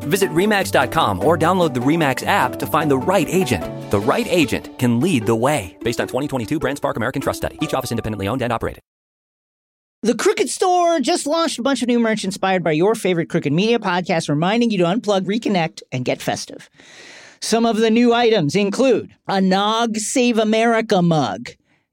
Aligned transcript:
Visit 0.00 0.30
REMAX.com 0.30 1.24
or 1.24 1.36
download 1.36 1.74
the 1.74 1.80
REMAX 1.80 2.26
app 2.26 2.56
to 2.56 2.66
find 2.66 2.90
the 2.90 2.98
right 2.98 3.28
agent. 3.28 3.90
The 3.90 4.00
right 4.00 4.26
agent 4.28 4.78
can 4.78 5.00
lead 5.00 5.26
the 5.26 5.36
way. 5.36 5.76
Based 5.84 6.00
on 6.00 6.06
2022 6.08 6.58
BrandSpark 6.58 6.96
American 6.96 7.22
Trust 7.22 7.38
Study. 7.38 7.58
Each 7.60 7.74
office 7.74 7.92
independently 7.92 8.28
owned 8.28 8.42
and 8.42 8.52
operated. 8.52 8.80
The 10.02 10.14
Crooked 10.14 10.48
Store 10.48 10.98
just 11.00 11.26
launched 11.26 11.58
a 11.58 11.62
bunch 11.62 11.82
of 11.82 11.88
new 11.88 12.00
merch 12.00 12.24
inspired 12.24 12.64
by 12.64 12.72
your 12.72 12.94
favorite 12.94 13.28
Crooked 13.28 13.52
Media 13.52 13.78
podcast, 13.78 14.30
reminding 14.30 14.70
you 14.70 14.78
to 14.78 14.84
unplug, 14.84 15.26
reconnect, 15.26 15.82
and 15.92 16.06
get 16.06 16.22
festive. 16.22 16.70
Some 17.42 17.66
of 17.66 17.76
the 17.76 17.90
new 17.90 18.14
items 18.14 18.56
include 18.56 19.10
a 19.28 19.42
Nog 19.42 19.98
Save 19.98 20.38
America 20.38 21.02
mug. 21.02 21.50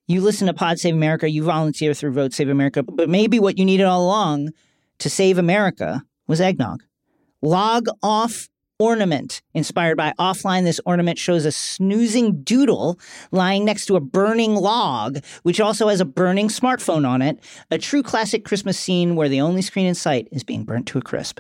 You 0.08 0.22
listen 0.22 0.48
to 0.48 0.54
Pod 0.54 0.80
Save 0.80 0.94
America, 0.94 1.30
you 1.30 1.44
volunteer 1.44 1.94
through 1.94 2.14
Vote 2.14 2.34
Save 2.34 2.48
America, 2.48 2.82
but 2.82 3.10
maybe 3.10 3.40
what 3.40 3.58
you 3.58 3.66
needed 3.66 3.84
all 3.84 4.06
along 4.06 4.52
to 5.00 5.10
save 5.10 5.38
America 5.38 6.02
was 6.28 6.40
eggnog. 6.40 6.84
Log 7.42 7.88
off 8.02 8.50
ornament. 8.80 9.42
Inspired 9.54 9.98
by 9.98 10.14
offline 10.20 10.64
this 10.64 10.80
ornament 10.86 11.18
shows 11.18 11.46
a 11.46 11.52
snoozing 11.52 12.44
doodle 12.44 13.00
lying 13.32 13.66
next 13.66 13.88
to 13.88 13.96
a 13.96 14.00
burning 14.00 14.54
log 14.54 15.18
which 15.42 15.60
also 15.60 15.88
has 15.88 16.00
a 16.00 16.06
burning 16.06 16.48
smartphone 16.48 17.08
on 17.08 17.22
it. 17.24 17.40
A 17.72 17.80
true 17.80 18.04
classic 18.04 18.46
christmas 18.46 18.78
scene 18.78 19.16
where 19.16 19.30
the 19.30 19.42
only 19.42 19.64
screen 19.64 19.88
in 19.88 19.96
sight 19.96 20.28
is 20.32 20.44
being 20.44 20.64
burnt 20.64 20.86
to 20.88 21.00
a 21.00 21.02
crisp. 21.02 21.40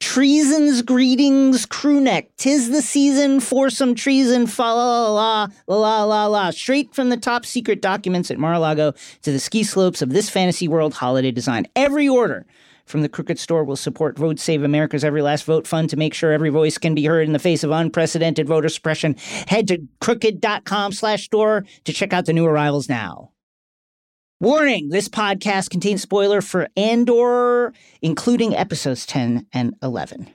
Treason's 0.00 0.80
greetings 0.80 1.66
crew 1.66 2.00
neck. 2.00 2.30
Tis 2.38 2.70
the 2.70 2.82
season 2.82 3.40
for 3.40 3.68
some 3.68 3.94
treason. 3.94 4.46
Fa 4.46 4.62
la 4.62 5.08
la 5.08 5.48
la 5.66 5.76
la 5.76 6.04
la 6.04 6.26
la 6.26 6.50
straight 6.50 6.94
from 6.94 7.10
the 7.10 7.18
top 7.18 7.44
secret 7.44 7.82
documents 7.82 8.30
at 8.30 8.38
mar-a-lago 8.38 8.92
to 9.22 9.32
the 9.32 9.40
ski 9.40 9.62
slopes 9.62 10.00
of 10.00 10.10
this 10.10 10.30
fantasy 10.30 10.68
world 10.68 10.94
holiday 10.94 11.30
design. 11.30 11.66
Every 11.76 12.08
order 12.08 12.46
from 12.88 13.02
the 13.02 13.08
Crooked 13.08 13.38
Store 13.38 13.64
will 13.64 13.76
support 13.76 14.18
Vote 14.18 14.38
Save 14.38 14.62
America's 14.62 15.04
Every 15.04 15.22
Last 15.22 15.44
Vote 15.44 15.66
Fund 15.66 15.90
to 15.90 15.96
make 15.96 16.14
sure 16.14 16.32
every 16.32 16.50
voice 16.50 16.78
can 16.78 16.94
be 16.94 17.04
heard 17.04 17.26
in 17.26 17.32
the 17.32 17.38
face 17.38 17.62
of 17.62 17.70
unprecedented 17.70 18.48
voter 18.48 18.68
suppression. 18.68 19.14
Head 19.46 19.68
to 19.68 19.86
crooked.com 20.00 20.92
slash 20.92 21.24
store 21.24 21.64
to 21.84 21.92
check 21.92 22.12
out 22.12 22.26
the 22.26 22.32
new 22.32 22.46
arrivals 22.46 22.88
now. 22.88 23.32
Warning, 24.40 24.88
this 24.90 25.08
podcast 25.08 25.70
contains 25.70 26.02
spoiler 26.02 26.40
for 26.40 26.68
Andor, 26.76 27.72
including 28.00 28.54
episodes 28.54 29.04
10 29.04 29.46
and 29.52 29.74
11. 29.82 30.28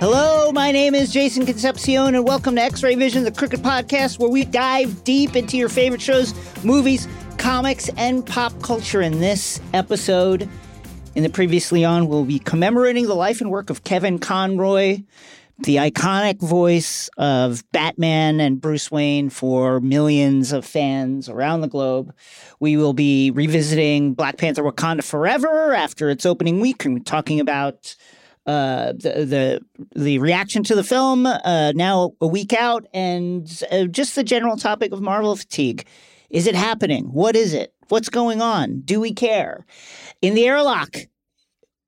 Hello, 0.00 0.50
my 0.50 0.72
name 0.72 0.94
is 0.94 1.12
Jason 1.12 1.44
Concepcion, 1.44 2.14
and 2.14 2.26
welcome 2.26 2.54
to 2.54 2.62
X 2.62 2.82
Ray 2.82 2.94
Vision, 2.94 3.22
the 3.24 3.30
Crooked 3.30 3.60
Podcast, 3.60 4.18
where 4.18 4.30
we 4.30 4.46
dive 4.46 5.04
deep 5.04 5.36
into 5.36 5.58
your 5.58 5.68
favorite 5.68 6.00
shows, 6.00 6.32
movies, 6.64 7.06
comics, 7.36 7.90
and 7.98 8.24
pop 8.24 8.62
culture. 8.62 9.02
In 9.02 9.20
this 9.20 9.60
episode, 9.74 10.48
in 11.14 11.22
the 11.22 11.28
previously 11.28 11.84
on, 11.84 12.08
we'll 12.08 12.24
be 12.24 12.38
commemorating 12.38 13.08
the 13.08 13.14
life 13.14 13.42
and 13.42 13.50
work 13.50 13.68
of 13.68 13.84
Kevin 13.84 14.18
Conroy, 14.18 15.02
the 15.58 15.76
iconic 15.76 16.40
voice 16.40 17.10
of 17.18 17.62
Batman 17.70 18.40
and 18.40 18.58
Bruce 18.58 18.90
Wayne 18.90 19.28
for 19.28 19.80
millions 19.80 20.50
of 20.52 20.64
fans 20.64 21.28
around 21.28 21.60
the 21.60 21.68
globe. 21.68 22.14
We 22.58 22.78
will 22.78 22.94
be 22.94 23.32
revisiting 23.32 24.14
Black 24.14 24.38
Panther 24.38 24.62
Wakanda 24.62 25.04
Forever 25.04 25.74
after 25.74 26.08
its 26.08 26.24
opening 26.24 26.58
week 26.58 26.86
and 26.86 27.04
talking 27.04 27.38
about 27.38 27.94
uh, 28.46 28.92
the, 28.92 29.24
the 29.26 29.60
the 29.94 30.18
reaction 30.18 30.62
to 30.64 30.74
the 30.74 30.84
film 30.84 31.26
uh, 31.26 31.72
now 31.74 32.12
a 32.20 32.26
week 32.26 32.52
out, 32.52 32.86
and 32.92 33.62
uh, 33.70 33.84
just 33.84 34.14
the 34.14 34.24
general 34.24 34.56
topic 34.56 34.92
of 34.92 35.00
Marvel 35.00 35.36
fatigue. 35.36 35.86
Is 36.30 36.46
it 36.46 36.54
happening? 36.54 37.06
What 37.06 37.36
is 37.36 37.52
it? 37.52 37.74
What's 37.88 38.08
going 38.08 38.40
on? 38.40 38.80
Do 38.80 39.00
we 39.00 39.12
care? 39.12 39.66
In 40.22 40.34
the 40.34 40.46
airlock, 40.46 40.96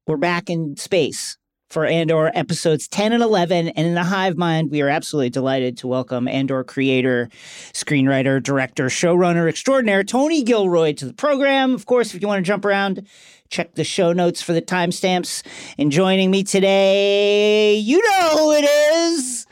we're 0.07 0.17
back 0.17 0.51
in 0.51 0.77
space 0.77 1.39
for 1.73 1.87
Andor 1.87 2.31
episodes 2.35 2.87
10 2.87 3.15
and 3.15 3.23
11. 3.23 3.69
And 3.69 3.87
in 3.87 3.95
the 3.95 4.05
Hive 4.05 4.37
Mind, 4.37 4.71
we 4.71 4.83
are 4.83 4.91
absolutely 4.91 5.31
delighted 5.31 5.79
to 5.79 5.87
welcome 5.87 6.29
Andor 6.29 6.65
creator, 6.65 7.31
screenwriter, 7.73 8.43
director, 8.43 8.87
showrunner 8.87 9.49
extraordinaire 9.49 10.05
Tony 10.05 10.43
Gilroy 10.43 10.93
to 10.93 11.07
the 11.07 11.15
program. 11.15 11.73
Of 11.73 11.87
course, 11.87 12.15
if 12.15 12.21
you 12.21 12.29
want 12.29 12.45
to 12.45 12.47
jump 12.47 12.67
around, 12.67 13.07
check 13.53 13.75
the 13.75 13.85
show 13.85 14.13
notes 14.13 14.43
for 14.43 14.53
the 14.53 14.63
timestamps. 14.63 15.43
And 15.79 15.93
joining 15.93 16.31
me 16.31 16.43
today, 16.43 17.77
you 17.77 18.03
know 18.03 18.29
who 18.39 18.53
it 18.53 18.65
is 18.65 19.47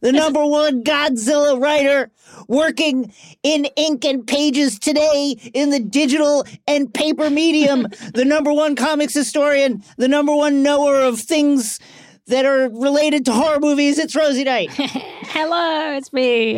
the 0.00 0.12
number 0.12 0.44
one 0.46 0.82
Godzilla 0.82 1.60
writer 1.60 2.10
working 2.48 3.12
in 3.42 3.66
ink 3.76 4.04
and 4.04 4.26
pages 4.26 4.78
today 4.78 5.36
in 5.52 5.70
the 5.70 5.80
digital 5.80 6.44
and 6.66 6.92
paper 6.92 7.28
medium, 7.28 7.82
the 8.14 8.24
number 8.24 8.52
one 8.52 8.76
comics 8.76 9.14
historian, 9.14 9.82
the 9.98 10.08
number 10.08 10.34
one 10.34 10.62
knower 10.62 11.00
of 11.00 11.20
things 11.20 11.78
that 12.26 12.46
are 12.46 12.70
related 12.70 13.24
to 13.26 13.32
horror 13.32 13.60
movies. 13.60 13.98
It's 13.98 14.16
Rosie 14.16 14.44
Knight. 14.44 14.70
Hello, 14.72 15.96
it's 15.96 16.12
me. 16.12 16.54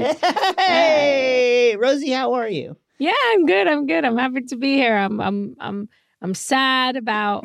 hey, 0.58 1.76
Rosie, 1.76 2.10
how 2.10 2.34
are 2.34 2.48
you? 2.48 2.76
Yeah, 2.98 3.14
I'm 3.30 3.46
good. 3.46 3.66
I'm 3.66 3.86
good. 3.86 4.04
I'm 4.04 4.16
happy 4.16 4.42
to 4.42 4.56
be 4.56 4.74
here. 4.74 4.96
I'm 4.96 5.20
I'm 5.20 5.56
I'm 5.58 5.88
I'm 6.22 6.34
sad 6.34 6.96
about 6.96 7.44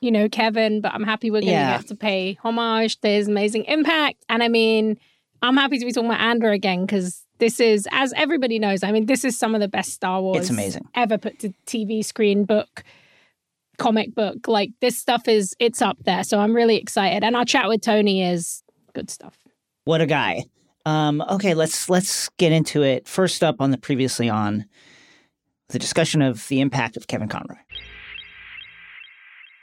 you 0.00 0.10
know 0.10 0.28
Kevin, 0.28 0.80
but 0.80 0.92
I'm 0.94 1.02
happy 1.02 1.30
we're 1.30 1.40
going 1.40 1.46
to 1.46 1.52
Yeah. 1.52 1.76
get 1.78 1.88
to 1.88 1.94
pay 1.94 2.38
homage 2.42 3.00
to 3.00 3.08
his 3.08 3.28
amazing 3.28 3.64
impact. 3.64 4.24
And 4.28 4.42
I 4.42 4.48
mean, 4.48 4.98
I'm 5.42 5.56
happy 5.56 5.78
to 5.78 5.84
be 5.84 5.92
talking 5.92 6.08
about 6.10 6.20
Andor 6.20 6.50
again 6.50 6.86
because 6.86 7.24
this 7.38 7.60
is, 7.60 7.86
as 7.92 8.12
everybody 8.16 8.58
knows, 8.58 8.82
I 8.82 8.90
mean, 8.92 9.06
this 9.06 9.24
is 9.24 9.38
some 9.38 9.54
of 9.54 9.60
the 9.60 9.68
best 9.68 9.92
Star 9.92 10.20
Wars 10.20 10.38
It's 10.40 10.50
amazing. 10.50 10.86
ever 10.94 11.18
put 11.18 11.38
to 11.40 11.52
TV 11.66 12.04
screen 12.04 12.44
book 12.44 12.82
comic 13.78 14.12
book 14.14 14.48
like 14.48 14.70
this 14.80 14.98
stuff 14.98 15.28
is 15.28 15.54
it's 15.60 15.80
up 15.80 15.96
there 16.02 16.24
so 16.24 16.40
i'm 16.40 16.52
really 16.52 16.74
excited 16.74 17.22
and 17.22 17.36
our 17.36 17.44
chat 17.44 17.68
with 17.68 17.80
tony 17.80 18.24
is 18.24 18.64
good 18.92 19.08
stuff 19.08 19.38
What 19.84 20.00
a 20.00 20.06
guy. 20.06 20.46
Um, 20.84 21.22
okay, 21.30 21.54
let's 21.54 21.88
let's 21.88 22.28
get 22.38 22.50
into 22.50 22.82
it. 22.82 23.06
First 23.06 23.44
up 23.44 23.60
on 23.60 23.70
the 23.70 23.78
previously 23.78 24.28
on 24.28 24.64
the 25.68 25.78
discussion 25.78 26.22
of 26.22 26.48
the 26.48 26.60
impact 26.60 26.96
of 26.96 27.06
Kevin 27.06 27.28
Conroy. 27.28 27.56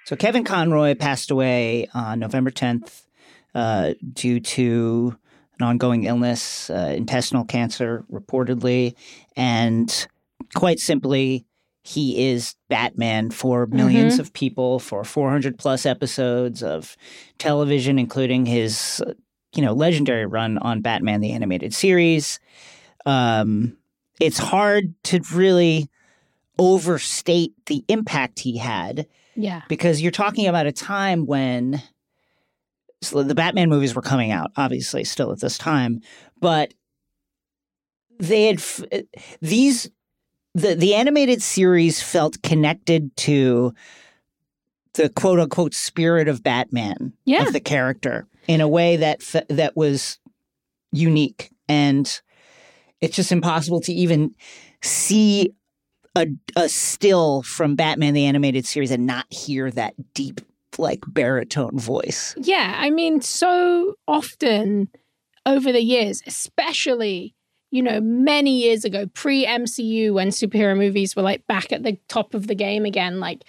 So 0.06 0.16
Kevin 0.16 0.44
Conroy 0.44 0.94
passed 0.94 1.32
away 1.32 1.90
on 1.96 2.20
November 2.20 2.52
10th 2.52 3.08
uh, 3.56 3.96
due 4.14 4.40
to 4.40 5.18
an 5.60 5.66
ongoing 5.66 6.04
illness, 6.04 6.70
uh, 6.70 6.94
intestinal 6.96 7.44
cancer, 7.44 8.06
reportedly, 8.12 8.94
and 9.36 10.08
quite 10.54 10.80
simply, 10.80 11.48
he 11.82 12.30
is 12.30 12.56
Batman 12.70 13.32
for 13.32 13.66
1000000s 13.66 14.20
of 14.20 14.32
people 14.34 14.78
for 14.78 15.04
400 15.04 15.58
plus 15.58 15.88
episodes 15.88 16.62
of 16.62 16.96
television, 17.40 17.98
including 17.98 18.46
his 18.46 19.04
you 19.56 19.64
know 19.64 19.74
legendary 19.74 20.28
run 20.28 20.60
on 20.60 20.82
Batman 20.82 21.22
the 21.22 21.32
animated 21.32 21.74
series. 21.74 22.40
Um, 23.08 23.76
it's 24.20 24.38
hard 24.38 24.94
to 25.06 25.22
really 25.34 25.90
overstate 26.60 27.54
the 27.66 27.84
impact 27.88 28.40
he 28.42 28.58
had 28.58 29.08
yeah 29.36 29.62
because 29.68 30.02
you're 30.02 30.12
talking 30.12 30.48
about 30.48 30.66
a 30.66 30.72
time 30.72 31.26
when 31.26 31.82
so 33.02 33.22
the 33.24 33.36
Batman 33.36 33.70
movies 33.70 33.94
were 33.94 34.02
coming 34.02 34.32
out, 34.32 34.52
obviously, 34.58 35.04
still 35.04 35.32
at 35.32 35.40
this 35.40 35.58
time, 35.60 36.02
but 36.40 36.74
they 38.20 38.46
had 38.46 38.58
f- 38.58 38.82
eh, 38.92 39.02
these 39.42 39.90
the 40.54 40.74
the 40.76 40.96
animated 40.96 41.42
series 41.42 42.02
felt 42.02 42.42
connected 42.42 43.16
to 43.18 43.74
the 44.94 45.10
quote 45.10 45.40
unquote 45.40 45.74
spirit 45.74 46.28
of 46.28 46.42
Batman 46.42 47.14
Yeah. 47.26 47.44
of 47.46 47.54
the 47.54 47.60
character 47.60 48.26
in 48.48 48.62
a 48.62 48.68
way 48.68 48.96
that 48.98 49.22
f- 49.22 49.48
that 49.50 49.76
was 49.76 50.18
unique 50.92 51.52
and 51.68 52.22
it's 53.02 53.16
just 53.18 53.34
impossible 53.34 53.82
to 53.82 53.94
even 53.94 54.34
see 54.82 55.54
a, 56.16 56.28
a 56.56 56.70
still 56.70 57.44
from 57.44 57.76
Batman 57.76 58.14
the 58.14 58.26
animated 58.26 58.66
series 58.66 58.92
and 58.92 59.06
not 59.06 59.32
hear 59.32 59.70
that 59.72 59.94
deep 60.14 60.42
like 60.78 61.04
baritone 61.08 61.78
voice. 61.78 62.36
Yeah, 62.38 62.76
I 62.78 62.90
mean, 62.90 63.22
so 63.22 63.96
often 64.08 64.90
over 65.46 65.72
the 65.72 65.82
years, 65.82 66.22
especially, 66.26 67.36
you 67.72 67.82
know, 67.82 68.02
many 68.02 68.64
years 68.64 68.84
ago, 68.84 69.08
pre 69.14 69.46
MCU, 69.46 70.14
when 70.14 70.30
superhero 70.30 70.78
movies 70.78 71.16
were 71.16 71.22
like 71.22 71.46
back 71.48 71.72
at 71.72 71.84
the 71.84 71.98
top 72.08 72.34
of 72.34 72.48
the 72.48 72.56
game 72.56 72.86
again, 72.86 73.20
like 73.20 73.44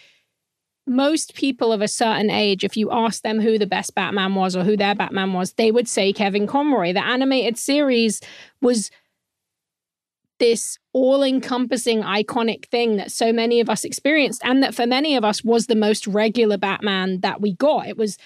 most 0.86 1.34
people 1.34 1.72
of 1.72 1.82
a 1.82 1.88
certain 1.88 2.30
age, 2.30 2.62
if 2.62 2.76
you 2.76 2.90
ask 2.92 3.22
them 3.22 3.40
who 3.40 3.58
the 3.58 3.66
best 3.66 3.94
Batman 3.94 4.34
was 4.34 4.54
or 4.54 4.62
who 4.62 4.76
their 4.76 4.94
Batman 4.94 5.32
was, 5.32 5.52
they 5.54 5.72
would 5.72 5.88
say 5.88 6.12
Kevin 6.12 6.46
Conroy. 6.46 6.92
The 6.92 7.04
animated 7.04 7.58
series 7.58 8.20
was 8.60 8.90
this 10.38 10.78
all 10.92 11.22
encompassing 11.22 12.02
iconic 12.02 12.66
thing 12.66 12.96
that 12.96 13.10
so 13.10 13.32
many 13.32 13.60
of 13.60 13.68
us 13.68 13.84
experienced, 13.84 14.42
and 14.44 14.62
that 14.62 14.74
for 14.74 14.86
many 14.86 15.16
of 15.16 15.24
us 15.24 15.42
was 15.44 15.66
the 15.66 15.76
most 15.76 16.06
regular 16.06 16.56
Batman 16.56 17.20
that 17.20 17.40
we 17.40 17.54
got. 17.54 17.88
It 17.88 17.96
was 17.96 18.18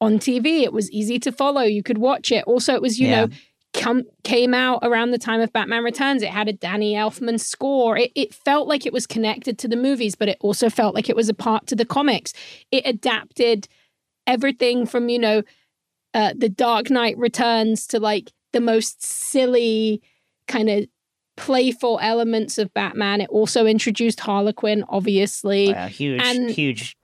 on 0.00 0.18
TV, 0.18 0.62
it 0.62 0.72
was 0.72 0.90
easy 0.90 1.18
to 1.18 1.32
follow, 1.32 1.62
you 1.62 1.82
could 1.82 1.98
watch 1.98 2.30
it. 2.30 2.44
Also, 2.44 2.72
it 2.74 2.82
was, 2.82 3.00
you 3.00 3.08
yeah. 3.08 3.24
know, 3.24 3.28
come 3.74 4.02
came 4.24 4.54
out 4.54 4.80
around 4.82 5.10
the 5.10 5.18
time 5.18 5.40
of 5.40 5.52
Batman 5.52 5.84
Returns. 5.84 6.22
It 6.22 6.30
had 6.30 6.48
a 6.48 6.52
Danny 6.52 6.94
Elfman 6.94 7.38
score. 7.40 7.96
It, 7.96 8.12
it 8.14 8.34
felt 8.34 8.68
like 8.68 8.86
it 8.86 8.92
was 8.92 9.06
connected 9.06 9.58
to 9.58 9.68
the 9.68 9.76
movies, 9.76 10.14
but 10.14 10.28
it 10.28 10.38
also 10.40 10.70
felt 10.70 10.94
like 10.94 11.08
it 11.08 11.16
was 11.16 11.28
a 11.28 11.34
part 11.34 11.66
to 11.68 11.76
the 11.76 11.84
comics. 11.84 12.32
It 12.70 12.86
adapted 12.86 13.68
everything 14.26 14.86
from 14.86 15.08
you 15.08 15.18
know 15.18 15.42
uh, 16.14 16.34
the 16.36 16.48
Dark 16.48 16.90
Knight 16.90 17.16
Returns 17.18 17.86
to 17.88 18.00
like 18.00 18.32
the 18.52 18.60
most 18.60 19.02
silly 19.02 20.02
kind 20.46 20.68
of 20.70 20.86
playful 21.38 21.98
elements 22.02 22.58
of 22.58 22.74
Batman. 22.74 23.20
It 23.20 23.30
also 23.30 23.64
introduced 23.64 24.20
Harley 24.20 24.52
Quinn, 24.52 24.84
obviously. 24.88 25.72
Wow, 25.72 25.86
huge, 25.86 26.20
and, 26.22 26.50
huge 26.50 26.96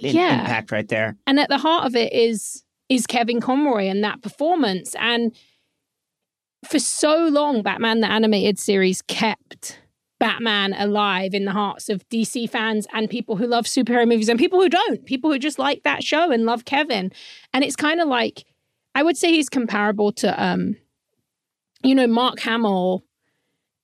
in- 0.00 0.16
yeah. 0.16 0.40
impact 0.40 0.72
right 0.72 0.88
there. 0.88 1.16
And 1.26 1.40
at 1.40 1.48
the 1.48 1.58
heart 1.58 1.86
of 1.86 1.96
it 1.96 2.12
is 2.12 2.64
is 2.88 3.06
Kevin 3.06 3.40
Conroy 3.40 3.84
and 3.84 4.02
that 4.02 4.22
performance 4.22 4.96
and 4.98 5.32
for 6.66 6.78
so 6.78 7.28
long, 7.28 7.62
Batman 7.62 8.00
the 8.00 8.10
Animated 8.10 8.58
Series 8.58 9.02
kept 9.02 9.78
Batman 10.18 10.72
alive 10.72 11.32
in 11.34 11.44
the 11.44 11.52
hearts 11.52 11.88
of 11.88 12.08
DC 12.08 12.50
fans 12.50 12.86
and 12.92 13.08
people 13.08 13.36
who 13.36 13.46
love 13.46 13.66
superhero 13.66 14.08
movies 14.08 14.28
and 14.28 14.38
people 14.38 14.60
who 14.60 14.68
don't, 14.68 15.04
people 15.06 15.30
who 15.30 15.38
just 15.38 15.58
like 15.58 15.84
that 15.84 16.02
show 16.02 16.32
and 16.32 16.44
love 16.44 16.64
Kevin. 16.64 17.12
And 17.52 17.62
it's 17.62 17.76
kind 17.76 18.00
of 18.00 18.08
like, 18.08 18.44
I 18.94 19.04
would 19.04 19.16
say 19.16 19.30
he's 19.30 19.48
comparable 19.48 20.10
to, 20.12 20.42
um, 20.42 20.76
you 21.84 21.94
know, 21.94 22.08
Mark 22.08 22.40
Hamill 22.40 23.04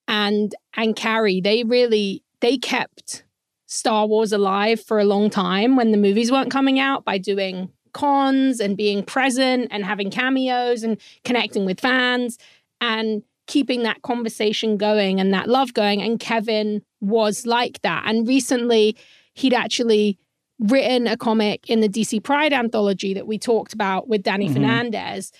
and 0.08 0.54
and 0.74 0.96
Carrie, 0.96 1.40
They 1.40 1.64
really 1.64 2.22
they 2.40 2.58
kept 2.58 3.24
Star 3.66 4.06
Wars 4.06 4.32
alive 4.32 4.80
for 4.80 4.98
a 4.98 5.04
long 5.04 5.30
time 5.30 5.76
when 5.76 5.90
the 5.90 5.98
movies 5.98 6.30
weren't 6.30 6.50
coming 6.50 6.78
out 6.78 7.04
by 7.04 7.18
doing 7.18 7.70
cons 7.92 8.60
and 8.60 8.76
being 8.76 9.02
present 9.02 9.68
and 9.70 9.84
having 9.84 10.10
cameos 10.10 10.82
and 10.82 11.00
connecting 11.24 11.64
with 11.64 11.80
fans 11.80 12.38
and 12.80 13.22
keeping 13.46 13.82
that 13.82 14.02
conversation 14.02 14.76
going 14.76 15.20
and 15.20 15.32
that 15.32 15.48
love 15.48 15.74
going. 15.74 16.02
And 16.02 16.18
Kevin 16.18 16.82
was 17.00 17.46
like 17.46 17.80
that. 17.82 18.04
And 18.06 18.26
recently, 18.26 18.96
he'd 19.34 19.54
actually 19.54 20.18
written 20.58 21.06
a 21.06 21.16
comic 21.16 21.68
in 21.68 21.80
the 21.80 21.88
DC 21.88 22.22
Pride 22.22 22.52
anthology 22.52 23.14
that 23.14 23.26
we 23.26 23.38
talked 23.38 23.72
about 23.72 24.08
with 24.08 24.22
Danny 24.22 24.46
mm-hmm. 24.46 24.54
Fernandez 24.54 25.32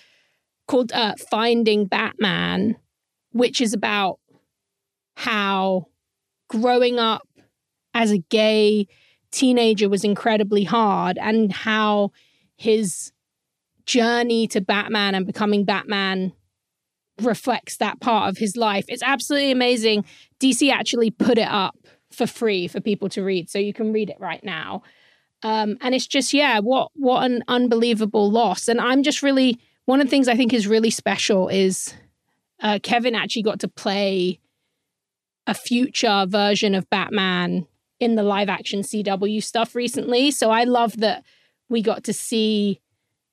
called 0.67 0.91
uh, 0.91 1.13
Finding 1.29 1.85
Batman, 1.85 2.75
which 3.31 3.61
is 3.61 3.73
about 3.73 4.19
how 5.15 5.87
growing 6.49 6.99
up 6.99 7.27
as 7.93 8.11
a 8.11 8.17
gay 8.17 8.87
teenager 9.31 9.89
was 9.89 10.03
incredibly 10.03 10.63
hard 10.63 11.17
and 11.17 11.51
how 11.51 12.11
his 12.57 13.11
journey 13.85 14.47
to 14.47 14.61
Batman 14.61 15.15
and 15.15 15.25
becoming 15.25 15.65
Batman 15.65 16.33
reflects 17.21 17.77
that 17.77 17.99
part 18.01 18.29
of 18.29 18.37
his 18.37 18.57
life. 18.57 18.85
It's 18.87 19.03
absolutely 19.03 19.51
amazing. 19.51 20.05
DC 20.39 20.71
actually 20.71 21.11
put 21.11 21.37
it 21.37 21.47
up 21.47 21.77
for 22.11 22.27
free 22.27 22.67
for 22.67 22.81
people 22.81 23.09
to 23.09 23.23
read, 23.23 23.49
so 23.49 23.59
you 23.59 23.73
can 23.73 23.93
read 23.93 24.09
it 24.09 24.17
right 24.19 24.43
now. 24.43 24.83
Um, 25.43 25.77
and 25.81 25.93
it's 25.93 26.07
just, 26.07 26.33
yeah, 26.33 26.59
what 26.59 26.91
what 26.95 27.23
an 27.23 27.43
unbelievable 27.47 28.31
loss. 28.31 28.67
And 28.67 28.79
I'm 28.81 29.03
just 29.03 29.21
really 29.21 29.59
one 29.85 30.01
of 30.01 30.07
the 30.07 30.11
things 30.11 30.27
I 30.27 30.35
think 30.35 30.53
is 30.53 30.67
really 30.67 30.89
special 30.89 31.47
is 31.47 31.93
uh, 32.61 32.79
Kevin 32.81 33.15
actually 33.15 33.43
got 33.43 33.59
to 33.59 33.67
play 33.67 34.39
a 35.47 35.53
future 35.53 36.25
version 36.27 36.75
of 36.75 36.89
Batman 36.89 37.67
in 37.99 38.15
the 38.15 38.23
live 38.23 38.49
action 38.49 38.81
CW 38.81 39.41
stuff 39.43 39.75
recently. 39.75 40.31
So 40.31 40.51
I 40.51 40.63
love 40.63 40.97
that 40.97 41.23
we 41.69 41.81
got 41.81 42.03
to 42.05 42.13
see 42.13 42.81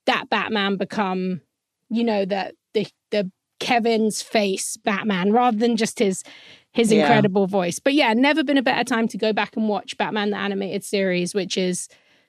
that 0.06 0.28
Batman 0.30 0.76
become, 0.76 1.40
you 1.88 2.04
know, 2.04 2.24
the 2.24 2.54
the 2.74 2.86
the 3.10 3.30
Kevin's 3.60 4.22
face 4.22 4.76
Batman 4.76 5.32
rather 5.32 5.56
than 5.56 5.76
just 5.76 5.98
his 5.98 6.24
his 6.72 6.92
yeah. 6.92 7.00
incredible 7.00 7.46
voice. 7.46 7.78
But 7.78 7.94
yeah, 7.94 8.12
never 8.12 8.42
been 8.42 8.58
a 8.58 8.62
better 8.62 8.84
time 8.84 9.08
to 9.08 9.18
go 9.18 9.32
back 9.32 9.56
and 9.56 9.68
watch 9.68 9.96
Batman 9.96 10.30
the 10.30 10.38
animated 10.38 10.84
series, 10.84 11.34
which 11.34 11.56
is 11.56 11.88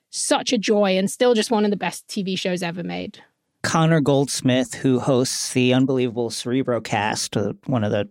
such 0.09 0.53
a 0.53 0.57
joy 0.57 0.97
and 0.97 1.09
still 1.09 1.33
just 1.33 1.49
one 1.49 1.65
of 1.65 1.71
the 1.71 1.77
best 1.77 2.07
TV 2.07 2.37
shows 2.37 2.61
ever 2.61 2.83
made. 2.83 3.19
Connor 3.63 4.01
Goldsmith, 4.01 4.75
who 4.75 4.99
hosts 4.99 5.53
the 5.53 5.73
unbelievable 5.73 6.29
Cerebro 6.29 6.81
cast, 6.81 7.37
uh, 7.37 7.53
one 7.65 7.83
of 7.83 7.91
the 7.91 8.09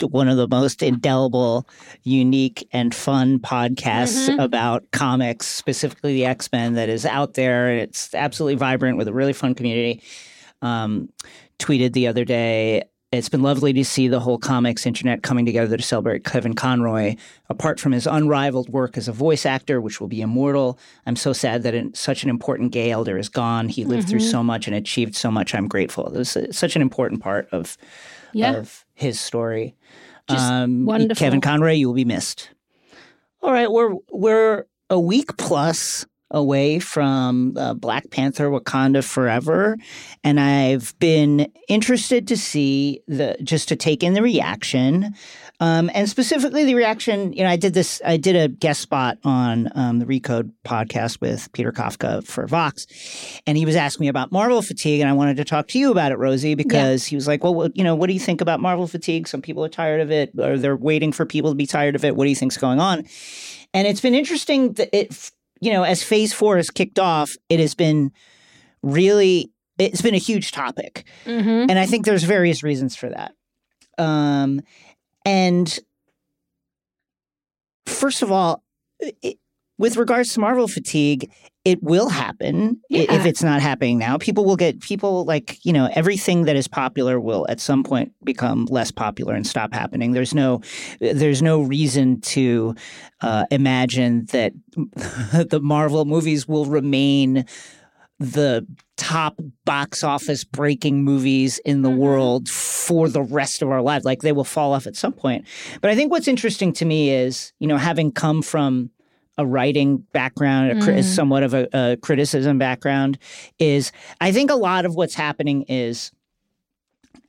one 0.00 0.28
of 0.28 0.36
the 0.36 0.48
most 0.48 0.82
indelible, 0.82 1.68
unique, 2.02 2.68
and 2.72 2.94
fun 2.94 3.38
podcasts 3.38 4.28
mm-hmm. 4.28 4.40
about 4.40 4.90
comics, 4.90 5.46
specifically 5.46 6.14
the 6.14 6.26
X 6.26 6.50
Men, 6.52 6.74
that 6.74 6.88
is 6.88 7.06
out 7.06 7.34
there. 7.34 7.70
It's 7.70 8.14
absolutely 8.14 8.56
vibrant 8.56 8.98
with 8.98 9.08
a 9.08 9.12
really 9.12 9.32
fun 9.32 9.54
community. 9.54 10.02
Um, 10.62 11.10
tweeted 11.58 11.92
the 11.92 12.06
other 12.06 12.24
day 12.24 12.84
it's 13.12 13.28
been 13.28 13.42
lovely 13.42 13.72
to 13.72 13.84
see 13.84 14.08
the 14.08 14.18
whole 14.18 14.36
comics 14.36 14.84
internet 14.84 15.22
coming 15.22 15.46
together 15.46 15.76
to 15.76 15.82
celebrate 15.82 16.24
Kevin 16.24 16.54
Conroy. 16.54 17.14
Apart 17.48 17.78
from 17.78 17.92
his 17.92 18.06
unrivaled 18.06 18.68
work 18.68 18.98
as 18.98 19.06
a 19.06 19.12
voice 19.12 19.46
actor, 19.46 19.80
which 19.80 20.00
will 20.00 20.08
be 20.08 20.20
immortal, 20.20 20.78
I'm 21.06 21.14
so 21.14 21.32
sad 21.32 21.62
that 21.62 21.96
such 21.96 22.24
an 22.24 22.30
important 22.30 22.72
gay 22.72 22.90
elder 22.90 23.16
is 23.16 23.28
gone. 23.28 23.68
He 23.68 23.84
lived 23.84 24.02
mm-hmm. 24.02 24.10
through 24.10 24.20
so 24.20 24.42
much 24.42 24.66
and 24.66 24.74
achieved 24.74 25.14
so 25.14 25.30
much. 25.30 25.54
I'm 25.54 25.68
grateful. 25.68 26.10
This 26.10 26.34
is 26.34 26.58
such 26.58 26.74
an 26.74 26.82
important 26.82 27.22
part 27.22 27.48
of, 27.52 27.78
yeah. 28.36 28.56
of 28.56 28.84
his 28.94 29.20
story. 29.20 29.74
Um, 30.28 30.86
wonderful. 30.86 31.20
Kevin 31.20 31.40
Conroy, 31.40 31.72
you 31.72 31.88
will 31.88 31.94
be 31.94 32.04
missed. 32.04 32.50
All 33.42 33.52
right, 33.52 33.70
we're 33.70 33.94
we're 34.10 34.66
a 34.90 34.98
week 34.98 35.36
plus 35.36 36.04
away 36.36 36.78
from 36.78 37.54
uh, 37.56 37.72
Black 37.72 38.10
Panther 38.10 38.50
Wakanda 38.50 39.02
Forever. 39.02 39.78
And 40.22 40.38
I've 40.38 40.96
been 40.98 41.50
interested 41.66 42.28
to 42.28 42.36
see 42.36 43.00
the, 43.08 43.36
just 43.42 43.68
to 43.70 43.76
take 43.76 44.02
in 44.02 44.12
the 44.12 44.22
reaction. 44.22 45.14
Um, 45.60 45.90
and 45.94 46.08
specifically 46.08 46.64
the 46.64 46.74
reaction, 46.74 47.32
you 47.32 47.42
know, 47.42 47.48
I 47.48 47.56
did 47.56 47.72
this, 47.72 48.02
I 48.04 48.18
did 48.18 48.36
a 48.36 48.48
guest 48.48 48.82
spot 48.82 49.16
on 49.24 49.70
um, 49.74 49.98
the 49.98 50.04
Recode 50.04 50.52
podcast 50.64 51.22
with 51.22 51.50
Peter 51.52 51.72
Kafka 51.72 52.24
for 52.26 52.46
Vox. 52.46 52.86
And 53.46 53.56
he 53.56 53.64
was 53.64 53.74
asking 53.74 54.04
me 54.04 54.08
about 54.08 54.30
Marvel 54.30 54.60
fatigue. 54.60 55.00
And 55.00 55.08
I 55.08 55.14
wanted 55.14 55.38
to 55.38 55.44
talk 55.44 55.68
to 55.68 55.78
you 55.78 55.90
about 55.90 56.12
it, 56.12 56.18
Rosie, 56.18 56.54
because 56.54 57.06
yeah. 57.06 57.10
he 57.10 57.16
was 57.16 57.26
like, 57.26 57.42
well, 57.42 57.70
you 57.74 57.82
know, 57.82 57.94
what 57.94 58.08
do 58.08 58.12
you 58.12 58.20
think 58.20 58.42
about 58.42 58.60
Marvel 58.60 58.86
fatigue? 58.86 59.26
Some 59.26 59.40
people 59.40 59.64
are 59.64 59.70
tired 59.70 60.02
of 60.02 60.10
it, 60.10 60.32
or 60.38 60.58
they're 60.58 60.76
waiting 60.76 61.12
for 61.12 61.24
people 61.24 61.50
to 61.50 61.56
be 61.56 61.66
tired 61.66 61.96
of 61.96 62.04
it. 62.04 62.14
What 62.14 62.24
do 62.24 62.28
you 62.28 62.36
think's 62.36 62.58
going 62.58 62.78
on? 62.78 63.06
And 63.72 63.86
it's 63.86 64.00
been 64.00 64.14
interesting 64.14 64.74
that 64.74 64.88
it 64.96 65.32
you 65.60 65.72
know, 65.72 65.82
as 65.82 66.02
phase 66.02 66.32
four 66.32 66.56
has 66.56 66.70
kicked 66.70 66.98
off, 66.98 67.36
it 67.48 67.60
has 67.60 67.74
been 67.74 68.12
really, 68.82 69.50
it's 69.78 70.02
been 70.02 70.14
a 70.14 70.18
huge 70.18 70.52
topic. 70.52 71.06
Mm-hmm. 71.24 71.70
And 71.70 71.78
I 71.78 71.86
think 71.86 72.04
there's 72.04 72.24
various 72.24 72.62
reasons 72.62 72.96
for 72.96 73.08
that. 73.08 73.32
Um, 73.98 74.60
and 75.24 75.78
first 77.86 78.22
of 78.22 78.30
all, 78.30 78.62
it, 79.00 79.38
with 79.78 79.96
regards 79.96 80.32
to 80.34 80.40
Marvel 80.40 80.68
fatigue, 80.68 81.30
it 81.64 81.82
will 81.82 82.08
happen 82.08 82.80
yeah. 82.88 83.12
if 83.12 83.26
it's 83.26 83.42
not 83.42 83.60
happening 83.60 83.98
now. 83.98 84.16
People 84.16 84.44
will 84.44 84.56
get 84.56 84.80
people 84.80 85.24
like 85.24 85.58
you 85.64 85.72
know 85.72 85.88
everything 85.94 86.44
that 86.44 86.54
is 86.54 86.68
popular 86.68 87.18
will 87.18 87.44
at 87.48 87.60
some 87.60 87.82
point 87.82 88.12
become 88.24 88.66
less 88.66 88.90
popular 88.90 89.34
and 89.34 89.46
stop 89.46 89.74
happening. 89.74 90.12
There's 90.12 90.34
no 90.34 90.60
there's 91.00 91.42
no 91.42 91.62
reason 91.62 92.20
to 92.22 92.74
uh, 93.20 93.46
imagine 93.50 94.26
that 94.26 94.52
the 94.76 95.60
Marvel 95.60 96.04
movies 96.04 96.46
will 96.46 96.66
remain 96.66 97.44
the 98.18 98.66
top 98.96 99.38
box 99.64 100.02
office 100.02 100.42
breaking 100.44 101.04
movies 101.04 101.58
in 101.64 101.82
the 101.82 101.90
mm-hmm. 101.90 101.98
world 101.98 102.48
for 102.48 103.08
the 103.08 103.22
rest 103.22 103.60
of 103.60 103.70
our 103.70 103.82
lives. 103.82 104.04
Like 104.04 104.22
they 104.22 104.32
will 104.32 104.44
fall 104.44 104.72
off 104.72 104.86
at 104.86 104.96
some 104.96 105.12
point. 105.12 105.44
But 105.80 105.90
I 105.90 105.94
think 105.94 106.10
what's 106.10 106.28
interesting 106.28 106.72
to 106.74 106.84
me 106.84 107.10
is, 107.10 107.52
you 107.58 107.66
know, 107.66 107.76
having 107.76 108.12
come 108.12 108.40
from 108.40 108.90
a 109.38 109.46
writing 109.46 109.98
background, 110.12 110.70
a, 110.70 110.74
mm. 110.74 111.04
somewhat 111.04 111.42
of 111.42 111.54
a, 111.54 111.68
a 111.72 111.96
criticism 111.98 112.58
background, 112.58 113.18
is 113.58 113.92
I 114.20 114.32
think 114.32 114.50
a 114.50 114.56
lot 114.56 114.84
of 114.84 114.94
what's 114.94 115.14
happening 115.14 115.62
is 115.62 116.12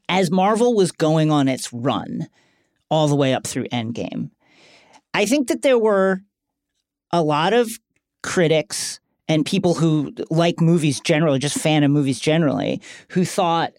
as 0.10 0.32
Marvel 0.32 0.74
was 0.74 0.92
going 0.92 1.32
on 1.32 1.48
its 1.48 1.72
run 1.74 2.28
all 2.90 3.08
the 3.08 3.16
way 3.16 3.34
up 3.34 3.46
through 3.46 3.68
Endgame, 3.68 4.30
I 5.14 5.26
think 5.26 5.48
that 5.50 5.62
there 5.62 5.80
were 5.80 6.22
a 7.12 7.22
lot 7.22 7.54
of 7.54 7.70
critics 8.24 9.00
and 9.28 9.46
people 9.46 9.74
who 9.74 10.14
like 10.30 10.62
movies 10.62 11.02
generally, 11.02 11.40
just 11.40 11.58
fan 11.58 11.84
of 11.84 11.92
movies 11.92 12.20
generally, 12.20 12.82
who 13.10 13.26
thought 13.26 13.74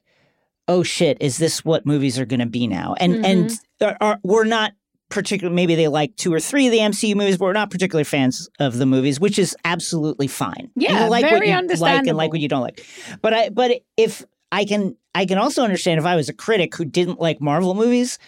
oh 0.68 0.82
shit, 0.82 1.16
is 1.20 1.38
this 1.38 1.64
what 1.64 1.87
movies 1.87 2.18
are 2.18 2.26
going 2.26 2.40
to 2.40 2.47
be 2.47 2.66
now? 2.66 2.94
And 3.00 3.25
and 3.25 3.52
are, 3.80 3.97
are, 4.00 4.20
we're 4.23 4.44
not 4.44 4.73
particular. 5.08 5.52
Maybe 5.52 5.74
they 5.74 5.88
like 5.88 6.16
two 6.16 6.32
or 6.32 6.40
three 6.40 6.66
of 6.66 6.72
the 6.72 6.78
MCU 6.78 7.14
movies, 7.14 7.38
but 7.38 7.46
we're 7.46 7.52
not 7.52 7.70
particular 7.70 8.04
fans 8.04 8.48
of 8.58 8.78
the 8.78 8.86
movies, 8.86 9.20
which 9.20 9.38
is 9.38 9.56
absolutely 9.64 10.26
fine. 10.26 10.70
Yeah, 10.76 11.04
you 11.04 11.10
like 11.10 11.24
what 11.24 11.30
very 11.30 11.50
you 11.50 11.76
like 11.78 12.06
and 12.06 12.16
like 12.16 12.30
what 12.30 12.40
you 12.40 12.48
don't 12.48 12.62
like. 12.62 12.84
But 13.22 13.34
I 13.34 13.48
but 13.50 13.82
if 13.96 14.24
I 14.52 14.64
can 14.64 14.96
I 15.14 15.26
can 15.26 15.38
also 15.38 15.62
understand 15.62 15.98
if 15.98 16.06
I 16.06 16.16
was 16.16 16.28
a 16.28 16.34
critic 16.34 16.74
who 16.74 16.84
didn't 16.84 17.20
like 17.20 17.40
Marvel 17.40 17.74
movies, 17.74 18.18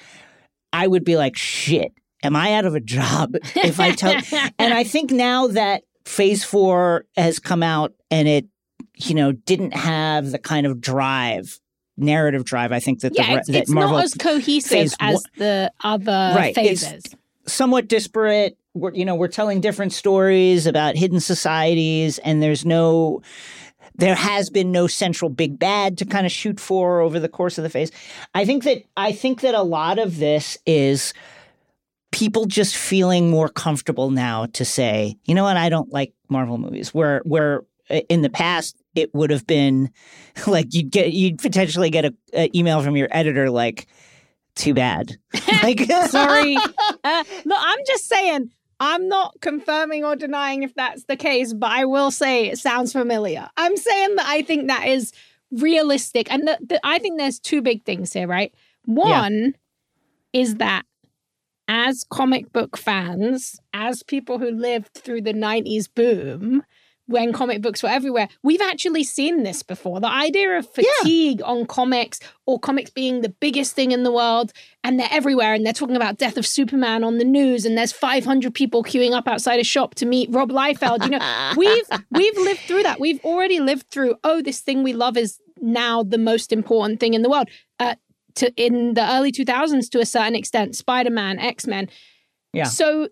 I 0.73 0.87
would 0.87 1.05
be 1.05 1.17
like, 1.17 1.37
shit, 1.37 1.93
am 2.23 2.37
I 2.37 2.55
out 2.55 2.65
of 2.65 2.75
a 2.75 2.81
job 2.81 3.35
if 3.57 3.81
I 3.81 3.93
tell? 3.93 4.21
and 4.59 4.75
I 4.75 4.85
think 4.85 5.11
now 5.11 5.49
that 5.49 5.85
Phase 6.05 6.45
Four 6.45 7.07
has 7.17 7.39
come 7.39 7.63
out 7.63 7.93
and 8.11 8.27
it, 8.29 8.47
you 8.97 9.15
know, 9.15 9.33
didn't 9.33 9.75
have 9.75 10.31
the 10.31 10.39
kind 10.39 10.67
of 10.67 10.81
drive, 10.81 11.61
narrative 12.01 12.45
drive. 12.45 12.73
I 12.73 12.81
think 12.81 13.01
that 13.01 13.15
the 13.15 13.23
yeah, 13.23 13.33
re- 13.35 13.39
it's, 13.39 13.49
that 13.49 13.57
it's 13.63 13.71
Marvel 13.71 13.97
not 13.97 14.05
as 14.05 14.15
cohesive 14.15 14.93
as 15.01 15.15
one- 15.15 15.23
the 15.37 15.73
other 15.85 16.33
Right, 16.35 16.57
it's- 16.57 16.83
phases. 16.85 17.03
somewhat 17.47 17.89
disparate. 17.89 18.57
We're 18.75 18.93
you 18.95 19.05
know 19.05 19.15
we're 19.17 19.29
telling 19.29 19.61
different 19.61 19.93
stories 19.93 20.67
about 20.67 20.97
hidden 20.97 21.21
societies, 21.21 22.19
and 22.21 22.43
there's 22.43 22.65
no. 22.65 23.23
There 23.97 24.15
has 24.15 24.49
been 24.49 24.73
no 24.73 24.87
central 24.87 25.29
big 25.29 25.59
bad 25.59 25.99
to 25.99 26.07
kind 26.07 26.25
of 26.25 26.33
shoot 26.33 26.59
for 26.59 27.01
over 27.01 27.19
the 27.21 27.29
course 27.29 27.59
of 27.59 27.65
the 27.65 27.69
phase. 27.71 27.91
I 28.35 28.45
think 28.47 28.63
that 28.65 28.85
I 28.97 29.13
think 29.13 29.41
that 29.43 29.55
a 29.55 29.63
lot 29.63 29.99
of 29.99 30.19
this 30.19 30.57
is 30.65 31.13
people 32.13 32.47
just 32.47 32.77
feeling 32.77 33.29
more 33.31 33.49
comfortable 33.49 34.11
now 34.11 34.47
to 34.47 34.65
say, 34.65 35.17
you 35.25 35.35
know 35.35 35.45
what, 35.45 35.57
I 35.57 35.69
don't 35.69 35.93
like 35.93 36.13
Marvel 36.29 36.57
movies. 36.57 36.95
Where 36.95 37.21
where 37.25 37.59
uh, 37.61 37.63
in 38.09 38.23
the 38.23 38.31
past 38.31 38.77
it 38.95 39.15
would 39.15 39.31
have 39.31 39.47
been 39.47 39.91
like 40.47 40.75
you'd 40.75 40.91
get 40.91 41.13
you'd 41.13 41.39
potentially 41.39 41.91
get 41.91 42.05
a, 42.05 42.15
a 42.35 42.51
email 42.57 42.83
from 42.83 42.97
your 42.97 43.09
editor 43.11 43.51
like, 43.51 43.87
too 44.55 44.75
bad. 44.75 45.17
like 45.63 45.81
Sorry. 46.09 46.57
Uh, 46.57 47.25
look, 47.45 47.59
I'm 47.59 47.79
just 47.87 48.09
saying, 48.09 48.51
I'm 48.79 49.09
not 49.09 49.37
confirming 49.41 50.05
or 50.05 50.17
denying 50.17 50.63
if 50.63 50.75
that's 50.75 51.05
the 51.05 51.17
case, 51.17 51.53
but 51.53 51.71
I 51.71 51.85
will 51.85 52.11
say 52.11 52.47
it 52.47 52.59
sounds 52.59 52.93
familiar. 52.93 53.49
I'm 53.57 53.77
saying 53.77 54.17
that 54.17 54.27
I 54.27 54.43
think 54.43 54.69
that 54.69 54.87
is 54.87 55.13
realistic. 55.53 56.33
And 56.33 56.49
the, 56.49 56.59
the, 56.61 56.81
I 56.83 56.99
think 56.99 57.19
there's 57.19 57.39
two 57.39 57.63
big 57.63 57.85
things 57.85 58.13
here, 58.13 58.27
right? 58.27 58.55
One 58.87 59.55
is 60.33 60.57
that 60.57 60.85
as 61.69 62.05
comic 62.05 62.53
book 62.53 62.77
fans, 62.77 63.61
as 63.73 64.03
people 64.03 64.39
who 64.39 64.51
lived 64.51 64.95
through 64.95 65.23
the 65.23 65.35
90s 65.35 65.89
boom, 65.95 66.63
when 67.11 67.33
comic 67.33 67.61
books 67.61 67.83
were 67.83 67.89
everywhere, 67.89 68.29
we've 68.43 68.61
actually 68.61 69.03
seen 69.03 69.43
this 69.43 69.63
before. 69.63 70.01
The 70.01 70.09
idea 70.09 70.57
of 70.57 70.69
fatigue 70.69 71.43
on 71.45 71.67
comics 71.67 72.21
or 72.47 72.59
comics 72.59 72.91
being 72.91 73.21
the 73.21 73.29
biggest 73.29 73.75
thing 73.75 73.91
in 73.91 74.05
the 74.05 74.13
world 74.13 74.53
and 74.85 74.99
they're 74.99 75.09
everywhere 75.11 75.53
and 75.53 75.67
they're 75.67 75.73
talking 75.73 75.97
about 75.97 76.19
death 76.19 76.37
of 76.37 76.47
Superman 76.47 77.03
on 77.03 77.19
the 77.19 77.25
news 77.25 77.67
and 77.67 77.77
there's 77.77 77.93
500 77.93 78.55
people 78.55 78.85
queuing 78.85 79.13
up 79.13 79.27
outside 79.27 79.59
a 79.59 79.65
shop 79.65 79.97
to 79.97 80.07
meet 80.07 80.31
Rob 80.31 80.51
Liefeld. 80.51 81.03
You 81.05 81.11
know, 81.11 81.53
we've 81.57 81.85
we've 82.11 82.39
lived 82.39 82.61
through 82.61 82.85
that. 82.85 83.01
We've 83.01 83.23
already 83.25 83.59
lived 83.59 83.89
through, 83.91 84.15
oh, 84.23 84.41
this 84.41 84.61
thing 84.61 84.85
we 84.85 84.93
love 84.93 85.17
is 85.17 85.41
now 85.61 86.05
the 86.05 86.19
most 86.19 86.53
important 86.53 87.01
thing 87.01 87.15
in 87.15 87.23
the 87.23 87.29
world. 87.29 87.49
Uh, 87.81 87.97
to 88.37 88.53
in 88.55 88.95
the 88.95 89.13
early 89.13 89.33
2000s 89.33 89.91
to 89.91 89.99
a 89.99 90.07
certain 90.07 90.37
extent, 90.37 90.77
Spider-Man, 90.77 91.41
X-Men. 91.41 91.89
Yeah. 92.53 92.65
So 92.65 93.09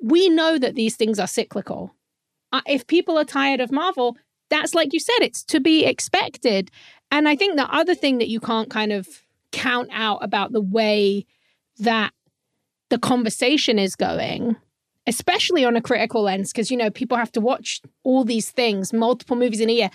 we 0.00 0.28
know 0.28 0.58
that 0.58 0.76
these 0.76 0.96
things 0.96 1.18
are 1.18 1.26
cyclical. 1.26 1.94
Uh, 2.52 2.60
if 2.66 2.86
people 2.86 3.18
are 3.18 3.24
tired 3.24 3.60
of 3.60 3.72
Marvel, 3.72 4.16
that's 4.50 4.74
like 4.74 4.92
you 4.92 5.00
said, 5.00 5.18
it's 5.20 5.42
to 5.44 5.60
be 5.60 5.84
expected. 5.84 6.70
And 7.10 7.28
I 7.28 7.36
think 7.36 7.56
the 7.56 7.72
other 7.74 7.94
thing 7.94 8.18
that 8.18 8.28
you 8.28 8.40
can't 8.40 8.70
kind 8.70 8.92
of 8.92 9.08
count 9.50 9.88
out 9.92 10.18
about 10.22 10.52
the 10.52 10.60
way 10.60 11.26
that 11.78 12.12
the 12.90 12.98
conversation 12.98 13.78
is 13.78 13.96
going, 13.96 14.56
especially 15.06 15.64
on 15.64 15.76
a 15.76 15.80
critical 15.80 16.22
lens, 16.22 16.52
because 16.52 16.70
you 16.70 16.76
know 16.76 16.90
people 16.90 17.16
have 17.16 17.32
to 17.32 17.40
watch 17.40 17.80
all 18.02 18.24
these 18.24 18.50
things, 18.50 18.92
multiple 18.92 19.36
movies 19.36 19.60
in 19.60 19.70
a 19.70 19.72
year. 19.72 19.90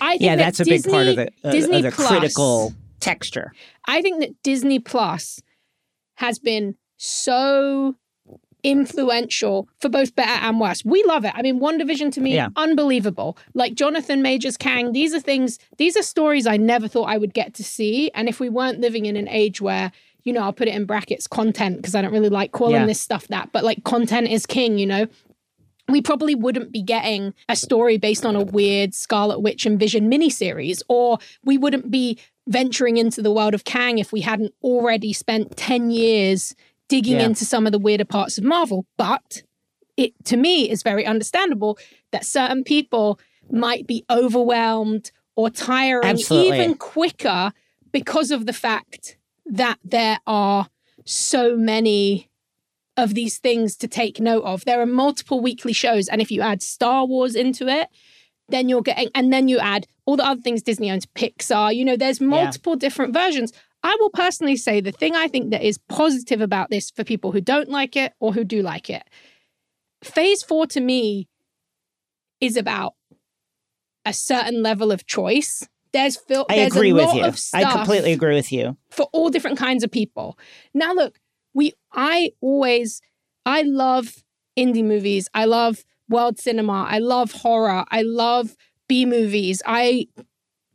I 0.00 0.12
think 0.12 0.22
yeah, 0.22 0.36
that 0.36 0.44
that's 0.44 0.60
a 0.60 0.64
big 0.64 0.84
part 0.84 1.08
of 1.08 1.16
Disney- 1.16 1.30
the, 1.42 1.48
uh, 1.48 1.52
Disney 1.52 1.76
of 1.78 1.82
the 1.82 1.90
Plus- 1.90 2.08
critical 2.08 2.74
texture. 3.00 3.52
I 3.86 4.02
think 4.02 4.20
that 4.20 4.30
Disney 4.42 4.78
Plus 4.78 5.40
has 6.14 6.38
been 6.38 6.76
so 6.96 7.96
influential 8.70 9.68
for 9.80 9.88
both 9.88 10.14
better 10.14 10.44
and 10.44 10.60
worse. 10.60 10.84
We 10.84 11.02
love 11.04 11.24
it. 11.24 11.32
I 11.34 11.42
mean, 11.42 11.60
WandaVision 11.60 12.12
to 12.12 12.20
me, 12.20 12.34
Yeah. 12.34 12.48
unbelievable. 12.56 13.36
Like 13.54 13.74
Jonathan 13.74 14.22
Majors 14.22 14.56
Kang, 14.56 14.92
these 14.92 15.14
are 15.14 15.20
things, 15.20 15.58
these 15.78 15.96
are 15.96 16.02
stories 16.02 16.46
I 16.46 16.56
never 16.56 16.88
thought 16.88 17.04
I 17.04 17.18
would 17.18 17.34
get 17.34 17.54
to 17.54 17.64
see. 17.64 18.10
And 18.14 18.28
if 18.28 18.40
we 18.40 18.48
weren't 18.48 18.80
living 18.80 19.06
in 19.06 19.16
an 19.16 19.28
age 19.28 19.60
where, 19.60 19.92
you 20.24 20.32
know, 20.32 20.42
I'll 20.42 20.52
put 20.52 20.68
it 20.68 20.74
in 20.74 20.84
brackets 20.84 21.26
content 21.26 21.76
because 21.76 21.94
I 21.94 22.02
don't 22.02 22.12
really 22.12 22.28
like 22.28 22.52
calling 22.52 22.74
Yeah. 22.74 22.86
this 22.86 23.00
stuff 23.00 23.28
that, 23.28 23.50
but 23.52 23.64
like 23.64 23.84
content 23.84 24.28
is 24.28 24.46
king, 24.46 24.78
you 24.78 24.86
know? 24.86 25.06
we 25.88 26.02
probably 26.02 26.34
wouldn't 26.34 26.72
be 26.72 26.82
getting 26.82 27.32
a 27.48 27.54
story 27.54 27.96
based 27.96 28.26
on 28.26 28.34
a 28.34 28.42
weird 28.42 28.92
Scarlet 28.92 29.38
Witch 29.38 29.64
and 29.66 29.78
Vision 29.78 30.10
miniseries, 30.10 30.82
or 30.88 31.18
we 31.44 31.56
wouldn't 31.56 31.92
be 31.92 32.18
venturing 32.48 32.96
into 32.96 33.22
the 33.22 33.30
world 33.30 33.54
of 33.54 33.62
Kang 33.62 33.98
if 33.98 34.10
we 34.10 34.22
hadn't 34.22 34.52
already 34.64 35.12
spent 35.12 35.56
10 35.56 35.92
years 35.92 36.56
digging 36.88 37.16
Yeah. 37.18 37.26
into 37.26 37.44
some 37.44 37.66
of 37.66 37.72
the 37.72 37.78
weirder 37.78 38.04
parts 38.04 38.38
of 38.38 38.44
Marvel. 38.44 38.86
But 38.96 39.42
it, 39.96 40.12
to 40.24 40.36
me, 40.36 40.70
is 40.70 40.82
very 40.82 41.06
understandable 41.06 41.78
that 42.12 42.24
certain 42.24 42.64
people 42.64 43.18
might 43.50 43.86
be 43.86 44.04
overwhelmed 44.10 45.10
or 45.36 45.50
tiring 45.50 46.04
Absolutely. 46.04 46.58
even 46.58 46.74
quicker 46.76 47.52
because 47.92 48.30
of 48.30 48.46
the 48.46 48.52
fact 48.52 49.16
that 49.46 49.78
there 49.84 50.18
are 50.26 50.68
so 51.04 51.56
many 51.56 52.28
of 52.96 53.14
these 53.14 53.38
things 53.38 53.76
to 53.76 53.86
take 53.86 54.20
note 54.20 54.42
of. 54.44 54.64
There 54.64 54.80
are 54.80 54.86
multiple 54.86 55.40
weekly 55.40 55.72
shows, 55.72 56.08
and 56.08 56.20
if 56.20 56.30
you 56.30 56.40
add 56.40 56.62
Star 56.62 57.04
Wars 57.06 57.34
into 57.34 57.68
it, 57.68 57.88
then 58.48 58.68
you're 58.68 58.82
getting, 58.82 59.10
and 59.14 59.32
then 59.32 59.48
you 59.48 59.58
add 59.58 59.86
all 60.06 60.16
the 60.16 60.24
other 60.24 60.40
things 60.40 60.62
Disney 60.62 60.90
owns, 60.90 61.04
Pixar, 61.06 61.74
you 61.74 61.84
know, 61.84 61.96
there's 61.96 62.20
multiple 62.20 62.74
different 62.76 63.12
versions. 63.12 63.52
I 63.86 63.96
will 64.00 64.10
personally 64.10 64.56
say 64.56 64.80
the 64.80 64.90
thing 64.90 65.14
I 65.14 65.28
think 65.28 65.52
that 65.52 65.62
is 65.62 65.78
positive 65.88 66.40
about 66.40 66.70
this 66.70 66.90
for 66.90 67.04
people 67.04 67.30
who 67.30 67.40
don't 67.40 67.68
like 67.68 67.94
it 67.94 68.14
or 68.18 68.32
who 68.34 68.42
do 68.42 68.60
like 68.60 68.90
it. 68.90 69.04
Phase 70.02 70.42
four 70.42 70.66
to 70.66 70.80
me 70.80 71.28
is 72.40 72.56
about 72.56 72.94
a 74.04 74.12
certain 74.12 74.60
level 74.60 74.90
of 74.90 75.06
choice. 75.06 75.68
There's 75.92 76.16
fil- 76.16 76.46
I 76.50 76.56
there's 76.56 76.74
agree 76.74 76.92
with 76.92 77.14
you. 77.14 77.32
I 77.54 77.62
completely 77.72 78.12
agree 78.12 78.34
with 78.34 78.50
you. 78.50 78.76
for 78.90 79.06
all 79.12 79.30
different 79.30 79.56
kinds 79.56 79.84
of 79.84 79.92
people. 79.92 80.36
Now, 80.74 80.92
look, 80.92 81.20
we 81.54 81.72
I 81.92 82.32
always 82.40 83.00
I 83.44 83.62
love 83.62 84.24
indie 84.58 84.84
movies. 84.84 85.28
I 85.32 85.44
love 85.44 85.84
world 86.08 86.40
cinema. 86.40 86.88
I 86.90 86.98
love 86.98 87.30
horror. 87.30 87.84
I 87.88 88.02
love 88.02 88.56
B 88.88 89.06
movies. 89.06 89.62
I 89.64 90.08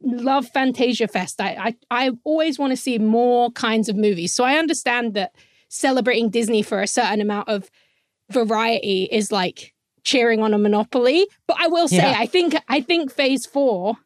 love 0.03 0.47
Fantasia 0.49 1.07
Fest. 1.07 1.39
I 1.41 1.75
I, 1.89 2.05
I 2.07 2.11
always 2.23 2.57
want 2.59 2.71
to 2.71 2.77
see 2.77 2.97
more 2.99 3.51
kinds 3.51 3.89
of 3.89 3.95
movies. 3.95 4.33
So 4.33 4.43
I 4.43 4.55
understand 4.55 5.13
that 5.13 5.33
celebrating 5.69 6.29
Disney 6.29 6.61
for 6.61 6.81
a 6.81 6.87
certain 6.87 7.21
amount 7.21 7.47
of 7.49 7.69
variety 8.29 9.07
is 9.11 9.31
like 9.31 9.73
cheering 10.03 10.41
on 10.41 10.53
a 10.53 10.57
monopoly. 10.57 11.27
But 11.47 11.57
I 11.59 11.67
will 11.67 11.87
say, 11.87 11.97
Yeah. 11.97 12.15
I 12.17 12.25
think 12.25 12.55
I 12.67 12.81
think 12.81 13.11
Phase 13.11 13.45
Four 13.45 13.97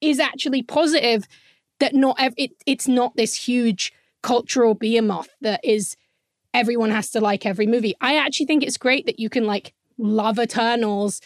is 0.00 0.18
actually 0.18 0.62
positive 0.62 1.26
that 1.78 1.94
not 1.94 2.16
ev- 2.18 2.34
it, 2.36 2.50
it's 2.66 2.88
not 2.88 3.16
this 3.16 3.34
huge 3.34 3.92
cultural 4.22 4.74
behemoth 4.74 5.28
that 5.40 5.60
is 5.64 5.96
everyone 6.52 6.90
has 6.90 7.10
to 7.10 7.20
like 7.20 7.46
every 7.46 7.66
movie. 7.66 7.94
I 8.00 8.16
actually 8.16 8.46
think 8.46 8.62
it's 8.62 8.76
great 8.76 9.06
that 9.06 9.20
you 9.20 9.30
can 9.30 9.44
like 9.46 9.72
love 9.98 10.38
Eternals 10.38 11.20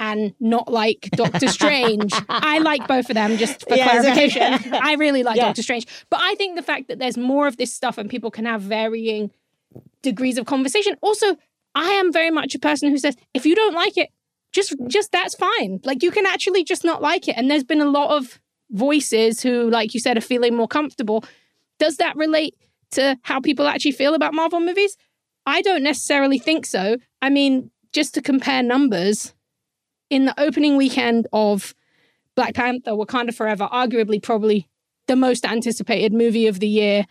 and 0.00 0.34
not 0.40 0.72
like 0.72 1.08
Doctor 1.12 1.46
Strange. 1.46 2.12
I 2.28 2.58
like 2.58 2.88
both 2.88 3.10
of 3.10 3.14
them 3.14 3.36
just 3.36 3.68
for 3.68 3.76
Yeah, 3.76 4.00
clarification. 4.00 4.74
I 4.82 4.94
really 4.94 5.22
like 5.22 5.36
Yeah. 5.36 5.46
Doctor 5.46 5.62
Strange. 5.62 5.86
But 6.08 6.20
I 6.22 6.34
think 6.34 6.56
the 6.56 6.62
fact 6.62 6.88
that 6.88 6.98
there's 6.98 7.16
more 7.18 7.46
of 7.46 7.58
this 7.58 7.72
stuff 7.72 7.98
and 7.98 8.10
people 8.10 8.30
can 8.30 8.46
have 8.46 8.62
varying 8.62 9.30
degrees 10.02 10.38
of 10.38 10.46
conversation. 10.46 10.96
Also, 11.02 11.36
I 11.74 11.90
am 11.90 12.12
very 12.12 12.30
much 12.30 12.54
a 12.54 12.58
person 12.58 12.90
who 12.90 12.98
says 12.98 13.14
if 13.34 13.46
you 13.46 13.54
don't 13.54 13.74
like 13.74 13.96
it, 13.96 14.08
just 14.52 14.74
just 14.88 15.12
that's 15.12 15.34
fine. 15.34 15.80
Like 15.84 16.02
you 16.02 16.10
can 16.10 16.26
actually 16.26 16.64
just 16.64 16.82
not 16.82 17.02
like 17.02 17.28
it. 17.28 17.36
And 17.36 17.50
there's 17.50 17.62
been 17.62 17.80
a 17.80 17.88
lot 17.90 18.16
of 18.16 18.40
voices 18.70 19.42
who, 19.42 19.68
like 19.70 19.94
you 19.94 20.00
said, 20.00 20.16
are 20.16 20.22
feeling 20.22 20.56
more 20.56 20.66
comfortable. 20.66 21.24
Does 21.78 21.98
that 21.98 22.16
relate 22.16 22.54
to 22.92 23.18
how 23.22 23.40
people 23.40 23.66
actually 23.68 23.92
feel 23.92 24.14
about 24.14 24.34
Marvel 24.34 24.60
movies? 24.60 24.96
I 25.46 25.62
don't 25.62 25.82
necessarily 25.82 26.38
think 26.38 26.66
so. 26.66 26.96
I 27.22 27.30
mean, 27.30 27.70
just 27.92 28.14
to 28.14 28.22
compare 28.22 28.62
numbers, 28.62 29.34
in 30.10 30.24
the 30.26 30.38
opening 30.40 30.76
weekend 30.76 31.26
of 31.32 31.74
Black 32.36 32.54
Panther, 32.54 32.92
Wakanda 32.92 33.34
Forever, 33.34 33.68
arguably 33.72 34.22
probably 34.22 34.68
the 35.06 35.16
most 35.16 35.44
anticipated 35.46 36.12
movie 36.12 36.46
of 36.46 36.60
the 36.60 36.68
year 36.68 37.06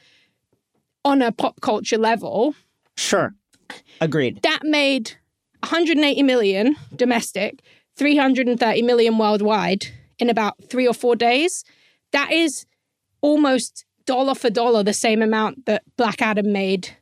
on 1.06 1.22
a 1.22 1.32
pop 1.32 1.62
culture 1.62 1.98
level, 1.98 2.54
Sure. 2.98 3.34
Agreed. 4.02 4.42
that 4.44 4.60
made 4.64 5.12
180 5.64 6.24
million 6.24 6.76
domestic, 6.96 7.62
330 7.98 8.82
million 8.82 9.18
worldwide 9.18 9.88
in 10.18 10.30
about 10.30 10.56
three 10.70 10.88
or 10.88 10.94
four 10.94 11.16
days. 11.16 11.64
That 12.12 12.32
is 12.32 12.66
almost 13.22 13.86
dollar 14.06 14.36
for 14.36 14.50
dollar 14.50 14.84
the 14.84 14.94
same 14.94 15.22
amount 15.22 15.66
that 15.66 15.84
Black 15.98 16.22
Adam 16.22 16.52
made 16.52 16.98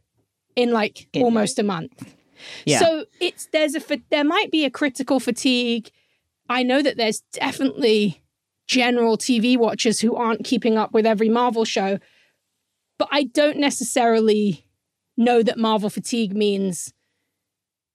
in 0.56 0.72
like 0.72 1.08
In- 1.14 1.24
almost 1.24 1.58
a 1.60 1.64
month. 1.64 2.16
Yeah. 2.66 2.80
So 2.80 3.06
it's 3.20 3.48
there's 3.52 3.76
a 3.76 3.82
there 4.10 4.24
might 4.24 4.52
be 4.52 4.66
a 4.66 4.70
critical 4.70 5.20
fatigue. 5.20 5.90
I 6.50 6.64
know 6.64 6.82
that 6.82 6.98
there's 6.98 7.22
definitely 7.34 8.24
general 8.68 9.18
TV 9.18 9.58
watchers 9.58 10.00
who 10.00 10.16
aren't 10.16 10.44
keeping 10.44 10.78
up 10.78 10.94
with 10.94 11.06
every 11.06 11.30
Marvel 11.30 11.66
show, 11.66 12.00
but 12.98 13.08
I 13.12 13.24
don't 13.24 13.58
necessarily 13.58 14.66
know 15.18 15.42
that 15.44 15.58
Marvel 15.58 15.90
fatigue 15.90 16.36
means 16.36 16.94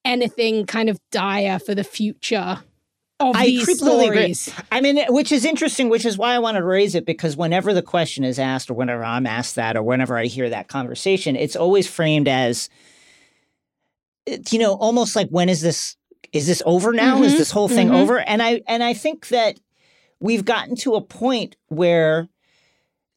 anything 0.04 0.66
kind 0.66 0.88
of 0.88 0.99
dire 1.11 1.58
for 1.58 1.75
the 1.75 1.84
future 1.84 2.62
of 3.20 3.37
I 3.37 3.46
these 3.46 3.66
completely 3.66 4.08
agree. 4.08 4.34
stories. 4.34 4.64
I 4.72 4.80
mean, 4.80 5.04
which 5.08 5.30
is 5.30 5.44
interesting, 5.44 5.88
which 5.88 6.04
is 6.04 6.18
why 6.18 6.34
I 6.34 6.38
wanted 6.38 6.61
to 6.61 6.66
raise 6.66 6.94
it 6.94 7.06
because 7.06 7.37
whenever 7.37 7.72
the 7.72 7.82
question 7.82 8.25
is 8.25 8.38
asked, 8.38 8.70
or 8.70 8.75
whenever 8.75 9.04
I'm 9.04 9.26
asked 9.26 9.54
that, 9.54 9.76
or 9.76 9.82
whenever 9.82 10.18
I 10.18 10.26
hear 10.26 10.50
that 10.50 10.68
conversation, 10.68 11.37
it's 11.37 11.56
always 11.56 11.87
framed 11.87 12.28
as, 12.28 12.68
you 14.26 14.59
know, 14.59 14.75
almost 14.75 15.17
like 15.17 15.29
when 15.31 15.49
is 15.49 15.61
this? 15.61 15.97
Is 16.33 16.47
this 16.47 16.62
over 16.64 16.93
now? 16.93 17.23
Is 17.23 17.35
Mhm, 17.35 17.38
this 17.38 17.50
whole 17.50 17.69
thing 17.69 17.88
mhm. 17.88 17.97
over? 18.02 18.19
And 18.21 18.43
I 18.43 18.62
and 18.67 18.83
I 18.83 18.95
think 18.95 19.29
that 19.29 19.59
we've 20.21 20.45
gotten 20.45 20.76
to 20.76 20.95
a 20.95 21.00
point 21.02 21.57
where, 21.69 22.29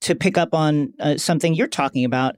to 0.02 0.16
pick 0.16 0.38
up 0.38 0.54
on 0.54 0.94
uh, 1.00 1.18
something 1.18 1.54
you're 1.54 1.68
talking 1.68 2.04
about, 2.04 2.36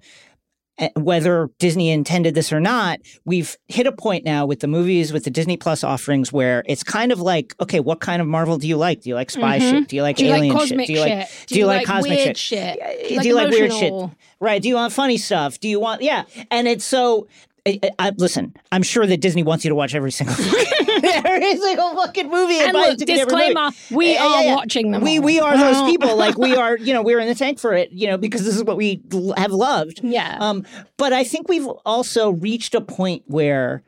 uh, 0.79 0.89
whether 0.95 1.49
Disney 1.57 1.89
intended 1.89 2.35
this 2.35 2.53
or 2.53 2.59
not, 2.59 2.99
we've 3.25 3.57
hit 3.67 3.87
a 3.87 3.91
point 3.91 4.23
now 4.25 4.45
with 4.45 4.59
the 4.59 4.67
movies, 4.67 5.11
with 5.11 5.23
the 5.23 5.31
Disney 5.31 5.57
Plus 5.57 5.83
offerings, 5.83 6.31
where 6.31 6.63
it's 6.67 6.83
kind 6.83 7.11
of 7.11 7.19
like, 7.19 7.55
okay, 7.59 7.79
what 7.79 7.99
kind 7.99 8.21
of 8.21 8.27
Marvel 8.27 8.57
do 8.59 8.67
you 8.67 8.77
like? 8.77 9.01
Do 9.01 9.09
you 9.09 9.15
like 9.15 9.31
spy 9.31 9.57
Mhm. 9.59 9.71
shit? 9.71 9.87
Do 9.87 9.95
you 9.95 10.01
like 10.03 10.17
Do 10.17 10.25
you 10.25 10.33
alien 10.33 10.53
like 10.53 10.67
shit? 10.67 10.77
Do 10.85 10.93
you 10.93 10.99
like 10.99 11.27
shit? 11.27 11.47
do 11.47 11.57
you 11.59 11.65
like 11.65 11.85
cosmic 11.87 12.19
shit? 12.19 12.37
shit? 12.37 12.77
Yeah, 13.09 13.21
do 13.21 13.27
you 13.27 13.33
like 13.35 13.49
weird 13.49 13.73
shit? 13.73 13.93
right? 14.39 14.61
Do 14.61 14.67
you 14.67 14.75
want 14.75 14.93
funny 14.93 15.17
stuff? 15.17 15.59
Do 15.59 15.67
you 15.67 15.79
want 15.79 16.01
yeah? 16.03 16.25
And 16.51 16.67
it's 16.67 16.85
so. 16.85 17.27
I, 17.67 17.79
I, 17.99 18.11
listen, 18.17 18.55
I'm 18.71 18.83
sure 18.83 19.05
that 19.05 19.19
Disney 19.21 19.43
wants 19.43 19.65
you 19.65 19.69
to 19.69 19.75
watch 19.75 19.93
every 19.93 20.11
single 20.11 20.35
every 21.03 21.57
single 21.57 21.95
fucking 21.95 22.29
movie 22.29 22.59
and, 22.59 22.73
look, 22.73 22.97
ticket 22.97 23.15
to 23.15 23.21
every 23.21 23.33
movie. 23.33 23.45
disclaimer: 23.53 23.71
we 23.91 24.13
Yeah, 24.13 24.23
are 24.23 24.41
yeah, 24.41 24.41
yeah. 24.49 24.55
watching 24.55 24.91
them. 24.91 25.01
We 25.03 25.17
all. 25.19 25.23
we 25.25 25.39
are 25.39 25.57
those 25.57 25.89
people. 25.91 26.15
Like 26.15 26.37
we 26.37 26.55
are, 26.63 26.77
you 26.77 26.93
know, 26.93 27.01
we're 27.01 27.19
in 27.19 27.27
the 27.27 27.35
tank 27.35 27.59
for 27.59 27.73
it, 27.73 27.91
you 27.91 28.07
know, 28.07 28.17
because 28.17 28.43
this 28.45 28.55
is 28.55 28.63
what 28.63 28.77
we 28.77 29.01
have 29.37 29.51
loved. 29.51 29.99
Yeah. 30.03 30.37
Um, 30.39 30.65
but 30.97 31.13
I 31.13 31.23
think 31.23 31.49
we've 31.49 31.67
also 31.85 32.31
reached 32.31 32.73
a 32.75 32.81
point 32.81 33.23
where 33.27 33.83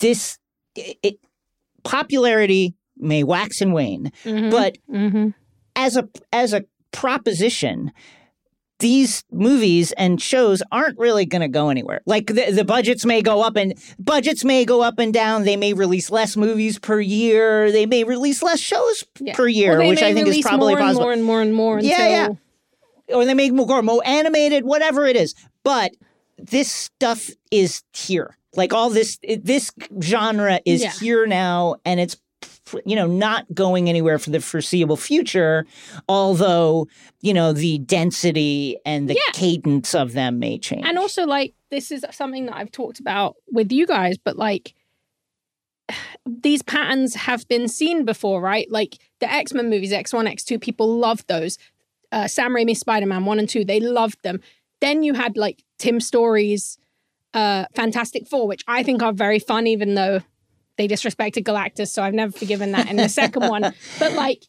this 0.00 0.38
it, 0.74 0.96
it, 1.02 1.18
popularity 1.84 2.74
may 2.96 3.22
wax 3.24 3.60
and 3.60 3.72
wane, 3.72 4.10
Mhm, 4.24 4.50
but 4.50 4.76
mhm. 4.92 5.34
as 5.76 5.96
a 5.96 6.08
as 6.32 6.52
a 6.52 6.64
proposition, 6.92 7.92
these 8.80 9.24
movies 9.32 9.92
and 9.92 10.20
shows 10.22 10.62
aren't 10.70 10.98
really 10.98 11.26
going 11.26 11.42
to 11.42 11.48
go 11.48 11.68
anywhere. 11.68 12.00
Like 12.06 12.28
the, 12.28 12.52
the 12.52 12.64
budgets 12.64 13.04
may 13.04 13.22
go 13.22 13.42
up 13.42 13.56
and 13.56 13.74
budgets 13.98 14.44
may 14.44 14.64
go 14.64 14.82
up 14.82 14.98
and 14.98 15.12
down. 15.12 15.44
They 15.44 15.56
may 15.56 15.72
release 15.72 16.10
less 16.10 16.36
movies 16.36 16.78
per 16.78 17.00
year. 17.00 17.72
They 17.72 17.86
may 17.86 18.04
release 18.04 18.42
less 18.42 18.60
shows 18.60 19.04
Yeah. 19.20 19.34
per 19.34 19.48
year, 19.48 19.78
which 19.78 20.02
I 20.02 20.14
think 20.14 20.28
is 20.28 20.40
probably 20.42 20.74
more 20.74 20.78
and 20.80 20.86
possible 20.86 21.02
more 21.04 21.12
and 21.12 21.24
more 21.24 21.42
and 21.42 21.54
more 21.54 21.78
until 21.78 21.90
Yeah, 21.90 22.28
yeah. 23.08 23.14
or 23.16 23.24
they 23.24 23.34
make 23.34 23.52
more 23.52 23.82
more 23.82 24.02
animated, 24.04 24.64
whatever 24.64 25.06
it 25.06 25.16
is. 25.16 25.34
But 25.64 25.92
this 26.38 26.70
stuff 26.70 27.30
is 27.50 27.82
here. 27.92 28.36
Like 28.54 28.72
all 28.72 28.90
this, 28.90 29.18
this 29.42 29.72
genre 30.00 30.60
is 30.64 30.82
Yeah. 30.82 30.92
here 30.92 31.26
now, 31.26 31.76
and 31.84 31.98
it's 32.00 32.16
you 32.84 32.96
know 32.96 33.06
not 33.06 33.46
going 33.54 33.88
anywhere 33.88 34.18
for 34.18 34.30
the 34.30 34.40
foreseeable 34.40 34.96
future. 34.96 35.66
Although 36.08 36.88
you 37.20 37.34
know 37.34 37.52
the 37.52 37.78
density 37.78 38.76
and 38.84 39.08
the 39.08 39.14
Yeah. 39.14 39.32
cadence 39.32 39.94
of 39.94 40.12
them 40.12 40.38
may 40.38 40.58
change. 40.58 40.86
And 40.86 40.98
also, 40.98 41.26
like, 41.26 41.54
this 41.70 41.90
is 41.90 42.04
something 42.10 42.46
that 42.46 42.56
I've 42.56 42.70
talked 42.72 43.00
about 43.00 43.36
with 43.52 43.70
you 43.72 43.86
guys, 43.86 44.16
but 44.18 44.36
like, 44.36 44.74
these 46.26 46.62
patterns 46.62 47.14
have 47.14 47.46
been 47.48 47.68
seen 47.68 48.04
before, 48.04 48.40
right? 48.40 48.70
Like 48.70 48.98
the 49.20 49.30
X 49.30 49.52
Men 49.52 49.70
movies, 49.70 49.92
X1, 49.92 50.30
X2, 50.32 50.60
people 50.60 50.96
loved 50.96 51.28
those. 51.28 51.58
Uh, 52.10 52.26
Sam 52.26 52.52
Raimi 52.54 52.76
Spider 52.76 53.06
Man 53.06 53.24
1 53.24 53.38
and 53.38 53.48
2, 53.48 53.64
they 53.64 53.80
loved 53.80 54.22
them. 54.22 54.40
Then 54.80 55.02
you 55.02 55.14
had 55.14 55.36
like 55.36 55.62
Tim 55.78 56.00
Story's 56.00 56.78
uh, 57.34 57.66
Fantastic 57.74 58.26
Four, 58.26 58.46
which 58.48 58.62
I 58.66 58.82
think 58.82 59.02
are 59.02 59.12
very 59.12 59.38
fun, 59.38 59.66
even 59.66 59.94
though 59.94 60.20
they 60.78 60.88
disrespected 60.88 61.42
Galactus. 61.44 61.88
So 61.88 62.02
I've 62.02 62.14
never 62.14 62.32
forgiven 62.32 62.72
that 62.72 62.88
in 62.88 62.96
the 62.96 63.08
second 63.10 63.48
one. 63.48 63.62
But 63.98 64.12
like, 64.14 64.44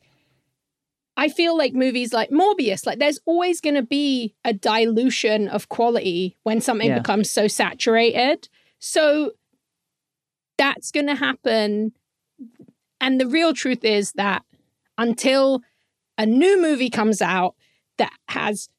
I 1.18 1.28
feel 1.28 1.58
like 1.58 1.74
movies 1.74 2.13
like 2.13 2.30
Morbius, 2.30 2.86
like 2.86 3.00
there's 3.00 3.20
always 3.26 3.60
going 3.60 3.76
to 3.76 3.82
be 3.84 4.36
a 4.46 4.54
dilution 4.54 5.50
of 5.50 5.68
quality 5.68 6.38
when 6.44 6.62
something 6.62 6.88
Yeah. 6.88 7.00
becomes 7.00 7.30
so 7.30 7.48
saturated. 7.50 8.48
So 8.80 9.32
that's 10.58 10.92
going 10.92 11.08
to 11.08 11.15
happen. 11.15 11.92
And 13.02 13.20
the 13.20 13.28
real 13.28 13.54
truth 13.54 13.84
is 13.84 14.13
that 14.13 14.44
until 14.98 15.62
a 16.18 16.26
new 16.26 16.62
movie 16.62 16.89
comes 16.89 17.22
out 17.22 17.56
that 17.98 18.13
has 18.30 18.70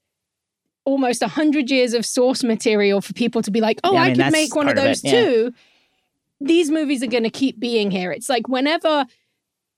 almost 0.85 1.21
100 1.21 1.71
years 1.71 1.93
of 1.95 2.07
source 2.07 2.43
material 2.43 3.01
for 3.01 3.13
people 3.13 3.43
to 3.43 3.51
be 3.51 3.61
like, 3.61 3.81
oh, 3.85 3.93
Yeah, 3.95 4.01
I 4.01 4.05
I, 4.05 4.09
mean, 4.09 4.17
could 4.17 4.33
make 4.33 4.55
one 4.55 4.69
of 4.69 4.77
of 4.79 4.83
those 4.85 5.05
it, 5.05 5.13
yeah. 5.13 5.25
too. 5.25 5.55
These 6.41 6.71
movies 6.71 7.03
are 7.03 7.07
going 7.09 7.25
to 7.25 7.31
keep 7.31 7.59
being 7.61 7.91
here. 7.91 8.13
It's 8.13 8.29
like 8.29 8.49
whenever 8.49 9.07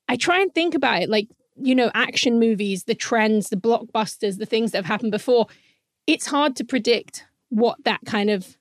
I 0.09 0.17
try 0.17 0.41
and 0.41 0.55
think 0.55 0.75
about 0.75 1.03
it, 1.03 1.09
like, 1.09 1.29
you 1.57 1.75
know, 1.75 1.91
action 1.95 2.39
movies, 2.39 2.85
the 2.85 2.95
trends, 2.95 3.49
the 3.49 3.57
blockbusters, 3.57 4.39
the 4.39 4.47
things 4.47 4.71
that 4.73 4.79
have 4.79 4.87
happened 4.87 5.11
before, 5.13 5.47
it's 6.07 6.27
hard 6.27 6.57
to 6.57 6.65
predict 6.65 7.27
what 7.51 7.83
that 7.85 8.01
kind 8.07 8.31
of 8.31 8.57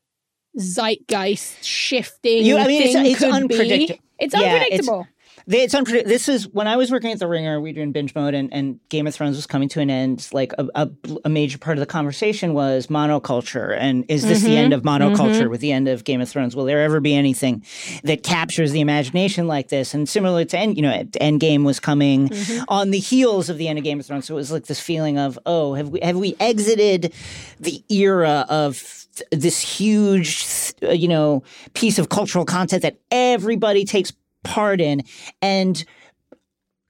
zeitgeist 0.59 1.63
shifting 1.63 2.43
You- 2.45 2.57
I 2.57 2.67
mean, 2.67 2.81
it's- 2.81 2.93
thing 2.95 3.05
it's 3.05 3.19
could 3.19 3.31
unpredictable. 3.31 3.95
be. 3.95 4.01
It's 4.19 4.33
Yeah, 4.33 4.39
it's- 4.41 4.53
unpredictable. 4.87 5.07
They, 5.47 5.63
it's 5.63 5.73
unpredictable. 5.73 6.09
This 6.09 6.27
is 6.27 6.47
when 6.49 6.67
I 6.67 6.77
was 6.77 6.91
working 6.91 7.11
at 7.11 7.19
the 7.19 7.27
Ringer. 7.27 7.59
We 7.59 7.73
were 7.73 7.81
in 7.81 7.91
binge 7.91 8.13
mode, 8.15 8.33
and, 8.33 8.53
and 8.53 8.79
Game 8.89 9.07
of 9.07 9.15
Thrones 9.15 9.35
was 9.35 9.47
coming 9.47 9.69
to 9.69 9.79
an 9.79 9.89
end. 9.89 10.27
Like 10.31 10.53
a, 10.57 10.67
a, 10.75 10.89
a 11.25 11.29
major 11.29 11.57
part 11.57 11.77
of 11.77 11.79
the 11.79 11.85
conversation 11.85 12.53
was 12.53 12.87
monoculture, 12.87 13.75
and 13.77 14.05
is 14.07 14.23
this 14.23 14.41
the 14.41 14.55
end 14.55 14.73
mm-hmm. 14.73 14.87
of 14.87 15.01
monoculture 15.01 15.41
mm-hmm. 15.41 15.49
with 15.49 15.61
the 15.61 15.71
end 15.71 15.87
of 15.87 16.03
Game 16.03 16.21
of 16.21 16.29
Thrones? 16.29 16.55
Will 16.55 16.65
there 16.65 16.81
ever 16.81 16.99
be 16.99 17.15
anything 17.15 17.63
that 18.03 18.23
captures 18.23 18.71
the 18.71 18.81
imagination 18.81 19.47
like 19.47 19.69
this? 19.69 19.93
And 19.93 20.07
similar 20.07 20.45
to 20.45 20.57
end, 20.57 20.77
you 20.77 20.83
know, 20.83 20.91
Endgame 20.91 21.63
was 21.63 21.79
coming 21.79 22.29
mm-hmm. 22.29 22.63
on 22.67 22.91
the 22.91 22.99
heels 22.99 23.49
of 23.49 23.57
the 23.57 23.67
end 23.67 23.77
of 23.77 23.83
Game 23.83 23.99
of 23.99 24.05
Thrones, 24.05 24.25
so 24.25 24.35
it 24.35 24.37
was 24.37 24.51
like 24.51 24.65
this 24.65 24.79
feeling 24.79 25.17
of, 25.17 25.39
oh, 25.45 25.73
have 25.73 25.89
we 25.89 25.99
have 26.01 26.17
we 26.17 26.35
exited 26.39 27.13
the 27.59 27.83
era 27.89 28.45
of 28.49 29.07
this 29.31 29.59
huge, 29.59 30.73
you 30.81 31.07
know, 31.07 31.43
piece 31.73 31.99
of 31.99 32.09
cultural 32.09 32.45
content 32.45 32.81
that 32.81 32.97
everybody 33.11 33.83
takes 33.83 34.13
part 34.43 34.81
in 34.81 35.03
and 35.41 35.85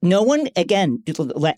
no 0.01 0.23
one 0.23 0.47
again 0.55 1.01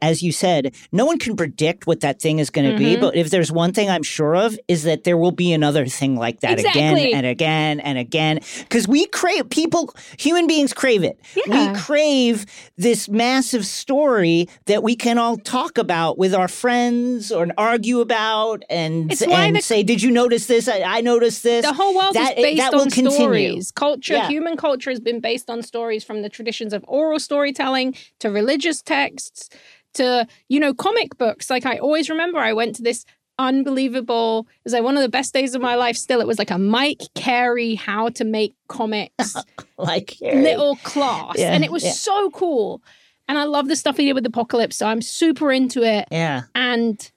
as 0.02 0.22
you 0.22 0.32
said 0.32 0.74
no 0.92 1.06
one 1.06 1.18
can 1.18 1.36
predict 1.36 1.88
what 1.88 2.02
that 2.02 2.22
thing 2.22 2.40
is 2.40 2.50
going 2.50 2.70
to 2.70 2.78
be 2.78 2.94
mm-hmm. 2.94 3.02
but 3.02 3.16
if 3.16 3.30
there's 3.30 3.52
one 3.52 3.72
thing 3.74 3.90
i'm 3.90 4.04
sure 4.04 4.36
of 4.36 4.58
is 4.68 4.84
that 4.84 5.04
there 5.04 5.18
will 5.18 5.32
be 5.32 5.54
another 5.54 5.86
thing 5.86 6.16
like 6.16 6.42
that 6.42 6.60
Exactly. 6.60 6.82
again 6.82 7.14
and 7.16 7.26
again 7.26 7.80
and 7.80 7.98
again 7.98 8.40
because 8.60 8.88
we 8.88 9.06
crave 9.08 9.50
people 9.50 9.94
human 10.18 10.48
beings 10.48 10.74
crave 10.74 11.04
it 11.04 11.20
Yeah. 11.46 11.72
we 11.74 11.80
crave 11.80 12.46
this 12.78 13.08
massive 13.10 13.66
story 13.66 14.50
that 14.66 14.84
we 14.84 14.96
can 14.96 15.18
all 15.18 15.38
talk 15.38 15.78
about 15.78 16.18
with 16.18 16.34
our 16.34 16.48
friends 16.48 17.32
or 17.32 17.48
argue 17.58 18.00
about 18.02 18.64
and, 18.70 19.12
and 19.22 19.56
the- 19.56 19.62
say 19.62 19.84
did 19.84 20.02
you 20.02 20.12
notice 20.12 20.48
this 20.48 20.68
i, 20.68 20.82
I 20.82 21.02
noticed 21.02 21.44
this 21.44 21.66
The 21.66 21.74
whole 21.74 21.96
world 21.96 22.14
that, 22.16 22.38
is 22.38 22.44
based 22.44 22.58
that 22.58 22.74
will 22.74 22.82
on 22.82 22.90
continue. 22.90 23.12
stories. 23.12 23.72
Culture, 23.72 24.14
Yeah. 24.16 24.28
human 24.28 24.58
culture 24.58 24.90
has 24.90 25.00
been 25.00 25.20
based 25.20 25.50
on 25.50 25.62
stories 25.62 26.04
from 26.04 26.22
the 26.22 26.30
traditions 26.30 26.74
of 26.74 26.84
oral 26.88 27.20
storytelling 27.20 27.96
to 28.20 28.30
religious 28.34 28.82
texts 28.82 29.50
to, 29.94 30.28
you 30.50 30.60
know, 30.60 30.74
comic 30.74 31.18
books. 31.18 31.50
Like 31.50 31.66
I 31.66 31.78
always 31.78 32.10
remember 32.10 32.40
I 32.40 32.54
went 32.54 32.76
to 32.78 32.82
this 32.82 33.06
unbelievable, 33.40 34.48
it 34.50 34.64
was 34.64 34.74
like 34.74 34.84
one 34.84 34.96
of 34.96 35.02
the 35.02 35.10
best 35.10 35.34
days 35.34 35.56
of 35.56 35.62
my 35.62 35.76
life 35.76 35.98
still. 35.98 36.22
It 36.22 36.28
was 36.28 36.40
like 36.40 36.52
a 36.52 36.58
Mike 36.58 37.02
Carey 37.16 37.76
how 37.76 38.10
to 38.10 38.24
make 38.24 38.56
comics 38.68 39.36
like 39.78 40.16
little 40.22 40.76
class. 40.78 41.36
Yeah, 41.38 41.54
and 41.54 41.64
it 41.64 41.72
was 41.72 41.84
yeah. 41.84 41.92
so 41.92 42.30
cool. 42.32 42.82
And 43.28 43.38
I 43.38 43.46
love 43.46 43.68
the 43.68 43.76
stuff 43.76 43.98
he 43.98 44.06
did 44.06 44.14
with 44.14 44.26
Apocalypse. 44.26 44.76
So 44.76 44.86
I'm 44.86 45.02
super 45.02 45.52
into 45.52 45.84
it 45.84 46.08
yeah 46.12 46.44
and 46.56 47.12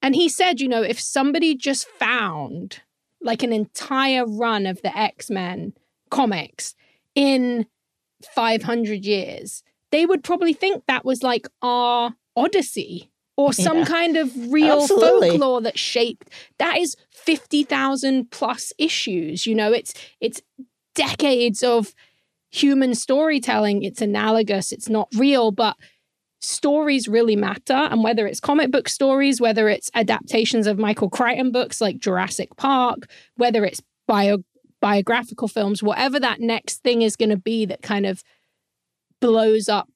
and 0.00 0.14
he 0.14 0.28
said 0.28 0.60
you 0.60 0.68
know 0.68 0.82
if 0.82 1.00
somebody 1.00 1.54
just 1.54 1.88
found 1.88 2.80
like 3.20 3.42
an 3.42 3.52
entire 3.52 4.26
run 4.26 4.66
of 4.66 4.82
the 4.82 4.96
x-men 4.96 5.72
comics 6.10 6.74
in 7.14 7.66
500 8.34 9.04
years 9.04 9.62
they 9.92 10.04
would 10.06 10.24
probably 10.24 10.52
think 10.52 10.82
that 10.88 11.04
was 11.04 11.22
like 11.22 11.46
our 11.62 12.14
odyssey 12.34 13.10
or 13.36 13.52
some 13.52 13.78
Yeah. 13.78 13.84
kind 13.84 14.16
of 14.16 14.52
real 14.52 14.82
Absolutely. 14.82 15.30
folklore 15.30 15.60
that 15.62 15.78
shaped 15.78 16.28
that 16.58 16.78
is 16.78 16.96
50,000 17.12 18.30
plus 18.30 18.72
issues 18.78 19.46
you 19.46 19.54
know 19.54 19.72
it's 19.72 19.94
it's 20.20 20.40
decades 20.94 21.62
of 21.62 21.94
human 22.50 22.94
storytelling 22.94 23.82
it's 23.82 24.02
analogous 24.02 24.72
it's 24.72 24.88
not 24.88 25.08
real 25.16 25.50
but 25.50 25.76
stories 26.44 27.06
really 27.06 27.36
matter. 27.36 27.72
And 27.72 28.02
whether 28.02 28.26
it's 28.26 28.40
comic 28.40 28.72
book 28.72 28.88
stories, 28.88 29.40
whether 29.40 29.68
it's 29.68 29.90
adaptations 29.94 30.66
of 30.66 30.76
Michael 30.76 31.08
Crichton 31.08 31.52
books 31.52 31.80
like 31.80 31.98
Jurassic 31.98 32.56
Park, 32.56 33.06
whether 33.36 33.64
it's 33.64 33.80
bio, 34.08 34.38
biographical 34.80 35.46
films, 35.46 35.84
whatever 35.84 36.18
that 36.18 36.40
next 36.40 36.82
thing 36.82 37.02
is 37.02 37.14
going 37.14 37.30
to 37.30 37.36
be 37.36 37.64
that 37.66 37.82
kind 37.82 38.06
of 38.06 38.24
blows 39.22 39.68
up 39.70 39.88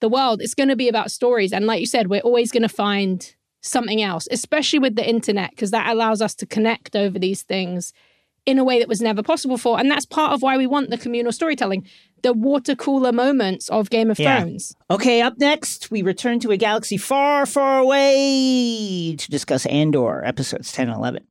the 0.00 0.08
world, 0.08 0.42
it's 0.42 0.54
going 0.54 0.68
to 0.68 0.76
be 0.76 0.88
about 0.88 1.10
stories. 1.10 1.52
And 1.52 1.64
like 1.66 1.80
you 1.80 1.86
said, 1.86 2.08
we're 2.08 2.20
always 2.20 2.52
going 2.52 2.62
to 2.64 2.68
find 2.68 3.34
something 3.62 4.02
else, 4.02 4.28
especially 4.30 4.80
with 4.80 4.96
the 4.96 5.08
internet, 5.08 5.50
because 5.50 5.70
that 5.70 5.88
allows 5.90 6.20
us 6.20 6.34
to 6.34 6.46
connect 6.46 6.94
over 6.96 7.18
these 7.18 7.42
things 7.42 7.92
in 8.44 8.58
a 8.58 8.64
way 8.64 8.80
that 8.80 8.88
was 8.88 9.00
never 9.00 9.22
possible 9.22 9.54
before. 9.54 9.78
And 9.78 9.88
that's 9.88 10.04
part 10.04 10.32
of 10.32 10.42
why 10.42 10.56
we 10.56 10.66
want 10.66 10.90
the 10.90 10.98
communal 10.98 11.30
storytelling, 11.30 11.86
the 12.22 12.32
water 12.32 12.74
cooler 12.74 13.12
moments 13.12 13.68
of 13.68 13.88
Game 13.88 14.10
of 14.10 14.18
Yeah. 14.18 14.40
Thrones. 14.40 14.74
Okay, 14.90 15.22
up 15.22 15.38
next, 15.38 15.92
we 15.92 16.02
return 16.02 16.40
to 16.40 16.50
a 16.50 16.56
galaxy 16.56 16.96
far, 16.96 17.46
far 17.46 17.78
away 17.78 19.14
to 19.16 19.30
discuss 19.30 19.64
Andor, 19.66 20.24
episodes 20.24 20.72
10 20.72 20.88
and 20.88 20.98
11. 20.98 21.24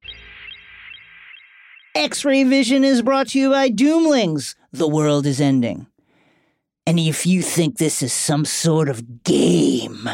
X 1.94 2.24
Ray 2.24 2.46
Vision 2.46 2.86
is 2.86 3.02
brought 3.02 3.28
to 3.30 3.40
you 3.40 3.50
by 3.50 3.70
Doomlings. 3.70 4.56
The 4.72 4.88
world 4.88 5.26
is 5.26 5.42
ending. 5.42 5.88
And 6.86 7.00
if 7.00 7.26
you 7.26 7.42
think 7.42 7.78
this 7.78 8.02
is 8.02 8.12
some 8.12 8.46
sort 8.46 8.90
of 8.90 9.24
game, 9.24 10.10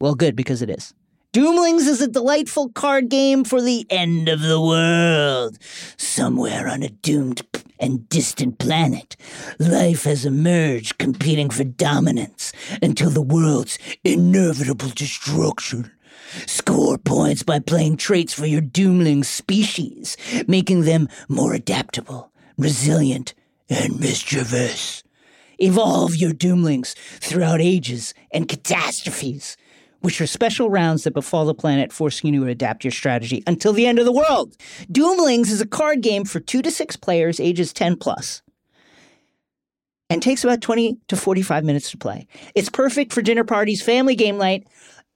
well, 0.00 0.14
good, 0.14 0.36
because 0.36 0.62
it 0.62 0.70
is. 0.70 0.94
Doomlings 1.32 1.88
is 1.88 2.02
a 2.02 2.08
delightful 2.08 2.68
card 2.70 3.08
game 3.08 3.42
for 3.42 3.62
the 3.62 3.86
end 3.88 4.28
of 4.28 4.42
the 4.42 4.60
world. 4.60 5.58
Somewhere 5.96 6.68
on 6.68 6.82
a 6.82 6.90
doomed 6.90 7.42
and 7.80 8.06
distant 8.08 8.58
planet, 8.58 9.16
life 9.58 10.04
has 10.04 10.26
emerged 10.26 10.98
competing 10.98 11.48
for 11.48 11.64
dominance 11.64 12.52
until 12.82 13.10
the 13.10 13.22
world's 13.22 13.78
inevitable 14.04 14.90
destruction. 14.90 15.90
Score 16.46 16.98
points 16.98 17.42
by 17.42 17.58
playing 17.58 17.96
traits 17.96 18.34
for 18.34 18.46
your 18.46 18.60
Doomling 18.60 19.24
species, 19.24 20.16
making 20.46 20.82
them 20.82 21.08
more 21.28 21.54
adaptable, 21.54 22.30
resilient, 22.58 23.34
and 23.72 23.98
mischievous. 23.98 25.02
Evolve 25.58 26.16
your 26.16 26.32
Doomlings 26.32 26.94
throughout 27.20 27.60
ages 27.60 28.12
and 28.32 28.48
catastrophes, 28.48 29.56
which 30.00 30.20
are 30.20 30.26
special 30.26 30.68
rounds 30.68 31.04
that 31.04 31.14
befall 31.14 31.46
the 31.46 31.54
planet, 31.54 31.92
forcing 31.92 32.34
you 32.34 32.40
to 32.40 32.50
adapt 32.50 32.84
your 32.84 32.90
strategy 32.90 33.42
until 33.46 33.72
the 33.72 33.86
end 33.86 33.98
of 33.98 34.04
the 34.04 34.12
world. 34.12 34.56
Doomlings 34.90 35.50
is 35.50 35.60
a 35.60 35.66
card 35.66 36.02
game 36.02 36.24
for 36.24 36.40
two 36.40 36.60
to 36.62 36.70
six 36.70 36.96
players, 36.96 37.40
ages 37.40 37.72
10 37.72 37.96
plus, 37.96 38.42
and 40.10 40.22
takes 40.22 40.44
about 40.44 40.60
20 40.60 40.98
to 41.08 41.16
45 41.16 41.64
minutes 41.64 41.90
to 41.92 41.96
play. 41.96 42.26
It's 42.54 42.68
perfect 42.68 43.12
for 43.12 43.22
dinner 43.22 43.44
parties, 43.44 43.82
family 43.82 44.16
game 44.16 44.36
night, 44.36 44.66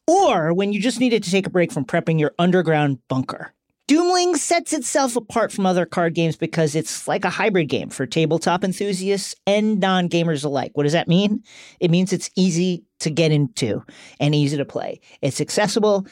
or 0.06 0.54
when 0.54 0.72
you 0.72 0.80
just 0.80 1.00
needed 1.00 1.22
to 1.24 1.30
take 1.30 1.46
a 1.46 1.50
break 1.50 1.72
from 1.72 1.84
prepping 1.84 2.18
your 2.18 2.32
underground 2.38 3.00
bunker. 3.08 3.52
Doomling 3.88 4.34
sets 4.34 4.72
itself 4.72 5.14
apart 5.14 5.52
from 5.52 5.64
other 5.64 5.86
card 5.86 6.14
games 6.14 6.34
because 6.34 6.74
it's 6.74 7.06
like 7.06 7.24
a 7.24 7.30
hybrid 7.30 7.68
game 7.68 7.88
for 7.88 8.04
tabletop 8.04 8.64
enthusiasts 8.64 9.36
and 9.46 9.78
non 9.78 10.08
gamers 10.08 10.44
alike. 10.44 10.72
What 10.74 10.82
does 10.82 10.92
that 10.92 11.06
mean? 11.06 11.44
It 11.78 11.92
means 11.92 12.12
it's 12.12 12.30
easy 12.34 12.82
to 13.00 13.10
get 13.10 13.30
into 13.30 13.84
and 14.18 14.34
easy 14.34 14.56
to 14.56 14.64
play. 14.64 15.00
It's 15.22 15.40
accessible. 15.40 16.06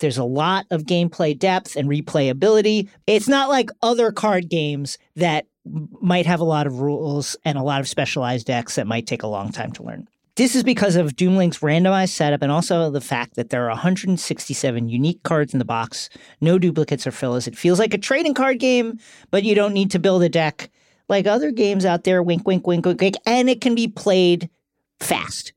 There's 0.00 0.18
a 0.18 0.24
lot 0.24 0.66
of 0.70 0.82
gameplay 0.82 1.38
depth 1.38 1.76
and 1.76 1.88
replayability. 1.88 2.90
It's 3.06 3.28
not 3.28 3.48
like 3.48 3.70
other 3.80 4.12
card 4.12 4.50
games 4.50 4.98
that 5.16 5.46
might 5.64 6.26
have 6.26 6.40
a 6.40 6.44
lot 6.44 6.66
of 6.66 6.80
rules 6.80 7.36
and 7.44 7.56
a 7.56 7.62
lot 7.62 7.80
of 7.80 7.88
specialized 7.88 8.46
decks 8.46 8.74
that 8.74 8.86
might 8.86 9.06
take 9.06 9.22
a 9.22 9.28
long 9.28 9.50
time 9.50 9.72
to 9.72 9.82
learn. 9.82 10.08
This 10.36 10.56
is 10.56 10.64
because 10.64 10.96
of 10.96 11.14
Doomlings' 11.14 11.60
randomized 11.60 12.08
setup 12.08 12.42
and 12.42 12.50
also 12.50 12.90
the 12.90 13.00
fact 13.00 13.36
that 13.36 13.50
there 13.50 13.66
are 13.66 13.68
167 13.68 14.88
unique 14.88 15.22
cards 15.22 15.52
in 15.52 15.60
the 15.60 15.64
box, 15.64 16.08
no 16.40 16.58
duplicates 16.58 17.06
or 17.06 17.12
fillers. 17.12 17.46
It 17.46 17.56
feels 17.56 17.78
like 17.78 17.94
a 17.94 17.98
trading 17.98 18.34
card 18.34 18.58
game, 18.58 18.98
but 19.30 19.44
you 19.44 19.54
don't 19.54 19.72
need 19.72 19.92
to 19.92 20.00
build 20.00 20.24
a 20.24 20.28
deck 20.28 20.70
like 21.08 21.28
other 21.28 21.52
games 21.52 21.84
out 21.84 22.02
there. 22.02 22.20
Wink, 22.20 22.48
wink, 22.48 22.66
wink, 22.66 22.84
wink, 22.84 23.00
wink. 23.00 23.14
And 23.24 23.48
it 23.48 23.60
can 23.60 23.76
be 23.76 23.86
played 23.86 24.50
fast. 24.98 25.52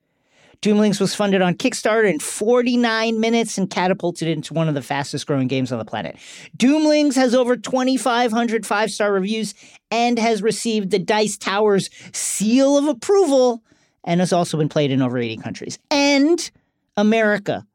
Doomlings 0.61 0.99
was 0.99 1.15
funded 1.15 1.41
on 1.41 1.55
Kickstarter 1.55 2.07
in 2.07 2.19
49 2.19 3.19
minutes 3.19 3.57
and 3.57 3.71
catapulted 3.71 4.27
into 4.27 4.53
one 4.53 4.67
of 4.67 4.75
the 4.75 4.83
fastest 4.83 5.25
growing 5.25 5.47
games 5.47 5.71
on 5.71 5.79
the 5.79 5.85
planet. 5.85 6.17
Doomlings 6.55 7.15
has 7.15 7.33
over 7.33 7.57
2,500 7.57 8.65
five 8.65 8.91
star 8.91 9.11
reviews 9.11 9.55
and 9.89 10.19
has 10.19 10.43
received 10.43 10.91
the 10.91 10.99
Dice 10.99 11.35
Towers 11.35 11.89
seal 12.11 12.77
of 12.77 12.87
approval 12.87 13.63
and 14.03 14.19
has 14.19 14.33
also 14.33 14.57
been 14.57 14.69
played 14.69 14.91
in 14.91 15.01
over 15.01 15.17
80 15.17 15.37
countries. 15.37 15.79
And 15.91 16.51
America, 16.95 17.65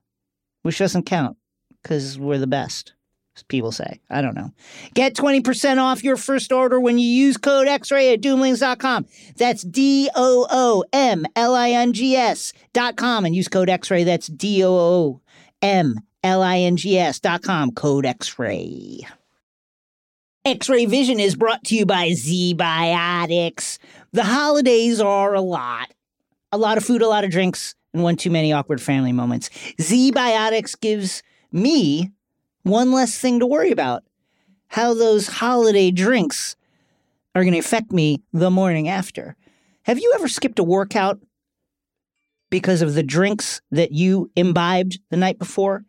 which 0.62 0.78
doesn't 0.78 1.04
count 1.04 1.36
because 1.82 2.18
we're 2.18 2.38
the 2.38 2.46
best, 2.46 2.94
people 3.48 3.72
say. 3.72 4.00
I 4.10 4.22
don't 4.22 4.34
know. 4.34 4.52
Get 4.94 5.14
20% 5.14 5.78
off 5.78 6.04
your 6.04 6.16
first 6.16 6.52
order 6.52 6.78
when 6.80 6.98
you 6.98 7.06
use 7.08 7.36
code 7.36 7.66
X-ray 7.68 8.12
at 8.12 8.20
doomlings.com. 8.20 9.06
That's 9.36 9.62
D-O-O-M-L-I-N-G-S 9.62 10.12
dot 12.72 12.96
com 12.96 13.24
and 13.24 13.34
use 13.34 13.48
code 13.48 13.68
X-ray. 13.68 14.04
That's 14.04 14.26
D-O-O-M-L-I-N-G-S 14.28 15.20
dot 17.20 17.42
com. 17.42 17.72
Code 17.72 18.06
X-ray. 18.06 19.00
X-ray 20.44 20.86
Vision 20.86 21.20
is 21.20 21.36
brought 21.36 21.62
to 21.64 21.76
you 21.76 21.86
by 21.86 22.10
Z-Biotics. 22.10 23.78
The 24.12 24.24
holidays 24.24 25.00
are 25.00 25.34
a 25.34 25.40
lot. 25.40 25.92
A 26.52 26.58
lot 26.58 26.76
of 26.76 26.84
food, 26.84 27.02
a 27.02 27.08
lot 27.08 27.24
of 27.24 27.30
drinks, 27.30 27.74
and 27.94 28.02
one 28.02 28.16
too 28.16 28.30
many 28.30 28.52
awkward 28.52 28.80
family 28.80 29.12
moments. 29.12 29.48
Z-Biotics 29.80 30.78
gives 30.78 31.22
me 31.50 32.10
one 32.62 32.92
less 32.92 33.18
thing 33.18 33.40
to 33.40 33.46
worry 33.46 33.70
about. 33.70 34.04
How 34.68 34.94
those 34.94 35.28
holiday 35.28 35.90
drinks 35.90 36.56
are 37.34 37.42
going 37.42 37.54
to 37.54 37.58
affect 37.58 37.92
me 37.92 38.22
the 38.32 38.50
morning 38.50 38.88
after. 38.88 39.36
Have 39.84 39.98
you 39.98 40.12
ever 40.14 40.28
skipped 40.28 40.58
a 40.58 40.64
workout 40.64 41.18
because 42.50 42.82
of 42.82 42.94
the 42.94 43.02
drinks 43.02 43.60
that 43.70 43.92
you 43.92 44.30
imbibed 44.36 45.00
the 45.10 45.16
night 45.16 45.38
before? 45.38 45.84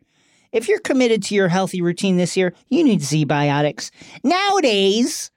If 0.52 0.68
you're 0.68 0.80
committed 0.80 1.22
to 1.24 1.34
your 1.34 1.48
healthy 1.48 1.82
routine 1.82 2.16
this 2.16 2.36
year, 2.36 2.54
you 2.68 2.84
need 2.84 3.02
Z-Biotics. 3.02 3.90
Nowadays, 4.22 5.30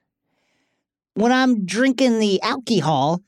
when 1.14 1.32
I'm 1.32 1.66
drinking 1.66 2.18
the 2.18 2.40
alcohol, 2.42 3.20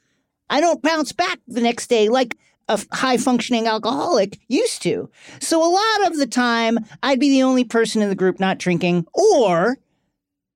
I 0.50 0.60
don't 0.60 0.82
bounce 0.82 1.12
back 1.12 1.38
the 1.48 1.62
next 1.62 1.86
day 1.86 2.08
like 2.08 2.36
a 2.68 2.78
high 2.92 3.16
functioning 3.16 3.66
alcoholic 3.66 4.38
used 4.48 4.82
to. 4.82 5.10
So 5.40 5.62
a 5.62 5.72
lot 5.72 6.10
of 6.10 6.18
the 6.18 6.26
time, 6.26 6.78
I'd 7.02 7.18
be 7.18 7.30
the 7.30 7.42
only 7.42 7.64
person 7.64 8.02
in 8.02 8.08
the 8.08 8.14
group 8.14 8.38
not 8.38 8.58
drinking, 8.58 9.06
or, 9.14 9.78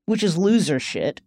which 0.04 0.22
is 0.22 0.37
loser 0.37 0.78
shit, 0.78 1.20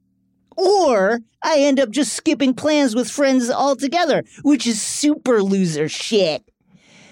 or 0.56 1.22
I 1.44 1.60
end 1.60 1.80
up 1.80 1.90
just 1.90 2.14
skipping 2.14 2.54
plans 2.54 2.96
with 2.96 3.10
friends 3.10 3.50
altogether, 3.50 4.24
which 4.44 4.66
is 4.68 4.82
super 4.82 5.44
loser 5.44 5.90
shit. 5.90 6.44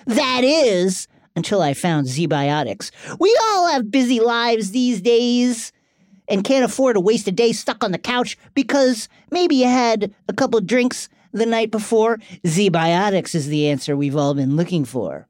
That 0.05 0.43
is, 0.43 1.07
until 1.35 1.61
I 1.61 1.73
found 1.73 2.07
Z-Biotics. 2.07 2.91
We 3.19 3.37
all 3.43 3.67
have 3.67 3.91
busy 3.91 4.19
lives 4.19 4.71
these 4.71 5.01
days 5.01 5.73
and 6.27 6.43
can't 6.43 6.65
afford 6.65 6.95
to 6.95 7.01
waste 7.01 7.27
a 7.27 7.31
day 7.31 7.51
stuck 7.51 7.83
on 7.83 7.91
the 7.91 7.97
couch 7.97 8.37
because 8.53 9.09
maybe 9.31 9.55
you 9.55 9.67
had 9.67 10.13
a 10.27 10.33
couple 10.33 10.59
drinks 10.61 11.09
the 11.35 11.45
night 11.45 11.69
before. 11.69 12.19
Z-Biotics 12.47 13.35
is 13.35 13.47
the 13.47 13.67
answer 13.69 13.95
we've 13.95 14.15
all 14.15 14.33
been 14.33 14.55
looking 14.55 14.85
for. 14.85 15.27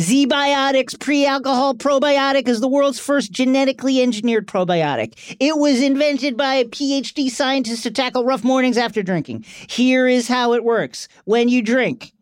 Z-Biotics 0.00 0.98
pre-alcohol 0.98 1.74
probiotic 1.74 2.48
is 2.48 2.60
the 2.60 2.68
world's 2.68 2.98
first 2.98 3.30
genetically 3.30 4.00
engineered 4.02 4.48
probiotic. 4.48 5.36
It 5.38 5.58
was 5.58 5.82
invented 5.82 6.36
by 6.36 6.54
a 6.54 6.64
PhD 6.64 7.30
scientist 7.30 7.82
to 7.82 7.90
tackle 7.90 8.24
rough 8.24 8.42
mornings 8.42 8.78
after 8.78 9.02
drinking. 9.02 9.44
Here 9.68 10.08
is 10.08 10.28
how 10.28 10.54
it 10.54 10.64
works. 10.64 11.08
When 11.24 11.48
you 11.48 11.62
drink, 11.62 12.12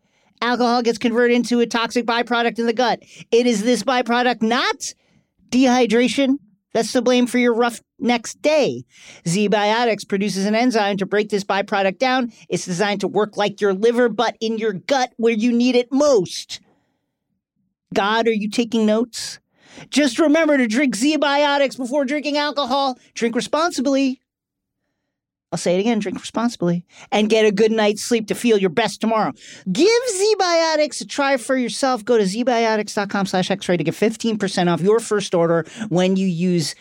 alcohol 0.41 0.81
gets 0.81 0.97
converted 0.97 1.37
into 1.37 1.61
a 1.61 1.65
toxic 1.65 2.05
byproduct 2.05 2.59
in 2.59 2.65
the 2.65 2.73
gut. 2.73 3.01
It 3.31 3.47
is 3.47 3.63
this 3.63 3.83
byproduct, 3.83 4.41
not 4.41 4.93
dehydration, 5.49 6.39
that's 6.75 6.91
to 6.91 7.01
blame 7.01 7.25
for 7.25 7.37
your 7.37 7.53
rough 7.53 7.79
next 7.99 8.41
day. 8.41 8.83
Z-Biotics 9.25 10.05
produces 10.05 10.45
an 10.45 10.55
enzyme 10.55 10.97
to 10.97 11.05
break 11.05 11.29
this 11.29 11.45
byproduct 11.45 11.99
down. 11.99 12.33
It's 12.49 12.65
designed 12.65 12.99
to 12.99 13.07
work 13.07 13.37
like 13.37 13.61
your 13.61 13.73
liver, 13.73 14.09
but 14.09 14.35
in 14.41 14.57
your 14.57 14.73
gut 14.73 15.13
where 15.15 15.31
you 15.31 15.53
need 15.53 15.77
it 15.77 15.87
most. 15.89 16.59
God, 17.93 18.27
are 18.27 18.33
you 18.33 18.49
taking 18.49 18.85
notes? 18.85 19.39
Just 19.89 20.19
remember 20.19 20.57
to 20.57 20.67
drink 20.67 20.97
Z-Biotics 20.97 21.77
before 21.77 22.03
drinking 22.03 22.37
alcohol. 22.37 22.99
Drink 23.13 23.37
responsibly. 23.37 24.19
I'll 25.55 25.57
say 25.57 25.77
it 25.77 25.79
again 25.79 25.99
drink 25.99 26.19
responsibly 26.19 26.85
and 27.13 27.29
get 27.29 27.45
a 27.45 27.51
good 27.51 27.71
night's 27.71 28.01
sleep 28.01 28.27
to 28.27 28.35
feel 28.35 28.57
your 28.57 28.69
best 28.69 28.99
tomorrow. 28.99 29.31
Give 29.71 29.87
Z-Biotics 30.09 30.99
a 30.99 31.05
try 31.05 31.37
for 31.37 31.55
yourself. 31.55 32.03
Go 32.03 32.17
to 32.17 32.25
zbiotics.com 32.25 33.25
slash 33.25 33.49
x-ray 33.49 33.77
to 33.77 33.83
get 33.85 33.93
15% 33.93 34.69
off 34.69 34.81
your 34.81 34.99
first 34.99 35.33
order 35.33 35.65
when 35.87 36.17
you 36.17 36.27
use 36.27 36.75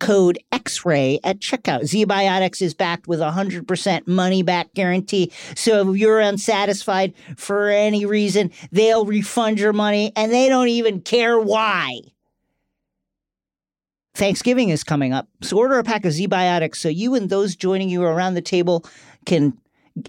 code 0.00 0.36
X-ray 0.50 1.20
at 1.22 1.38
checkout. 1.38 1.82
ZBiotics 1.82 2.60
is 2.60 2.74
backed 2.74 3.06
with 3.06 3.20
a 3.20 3.30
100% 3.30 4.08
money 4.08 4.42
back 4.42 4.74
guarantee. 4.74 5.30
So 5.54 5.92
if 5.92 5.96
you're 5.96 6.18
unsatisfied 6.18 7.14
for 7.36 7.68
any 7.68 8.04
reason, 8.04 8.50
they'll 8.72 9.04
refund 9.04 9.60
your 9.60 9.72
money 9.72 10.12
and 10.16 10.32
they 10.32 10.48
don't 10.48 10.68
even 10.68 11.02
care 11.02 11.38
why. 11.38 12.00
Thanksgiving 14.18 14.70
is 14.70 14.82
coming 14.82 15.12
up. 15.12 15.28
So 15.42 15.56
order 15.56 15.78
a 15.78 15.84
pack 15.84 16.04
of 16.04 16.12
ZBiotics 16.12 16.74
so 16.76 16.88
you 16.88 17.14
and 17.14 17.30
those 17.30 17.54
joining 17.54 17.88
you 17.88 18.02
around 18.02 18.34
the 18.34 18.42
table 18.42 18.84
can 19.26 19.56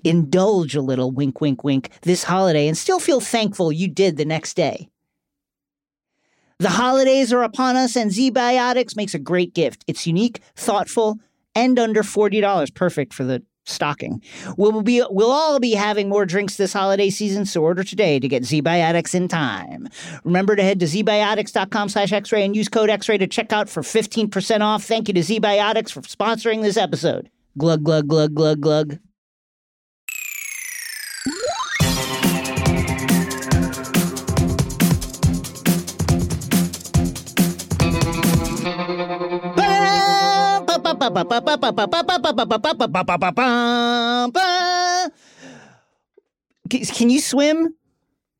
indulge 0.03 0.75
a 0.75 0.81
little 0.81 1.11
wink 1.11 1.41
wink 1.41 1.63
wink 1.63 1.91
this 2.01 2.23
holiday 2.23 2.67
and 2.67 2.75
still 2.75 2.99
feel 2.99 3.19
thankful 3.19 3.71
you 3.71 3.87
did 3.87 4.17
the 4.17 4.25
next 4.25 4.55
day. 4.55 4.89
The 6.57 6.71
holidays 6.71 7.31
are 7.31 7.43
upon 7.43 7.77
us, 7.77 7.95
and 7.95 8.11
ZBiotics 8.11 8.97
makes 8.97 9.13
a 9.13 9.19
great 9.19 9.53
gift. 9.53 9.85
It's 9.87 10.07
unique, 10.07 10.41
thoughtful, 10.55 11.19
and 11.55 11.79
under 11.79 12.01
$40. 12.01 12.73
Perfect 12.73 13.13
for 13.13 13.23
the 13.23 13.43
stocking. 13.69 14.21
We'll 14.57 14.81
be 14.81 15.03
we'll 15.09 15.31
all 15.31 15.59
be 15.59 15.71
having 15.71 16.09
more 16.09 16.25
drinks 16.25 16.57
this 16.57 16.73
holiday 16.73 17.09
season, 17.09 17.45
so 17.45 17.63
order 17.63 17.83
today 17.83 18.19
to 18.19 18.27
get 18.27 18.43
ZBiotics 18.43 19.15
in 19.15 19.27
time. 19.27 19.87
Remember 20.23 20.55
to 20.55 20.63
head 20.63 20.79
to 20.79 20.85
zbiotics.com 20.85 21.89
slash 21.89 22.11
x-ray 22.11 22.45
and 22.45 22.55
use 22.55 22.69
code 22.69 22.89
x-ray 22.89 23.17
to 23.17 23.27
check 23.27 23.53
out 23.53 23.69
for 23.69 23.81
15% 23.81 24.61
off. 24.61 24.83
Thank 24.83 25.07
you 25.07 25.13
to 25.13 25.21
ZBiotics 25.21 25.91
for 25.91 26.01
sponsoring 26.01 26.61
this 26.61 26.77
episode. 26.77 27.29
Glug 27.57 27.83
glug 27.83 28.07
glug 28.07 28.33
glug 28.35 28.61
glug. 28.61 28.99
Can 46.69 47.09
you 47.09 47.19
swim? 47.19 47.75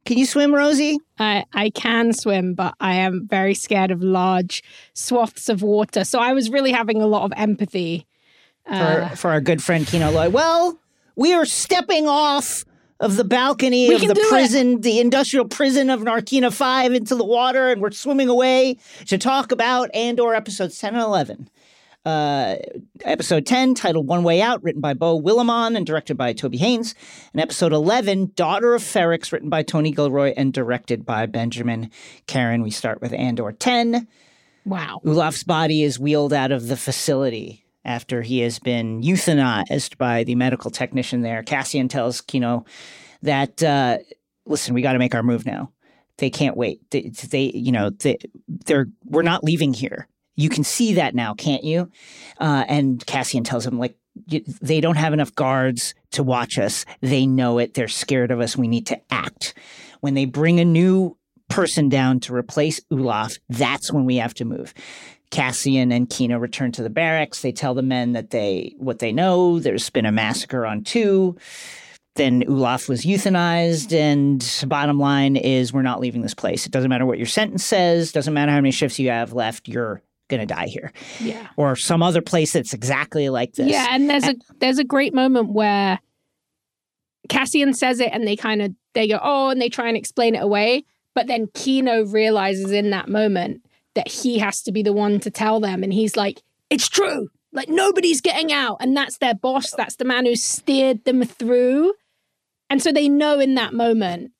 Can 0.06 0.18
you 0.18 0.26
swim, 0.26 0.54
Rosie? 0.54 0.98
I, 1.20 1.46
I 1.54 1.70
can 1.70 2.14
swim, 2.14 2.54
but 2.54 2.74
I 2.80 2.96
am 2.96 3.28
very 3.28 3.54
scared 3.54 3.92
of 3.92 4.02
large 4.02 4.64
swaths 4.94 5.50
of 5.50 5.62
water. 5.62 6.04
So 6.04 6.20
I 6.20 6.34
was 6.34 6.50
really 6.50 6.72
having 6.72 7.02
a 7.02 7.08
lot 7.08 7.24
of 7.24 7.34
empathy. 7.36 8.08
Uh, 8.66 9.10
for, 9.10 9.16
for 9.16 9.30
our 9.32 9.42
good 9.42 9.62
friend 9.62 9.86
Kino 9.86 10.12
Loy. 10.12 10.30
Well, 10.30 10.80
we 11.16 11.34
are 11.34 11.46
stepping 11.46 12.08
off 12.08 12.66
of 13.00 13.16
the 13.16 13.24
balcony 13.24 13.94
of 13.94 14.02
the 14.02 14.14
do 14.14 14.22
it. 14.22 14.30
prison, 14.30 14.82
the 14.82 15.00
industrial 15.00 15.48
prison 15.48 15.90
of 15.90 16.02
Narkina 16.02 16.52
5 16.52 16.94
into 16.94 17.16
the 17.16 17.24
water, 17.24 17.72
and 17.72 17.82
we're 17.82 17.92
swimming 17.92 18.30
away 18.30 18.78
to 19.06 19.18
talk 19.18 19.52
about 19.52 19.94
Andor 19.94 20.34
episodes 20.34 20.78
10 20.80 20.96
and 20.96 21.04
11. 21.04 21.50
Uh, 22.10 22.58
episode 23.02 23.46
10, 23.46 23.76
titled 23.76 24.08
One 24.08 24.24
Way 24.24 24.42
Out, 24.42 24.64
written 24.64 24.82
by 24.82 24.96
Beau 24.96 25.22
Willimon 25.22 25.78
and 25.78 25.86
directed 25.86 26.18
by 26.18 26.34
Toby 26.34 26.58
Haynes. 26.58 26.96
And 27.34 27.42
episode 27.42 27.72
11, 27.72 28.32
Daughter 28.34 28.74
of 28.74 28.82
Ferrix, 28.82 29.32
written 29.32 29.48
by 29.50 29.62
Tony 29.62 29.92
Gilroy 29.92 30.34
and 30.36 30.52
directed 30.52 31.06
by 31.06 31.28
Benjamin 31.28 31.92
Caron. 32.26 32.64
We 32.64 32.72
start 32.72 33.00
with 33.00 33.14
Andor 33.14 33.52
10. 33.52 34.08
wow. 34.66 35.02
Ulaf's 35.06 35.44
body 35.44 35.84
is 35.84 36.00
wheeled 36.00 36.34
out 36.34 36.52
of 36.52 36.68
the 36.68 36.76
facility 36.76 37.64
after 37.86 38.24
he 38.24 38.40
has 38.40 38.58
been 38.58 39.04
euthanized 39.04 39.96
by 40.00 40.24
the 40.24 40.34
medical 40.34 40.72
technician 40.72 41.22
there. 41.22 41.44
Cassian 41.44 41.90
tells 41.90 42.22
Kino 42.22 42.66
that, 43.22 43.62
uh, 43.62 44.00
listen, 44.48 44.74
we 44.74 44.82
got 44.82 44.94
to 44.94 45.00
make 45.00 45.14
our 45.14 45.22
move 45.22 45.46
now. 45.46 45.72
They 46.18 46.32
can't 46.32 46.58
wait. 46.58 46.82
They, 46.90 47.12
they 47.30 47.52
you 47.54 47.72
know, 47.72 47.92
they, 47.92 48.18
they're 48.48 48.88
we're 49.06 49.22
not 49.22 49.44
leaving 49.44 49.76
here. 49.76 50.08
You 50.40 50.50
can 50.50 50.64
see 50.64 50.94
that 50.94 51.16
now, 51.16 51.34
can't 51.34 51.66
you? 51.66 51.92
Uh, 52.40 52.64
and 52.70 53.06
Cassian 53.06 53.44
tells 53.44 53.66
him 53.68 53.78
like 53.78 53.98
they 54.62 54.80
don't 54.80 54.96
have 54.96 55.12
enough 55.12 55.36
guards 55.36 55.94
to 56.12 56.24
watch 56.24 56.58
us. 56.58 56.86
They 57.02 57.26
know 57.26 57.58
it. 57.58 57.74
They're 57.74 57.90
scared 57.90 58.32
of 58.32 58.40
us. 58.40 58.56
We 58.56 58.70
need 58.70 58.88
to 58.88 59.02
act. 59.12 59.54
When 60.00 60.14
they 60.14 60.24
bring 60.24 60.62
a 60.62 60.66
new 60.66 61.18
person 61.50 61.90
down 61.90 62.22
to 62.22 62.34
replace 62.34 62.80
Ulaf, 62.90 63.38
that's 63.50 63.92
when 63.92 64.06
we 64.06 64.16
have 64.16 64.34
to 64.36 64.46
move. 64.46 64.74
Cassian 65.30 65.92
and 65.92 66.10
Kino 66.10 66.38
return 66.38 66.72
to 66.72 66.84
the 66.84 66.90
barracks. 66.90 67.42
They 67.42 67.52
tell 67.52 67.74
the 67.74 67.82
men 67.82 68.14
that 68.14 68.30
they 68.30 68.76
what 68.78 69.00
they 69.00 69.12
know. 69.12 69.60
There's 69.60 69.90
been 69.90 70.06
a 70.06 70.12
massacre 70.12 70.66
on 70.66 70.86
two. 70.86 71.36
Then 72.16 72.44
Ulaf 72.44 72.88
was 72.88 73.04
euthanized, 73.04 73.94
and 73.94 74.70
bottom 74.70 75.00
line 75.00 75.36
is 75.36 75.74
we're 75.74 75.82
not 75.82 76.00
leaving 76.00 76.22
this 76.22 76.34
place. 76.34 76.66
It 76.66 76.72
doesn't 76.72 76.90
matter 76.90 77.06
what 77.06 77.18
your 77.18 77.28
sentence 77.28 77.66
says. 77.66 78.14
Doesn't 78.14 78.34
matter 78.34 78.52
how 78.54 78.58
many 78.58 78.72
shifts 78.72 79.00
you 79.00 79.10
have 79.10 79.34
left. 79.34 79.68
You're 79.68 80.02
gonna 80.30 80.46
die 80.46 80.68
here, 80.68 80.94
Yeah. 81.20 81.48
or 81.58 81.76
some 81.76 82.02
other 82.02 82.22
place 82.22 82.54
that's 82.54 82.74
exactly 82.74 83.28
like 83.30 83.54
this. 83.54 83.68
Yeah, 83.70 83.88
and 83.92 84.10
there's 84.10 84.28
a 84.28 84.36
there's 84.60 84.80
a 84.80 84.84
great 84.86 85.14
moment 85.14 85.50
where 85.52 86.00
Cassian 87.28 87.74
says 87.74 88.00
it 88.00 88.10
and 88.12 88.28
they 88.28 88.36
kind 88.36 88.62
of 88.62 88.74
they 88.94 89.08
go, 89.08 89.20
oh, 89.22 89.50
and 89.50 89.62
they 89.62 89.70
try 89.70 89.88
and 89.88 89.98
explain 89.98 90.36
it 90.36 90.42
away. 90.44 90.84
But 91.14 91.28
then 91.28 91.48
Kino 91.54 92.06
realizes 92.06 92.72
in 92.72 92.90
that 92.92 93.08
moment 93.10 93.64
that 93.96 94.08
he 94.08 94.40
has 94.40 94.62
to 94.64 94.72
be 94.72 94.82
the 94.84 94.94
one 94.94 95.20
to 95.22 95.30
tell 95.32 95.60
them. 95.60 95.84
And 95.84 95.92
he's 95.94 96.16
like, 96.16 96.42
it's 96.70 96.88
true. 96.88 97.30
Like 97.52 97.70
nobody's 97.70 98.22
getting 98.22 98.52
out. 98.54 98.78
And 98.80 98.96
that's 98.96 99.18
their 99.18 99.34
boss. 99.36 99.72
That's 99.72 99.96
the 99.98 100.06
man 100.06 100.26
who 100.26 100.36
steered 100.36 101.04
them 101.06 101.24
through. 101.24 101.94
And 102.70 102.82
so 102.82 102.92
they 102.92 103.10
know 103.10 103.40
in 103.40 103.56
that 103.56 103.74
moment. 103.74 104.32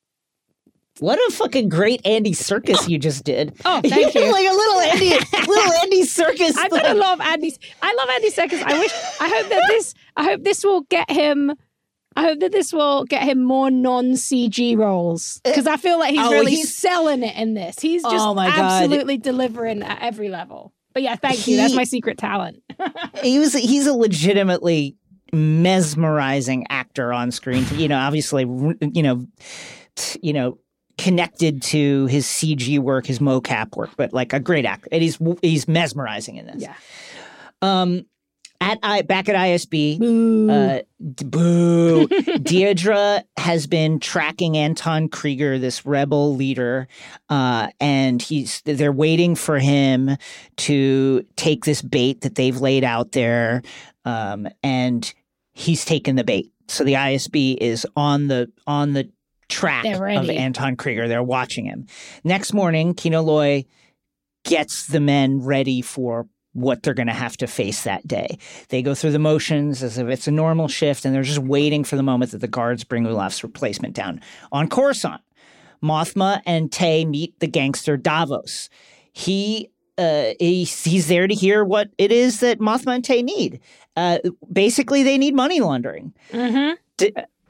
What 1.00 1.18
a 1.28 1.32
fucking 1.32 1.68
great 1.68 2.00
Andy 2.06 2.32
Serkis 2.32 2.88
you 2.88 2.98
just 2.98 3.24
did. 3.24 3.54
Oh, 3.64 3.80
thank 3.82 4.14
you. 4.14 4.20
like 4.32 4.46
a 4.48 4.52
little 4.52 4.80
Andy, 4.80 5.10
little 5.48 5.72
Andy 5.82 6.02
Serkis. 6.04 6.56
I 6.56 6.68
better 6.68 6.94
love 6.94 7.20
Andy. 7.20 7.54
I 7.82 7.92
love 7.94 8.08
Andy 8.14 8.30
Serkis. 8.30 8.62
I 8.62 8.78
wish. 8.78 8.92
I 9.20 9.28
hope 9.28 9.48
that 9.48 9.62
this. 9.68 9.94
I 10.16 10.24
hope 10.24 10.44
this 10.44 10.64
will 10.64 10.82
get 10.82 11.10
him. 11.10 11.52
I 12.16 12.22
hope 12.24 12.40
that 12.40 12.50
this 12.52 12.72
will 12.72 13.04
get 13.04 13.22
him 13.22 13.42
more 13.42 13.70
non 13.70 14.12
CG 14.12 14.76
roles 14.76 15.40
uh, 15.44 15.50
because 15.50 15.66
I 15.66 15.76
feel 15.76 15.98
like 15.98 16.10
he's 16.10 16.20
Oh, 16.26 16.32
really 16.32 16.56
he's- 16.56 16.74
selling 16.74 17.22
it 17.22 17.36
in 17.36 17.54
this. 17.54 17.78
He's 17.80 18.02
just 18.02 18.14
Oh, 18.26 18.38
absolutely 18.38 19.16
delivering 19.16 19.82
at 19.82 20.02
every 20.02 20.28
level. 20.28 20.72
But 20.92 21.02
yeah, 21.04 21.14
thank 21.14 21.46
you. 21.46 21.56
That's 21.56 21.74
my 21.74 21.84
secret 21.84 22.18
talent. 22.18 22.62
he 23.22 23.38
was 23.38 23.52
he's 23.54 23.86
a 23.86 23.94
legitimately 23.94 24.96
mesmerizing 25.32 26.66
actor 26.68 27.12
on 27.12 27.30
screen. 27.30 27.64
You 27.74 27.88
know, 27.88 27.98
obviously, 27.98 28.42
you 28.42 29.02
know, 29.02 29.26
you 30.20 30.32
know, 30.32 30.58
connected 31.00 31.62
to 31.62 32.06
his 32.06 32.26
CG 32.26 32.78
work, 32.78 33.06
his 33.06 33.18
mocap 33.18 33.74
work, 33.76 33.90
but 33.96 34.12
like 34.12 34.32
a 34.32 34.40
great 34.40 34.66
actor, 34.66 34.88
and 34.92 35.02
he's 35.02 35.18
he's 35.42 35.66
mesmerizing 35.66 36.36
in 36.36 36.46
this. 36.46 36.62
Yeah. 36.62 36.74
Um, 37.62 38.04
at 38.60 38.78
I 38.82 39.00
back 39.02 39.30
at 39.30 39.34
ISB, 39.34 39.98
Boo. 39.98 40.50
uh, 40.50 40.82
d- 41.14 41.24
boo. 41.24 42.06
Dedra 42.38 43.24
has 43.38 43.66
been 43.66 43.98
tracking 43.98 44.58
Anto 44.58 44.90
Kreegyr, 45.08 45.58
this 45.58 45.86
rebel 45.86 46.36
leader, 46.36 46.86
uh, 47.30 47.68
and 47.80 48.20
he's 48.20 48.60
they're 48.66 48.92
waiting 48.92 49.34
for 49.34 49.58
him 49.58 50.16
to 50.58 51.24
take 51.36 51.64
this 51.64 51.80
bait 51.80 52.20
that 52.20 52.34
they've 52.34 52.60
laid 52.60 52.84
out 52.84 53.12
there, 53.12 53.62
um, 54.04 54.46
and 54.62 55.14
he's 55.54 55.86
taken 55.86 56.16
the 56.16 56.24
bait. 56.24 56.52
So 56.68 56.84
the 56.84 56.94
ISB 56.94 57.56
is 57.58 57.86
on 57.96 58.28
the 58.28 58.52
on 58.66 58.92
the 58.92 59.10
track 59.50 59.84
of. 60.18 60.26
Anto 60.36 60.62
Kreegyr. 60.76 61.08
They're 61.08 61.22
watching 61.22 61.64
him. 61.66 61.86
Next 62.24 62.52
morning, 62.54 62.94
Kino 62.94 63.20
Loy 63.22 63.64
gets 64.44 64.86
the 64.86 65.00
men 65.00 65.42
ready 65.42 65.82
for 65.82 66.26
what 66.52 66.82
they're 66.82 66.94
going 66.94 67.06
to 67.06 67.12
have 67.12 67.36
to 67.36 67.46
face 67.46 67.84
that 67.84 68.06
day. 68.08 68.38
They 68.70 68.82
go 68.82 68.94
through 68.94 69.12
the 69.12 69.18
motions 69.20 69.82
as 69.82 69.98
if 69.98 70.08
it's 70.08 70.26
a 70.26 70.32
normal 70.32 70.66
shift, 70.66 71.04
and 71.04 71.14
they're 71.14 71.22
just 71.22 71.38
waiting 71.38 71.84
for 71.84 71.96
the 71.96 72.02
moment 72.02 72.32
that 72.32 72.38
the 72.40 72.48
guards 72.48 72.82
bring 72.82 73.04
Ulaf's 73.04 73.42
replacement 73.44 73.94
down. 73.94 74.20
On 74.50 74.66
Coruscant, 74.68 75.20
Mothma 75.82 76.40
and 76.46 76.72
Tay 76.72 77.04
meet 77.04 77.38
the 77.40 77.46
gangster 77.46 77.96
Davos. 77.96 78.68
He 79.12 79.70
uh, 79.98 80.32
he's, 80.40 80.82
he's 80.84 81.08
there 81.08 81.26
to 81.28 81.34
hear 81.34 81.62
what 81.62 81.90
it 81.98 82.10
is 82.10 82.40
that 82.40 82.58
Mothma 82.58 82.94
and 82.96 83.04
Tay 83.04 83.22
need. 83.22 83.60
Uh, 83.96 84.18
basically, 84.50 85.02
they 85.02 85.18
need 85.18 85.34
money 85.34 85.60
laundering 85.60 86.14
Mhm. 86.32 86.76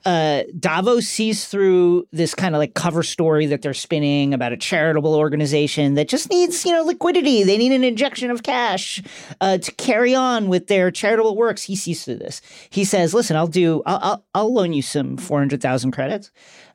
Uh, 0.04 0.42
Davos 0.58 1.06
sees 1.06 1.46
through 1.46 2.06
this 2.12 2.34
kind 2.34 2.54
of 2.54 2.58
like 2.58 2.74
cover 2.74 3.02
story 3.02 3.46
that 3.46 3.62
they're 3.62 3.74
spinning 3.74 4.32
about 4.34 4.52
a 4.52 4.56
charitable 4.56 5.14
organization 5.14 5.94
that 5.94 6.08
just 6.08 6.30
needs, 6.30 6.64
you 6.64 6.72
know, 6.72 6.82
liquidity. 6.82 7.42
They 7.42 7.56
need 7.58 7.72
an 7.72 7.84
injection 7.84 8.30
of 8.30 8.42
cash 8.42 9.02
uh, 9.40 9.58
to 9.58 9.72
carry 9.72 10.14
on 10.14 10.48
with 10.48 10.66
their 10.68 10.90
charitable 10.90 11.36
works. 11.36 11.62
He 11.62 11.76
sees 11.76 12.04
through 12.04 12.16
this. 12.16 12.40
He 12.70 12.84
says, 12.84 13.14
"Listen, 13.14 13.36
I'll 13.36 13.46
do. 13.46 13.82
I'll 13.86 13.98
I'll, 14.02 14.24
I'll 14.34 14.54
loan 14.54 14.72
you 14.72 14.82
some 14.82 15.16
four 15.16 15.38
hundred 15.38 15.60
thousand 15.60 15.90
credits, 15.92 16.30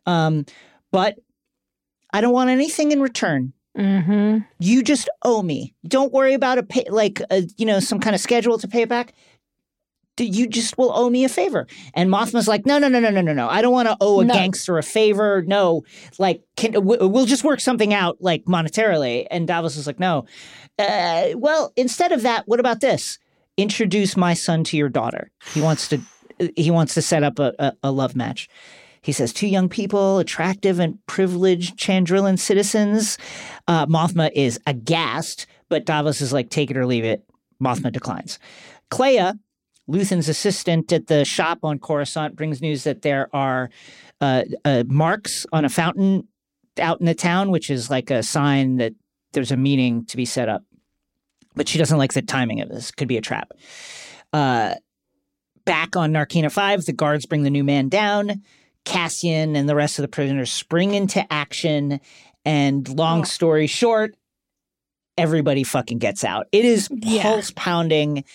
um, 0.05 0.45
but 0.91 1.17
I 2.13 2.21
don't 2.21 2.33
want 2.33 2.49
anything 2.49 2.91
in 2.91 3.01
return." 3.01 3.53
Mhm. 3.77 4.45
You 4.59 4.83
just 4.83 5.09
owe 5.23 5.41
me. 5.41 5.73
Don't 5.85 6.13
worry 6.13 6.33
about 6.33 6.57
a 6.57 6.63
pay, 6.63 6.85
like 6.89 7.21
a, 7.29 7.43
you 7.57 7.65
know 7.65 7.79
some 7.81 7.99
kind 7.99 8.15
of 8.15 8.21
schedule 8.21 8.57
to 8.57 8.67
pay 8.67 8.83
it 8.83 8.89
back. 8.89 9.13
You 10.17 10.47
just 10.47 10.77
will 10.77 10.91
owe 10.95 11.09
me 11.09 11.25
a 11.25 11.29
favor. 11.29 11.67
And 11.93 12.09
Mothma's 12.09 12.47
like, 12.47 12.65
no, 12.65 12.77
no, 12.77 12.87
no, 12.87 12.99
no, 12.99 13.09
no, 13.09 13.21
no, 13.21 13.33
no. 13.33 13.49
I 13.49 13.61
don't 13.61 13.73
want 13.73 13.87
to 13.89 13.97
owe 13.99 14.21
a 14.21 14.25
No. 14.25 14.33
gangster 14.33 14.77
a 14.77 14.83
favor. 14.83 15.43
No, 15.45 15.83
like, 16.17 16.41
can 16.55 16.71
w- 16.71 17.07
we'll 17.07 17.25
just 17.25 17.43
work 17.43 17.59
something 17.59 17.93
out, 17.93 18.17
like 18.21 18.45
monetarily. 18.45 19.27
And 19.29 19.47
Davos 19.47 19.75
is 19.75 19.87
like, 19.87 19.99
no. 19.99 20.25
Uh, 20.79 21.29
well, 21.35 21.73
instead 21.75 22.11
of 22.11 22.21
that, 22.21 22.47
what 22.47 22.59
about 22.59 22.79
this? 22.81 23.19
Introduce 23.57 24.15
my 24.17 24.33
son 24.33 24.63
to 24.65 24.77
your 24.77 24.89
daughter. 24.89 25.31
He 25.53 25.61
wants 25.61 25.89
to. 25.89 25.99
He 26.57 26.69
wants 26.69 26.93
to 26.95 27.01
set 27.01 27.23
up 27.23 27.39
a, 27.39 27.53
a, 27.59 27.73
a 27.83 27.91
love 27.91 28.13
match. 28.13 28.49
He 29.01 29.13
says, 29.13 29.31
two 29.31 29.47
young 29.47 29.69
people, 29.69 30.17
attractive 30.19 30.79
and 30.79 30.97
privileged 31.05 31.77
Chandrillan 31.77 32.37
citizens. 32.37 33.17
Uh, 33.69 33.85
Mothma 33.85 34.29
is 34.35 34.59
aghast, 34.67 35.45
but 35.69 35.85
Davos 35.85 36.19
is 36.19 36.33
like, 36.33 36.49
take 36.49 36.69
it 36.71 36.75
or 36.75 36.85
leave 36.85 37.05
it. 37.05 37.23
Mothma 37.63 37.89
declines. 37.89 38.37
Kleya, 38.91 39.39
Luthen's 39.87 40.27
assistant 40.29 40.91
at 40.91 41.07
the 41.07 41.25
shop 41.25 41.59
on 41.63 41.79
Coruscant, 41.79 42.35
brings 42.35 42.61
news 42.61 42.83
that 42.85 43.01
there 43.03 43.29
are 43.33 43.69
uh, 44.21 44.43
uh, 44.63 44.83
marks 44.87 45.45
on 45.53 45.63
a 45.65 45.69
fountain 45.69 46.27
out 46.79 46.99
in 46.99 47.05
the 47.05 47.13
town, 47.15 47.51
which 47.51 47.69
is 47.69 47.89
like 47.89 48.09
a 48.09 48.23
sign 48.23 48.77
that 48.77 48.93
there's 49.33 49.51
a 49.51 49.57
meeting 49.57 50.05
to 50.05 50.17
be 50.17 50.25
set 50.25 50.49
up. 50.49 50.63
But 51.55 51.67
she 51.69 51.77
doesn't 51.77 51.97
like 51.97 52.13
the 52.13 52.21
timing 52.21 52.61
of 52.61 52.69
this. 52.69 52.91
Could 52.91 53.07
be 53.07 53.17
a 53.17 53.21
trap. 53.21 53.51
Uh, 54.33 54.75
back 55.65 55.95
on 55.95 56.11
Narkina 56.11 56.51
5, 56.51 56.85
the 56.85 56.93
guards 56.93 57.25
bring 57.25 57.43
the 57.43 57.49
new 57.49 57.63
man 57.63 57.87
down. 57.89 58.41
Cassian 58.83 59.55
and 59.55 59.67
the 59.69 59.75
rest 59.75 59.97
of 59.97 60.03
the 60.03 60.07
prisoners 60.09 60.51
spring 60.51 60.93
into 60.93 61.25
action. 61.31 61.99
And 62.43 62.87
long 62.89 63.21
Oh. 63.21 63.23
story 63.23 63.67
short, 63.67 64.15
everybody 65.17 65.63
fucking 65.63 65.97
gets 65.99 66.23
out. 66.23 66.47
It 66.51 66.65
is 66.65 66.89
Yeah. 66.91 67.23
pulse 67.23 67.51
pounding. 67.55 68.25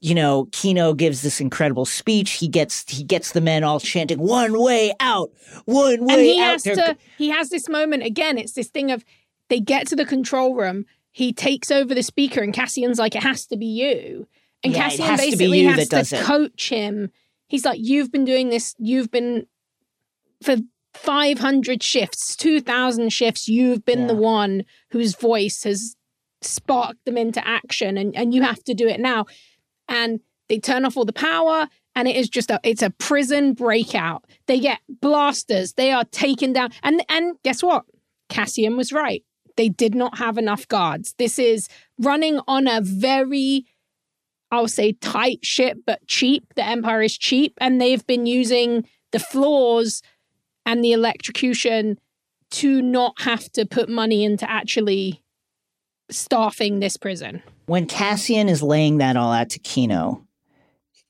You 0.00 0.14
know, 0.14 0.48
Kino 0.52 0.94
gives 0.94 1.22
this 1.22 1.40
incredible 1.40 1.84
speech. 1.84 2.32
He 2.32 2.46
gets 2.46 2.88
he 2.88 3.02
gets 3.02 3.32
the 3.32 3.40
men 3.40 3.64
all 3.64 3.80
chanting 3.80 4.18
"One 4.20 4.60
way 4.62 4.92
out, 5.00 5.30
one 5.64 6.04
way 6.06 6.14
and 6.14 6.20
he 6.22 6.40
out." 6.40 6.50
has 6.52 6.62
They're- 6.62 6.76
to 6.76 6.96
he 7.16 7.30
has 7.30 7.48
this 7.50 7.68
moment 7.68 8.04
again 8.04 8.38
it's 8.38 8.52
this 8.52 8.68
thing 8.68 8.90
of 8.92 9.04
they 9.48 9.58
get 9.60 9.86
to 9.88 9.96
the 9.96 10.04
control 10.04 10.54
room 10.54 10.84
he 11.10 11.32
takes 11.32 11.70
over 11.72 11.94
the 11.94 12.02
speaker 12.04 12.40
and 12.42 12.52
cassian's 12.54 12.98
like 12.98 13.16
it 13.16 13.22
has 13.24 13.44
to 13.46 13.56
be 13.56 13.66
you 13.66 14.28
and 14.62 14.72
Yeah, 14.72 14.84
cassian 14.84 15.06
to 15.06 15.16
basically 15.16 15.60
you 15.62 15.68
has 15.68 15.88
to 15.88 15.98
it. 16.00 16.20
coach 16.22 16.68
him 16.68 17.10
he's 17.48 17.64
like 17.64 17.80
you've 17.82 18.12
been 18.12 18.24
doing 18.24 18.50
this 18.50 18.74
you've 18.78 19.10
been 19.10 19.46
for 20.42 20.56
500 20.94 21.82
shifts 21.82 22.36
2000 22.36 23.10
shifts 23.12 23.48
you've 23.48 23.84
been 23.84 24.06
the 24.06 24.14
one 24.14 24.64
whose 24.90 25.14
voice 25.16 25.64
has 25.64 25.96
sparked 26.40 27.04
them 27.04 27.16
into 27.16 27.44
action 27.46 27.98
and, 27.98 28.14
and 28.14 28.32
you 28.34 28.42
have 28.42 28.62
to 28.64 28.74
do 28.74 28.86
it 28.86 29.00
now 29.00 29.24
and 29.88 30.20
they 30.48 30.58
turn 30.58 30.84
off 30.84 30.96
all 30.96 31.04
the 31.04 31.12
power 31.12 31.68
and 31.94 32.06
it 32.06 32.16
is 32.16 32.28
just 32.28 32.50
a 32.50 32.60
it's 32.62 32.82
a 32.82 32.90
prison 32.90 33.54
breakout. 33.54 34.24
They 34.46 34.60
get 34.60 34.78
blasters. 34.88 35.72
They 35.72 35.90
are 35.90 36.04
taken 36.04 36.52
down. 36.52 36.70
And 36.82 37.04
and 37.08 37.36
guess 37.42 37.62
what? 37.62 37.84
Cassian 38.28 38.76
was 38.76 38.92
right. 38.92 39.24
They 39.56 39.68
did 39.68 39.94
not 39.94 40.18
have 40.18 40.38
enough 40.38 40.68
guards. 40.68 41.14
This 41.18 41.38
is 41.38 41.68
running 41.98 42.40
on 42.46 42.66
a 42.68 42.80
very 42.80 43.66
i'll 44.50 44.68
say 44.68 44.92
tight 44.92 45.44
ship 45.44 45.78
but 45.86 46.06
cheap. 46.06 46.54
The 46.54 46.64
empire 46.64 47.02
is 47.02 47.18
cheap 47.18 47.54
and 47.60 47.80
they've 47.80 48.06
been 48.06 48.26
using 48.26 48.86
the 49.10 49.18
floors 49.18 50.02
and 50.64 50.84
the 50.84 50.92
electrocution 50.92 51.98
to 52.50 52.80
not 52.80 53.20
have 53.22 53.50
to 53.52 53.66
put 53.66 53.88
money 53.88 54.24
into 54.24 54.48
actually 54.48 55.22
staffing 56.10 56.78
this 56.78 56.96
prison 56.96 57.42
when 57.68 57.86
Cassian 57.86 58.48
is 58.48 58.62
laying 58.62 58.98
that 58.98 59.16
all 59.16 59.32
out 59.32 59.50
to 59.50 59.58
Kino, 59.60 60.24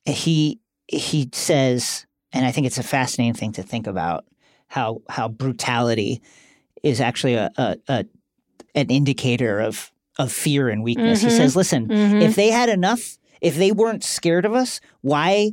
he 0.04 0.58
he 0.88 1.28
says, 1.32 2.06
and 2.32 2.44
I 2.46 2.50
think 2.50 2.66
it's 2.66 2.78
a 2.78 2.82
fascinating 2.82 3.34
thing 3.34 3.52
to 3.52 3.62
think 3.62 3.86
about 3.86 4.24
how 4.68 5.02
how 5.08 5.28
brutality 5.28 6.20
is 6.82 7.00
actually 7.00 7.34
a, 7.34 7.50
a, 7.56 7.76
a 7.88 8.04
an 8.74 8.90
indicator 8.90 9.60
of 9.60 9.90
of 10.18 10.32
fear 10.32 10.68
and 10.68 10.82
weakness. 10.82 11.20
He 11.22 11.28
Mhm. 11.28 11.36
says, 11.36 11.56
"Listen, 11.56 11.88
Mhm. 11.88 12.22
if 12.22 12.34
they 12.34 12.48
had 12.50 12.68
enough, 12.68 13.18
if 13.40 13.56
they 13.56 13.70
weren't 13.72 14.02
scared 14.04 14.44
of 14.44 14.52
us, 14.54 14.80
why 15.00 15.52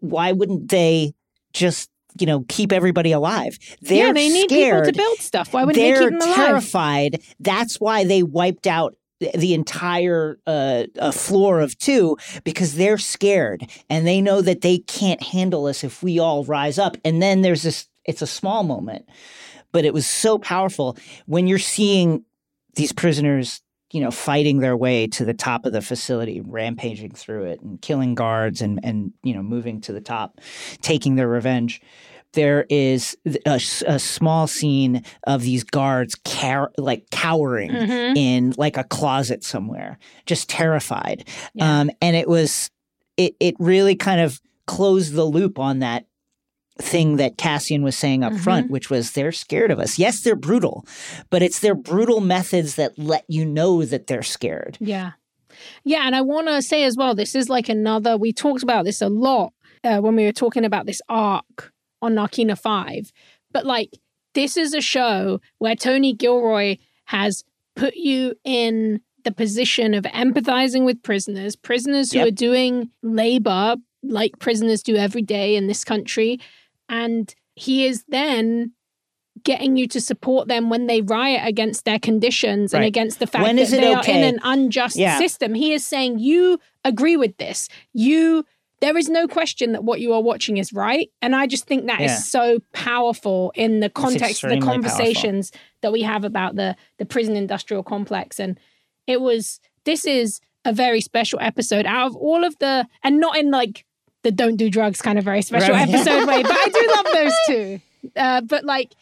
why 0.00 0.32
wouldn't 0.32 0.68
they 0.70 1.14
just 1.52 1.90
you 2.18 2.26
know 2.26 2.44
keep 2.48 2.72
everybody 2.72 3.12
alive? 3.12 3.58
They're 3.80 4.06
yeah, 4.06 4.12
they 4.12 4.28
need 4.28 4.50
scared. 4.50 4.84
people 4.84 4.92
to 4.92 4.96
build 4.98 5.18
stuff. 5.18 5.52
Why 5.52 5.64
wouldn't 5.64 5.82
they 5.82 5.90
They're 5.92 6.10
keep 6.10 6.18
them 6.20 6.28
alive? 6.28 6.36
terrified. 6.36 7.22
That's 7.40 7.80
why 7.80 8.04
they 8.04 8.22
wiped 8.22 8.66
out 8.66 8.94
the- 9.20 9.54
entire 9.54 10.38
uh, 10.46 10.84
uh, 10.98 11.10
floor 11.10 11.60
of 11.60 11.76
two 11.78 12.16
because 12.44 12.74
they're 12.74 12.98
scared 12.98 13.68
and 13.90 14.06
they 14.06 14.20
know 14.20 14.40
that 14.40 14.60
they 14.60 14.78
can't 14.78 15.22
handle 15.22 15.66
us 15.66 15.82
if 15.82 16.02
we 16.02 16.18
all 16.18 16.44
rise 16.44 16.78
up. 16.78 16.96
And 17.04 17.20
then 17.22 17.42
there's 17.42 17.62
this. 17.62 17.88
It's 18.04 18.22
a 18.22 18.26
small 18.26 18.62
moment, 18.62 19.06
but 19.72 19.84
it 19.84 19.92
was 19.92 20.06
so 20.06 20.38
powerful 20.38 20.96
when 21.26 21.46
you're 21.46 21.58
seeing 21.58 22.24
these 22.74 22.92
prisoners. 22.92 23.62
You 23.90 24.02
know, 24.02 24.10
fighting 24.10 24.58
their 24.58 24.76
way 24.76 25.06
to 25.06 25.24
the 25.24 25.32
top 25.32 25.64
of 25.64 25.72
the 25.72 25.80
facility, 25.80 26.42
rampaging 26.42 27.12
through 27.12 27.44
it, 27.44 27.62
and 27.62 27.80
killing 27.80 28.14
guards, 28.14 28.60
and 28.60 28.78
and 28.82 29.14
you 29.22 29.32
know, 29.32 29.42
moving 29.42 29.80
to 29.80 29.94
the 29.94 30.00
top, 30.02 30.42
taking 30.82 31.16
their 31.16 31.26
revenge 31.26 31.80
there 32.34 32.66
is 32.68 33.16
a, 33.46 33.60
a 33.86 33.98
small 33.98 34.46
scene 34.46 35.02
of 35.26 35.42
these 35.42 35.64
guards 35.64 36.14
cow- 36.24 36.68
like 36.76 37.08
cowering 37.10 37.70
Mhm. 37.70 38.16
in 38.16 38.54
like 38.56 38.76
a 38.76 38.84
closet 38.84 39.42
somewhere, 39.44 39.98
just 40.26 40.48
terrified. 40.48 41.26
Yeah. 41.54 41.80
Um, 41.80 41.90
and 42.02 42.14
it 42.16 42.28
was 42.28 42.70
it 43.16 43.34
it 43.40 43.54
really 43.58 43.96
kind 43.96 44.20
of 44.20 44.40
closed 44.66 45.14
the 45.14 45.24
loop 45.24 45.58
on 45.58 45.78
that 45.78 46.04
thing 46.80 47.16
that 47.16 47.38
Cassian 47.38 47.82
was 47.82 47.96
saying 47.96 48.22
up 48.22 48.32
Mm-hmm. 48.32 48.42
front, 48.42 48.70
which 48.70 48.88
was 48.90 49.12
they're 49.12 49.32
scared 49.32 49.70
of 49.70 49.80
us. 49.80 49.98
Yes, 49.98 50.20
they're 50.22 50.36
brutal, 50.36 50.86
but 51.30 51.42
it's 51.42 51.58
their 51.60 51.74
brutal 51.74 52.20
methods 52.20 52.76
that 52.76 52.96
let 52.98 53.24
you 53.28 53.44
know 53.44 53.84
that 53.84 54.06
they're 54.06 54.22
scared. 54.22 54.76
Yeah. 54.80 55.12
Yeah. 55.82 56.02
And 56.06 56.14
I 56.14 56.20
want 56.20 56.46
to 56.46 56.62
say 56.62 56.84
as 56.84 56.96
well, 56.96 57.14
this 57.16 57.34
is 57.34 57.48
like 57.48 57.68
another, 57.68 58.16
we 58.16 58.32
talked 58.32 58.62
about 58.62 58.84
this 58.84 59.02
a 59.02 59.08
lot 59.08 59.52
uh, 59.82 59.98
when 59.98 60.14
we 60.14 60.24
were 60.24 60.32
talking 60.32 60.64
about 60.64 60.86
this 60.86 61.00
arc 61.08 61.72
on 62.02 62.14
Narkina 62.14 62.58
5. 62.58 63.12
But 63.52 63.66
like, 63.66 63.98
this 64.34 64.56
is 64.56 64.74
a 64.74 64.80
show 64.80 65.40
where 65.58 65.74
Tony 65.74 66.12
Gilroy 66.12 66.76
has 67.06 67.44
put 67.76 67.96
you 67.96 68.34
in 68.44 69.00
the 69.24 69.32
position 69.32 69.94
of 69.94 70.04
empathizing 70.04 70.84
with 70.84 71.02
prisoners, 71.02 71.56
prisoners 71.56 72.12
who 72.12 72.18
Yep. 72.18 72.28
are 72.28 72.32
doing 72.32 72.90
labor 73.02 73.76
like 74.02 74.38
prisoners 74.38 74.82
do 74.82 74.96
every 74.96 75.22
day 75.22 75.56
in 75.56 75.66
this 75.66 75.84
country. 75.84 76.38
And 76.88 77.34
he 77.56 77.84
is 77.86 78.04
then 78.08 78.72
getting 79.44 79.76
you 79.76 79.86
to 79.88 80.00
support 80.00 80.48
them 80.48 80.68
when 80.70 80.86
they 80.86 81.00
riot 81.00 81.42
against 81.44 81.84
their 81.84 81.98
conditions 81.98 82.72
and 82.74 82.84
against 82.84 83.18
the 83.18 83.26
fact 83.26 83.42
When 83.42 83.56
that 83.56 83.68
they 83.70 83.96
okay? 83.96 84.12
are 84.12 84.16
in 84.16 84.34
an 84.34 84.40
unjust 84.42 84.96
Yeah. 84.96 85.18
system. 85.18 85.54
He 85.54 85.72
is 85.72 85.86
saying 85.86 86.18
you 86.18 86.58
agree 86.84 87.16
with 87.16 87.36
this. 87.38 87.68
You 87.92 88.44
there 88.80 88.96
is 88.96 89.08
no 89.08 89.26
question 89.26 89.72
that 89.72 89.82
what 89.84 90.00
you 90.00 90.12
are 90.12 90.22
watching 90.22 90.56
is 90.56 90.72
right. 90.72 91.10
And 91.20 91.34
I 91.34 91.46
just 91.46 91.66
think 91.66 91.86
that 91.86 92.00
is 92.00 92.10
Yeah. 92.12 92.16
so 92.18 92.58
powerful 92.72 93.52
in 93.56 93.80
the 93.80 93.90
context 93.90 94.44
of 94.44 94.50
the 94.50 94.56
extremely 94.56 94.60
powerful. 94.60 94.72
conversations 94.90 95.52
that 95.80 95.92
we 95.92 96.02
have 96.02 96.24
about 96.24 96.54
the 96.56 96.76
the 96.98 97.04
prison 97.04 97.36
industrial 97.36 97.82
complex. 97.82 98.38
And 98.38 98.58
it 99.06 99.20
was 99.20 99.60
this 99.84 100.04
is 100.04 100.40
a 100.64 100.72
very 100.72 101.00
special 101.00 101.38
episode 101.40 101.86
out 101.86 102.06
of 102.08 102.16
all 102.16 102.44
of 102.44 102.56
the 102.58 102.86
and 103.02 103.18
not 103.20 103.36
in 103.36 103.50
like 103.50 103.84
the 104.22 104.30
don't 104.30 104.56
do 104.56 104.68
drugs 104.70 105.00
kind 105.00 105.18
of 105.18 105.24
very 105.24 105.42
special 105.42 105.74
Right. 105.74 105.88
episode 105.92 106.26
way, 106.28 106.42
but 106.42 106.52
I 106.52 106.68
do 106.68 106.92
love 106.96 107.06
those 107.14 107.32
two. 107.46 107.80
Uh, 108.16 108.40
but 108.42 108.64
like 108.64 108.94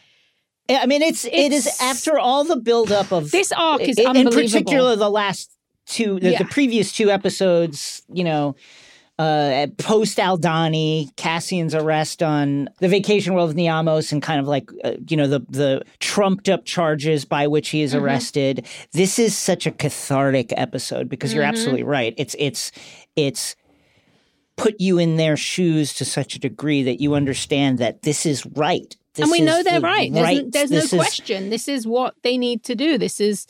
I 0.69 0.87
mean, 0.87 1.01
it's, 1.03 1.25
it 1.25 1.53
is 1.53 1.67
It's- 1.67 1.81
after 1.81 2.19
all 2.19 2.43
the 2.45 2.57
buildup 2.57 3.13
of 3.13 3.31
this 3.31 3.53
arc 3.53 3.83
is 3.83 3.99
in, 3.99 4.17
in 4.17 4.29
particular 4.31 4.97
the 4.97 5.09
last 5.11 5.51
two 5.87 6.19
the, 6.19 6.31
Yeah. 6.33 6.39
the 6.39 6.45
previous 6.47 6.93
two 6.93 7.11
episodes 7.11 8.03
you 8.13 8.25
know 8.25 8.57
uh 9.19 9.67
post 9.79 10.19
Aldhani 10.19 11.15
cassian's 11.17 11.75
arrest 11.75 12.23
on 12.23 12.69
the 12.81 12.89
vacation 12.89 13.33
world 13.33 13.49
of 13.51 13.57
niamos 13.57 14.13
and 14.13 14.21
kind 14.23 14.39
of 14.41 14.47
like 14.47 14.69
uh, 14.85 14.93
you 15.09 15.17
know 15.17 15.27
the 15.27 15.41
the 15.49 15.83
trumped 16.01 16.49
up 16.51 16.67
charges 16.67 17.25
by 17.25 17.47
which 17.47 17.71
he 17.71 17.81
is 17.83 17.95
Mm-hmm. 17.95 18.05
arrested 18.05 18.67
this 18.93 19.19
is 19.19 19.37
such 19.37 19.67
a 19.67 19.71
cathartic 19.71 20.53
episode 20.57 21.09
because 21.09 21.33
you're 21.33 21.45
Mm-hmm. 21.45 21.49
absolutely 21.49 21.83
right 21.85 22.13
it's 22.19 22.37
it's 22.39 22.73
it's 23.17 23.57
put 24.57 24.75
you 24.81 24.99
in 24.99 25.17
their 25.17 25.37
shoes 25.37 25.95
to 25.95 26.05
such 26.05 26.35
a 26.35 26.39
degree 26.39 26.83
that 26.83 27.01
you 27.01 27.15
understand 27.15 27.79
that 27.79 28.03
this 28.03 28.27
is 28.27 28.45
right 28.55 28.97
This 29.15 29.23
and 29.25 29.31
we 29.31 29.41
know 29.41 29.63
they're 29.63 29.81
the 29.81 29.87
right. 29.87 30.13
There's, 30.13 30.25
right- 30.25 30.53
there's 30.53 30.71
this 30.71 30.93
no 30.93 30.99
is- 31.01 31.05
question. 31.07 31.51
This 31.51 31.69
is 31.69 31.87
what 31.87 32.15
they 32.23 32.37
need 32.39 32.65
to 32.65 32.75
do. 32.75 32.97
This 32.99 33.21
is 33.21 33.47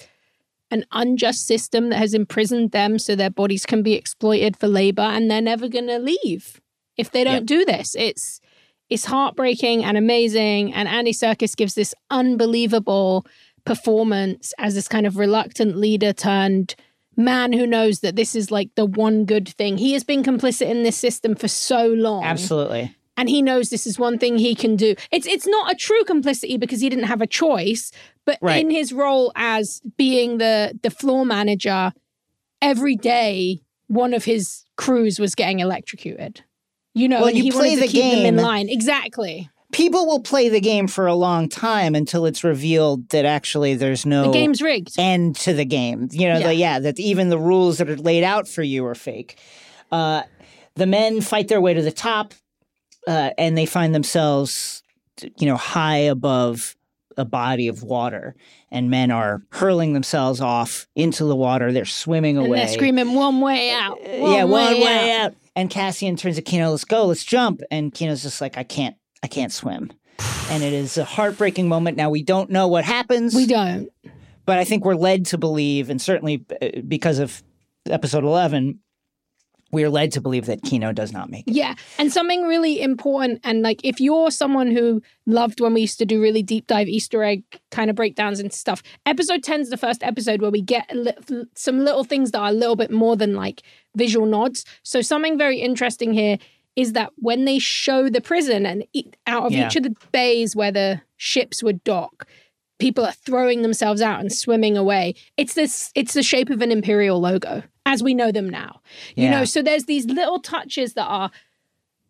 an 0.70 0.84
unjust 0.92 1.46
system 1.46 1.90
that 1.90 1.98
has 1.98 2.14
imprisoned 2.14 2.72
them 2.72 2.98
so 2.98 3.14
their 3.14 3.30
bodies 3.30 3.66
can 3.66 3.82
be 3.82 3.94
exploited 3.94 4.56
for 4.56 4.66
labor 4.66 5.02
and 5.02 5.30
they're 5.30 5.40
never 5.40 5.68
going 5.68 5.86
to 5.86 5.98
leave 5.98 6.60
if 6.96 7.10
they 7.10 7.24
don't 7.24 7.46
do 7.46 7.64
this. 7.64 7.94
It's 7.98 8.40
it's 8.88 9.04
heartbreaking 9.04 9.84
and 9.84 9.96
amazing 9.96 10.72
and 10.72 10.88
Andy 10.88 11.12
Serkis 11.12 11.56
gives 11.56 11.74
this 11.74 11.94
unbelievable 12.10 13.26
performance 13.64 14.52
as 14.58 14.74
this 14.74 14.88
kind 14.88 15.06
of 15.06 15.16
reluctant 15.16 15.76
leader 15.76 16.12
turned 16.12 16.74
man 17.16 17.52
who 17.52 17.66
knows 17.66 18.00
that 18.00 18.14
this 18.14 18.36
is 18.36 18.50
like 18.50 18.70
the 18.74 18.86
one 18.86 19.24
good 19.24 19.48
thing. 19.48 19.78
He 19.78 19.92
has 19.94 20.04
been 20.04 20.22
complicit 20.22 20.68
in 20.70 20.82
this 20.82 20.96
system 20.96 21.34
for 21.34 21.48
so 21.48 21.88
long. 21.88 22.24
Absolutely. 22.24 22.94
And 23.16 23.28
he 23.30 23.40
knows 23.42 23.70
this 23.70 23.86
is 23.86 23.98
one 23.98 24.18
thing 24.18 24.36
he 24.38 24.54
can 24.54 24.76
do. 24.76 24.94
It's 25.10 25.26
it's 25.26 25.46
not 25.46 25.70
a 25.72 25.74
true 25.74 26.04
complicity 26.04 26.56
because 26.58 26.80
he 26.80 26.88
didn't 26.88 27.06
have 27.06 27.22
a 27.22 27.26
choice, 27.26 27.90
but 28.26 28.38
Right. 28.42 28.60
in 28.62 28.70
his 28.70 28.92
role 28.92 29.32
as 29.34 29.80
being 29.96 30.38
the 30.38 30.78
the 30.82 30.90
floor 30.90 31.24
manager, 31.24 31.92
every 32.60 32.96
day 32.96 33.60
one 33.88 34.12
of 34.14 34.24
his 34.24 34.64
crews 34.76 35.18
was 35.18 35.34
getting 35.34 35.60
electrocuted. 35.60 36.42
You 36.94 37.08
know, 37.08 37.18
Well, 37.20 37.28
and 37.28 37.36
you 37.36 37.44
he 37.44 37.50
play 37.50 37.68
wanted 37.70 37.82
the 37.82 37.86
to 37.86 37.92
keep 37.92 38.12
them 38.14 38.26
in 38.26 38.36
line. 38.36 38.68
Exactly. 38.68 39.48
People 39.72 40.06
will 40.06 40.20
play 40.20 40.48
the 40.48 40.60
game 40.60 40.86
for 40.86 41.06
a 41.06 41.14
long 41.14 41.48
time 41.48 41.94
until 41.94 42.24
it's 42.24 42.42
revealed 42.44 43.08
that 43.10 43.24
actually 43.24 43.74
there's 43.74 44.06
no 44.06 44.24
The 44.26 44.32
game's 44.32 44.62
rigged. 44.62 44.94
end 44.98 45.36
to 45.36 45.52
the 45.52 45.64
game. 45.64 46.08
You 46.12 46.28
know, 46.28 46.38
Yeah. 46.38 46.46
the, 46.48 46.54
yeah, 46.54 46.78
that 46.78 46.98
even 47.00 47.28
the 47.28 47.38
rules 47.38 47.78
that 47.78 47.90
are 47.90 47.96
laid 47.96 48.24
out 48.24 48.48
for 48.48 48.62
you 48.62 48.86
are 48.86 48.94
fake. 48.94 49.36
Uh, 49.92 50.22
the 50.76 50.86
men 50.86 51.20
fight 51.20 51.48
their 51.48 51.60
way 51.60 51.74
to 51.74 51.82
the 51.82 51.92
top, 51.92 52.32
uh, 53.06 53.30
and 53.38 53.56
they 53.56 53.66
find 53.66 53.94
themselves, 53.94 54.82
you 55.38 55.46
know, 55.46 55.56
high 55.56 55.98
above 55.98 56.76
a 57.16 57.24
body 57.24 57.68
of 57.68 57.82
water, 57.82 58.34
and 58.70 58.90
men 58.90 59.10
are 59.10 59.42
hurling 59.50 59.94
themselves 59.94 60.40
off 60.40 60.86
into 60.94 61.24
the 61.24 61.34
water. 61.36 61.72
They're 61.72 61.84
swimming 61.86 62.36
And 62.36 62.46
away. 62.46 62.58
they're 62.58 62.68
screaming 62.68 63.14
one 63.14 63.40
way 63.40 63.70
out. 63.70 63.98
One 64.02 64.32
yeah, 64.32 64.44
one 64.44 64.50
way, 64.74 64.84
way 64.84 65.12
out. 65.12 65.30
out. 65.30 65.34
And 65.54 65.70
Cassian 65.70 66.16
turns 66.16 66.36
to 66.36 66.42
Kino, 66.42 66.70
let's 66.70 66.84
go, 66.84 67.06
let's 67.06 67.24
jump. 67.24 67.62
And 67.70 67.94
Kino's 67.94 68.22
just 68.22 68.42
like, 68.42 68.58
I 68.58 68.64
can't, 68.64 68.94
I 69.22 69.28
can't 69.28 69.50
swim. 69.50 69.90
And 70.50 70.62
it 70.62 70.74
is 70.74 70.98
a 70.98 71.04
heartbreaking 71.04 71.68
moment. 71.68 71.96
Now 71.96 72.10
we 72.10 72.22
don't 72.22 72.50
know 72.50 72.68
what 72.68 72.84
happens, 72.84 73.34
We 73.34 73.46
don't. 73.46 73.88
but 74.44 74.58
I 74.58 74.64
think 74.64 74.84
we're 74.84 74.94
led 74.94 75.24
to 75.26 75.38
believe, 75.38 75.88
and 75.88 76.00
certainly 76.02 76.44
uh, 76.60 76.80
because 76.86 77.18
of 77.18 77.42
episode 77.88 78.24
eleven, 78.24 78.80
we 79.72 79.82
are 79.84 79.90
led 79.90 80.12
to 80.12 80.20
believe 80.20 80.46
that 80.46 80.62
Kino 80.62 80.92
does 80.92 81.12
not 81.12 81.28
make 81.28 81.46
it. 81.48 81.54
Yeah. 81.54 81.74
And 81.98 82.12
something 82.12 82.42
really 82.44 82.80
important. 82.80 83.40
And 83.42 83.62
like, 83.62 83.80
if 83.84 84.00
you're 84.00 84.30
someone 84.30 84.70
who 84.70 85.02
loved 85.26 85.60
when 85.60 85.74
we 85.74 85.80
used 85.82 85.98
to 85.98 86.06
do 86.06 86.22
really 86.22 86.42
deep 86.42 86.66
dive 86.68 86.86
Easter 86.88 87.22
egg 87.24 87.42
kind 87.70 87.90
of 87.90 87.96
breakdowns 87.96 88.38
and 88.40 88.52
stuff, 88.52 88.82
episode 89.06 89.42
10 89.42 89.60
is 89.62 89.70
the 89.70 89.76
first 89.76 90.02
episode 90.04 90.40
where 90.40 90.50
we 90.52 90.62
get 90.62 90.88
li- 90.94 91.12
some 91.54 91.84
little 91.84 92.04
things 92.04 92.30
that 92.30 92.38
are 92.38 92.50
a 92.50 92.52
little 92.52 92.76
bit 92.76 92.90
more 92.92 93.16
than 93.16 93.34
like 93.34 93.62
visual 93.96 94.26
nods. 94.26 94.64
So, 94.84 95.00
something 95.00 95.36
very 95.36 95.58
interesting 95.58 96.12
here 96.12 96.38
is 96.76 96.92
that 96.92 97.10
when 97.16 97.44
they 97.44 97.58
show 97.58 98.08
the 98.08 98.20
prison 98.20 98.66
and 98.66 98.84
e- 98.92 99.10
out 99.26 99.46
of 99.46 99.52
Yeah. 99.52 99.66
each 99.66 99.76
of 99.76 99.82
the 99.82 99.94
bays 100.12 100.54
where 100.54 100.70
the 100.72 101.00
ships 101.16 101.62
would 101.62 101.82
dock, 101.84 102.26
people 102.78 103.04
are 103.04 103.12
throwing 103.12 103.62
themselves 103.62 104.00
out 104.02 104.20
and 104.20 104.32
swimming 104.32 104.76
away. 104.76 105.14
It's 105.36 105.54
this 105.54 105.90
it's 105.94 106.12
the 106.14 106.22
shape 106.22 106.50
of 106.50 106.60
an 106.62 106.70
imperial 106.70 107.18
logo 107.20 107.62
as 107.86 108.02
we 108.02 108.12
know 108.12 108.30
them 108.30 108.50
now. 108.50 108.80
You 109.14 109.24
Yeah. 109.24 109.30
know, 109.30 109.44
so 109.46 109.62
there's 109.62 109.84
these 109.84 110.04
little 110.04 110.38
touches 110.40 110.92
that 110.94 111.06
are 111.06 111.30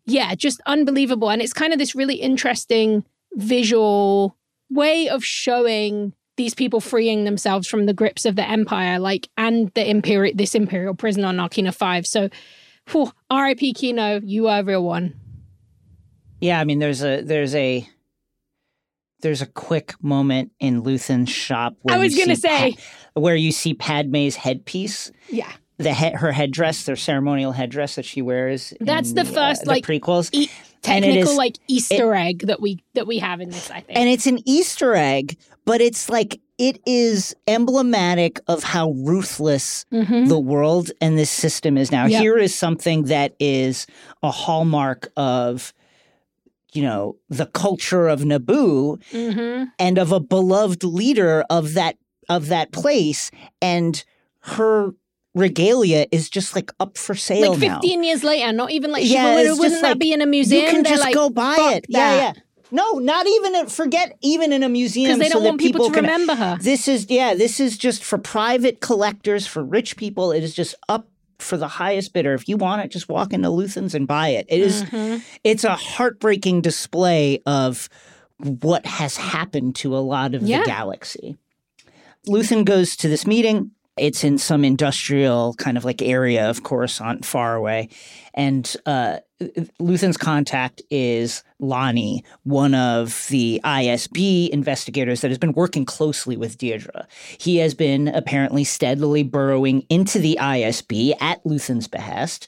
yeah, 0.09 0.35
just 0.35 0.61
unbelievable 0.65 1.29
and 1.29 1.41
it's 1.41 1.51
kind 1.53 1.71
of 1.73 1.79
this 1.79 1.93
really 1.95 2.15
interesting 2.15 3.03
visual 3.33 4.37
way 4.69 5.07
of 5.09 5.23
showing 5.23 6.13
these 6.37 6.53
people 6.53 6.79
freeing 6.79 7.25
themselves 7.25 7.67
from 7.67 7.87
the 7.87 7.93
grips 7.93 8.25
of 8.25 8.35
the 8.37 8.47
empire 8.47 8.99
like 8.99 9.27
and 9.37 9.69
the 9.73 9.89
imperial 9.89 10.33
this 10.35 10.55
imperial 10.55 10.93
prison 10.93 11.23
on 11.25 11.35
Narkina 11.37 11.73
5. 11.73 12.07
So 12.07 12.29
whew, 12.89 13.11
RIP 13.31 13.75
Kino, 13.75 14.21
you 14.23 14.47
are 14.47 14.59
a 14.59 14.63
real 14.63 14.83
one. 14.83 15.13
Yeah, 16.39 16.59
I 16.59 16.63
mean, 16.63 16.79
there's 16.79 17.03
a 17.03 17.21
there's 17.21 17.53
a 17.55 17.87
there's 19.21 19.41
a 19.41 19.47
quick 19.47 19.95
moment 20.01 20.51
in 20.59 20.83
Luthen's 20.83 21.29
shop. 21.29 21.75
Where 21.81 21.95
I 21.95 21.99
was 21.99 22.15
gonna 22.15 22.35
say. 22.35 22.73
Pa- 22.73 22.81
where 23.19 23.35
you 23.35 23.51
see 23.51 23.73
Padme's 23.73 24.35
headpiece. 24.35 25.11
Yeah. 25.29 25.51
The 25.77 25.93
he- 25.93 26.11
her 26.11 26.31
headdress, 26.31 26.83
their 26.85 26.95
ceremonial 26.95 27.51
headdress 27.51 27.95
that 27.95 28.05
she 28.05 28.21
wears. 28.21 28.73
That's 28.79 29.09
in 29.09 29.15
the 29.15 29.21
uh, 29.21 29.25
first, 29.25 29.63
the 29.63 29.69
like, 29.69 29.85
prequels, 29.85 30.29
E- 30.31 30.49
technical 30.81 31.31
is- 31.31 31.35
like 31.37 31.57
Easter 31.67 32.13
egg 32.13 32.47
that 32.47 32.59
we 32.61 32.83
that 32.93 33.07
we 33.07 33.19
have 33.19 33.41
in 33.41 33.49
this, 33.49 33.69
I 33.69 33.81
think. 33.81 33.97
and 33.97 34.09
it's 34.09 34.25
an 34.27 34.39
Easter 34.45 34.95
egg, 34.95 35.37
but 35.65 35.81
it's 35.81 36.09
like 36.09 36.39
it 36.57 36.79
is 36.87 37.35
emblematic 37.47 38.39
of 38.47 38.63
how 38.63 38.89
ruthless 38.91 39.85
Mhm. 39.93 40.27
the 40.27 40.39
world 40.39 40.89
and 40.99 41.15
this 41.17 41.29
system 41.29 41.77
is 41.77 41.91
now. 41.91 42.05
Yep. 42.07 42.21
Here 42.21 42.37
is 42.39 42.55
something 42.55 43.03
that 43.03 43.35
is 43.39 43.85
a 44.23 44.31
hallmark 44.31 45.11
of. 45.15 45.73
You 46.73 46.83
know, 46.83 47.15
the 47.29 47.45
culture 47.47 48.07
of 48.07 48.19
Naboo 48.21 49.01
Mhm. 49.11 49.71
and 49.79 49.97
of 49.97 50.11
a 50.11 50.19
beloved 50.19 50.83
leader 50.83 51.43
of 51.49 51.73
that 51.73 51.95
of 52.29 52.49
that 52.49 52.71
place 52.71 53.31
and 53.61 54.03
her 54.41 54.91
regalia 55.37 56.05
is 56.11 56.29
just 56.29 56.55
like 56.55 56.71
up 56.79 56.97
for 56.97 57.15
sale 57.15 57.51
Like 57.51 57.59
now. 57.61 57.75
15 57.79 58.03
years 58.03 58.23
later, 58.23 58.51
not 58.51 58.71
even 58.71 58.91
like 58.91 59.03
Yeah, 59.05 59.41
yeah, 59.41 59.53
wouldn't 59.53 59.81
that 59.81 59.89
like, 59.91 59.99
be 59.99 60.11
in 60.11 60.21
a 60.21 60.25
museum? 60.25 60.65
You 60.65 60.71
can 60.71 60.83
They're 60.83 60.91
just 60.93 61.03
like, 61.03 61.13
go 61.13 61.29
buy 61.29 61.55
it. 61.75 61.85
Yeah, 61.89 61.99
that." 61.99 62.35
yeah. 62.35 62.41
No, 62.69 62.91
not 62.99 63.25
even 63.27 63.55
a, 63.55 63.65
forget 63.69 64.17
even 64.21 64.51
in 64.51 64.61
a 64.61 64.67
museum 64.67 65.17
Because 65.17 65.19
they 65.19 65.29
don't 65.33 65.43
that 65.43 65.49
want 65.51 65.61
people, 65.61 65.87
to 65.87 65.93
can, 65.93 66.03
remember 66.03 66.35
her. 66.35 66.57
This 66.59 66.89
is 66.89 67.05
yeah, 67.09 67.33
this 67.33 67.61
is 67.61 67.77
just 67.77 68.03
for 68.03 68.17
private 68.17 68.81
collectors, 68.81 69.47
for 69.47 69.63
rich 69.63 69.95
people. 69.95 70.33
It 70.33 70.43
is 70.43 70.53
just 70.53 70.75
up 70.89 71.07
for 71.39 71.55
the 71.55 71.67
highest 71.67 72.11
bidder. 72.13 72.33
If 72.33 72.49
you 72.49 72.57
want 72.57 72.83
it, 72.83 72.89
just 72.91 73.07
walk 73.07 73.31
into 73.31 73.47
Luthen's 73.49 73.95
and 73.95 74.05
buy 74.07 74.29
it. 74.29 74.47
It 74.49 74.59
is- 74.59 74.83
Mhm. 74.83 75.21
it's 75.45 75.63
a 75.63 75.75
heartbreaking 75.75 76.59
display 76.61 77.41
of 77.45 77.87
what 78.39 78.85
has 78.85 79.15
happened 79.17 79.75
to 79.75 79.95
a 79.95 79.99
lot 79.99 80.35
of 80.35 80.43
Yeah. 80.43 80.59
the 80.59 80.65
galaxy. 80.65 81.37
Luthen 82.27 82.65
goes 82.65 82.95
to 82.97 83.07
this 83.07 83.25
meeting. 83.25 83.71
It's 83.97 84.23
in 84.23 84.37
some 84.37 84.63
industrial 84.63 85.53
kind 85.55 85.77
of 85.77 85.85
like 85.85 86.01
area 86.01 86.49
of 86.49 86.63
Coruscant, 86.63 87.25
far 87.25 87.55
away. 87.55 87.89
And 88.33 88.75
uh, 88.85 89.17
Luthen's 89.79 90.17
contact 90.17 90.81
is 90.89 91.43
Lonni, 91.61 92.23
one 92.43 92.73
of 92.73 93.25
the 93.29 93.59
ISB 93.63 94.49
investigators 94.49 95.21
that 95.21 95.29
has 95.29 95.37
been 95.37 95.53
working 95.53 95.85
closely 95.85 96.37
with 96.37 96.57
Dedra. 96.57 97.05
He 97.39 97.57
has 97.57 97.73
been 97.73 98.07
apparently 98.09 98.63
steadily 98.63 99.23
burrowing 99.23 99.81
into 99.89 100.19
the 100.19 100.37
ISB 100.39 101.13
at 101.19 101.43
Luthen's 101.43 101.87
behest, 101.87 102.47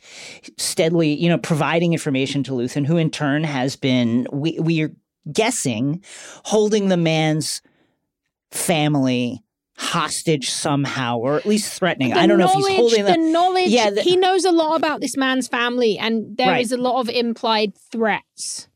steadily, 0.58 1.14
you 1.14 1.30
know, 1.30 1.38
providing 1.38 1.93
information 1.93 2.43
to 2.43 2.52
Luthen, 2.52 2.86
who 2.86 2.97
in 2.97 3.10
turn 3.10 3.43
has 3.43 3.76
been, 3.76 4.28
we, 4.32 4.60
we 4.60 4.82
are 4.84 4.91
guessing, 5.32 6.04
holding 6.45 6.89
the 6.89 6.97
man's 6.97 7.62
family 8.52 9.43
hostage 9.82 10.49
somehow, 10.49 11.17
or 11.17 11.38
at 11.38 11.45
least 11.45 11.73
threatening. 11.80 12.09
The 12.11 12.19
I 12.19 12.27
don't 12.27 12.38
know 12.38 12.45
if 12.49 12.51
he's 12.53 12.75
holding 12.75 13.05
the 13.05 13.11
them. 13.13 13.32
knowledge. 13.32 13.69
Yeah, 13.69 13.89
the- 13.91 14.01
he 14.01 14.17
knows 14.17 14.43
a 14.43 14.51
lot 14.51 14.75
about 14.75 14.99
this 14.99 15.15
man's 15.15 15.47
family, 15.47 15.97
and 15.97 16.36
there 16.38 16.57
is 16.57 16.71
Right. 16.71 16.80
a 16.80 16.84
lot 16.84 16.99
of 16.99 17.09
implied 17.09 17.73
threats 17.91 18.67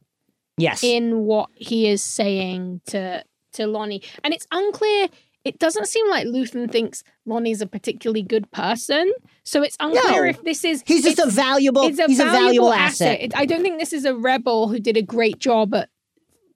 Yes. 0.58 0.82
in 0.84 1.26
what 1.26 1.50
he 1.56 1.88
is 1.88 2.02
saying 2.02 2.82
to 2.88 3.24
to 3.54 3.64
Lonni, 3.64 4.04
and 4.24 4.34
it's 4.34 4.48
unclear. 4.52 5.08
It 5.46 5.60
doesn't 5.60 5.88
seem 5.88 6.10
like 6.10 6.26
Luthen 6.26 6.72
thinks 6.72 7.04
Lonni's 7.28 7.62
a 7.62 7.68
particularly 7.68 8.24
good 8.24 8.50
person, 8.52 9.12
so 9.44 9.62
it's 9.62 9.76
unclear 9.80 10.24
No. 10.24 10.30
if 10.30 10.42
this 10.44 10.64
is. 10.64 10.84
he's 10.88 11.04
just 11.04 11.20
a 11.20 11.28
valuable 11.30 11.84
it's 11.84 12.00
a 12.00 12.06
he's 12.08 12.18
valuable, 12.18 12.38
a 12.38 12.42
valuable 12.46 12.74
asset. 12.74 13.08
asset. 13.10 13.22
It- 13.26 13.34
I 13.36 13.46
don't 13.46 13.62
think 13.62 13.78
this 13.80 13.92
is 13.94 14.06
a 14.06 14.16
rebel 14.16 14.70
who 14.70 14.80
did 14.80 14.96
a 14.98 15.02
great 15.04 15.38
job 15.38 15.76
at 15.76 15.90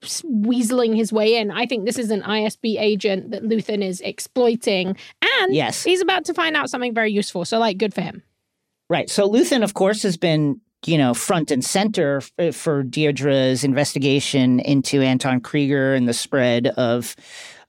weaseling 0.03 0.95
his 0.95 1.11
way 1.11 1.37
in. 1.37 1.51
I 1.51 1.65
think 1.65 1.85
this 1.85 1.97
is 1.97 2.11
an 2.11 2.21
ISB 2.21 2.79
agent 2.79 3.31
that 3.31 3.43
Luthen 3.43 3.83
is 3.83 4.01
exploiting, 4.01 4.95
and 5.21 5.53
Yes. 5.53 5.83
he's 5.83 6.01
about 6.01 6.25
to 6.25 6.33
find 6.33 6.55
out 6.55 6.69
something 6.69 6.93
very 6.93 7.11
useful. 7.11 7.45
So, 7.45 7.57
like, 7.59 7.77
good 7.77 7.93
for 7.93 8.01
him. 8.01 8.23
Right. 8.89 9.09
So 9.09 9.27
Luthen, 9.29 9.63
of 9.63 9.73
course, 9.73 10.03
has 10.03 10.15
been, 10.15 10.61
you 10.85 10.97
know, 10.97 11.13
front 11.13 11.51
and 11.51 11.63
center 11.65 12.21
f- 12.39 12.55
for 12.55 12.83
Dedra's 12.83 13.63
investigation 13.65 14.59
into 14.61 15.01
Anto 15.01 15.29
Kreegyr 15.39 15.95
and 15.97 16.07
the 16.07 16.13
spread 16.13 16.67
of 16.67 17.15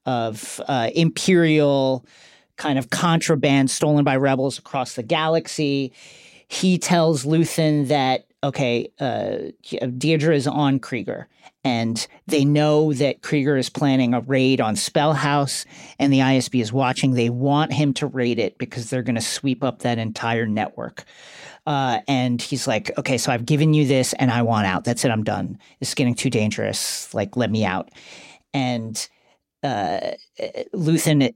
of 0.06 0.60
uh, 0.68 0.90
imperial 0.94 2.06
kind 2.56 2.78
of 2.78 2.88
contraband 2.90 3.70
stolen 3.70 4.04
by 4.04 4.16
rebels 4.16 4.58
across 4.58 4.94
the 4.94 5.02
galaxy. 5.02 5.92
He 6.48 6.78
tells 6.78 7.24
Luthen 7.24 7.88
that 7.88 8.24
okay, 8.44 8.90
uh, 9.00 9.50
Dedra 9.64 10.34
is 10.34 10.46
on 10.46 10.78
Kreegyr. 10.78 11.26
And 11.64 12.06
they 12.26 12.44
know 12.44 12.92
that 12.94 13.20
Kreegyr 13.22 13.58
is 13.58 13.68
planning 13.68 14.14
a 14.14 14.20
raid 14.20 14.60
on 14.60 14.74
Spellhaus, 14.74 15.66
and 15.98 16.12
the 16.12 16.20
ISB 16.20 16.62
is 16.62 16.72
watching. 16.72 17.12
They 17.12 17.30
want 17.30 17.72
him 17.72 17.92
to 17.94 18.06
raid 18.06 18.38
it 18.38 18.58
because 18.58 18.88
they're 18.88 19.02
going 19.02 19.16
to 19.16 19.20
sweep 19.20 19.64
up 19.64 19.80
that 19.80 19.98
entire 19.98 20.46
network. 20.46 21.04
Uh, 21.66 22.00
and 22.08 22.40
he's 22.40 22.66
like, 22.66 22.96
okay, 22.96 23.18
so 23.18 23.30
I've 23.32 23.44
given 23.44 23.74
you 23.74 23.86
this 23.86 24.14
and 24.14 24.30
I 24.30 24.40
want 24.40 24.66
out. 24.66 24.84
That's 24.84 25.04
it. 25.04 25.10
I'm 25.10 25.24
done. 25.24 25.58
It's 25.80 25.94
getting 25.94 26.14
too 26.14 26.30
dangerous. 26.30 27.12
Like, 27.12 27.36
let 27.36 27.50
me 27.50 27.64
out. 27.66 27.90
And 28.54 29.06
uh, 29.62 30.12
Luthen 30.74 31.34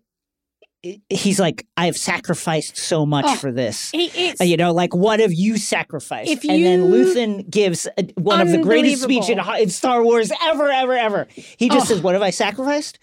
he's 1.10 1.38
like, 1.38 1.64
I've 1.76 1.96
sacrificed 1.96 2.76
so 2.76 3.06
much 3.06 3.24
Oh, 3.28 3.36
for 3.36 3.52
this. 3.52 3.90
It- 3.94 4.40
Uh, 4.40 4.44
you 4.44 4.56
know, 4.56 4.72
like 4.72 4.94
what 4.94 5.20
have 5.20 5.32
you 5.32 5.56
sacrificed? 5.56 6.30
If 6.30 6.44
and 6.44 6.64
then 6.64 6.80
you- 6.80 6.86
Luthen 6.90 7.48
gives 7.48 7.86
a, 7.98 8.04
one 8.20 8.40
of 8.40 8.50
the 8.50 8.58
greatest 8.58 9.02
speech 9.02 9.28
in, 9.28 9.38
in 9.58 9.68
Star 9.70 10.02
Wars 10.02 10.32
ever, 10.42 10.68
ever, 10.70 10.94
ever. 10.94 11.28
He 11.34 11.68
just 11.68 11.86
Oh. 11.86 11.94
says, 11.94 12.02
"What 12.02 12.14
have 12.14 12.22
I 12.22 12.30
sacrificed?" 12.30 12.98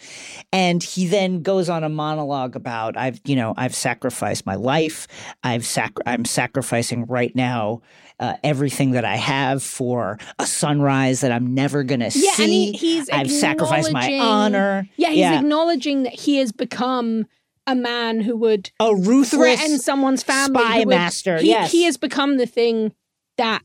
And 0.51 0.83
he 0.83 1.07
then 1.07 1.41
goes 1.41 1.69
on 1.69 1.83
a 1.83 1.89
monologue 1.89 2.55
about, 2.55 2.97
"I've, 2.97 3.21
you 3.25 3.35
know, 3.35 3.53
I've 3.55 3.75
sacrificed 3.75 4.45
my 4.45 4.55
life. 4.55 5.07
I've 5.43 5.65
sac- 5.65 5.97
I'm 6.05 6.25
sacrificing 6.25 7.05
right 7.05 7.35
now." 7.35 7.81
Uh, 8.21 8.33
everything 8.43 8.91
that 8.91 9.05
I 9.05 9.15
have 9.15 9.63
for 9.63 10.17
a 10.39 10.45
sunrise 10.45 11.21
that 11.21 11.31
I'm 11.31 11.53
never 11.53 11.83
gonna 11.83 12.09
yeah, 12.13 12.33
see. 12.33 12.43
and 12.43 12.51
he, 12.51 12.71
he's 12.73 13.09
I've 13.09 13.31
sacrificed 13.31 13.93
my 13.93 14.19
honor. 14.19 14.89
Yeah, 14.97 15.07
he's 15.11 15.19
Yeah. 15.19 15.39
acknowledging 15.39 16.03
that 16.03 16.11
he 16.19 16.35
has 16.39 16.51
become 16.51 17.27
a 17.69 17.75
man 17.75 18.21
who 18.21 18.35
would 18.37 18.71
a 18.79 18.95
ruthless 18.95 19.29
threaten 19.31 19.77
someone's 19.79 20.23
family. 20.23 20.59
spy 20.61 20.79
would- 20.79 20.87
master, 20.87 21.37
He, 21.37 21.49
yes. 21.49 21.71
he 21.71 21.83
has 21.83 21.97
become 21.97 22.37
the 22.37 22.45
thing 22.45 22.93
that 23.37 23.63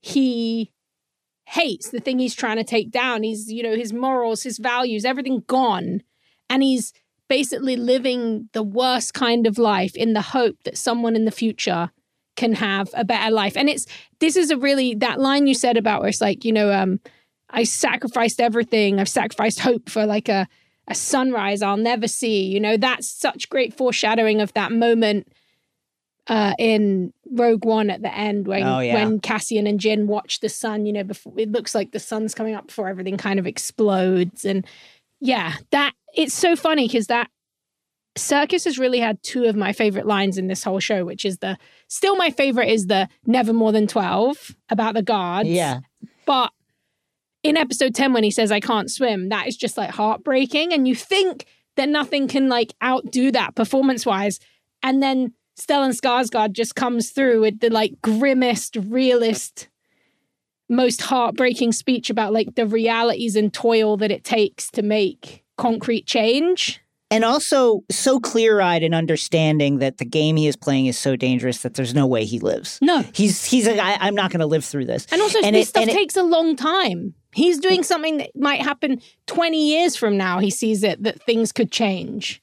he 0.00 0.72
hates, 1.46 1.90
the 1.90 2.00
thing 2.00 2.18
he's 2.18 2.34
trying 2.34 2.56
to 2.56 2.64
take 2.64 2.90
down. 2.90 3.22
He's, 3.22 3.52
you 3.52 3.62
know, 3.62 3.76
his 3.76 3.92
morals, 3.92 4.42
his 4.42 4.58
values, 4.58 5.04
everything 5.04 5.44
gone. 5.46 6.02
And 6.50 6.62
he's 6.62 6.92
basically 7.28 7.76
living 7.76 8.48
the 8.52 8.62
worst 8.62 9.14
kind 9.14 9.46
of 9.46 9.58
life 9.58 9.94
in 9.94 10.12
the 10.12 10.20
hope 10.20 10.56
that 10.64 10.76
someone 10.76 11.14
in 11.16 11.24
the 11.24 11.30
future 11.30 11.90
can 12.36 12.54
have 12.54 12.88
a 12.94 13.04
better 13.04 13.30
life. 13.30 13.56
And 13.56 13.68
it's 13.68 13.86
this 14.18 14.36
is 14.36 14.50
a 14.50 14.56
really 14.56 14.94
that 14.96 15.20
line 15.20 15.46
you 15.46 15.54
said 15.54 15.76
about 15.76 16.00
where 16.00 16.08
it's 16.08 16.20
like, 16.20 16.44
you 16.44 16.52
know, 16.52 16.72
um, 16.72 17.00
I 17.50 17.64
sacrificed 17.64 18.40
everything. 18.40 18.98
I've 18.98 19.08
sacrificed 19.08 19.60
hope 19.60 19.88
for 19.88 20.06
like 20.06 20.28
a 20.28 20.48
a 20.88 20.94
sunrise 20.94 21.62
I'll 21.62 21.76
never 21.76 22.08
see. 22.08 22.44
You 22.44 22.60
know, 22.60 22.76
that's 22.76 23.08
such 23.08 23.48
great 23.48 23.72
foreshadowing 23.74 24.40
of 24.40 24.52
that 24.54 24.72
moment 24.72 25.28
uh, 26.26 26.54
in 26.58 27.12
Rogue 27.30 27.64
One 27.64 27.90
at 27.90 28.02
the 28.02 28.14
end 28.14 28.46
when 28.46 28.62
Oh, 28.62 28.80
yeah. 28.80 28.94
when 28.94 29.20
Cassian 29.20 29.66
and 29.66 29.80
Jyn 29.80 30.06
watch 30.06 30.40
the 30.40 30.48
sun. 30.48 30.86
You 30.86 30.92
know, 30.92 31.04
before 31.04 31.32
it 31.36 31.50
looks 31.50 31.74
like 31.74 31.92
the 31.92 31.98
sun's 32.00 32.34
coming 32.34 32.54
up 32.54 32.68
before 32.68 32.88
everything 32.88 33.16
kind 33.16 33.38
of 33.38 33.46
explodes. 33.46 34.44
And 34.44 34.66
yeah, 35.20 35.54
that 35.70 35.92
it's 36.14 36.34
so 36.34 36.56
funny 36.56 36.86
because 36.86 37.06
that 37.08 37.28
Serkis 38.16 38.64
has 38.66 38.78
really 38.78 39.00
had 39.00 39.22
two 39.22 39.44
of 39.44 39.56
my 39.56 39.72
favorite 39.72 40.06
lines 40.06 40.36
in 40.36 40.46
this 40.46 40.62
whole 40.62 40.80
show, 40.80 41.04
which 41.04 41.24
is 41.24 41.38
the 41.38 41.56
still 41.88 42.14
my 42.16 42.30
favorite 42.30 42.68
is 42.68 42.86
the 42.86 43.08
never 43.26 43.52
more 43.52 43.72
than 43.72 43.86
12 43.86 44.54
about 44.68 44.94
the 44.94 45.02
guards. 45.02 45.48
Yeah. 45.48 45.80
But 46.26 46.52
in 47.42 47.56
episode 47.56 47.94
10, 47.94 48.12
when 48.12 48.24
he 48.24 48.30
says, 48.30 48.52
I 48.52 48.60
can't 48.60 48.90
swim, 48.90 49.28
that 49.30 49.46
is 49.48 49.56
just 49.56 49.76
like 49.76 49.90
heartbreaking. 49.90 50.72
And 50.72 50.86
you 50.86 50.94
think 50.94 51.46
that 51.76 51.88
nothing 51.88 52.28
can 52.28 52.48
like 52.48 52.72
outdo 52.82 53.30
that 53.32 53.54
performance 53.54 54.04
wise. 54.06 54.38
And 54.82 55.02
then 55.02 55.32
Stellan 55.58 55.98
Skarsgård 55.98 56.52
just 56.52 56.74
comes 56.76 57.10
through 57.10 57.40
with 57.40 57.60
the 57.60 57.70
like 57.70 57.94
grimmest, 58.02 58.76
realist, 58.76 59.68
most 60.68 61.02
heartbreaking 61.02 61.72
speech 61.72 62.10
about 62.10 62.32
like 62.32 62.54
the 62.54 62.66
realities 62.66 63.36
and 63.36 63.52
toil 63.52 63.96
that 63.98 64.10
it 64.10 64.24
takes 64.24 64.70
to 64.70 64.82
make 64.82 65.44
concrete 65.58 66.06
change. 66.06 66.80
and 67.10 67.24
also 67.26 67.84
so 67.90 68.18
clear-eyed 68.18 68.82
and 68.82 68.94
understanding 68.94 69.78
that 69.80 69.98
the 69.98 70.04
game 70.04 70.36
he 70.36 70.46
is 70.46 70.56
playing 70.56 70.86
is 70.86 70.98
so 70.98 71.14
dangerous 71.14 71.60
that 71.60 71.74
there's 71.74 71.92
no 71.94 72.06
way 72.06 72.24
he 72.24 72.38
lives. 72.38 72.78
No. 72.80 73.04
He's 73.14 73.44
he's 73.44 73.66
like 73.68 73.78
I, 73.78 73.98
I'm 74.00 74.14
not 74.14 74.30
going 74.30 74.40
to 74.40 74.46
live 74.46 74.64
through 74.64 74.86
this. 74.86 75.06
And 75.12 75.20
also, 75.20 75.40
And 75.44 75.54
this 75.54 75.66
it- 75.66 75.68
stuff 75.70 75.82
and 75.82 75.90
it- 75.90 75.94
takes 75.94 76.16
a 76.16 76.22
long 76.22 76.56
time. 76.56 77.14
He's 77.34 77.58
doing 77.58 77.82
something 77.82 78.18
that 78.18 78.30
might 78.36 78.60
happen 78.60 79.00
20 79.26 79.58
years 79.58 79.96
from 79.96 80.16
now. 80.16 80.38
He 80.38 80.50
sees 80.50 80.82
it 80.82 81.02
that 81.02 81.22
things 81.22 81.52
could 81.52 81.70
change. 81.72 82.42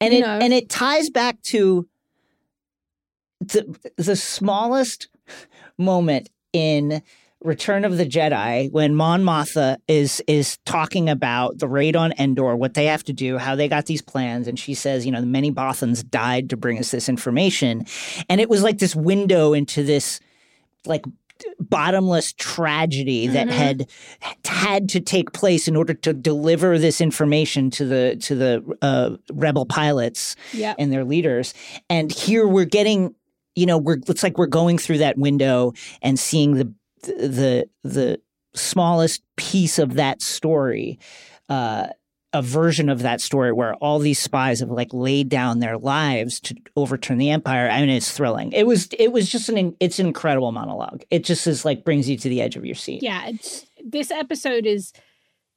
and 0.00 0.12
you 0.12 0.20
it 0.20 0.22
know. 0.22 0.38
and 0.40 0.52
it 0.52 0.68
ties 0.68 1.10
back 1.10 1.40
to 1.42 1.88
the 3.40 3.92
the 3.96 4.16
smallest 4.16 5.08
moment 5.78 6.30
in 6.52 7.02
Return 7.42 7.84
of 7.84 7.98
the 7.98 8.06
Jedi 8.06 8.72
when 8.72 8.94
Mon 8.94 9.22
Mothma 9.22 9.76
is 9.86 10.22
is 10.26 10.56
talking 10.64 11.10
about 11.10 11.58
the 11.58 11.68
raid 11.68 11.94
on 11.94 12.14
Endor, 12.18 12.56
what 12.56 12.72
they 12.72 12.86
have 12.86 13.04
to 13.04 13.12
do, 13.12 13.36
how 13.36 13.54
they 13.54 13.68
got 13.68 13.84
these 13.84 14.00
plans, 14.00 14.48
and 14.48 14.58
she 14.58 14.72
says, 14.72 15.04
you 15.04 15.12
know, 15.12 15.20
the 15.20 15.26
many 15.26 15.52
Bothans 15.52 16.08
died 16.08 16.48
to 16.50 16.56
bring 16.56 16.78
us 16.78 16.90
this 16.90 17.06
information, 17.06 17.84
and 18.30 18.40
it 18.40 18.48
was 18.48 18.62
like 18.62 18.78
this 18.78 18.96
window 18.96 19.52
into 19.52 19.82
this 19.82 20.20
like 20.86 21.04
bottomless 21.60 22.32
tragedy 22.32 23.26
that 23.28 23.48
Mm-hmm. 23.48 23.56
had 23.56 23.88
had 24.44 24.88
to 24.90 25.00
take 25.00 25.32
place 25.32 25.68
in 25.68 25.76
order 25.76 25.94
to 25.94 26.12
deliver 26.12 26.78
this 26.78 27.00
information 27.00 27.70
to 27.70 27.84
the 27.84 28.16
to 28.22 28.34
the 28.34 28.76
uh, 28.82 29.16
rebel 29.32 29.66
pilots 29.66 30.36
Yep. 30.52 30.76
and 30.78 30.92
their 30.92 31.04
leaders. 31.04 31.52
And 31.90 32.10
here 32.12 32.46
we're 32.46 32.64
getting, 32.64 33.14
you 33.54 33.66
know, 33.66 33.78
we're 33.78 33.98
it's 34.08 34.22
like 34.22 34.38
we're 34.38 34.46
going 34.46 34.78
through 34.78 34.98
that 34.98 35.18
window 35.18 35.72
and 36.02 36.18
seeing 36.18 36.54
the 36.54 36.72
the 37.02 37.68
the 37.82 38.20
smallest 38.54 39.22
piece 39.36 39.78
of 39.78 39.94
that 39.94 40.22
story. 40.22 40.98
Uh, 41.48 41.88
a 42.34 42.42
version 42.42 42.88
of 42.88 43.02
that 43.02 43.20
story 43.20 43.52
where 43.52 43.74
all 43.76 44.00
these 44.00 44.18
spies 44.18 44.60
have 44.60 44.68
like 44.68 44.92
laid 44.92 45.28
down 45.28 45.60
their 45.60 45.78
lives 45.78 46.40
to 46.40 46.56
overturn 46.76 47.16
the 47.16 47.30
empire. 47.30 47.70
I 47.70 47.80
mean, 47.80 47.90
it's 47.90 48.10
thrilling. 48.10 48.52
It 48.52 48.66
was 48.66 48.88
it 48.98 49.12
was 49.12 49.30
just 49.30 49.48
an 49.48 49.74
it's 49.80 50.00
an 50.00 50.06
incredible 50.08 50.50
monologue. 50.50 51.04
It 51.10 51.24
just 51.24 51.46
is 51.46 51.64
like 51.64 51.84
brings 51.84 52.10
you 52.10 52.18
to 52.18 52.28
the 52.28 52.42
edge 52.42 52.56
of 52.56 52.66
your 52.66 52.74
seat. 52.74 53.02
Yeah, 53.02 53.28
it's, 53.28 53.64
this 53.82 54.10
episode 54.10 54.66
is 54.66 54.92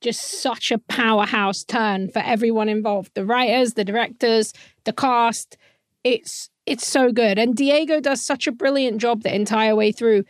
just 0.02 0.42
such 0.42 0.72
a 0.72 0.78
powerhouse 0.78 1.64
turn 1.64 2.10
for 2.10 2.20
everyone 2.20 2.70
involved 2.70 3.12
the 3.16 3.26
writers, 3.26 3.74
the 3.74 3.84
directors, 3.84 4.54
the 4.86 4.94
cast. 4.94 5.58
It's 6.04 6.50
it's 6.68 6.86
so 6.86 7.12
good. 7.12 7.40
And 7.40 7.56
Diego 7.56 8.00
does 8.00 8.24
such 8.24 8.46
a 8.46 8.52
brilliant 8.52 9.02
job 9.02 9.24
the 9.24 9.34
entire 9.34 9.76
way 9.76 9.92
through. 9.92 10.26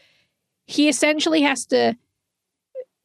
He 0.66 0.88
essentially 0.88 1.42
has 1.42 1.66
to 1.68 1.98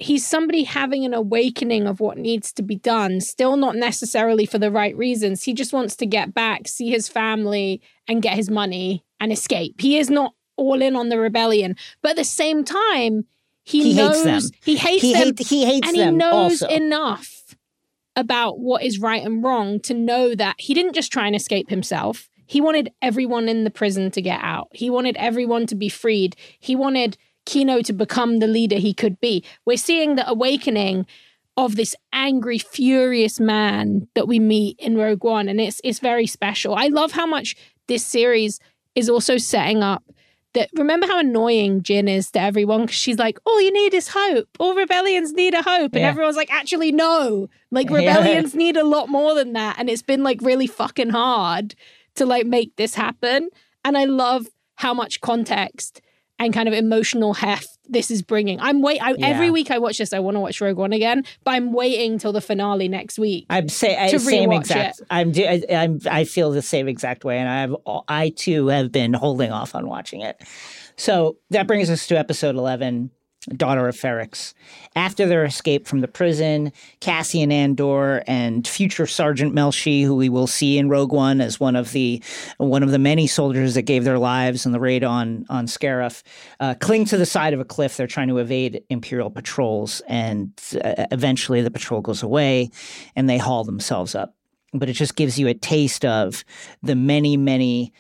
he's 0.02 0.26
somebody 0.26 0.64
having 0.64 1.04
an 1.04 1.14
awakening 1.14 1.86
of 1.86 2.00
what 2.00 2.18
needs 2.18 2.52
to 2.54 2.62
be 2.62 2.76
done, 2.76 3.20
still 3.20 3.56
not 3.56 3.76
necessarily 3.76 4.44
for 4.46 4.58
the 4.58 4.70
right 4.70 4.96
reasons. 4.96 5.44
He 5.44 5.54
just 5.54 5.72
wants 5.72 5.96
to 5.96 6.06
get 6.06 6.34
back, 6.34 6.68
see 6.68 6.90
his 6.90 7.08
family, 7.08 7.80
and 8.08 8.22
get 8.22 8.34
his 8.36 8.50
money 8.50 9.04
and 9.20 9.32
escape. 9.32 9.80
He 9.80 9.98
is 9.98 10.10
not 10.10 10.34
all 10.56 10.82
in 10.82 10.96
on 10.96 11.08
the 11.08 11.18
rebellion. 11.18 11.76
But 12.02 12.10
at 12.10 12.16
the 12.16 12.24
same 12.24 12.64
time, 12.64 13.26
he, 13.64 13.82
He 13.84 13.92
hates 13.94 14.24
knows 14.24 14.24
them. 14.50 14.58
he 14.64 14.76
hates 14.76 15.02
He 15.02 15.12
them 15.12 15.22
hate, 15.22 15.38
he 15.38 15.64
hates 15.64 15.88
and 15.88 15.96
he 15.96 16.10
knows 16.10 16.62
also. 16.62 16.74
enough 16.74 17.54
about 18.16 18.58
what 18.58 18.82
is 18.82 18.98
right 18.98 19.24
and 19.24 19.42
wrong 19.42 19.80
to 19.80 19.94
know 19.94 20.34
that 20.34 20.56
he 20.58 20.74
didn't 20.74 20.94
just 20.94 21.12
try 21.12 21.26
and 21.26 21.34
escape 21.36 21.70
himself. 21.70 22.28
He 22.44 22.60
wanted 22.60 22.92
everyone 23.00 23.48
in 23.48 23.64
the 23.64 23.70
prison 23.70 24.10
to 24.10 24.20
get 24.20 24.40
out. 24.42 24.68
He 24.72 24.90
wanted 24.90 25.16
everyone 25.16 25.66
to 25.68 25.74
be 25.74 25.88
freed. 25.88 26.36
He 26.58 26.76
wanted 26.76 27.16
Kino 27.44 27.82
to 27.82 27.92
become 27.92 28.38
the 28.38 28.46
leader 28.46 28.76
he 28.76 28.94
could 28.94 29.20
be. 29.20 29.44
We're 29.64 29.76
seeing 29.76 30.16
the 30.16 30.28
awakening 30.28 31.06
of 31.56 31.76
this 31.76 31.94
angry, 32.12 32.58
furious 32.58 33.38
man 33.38 34.08
that 34.14 34.26
we 34.26 34.38
meet 34.38 34.78
in 34.78 34.96
Rogue 34.96 35.24
One, 35.24 35.48
and 35.48 35.60
it's 35.60 35.80
it's 35.84 35.98
very 35.98 36.26
special. 36.26 36.74
I 36.74 36.86
love 36.88 37.12
how 37.12 37.26
much 37.26 37.56
this 37.88 38.04
series 38.06 38.58
is 38.94 39.08
also 39.10 39.36
setting 39.36 39.82
up 39.82 40.02
that 40.54 40.68
remember 40.74 41.06
how 41.06 41.18
annoying 41.18 41.80
Jyn 41.82 42.08
is 42.08 42.30
to 42.32 42.40
everyone 42.40 42.82
because 42.82 42.96
she's 42.96 43.18
like, 43.18 43.38
all 43.46 43.58
you 43.60 43.72
need 43.72 43.94
is 43.94 44.08
hope. 44.08 44.48
All 44.60 44.74
rebellions 44.74 45.32
need 45.32 45.54
a 45.54 45.62
hope. 45.62 45.94
And 45.94 46.02
Yeah. 46.02 46.08
everyone's 46.10 46.36
like, 46.36 46.52
actually, 46.52 46.92
no. 46.92 47.48
Like 47.70 47.86
Yeah. 47.90 47.96
rebellions 47.96 48.54
need 48.54 48.76
a 48.76 48.84
lot 48.84 49.08
more 49.08 49.34
than 49.34 49.54
that. 49.54 49.76
And 49.78 49.88
it's 49.88 50.02
been 50.02 50.22
like 50.22 50.40
really 50.42 50.66
fucking 50.66 51.08
hard 51.08 51.74
to 52.16 52.26
like 52.26 52.46
make 52.46 52.76
this 52.76 52.94
happen. 52.94 53.48
And 53.82 53.96
I 53.96 54.04
love 54.04 54.46
how 54.76 54.92
much 54.92 55.22
context 55.22 56.02
and 56.38 56.52
kind 56.52 56.68
of 56.68 56.74
emotional 56.74 57.34
heft 57.34 57.68
this 57.88 58.10
is 58.10 58.22
bringing. 58.22 58.60
I'm 58.60 58.80
wait. 58.80 59.00
I, 59.02 59.12
Every 59.20 59.50
week 59.50 59.70
I 59.70 59.78
watch 59.78 59.98
this, 59.98 60.12
I 60.12 60.18
want 60.18 60.36
to 60.36 60.40
watch 60.40 60.60
Rogue 60.60 60.78
One 60.78 60.92
again, 60.92 61.24
but 61.44 61.52
I'm 61.52 61.72
waiting 61.72 62.18
till 62.18 62.32
the 62.32 62.40
finale 62.40 62.88
next 62.88 63.18
week. 63.18 63.46
I'm 63.50 63.68
say 63.68 63.96
I, 63.96 64.08
same 64.16 64.52
exact. 64.52 65.00
it. 65.00 65.06
I'm 65.10 65.32
do- 65.32 65.44
I, 65.44 65.62
I'm 65.70 66.00
I 66.10 66.24
feel 66.24 66.50
the 66.50 66.62
same 66.62 66.88
exact 66.88 67.24
way, 67.24 67.38
and 67.38 67.48
I 67.48 67.60
have 67.60 67.76
I 68.08 68.30
too 68.30 68.68
have 68.68 68.92
been 68.92 69.12
holding 69.12 69.52
off 69.52 69.74
on 69.74 69.86
watching 69.88 70.20
it. 70.22 70.40
So 70.96 71.36
that 71.50 71.66
brings 71.66 71.90
us 71.90 72.06
to 72.08 72.18
episode 72.18 72.56
eleven, 72.56 73.10
Daughter 73.56 73.88
of 73.88 73.96
Ferrix. 73.96 74.54
After 74.94 75.26
their 75.26 75.44
escape 75.44 75.88
from 75.88 76.00
the 76.00 76.06
prison, 76.06 76.72
Cassian 77.00 77.50
Andor 77.50 78.22
and 78.28 78.66
future 78.68 79.06
Sergeant 79.06 79.52
Melshi, 79.52 80.04
who 80.04 80.14
we 80.14 80.28
will 80.28 80.46
see 80.46 80.78
in 80.78 80.88
Rogue 80.88 81.12
One 81.12 81.40
as 81.40 81.58
one 81.58 81.74
of 81.74 81.90
the 81.90 82.22
one 82.58 82.84
of 82.84 82.92
the 82.92 83.00
many 83.00 83.26
soldiers 83.26 83.74
that 83.74 83.82
gave 83.82 84.04
their 84.04 84.18
lives 84.18 84.64
in 84.64 84.70
the 84.70 84.78
raid 84.78 85.02
on 85.02 85.44
on 85.48 85.66
Scarif, 85.66 86.22
uh, 86.60 86.74
cling 86.80 87.04
to 87.06 87.16
the 87.16 87.26
side 87.26 87.52
of 87.52 87.58
a 87.58 87.64
cliff. 87.64 87.96
They're 87.96 88.06
trying 88.06 88.28
to 88.28 88.38
evade 88.38 88.84
Imperial 88.90 89.30
patrols, 89.30 90.02
and 90.06 90.52
uh, 90.84 91.06
eventually 91.10 91.62
the 91.62 91.70
patrol 91.70 92.00
goes 92.00 92.22
away, 92.22 92.70
and 93.16 93.28
they 93.28 93.38
haul 93.38 93.64
themselves 93.64 94.14
up. 94.14 94.36
But 94.72 94.88
it 94.88 94.92
just 94.92 95.16
gives 95.16 95.36
you 95.36 95.48
a 95.48 95.54
taste 95.54 96.04
of 96.04 96.44
the 96.82 96.94
many, 96.94 97.36
many 97.36 97.92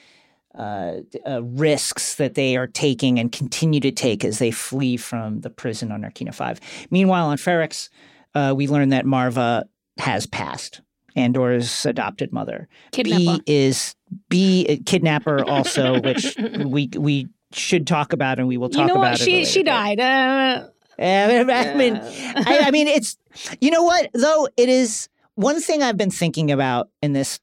uh, 0.54 0.96
uh, 1.26 1.42
risks 1.42 2.16
that 2.16 2.34
they 2.34 2.56
are 2.56 2.66
taking 2.66 3.18
and 3.18 3.32
continue 3.32 3.80
to 3.80 3.90
take 3.90 4.24
as 4.24 4.38
they 4.38 4.50
flee 4.50 4.96
from 4.96 5.40
the 5.40 5.50
prison 5.50 5.90
on 5.90 6.02
Narkina 6.02 6.34
5. 6.34 6.60
Meanwhile, 6.90 7.26
on 7.26 7.36
Ferrix, 7.38 7.88
uh, 8.34 8.52
we 8.56 8.66
learn 8.66 8.90
that 8.90 9.06
Marva 9.06 9.64
has 9.98 10.26
passed. 10.26 10.80
Andor's 11.16 11.84
adopted 11.86 12.32
mother. 12.32 12.68
Kidnapper. 12.92 13.38
B 13.38 13.42
is 13.46 13.94
B 14.28 14.66
uh, 14.68 14.76
kidnapper 14.86 15.44
also, 15.48 16.00
which 16.00 16.36
we 16.64 16.88
we 16.96 17.28
should 17.52 17.86
talk 17.86 18.12
about 18.12 18.38
and 18.38 18.48
we 18.48 18.56
will 18.56 18.70
talk 18.70 18.76
about 18.76 18.84
it. 18.84 18.88
you 18.88 18.94
know 18.94 19.00
about 19.00 19.10
what? 19.12 19.20
She 19.20 19.32
later. 19.38 19.50
she 19.50 19.62
died. 19.62 20.00
Uh, 20.00 20.68
I 20.98 21.74
mean, 21.74 21.96
I, 21.96 22.60
I 22.64 22.70
mean, 22.70 22.86
it's 22.88 23.16
you 23.60 23.70
know 23.70 23.82
what 23.82 24.10
though 24.14 24.48
it 24.56 24.68
is 24.68 25.08
one 25.34 25.60
thing 25.60 25.82
I've 25.82 25.96
been 25.96 26.10
thinking 26.10 26.50
about 26.50 26.88
in 27.02 27.12
this 27.12 27.40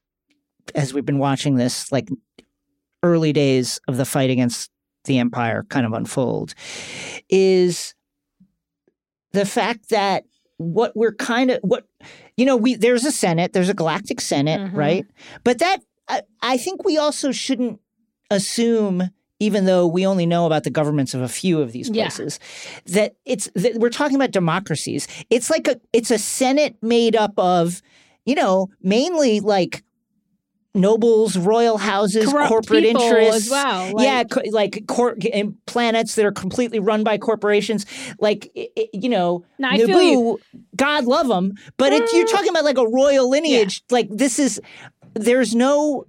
as 0.74 0.94
we've 0.94 1.06
been 1.06 1.18
watching 1.18 1.56
this 1.56 1.90
like 1.90 2.08
early 3.02 3.32
days 3.32 3.80
of 3.88 3.96
the 3.96 4.04
fight 4.04 4.30
against 4.30 4.70
the 5.04 5.18
empire 5.18 5.64
kind 5.68 5.86
of 5.86 5.92
unfold 5.92 6.54
is 7.30 7.94
the 9.32 9.46
fact 9.46 9.88
that 9.90 10.24
what 10.58 10.94
we're 10.94 11.14
kind 11.14 11.50
of 11.50 11.58
what 11.62 11.86
you 12.36 12.44
know 12.44 12.56
we 12.56 12.74
there's 12.74 13.04
a 13.06 13.12
senate 13.12 13.52
there's 13.54 13.70
a 13.70 13.74
galactic 13.74 14.20
senate 14.20 14.60
Mhm. 14.60 14.74
right 14.76 15.06
but 15.42 15.58
that 15.58 15.78
I, 16.08 16.22
I 16.42 16.56
think 16.58 16.84
we 16.84 16.98
also 16.98 17.32
shouldn't 17.32 17.80
assume 18.30 19.10
even 19.38 19.64
though 19.64 19.86
we 19.86 20.06
only 20.06 20.26
know 20.26 20.44
about 20.44 20.64
the 20.64 20.70
governments 20.70 21.14
of 21.14 21.22
a 21.22 21.28
few 21.28 21.62
of 21.62 21.72
these 21.72 21.88
Yeah. 21.88 22.04
places 22.04 22.38
that 22.86 23.16
it's 23.24 23.48
that 23.54 23.76
we're 23.76 23.88
talking 23.88 24.16
about 24.16 24.32
democracies 24.32 25.08
it's 25.30 25.48
like 25.48 25.66
a 25.66 25.80
it's 25.94 26.10
a 26.10 26.18
senate 26.18 26.76
made 26.82 27.16
up 27.16 27.32
of 27.38 27.80
you 28.26 28.34
know 28.34 28.68
mainly 28.82 29.40
like 29.40 29.82
nobles 30.74 31.36
royal 31.36 31.78
houses 31.78 32.26
corrupt 32.30 32.48
corporate 32.48 32.84
interests 32.84 33.50
well. 33.50 33.92
Like, 33.94 34.04
yeah, 34.04 34.24
co- 34.24 34.42
like 34.50 34.84
cor- 34.86 35.16
planets 35.66 36.14
that 36.14 36.24
are 36.24 36.32
completely 36.32 36.78
run 36.78 37.02
by 37.02 37.18
corporations. 37.18 37.86
Like, 38.20 38.50
i- 38.56 38.68
i- 38.78 38.88
you 38.92 39.08
know. 39.08 39.44
Naboo, 39.88 40.38
God 40.76 41.04
love 41.06 41.28
them, 41.28 41.54
but 41.76 41.92
it, 41.92 42.12
you're 42.12 42.26
talking 42.26 42.50
about 42.50 42.64
like 42.64 42.78
a 42.78 42.86
royal 42.86 43.28
lineage. 43.28 43.82
Like, 43.90 44.08
this 44.10 44.38
is, 44.38 44.60
there's 45.14 45.54
no 45.54 46.06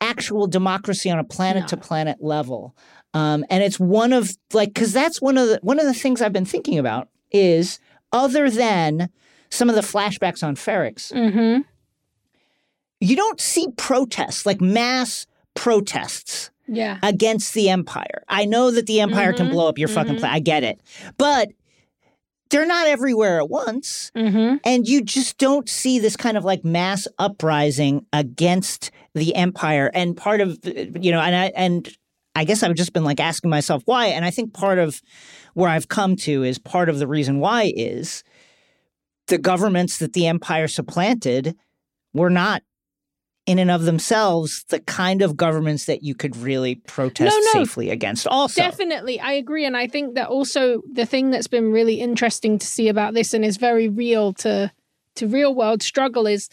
actual 0.00 0.46
democracy 0.46 1.10
on 1.10 1.18
a 1.18 1.24
planet 1.24 1.68
to 1.68 1.76
planet 1.76 2.18
level. 2.22 2.76
Um, 3.14 3.44
and 3.48 3.62
it's 3.64 3.80
one 3.80 4.12
of 4.12 4.36
like, 4.52 4.74
because 4.74 4.92
that's 4.92 5.22
one 5.22 5.38
of 5.38 5.48
the 5.48 5.58
one 5.62 5.78
of 5.80 5.86
the 5.86 5.94
things 5.94 6.20
I've 6.20 6.34
been 6.34 6.44
thinking 6.44 6.78
about 6.78 7.08
is 7.32 7.78
other 8.12 8.50
than 8.50 9.08
some 9.50 9.70
of 9.70 9.74
the 9.74 9.80
flashbacks 9.80 10.44
on 10.44 10.54
Ferrix. 10.54 11.12
Mm-hmm. 11.14 11.62
You 13.06 13.16
don't 13.16 13.40
see 13.40 13.66
protests 13.76 14.46
like 14.46 14.60
mass 14.60 15.26
protests 15.54 16.50
Yeah. 16.68 16.98
against 17.02 17.54
the 17.54 17.68
empire. 17.70 18.22
I 18.28 18.44
know 18.44 18.70
that 18.70 18.86
the 18.86 19.00
empire 19.00 19.32
can 19.32 19.48
Mhm, 19.48 19.52
blow 19.52 19.68
up 19.68 19.78
your 19.78 19.88
fucking 19.88 20.14
mhm. 20.16 20.18
planet. 20.20 20.36
I 20.36 20.40
get 20.40 20.64
it. 20.64 20.80
But 21.16 21.50
they're 22.50 22.66
not 22.66 22.86
everywhere 22.86 23.38
at 23.40 23.48
once. 23.50 24.12
Mm-hmm. 24.16 24.56
And 24.64 24.86
you 24.86 25.02
just 25.02 25.36
don't 25.38 25.68
see 25.68 25.98
this 25.98 26.16
kind 26.16 26.36
of 26.36 26.44
like 26.44 26.64
mass 26.64 27.08
uprising 27.18 28.06
against 28.12 28.90
the 29.14 29.34
empire. 29.34 29.90
And 29.92 30.16
part 30.16 30.40
of, 30.40 30.58
you 30.64 31.10
know, 31.10 31.20
and 31.20 31.34
I, 31.34 31.46
and 31.56 31.88
I 32.36 32.44
guess 32.44 32.62
I've 32.62 32.74
just 32.76 32.92
been 32.92 33.02
like 33.04 33.18
asking 33.18 33.50
myself 33.50 33.82
why. 33.86 34.06
And 34.06 34.24
I 34.24 34.30
think 34.30 34.52
part 34.54 34.78
of 34.78 35.00
where 35.54 35.68
I've 35.70 35.88
come 35.88 36.14
to 36.16 36.44
is 36.44 36.58
part 36.58 36.88
of 36.88 36.98
the 36.98 37.06
reason 37.08 37.40
why 37.40 37.72
is 37.74 38.22
the 39.26 39.38
governments 39.38 39.98
that 39.98 40.12
the 40.12 40.26
empire 40.28 40.68
supplanted 40.68 41.56
were 42.14 42.30
not 42.30 42.62
in 43.46 43.58
and 43.60 43.70
of 43.70 43.84
themselves 43.84 44.64
the 44.68 44.80
kind 44.80 45.22
of 45.22 45.36
governments 45.36 45.84
that 45.86 46.02
you 46.02 46.14
could 46.14 46.36
really 46.36 46.74
protest 46.74 47.34
No, 47.34 47.38
no. 47.38 47.64
safely 47.64 47.90
against 47.90 48.26
also 48.26 48.60
Definitely, 48.60 49.20
I 49.20 49.32
agree, 49.32 49.64
and 49.64 49.76
I 49.76 49.86
think 49.86 50.14
that 50.16 50.28
also 50.28 50.82
the 50.92 51.06
thing 51.06 51.30
that's 51.30 51.46
been 51.46 51.72
really 51.72 52.00
interesting 52.00 52.58
to 52.58 52.66
see 52.66 52.88
about 52.88 53.14
this 53.14 53.32
and 53.32 53.44
is 53.44 53.56
very 53.56 53.88
real 53.88 54.32
to 54.34 54.72
to 55.14 55.26
real 55.26 55.54
world 55.54 55.82
struggle 55.82 56.26
is 56.26 56.48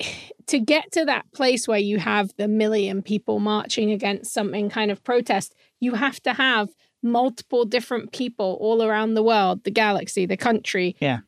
to 0.46 0.58
get 0.58 0.90
to 0.92 1.04
that 1.04 1.30
place 1.32 1.68
where 1.68 1.78
you 1.78 1.98
have 1.98 2.32
the 2.36 2.48
million 2.48 3.02
people 3.02 3.38
marching 3.38 3.90
against 3.90 4.32
something 4.32 4.68
kind 4.68 4.90
of 4.90 5.02
protest. 5.04 5.54
You 5.80 5.94
have 5.94 6.20
to 6.24 6.32
have 6.34 6.70
multiple 7.02 7.64
different 7.64 8.12
people 8.12 8.58
all 8.60 8.82
around 8.82 9.14
the 9.14 9.22
world, 9.22 9.64
the 9.64 9.70
galaxy, 9.70 10.26
the 10.26 10.36
country. 10.36 10.96
Yeah. 11.00 11.20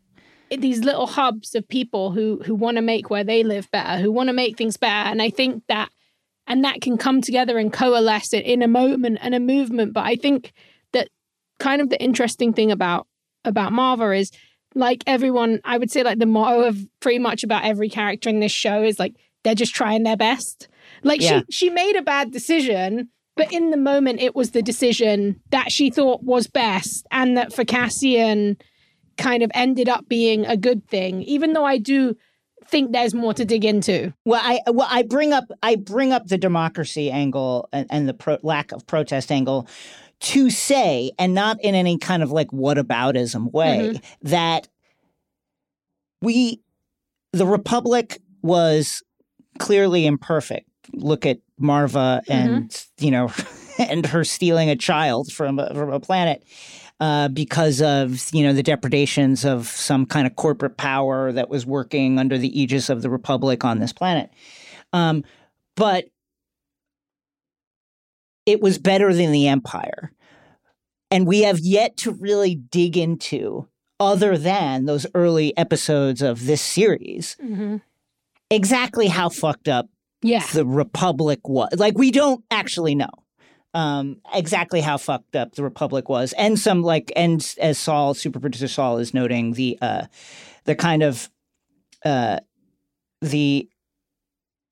These 0.50 0.84
little 0.84 1.06
hubs 1.06 1.54
of 1.54 1.66
people 1.68 2.12
who 2.12 2.40
who 2.44 2.54
want 2.54 2.76
to 2.76 2.82
make 2.82 3.10
where 3.10 3.24
they 3.24 3.42
live 3.42 3.70
better, 3.70 4.00
who 4.00 4.12
want 4.12 4.28
to 4.28 4.32
make 4.32 4.56
things 4.56 4.76
better, 4.76 5.10
and 5.10 5.20
I 5.20 5.30
think 5.30 5.64
that 5.68 5.90
and 6.46 6.64
that 6.64 6.80
can 6.80 6.96
come 6.98 7.20
together 7.20 7.58
and 7.58 7.72
coalesce 7.72 8.32
it 8.34 8.44
in 8.44 8.62
a 8.62 8.68
moment 8.68 9.18
and 9.22 9.34
a 9.34 9.40
movement. 9.40 9.92
But 9.92 10.04
i 10.04 10.16
think 10.16 10.52
that 10.92 11.08
kind 11.58 11.80
of 11.80 11.88
the 11.90 12.00
interesting 12.02 12.52
thing 12.52 12.70
about 12.70 13.06
about 13.44 13.72
marva 13.72 14.12
is 14.12 14.30
like 14.74 15.02
everyone 15.06 15.60
i 15.64 15.78
would 15.78 15.90
say 15.90 16.02
like 16.02 16.18
the 16.18 16.26
motto 16.26 16.62
of 16.62 16.78
pretty 17.00 17.18
much 17.18 17.44
about 17.44 17.64
every 17.64 17.88
character 17.88 18.28
in 18.28 18.40
this 18.40 18.52
show 18.52 18.82
is 18.82 18.98
like 18.98 19.14
they're 19.44 19.54
just 19.54 19.74
trying 19.74 20.04
their 20.04 20.16
best. 20.16 20.68
Like 21.02 21.20
Yeah. 21.20 21.40
she 21.50 21.66
she 21.66 21.70
made 21.70 21.96
a 21.96 22.02
bad 22.02 22.30
decision 22.30 23.08
but 23.36 23.52
in 23.52 23.70
the 23.70 23.76
moment 23.76 24.20
it 24.20 24.34
was 24.34 24.50
the 24.50 24.62
decision 24.62 25.40
that 25.50 25.72
she 25.72 25.90
thought 25.90 26.22
was 26.22 26.46
best 26.46 27.06
and 27.10 27.36
that 27.36 27.52
for 27.52 27.64
cassian 27.64 28.56
kind 29.16 29.42
of 29.42 29.50
ended 29.54 29.88
up 29.88 30.08
being 30.08 30.44
a 30.46 30.56
good 30.56 30.86
thing 30.88 31.22
even 31.22 31.52
though 31.52 31.64
i 31.64 31.78
do 31.78 32.16
think 32.66 32.92
there's 32.92 33.14
more 33.14 33.34
to 33.34 33.44
dig 33.44 33.64
into. 33.64 34.12
Well, 34.24 34.40
I 34.42 34.60
well 34.70 34.88
I 34.90 35.02
bring 35.02 35.32
up 35.32 35.44
I 35.62 35.76
bring 35.76 36.12
up 36.12 36.26
the 36.26 36.38
democracy 36.38 37.10
angle 37.10 37.68
and, 37.72 37.86
and 37.90 38.08
the 38.08 38.14
pro- 38.14 38.38
lack 38.42 38.72
of 38.72 38.86
protest 38.86 39.30
angle 39.30 39.68
to 40.20 40.50
say, 40.50 41.12
and 41.18 41.34
not 41.34 41.58
in 41.62 41.74
any 41.74 41.98
kind 41.98 42.22
of 42.22 42.30
like 42.30 42.48
whataboutism 42.48 43.52
way, 43.52 43.94
mm-hmm. 43.94 44.28
that 44.28 44.68
we 46.22 46.60
the 47.32 47.46
republic 47.46 48.20
was 48.42 49.02
clearly 49.58 50.06
imperfect. 50.06 50.68
Look 50.92 51.26
at 51.26 51.38
Marva 51.58 52.22
mm-hmm. 52.28 52.32
and 52.32 52.86
you 52.98 53.10
know 53.10 53.30
and 53.78 54.06
her 54.06 54.24
stealing 54.24 54.70
a 54.70 54.76
child 54.76 55.32
from 55.32 55.58
a, 55.58 55.72
from 55.74 55.92
a 55.92 56.00
planet 56.00 56.44
uh, 57.04 57.28
because 57.28 57.82
of 57.82 58.30
you 58.32 58.42
know 58.42 58.54
the 58.54 58.62
depredations 58.62 59.44
of 59.44 59.66
some 59.66 60.06
kind 60.06 60.26
of 60.26 60.36
corporate 60.36 60.78
power 60.78 61.32
that 61.32 61.50
was 61.50 61.66
working 61.66 62.18
under 62.18 62.38
the 62.38 62.58
aegis 62.58 62.88
of 62.88 63.02
the 63.02 63.10
republic 63.10 63.62
on 63.62 63.78
this 63.78 63.92
planet. 63.92 64.30
Um, 64.94 65.22
but 65.76 66.06
it 68.46 68.62
was 68.62 68.78
better 68.78 69.12
than 69.12 69.32
the 69.32 69.48
empire, 69.48 70.12
and 71.10 71.26
we 71.26 71.42
have 71.42 71.58
yet 71.58 71.98
to 71.98 72.10
really 72.12 72.54
dig 72.54 72.96
into 72.96 73.68
other 74.00 74.38
than 74.38 74.86
those 74.86 75.06
early 75.14 75.54
episodes 75.58 76.22
of 76.22 76.46
this 76.46 76.62
series 76.62 77.36
exactly 78.50 79.08
how 79.08 79.28
fucked 79.28 79.68
up 79.68 79.90
yeah 80.22 80.46
the 80.54 80.64
republic 80.64 81.46
was. 81.46 81.68
Like 81.76 81.98
we 81.98 82.10
don't 82.10 82.42
actually 82.50 82.94
know 82.94 83.23
um, 83.74 84.20
exactly 84.32 84.80
how 84.80 84.96
fucked 84.96 85.36
up 85.36 85.54
the 85.54 85.62
republic 85.64 86.08
was, 86.08 86.32
and 86.34 86.58
some 86.58 86.82
like 86.82 87.12
and 87.16 87.54
as 87.60 87.76
Saul, 87.78 88.14
super 88.14 88.40
producer 88.40 88.68
Saul, 88.68 88.98
is 88.98 89.12
noting 89.12 89.52
the 89.52 89.76
uh, 89.82 90.06
the 90.64 90.74
kind 90.74 91.02
of 91.02 91.28
uh, 92.04 92.38
the 93.20 93.68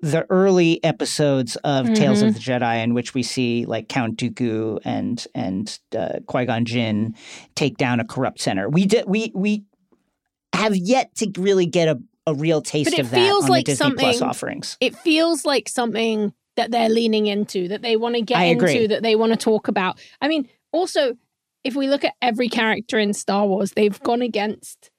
the 0.01 0.27
early 0.31 0.83
episodes 0.83 1.55
of 1.57 1.93
Tales 1.95 2.23
of 2.23 2.35
the 2.35 2.41
Jedi, 2.41 2.83
in 2.83 2.93
which 2.93 3.15
we 3.15 3.23
see 3.23 3.65
like 3.67 3.89
Count 3.89 4.17
Dooku 4.17 4.81
and 4.85 5.25
and 5.35 5.79
uh, 5.97 6.21
Qui 6.27 6.45
Gon 6.47 6.65
Jinn 6.65 7.15
take 7.55 7.77
down 7.77 8.01
a 8.01 8.05
corrupt 8.05 8.41
center. 8.41 8.69
We 8.69 8.87
did 8.87 9.05
we 9.07 9.31
we 9.35 9.65
have 10.55 10.77
yet 10.77 11.15
to 11.17 11.31
really 11.39 11.67
get 11.67 11.89
a, 11.89 12.01
a 12.27 12.35
real 12.35 12.63
taste 12.63 12.99
of 12.99 13.11
that 13.11 13.17
feels 13.17 13.45
on 13.45 13.51
like 13.51 13.67
the 13.67 13.73
Disney 13.73 13.95
Plus 13.95 14.19
something- 14.19 14.29
offerings. 14.29 14.77
it 14.81 14.95
feels 14.97 15.45
like 15.45 15.69
something 15.69 16.33
that 16.57 16.71
they're 16.71 16.89
leaning 16.89 17.27
into, 17.27 17.69
that 17.69 17.83
they 17.83 17.97
want 17.97 18.15
to 18.15 18.23
get 18.23 18.37
I 18.39 18.45
agree. 18.45 18.75
into, 18.77 18.89
that 18.89 19.03
they 19.03 19.17
want 19.17 19.33
to 19.33 19.39
talk 19.39 19.69
about. 19.69 19.99
I 20.21 20.29
mean, 20.29 20.49
also, 20.73 21.15
if 21.65 21.75
we 21.77 21.89
look 21.89 22.05
at 22.05 22.15
every 22.21 22.49
character 22.49 22.99
in 22.99 23.13
Star 23.15 23.47
Wars, 23.47 23.73
they've 23.73 23.99
gone 24.01 24.21
against 24.23 24.91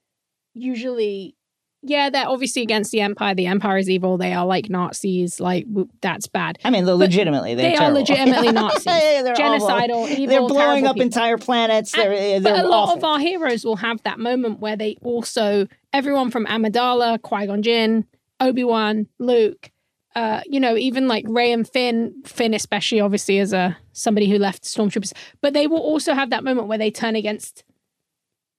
usually, 0.54 1.36
yeah, 1.82 2.10
they're 2.10 2.28
obviously 2.30 2.62
against 2.62 2.92
the 2.92 3.02
Empire. 3.02 3.36
The 3.36 3.48
Empire 3.48 3.78
is 3.78 3.90
evil. 3.90 4.18
They 4.18 4.34
are 4.34 4.46
like 4.46 4.70
Nazis. 4.70 5.40
Like, 5.40 5.66
that's 6.02 6.28
bad. 6.28 6.58
I 6.64 6.70
mean, 6.70 6.86
they're 6.86 6.96
legitimately 6.96 7.56
they're 7.56 7.72
they 7.72 7.76
are 7.76 7.92
legitimately 7.92 8.52
Nazis. 8.54 8.84
They're 8.86 9.34
awful. 9.34 9.68
Genocidal, 9.68 10.10
evil, 10.10 10.28
They're 10.28 10.48
blowing 10.48 10.86
up 10.88 10.96
people. 10.96 11.06
entire 11.06 11.38
planets. 11.38 11.92
They're 11.92 12.14
And- 12.14 12.46
they're 12.46 12.56
but 12.56 12.64
a 12.66 12.68
lot 12.68 12.84
awful. 12.90 12.98
of 13.00 13.04
our 13.04 13.20
heroes 13.20 13.66
will 13.66 13.76
have 13.78 14.02
that 14.04 14.20
moment 14.20 14.60
where 14.60 14.76
they 14.78 14.98
also 15.02 15.68
everyone 15.92 16.32
from 16.32 16.46
Amidala, 16.46 17.22
Qui 17.22 17.48
Gon 17.48 17.62
Jinn, 17.62 18.06
Obi 18.40 18.64
Wan, 18.64 19.08
Luke, 19.20 19.70
uh, 20.16 20.42
you 20.46 20.60
know, 20.60 20.78
even 20.78 21.08
like 21.08 21.26
Rey 21.28 21.52
and 21.52 21.68
Finn, 21.68 22.14
Finn 22.26 22.54
especially, 22.54 23.00
obviously 23.00 23.40
as 23.40 23.54
a 23.54 23.78
somebody 23.94 24.30
who 24.30 24.38
left 24.38 24.64
Stormtroopers, 24.64 25.14
but 25.42 25.54
they 25.54 25.68
will 25.68 25.80
also 25.80 26.14
have 26.14 26.30
that 26.30 26.44
moment 26.44 26.68
where 26.68 26.78
they 26.78 26.92
turn 26.92 27.16
against 27.16 27.64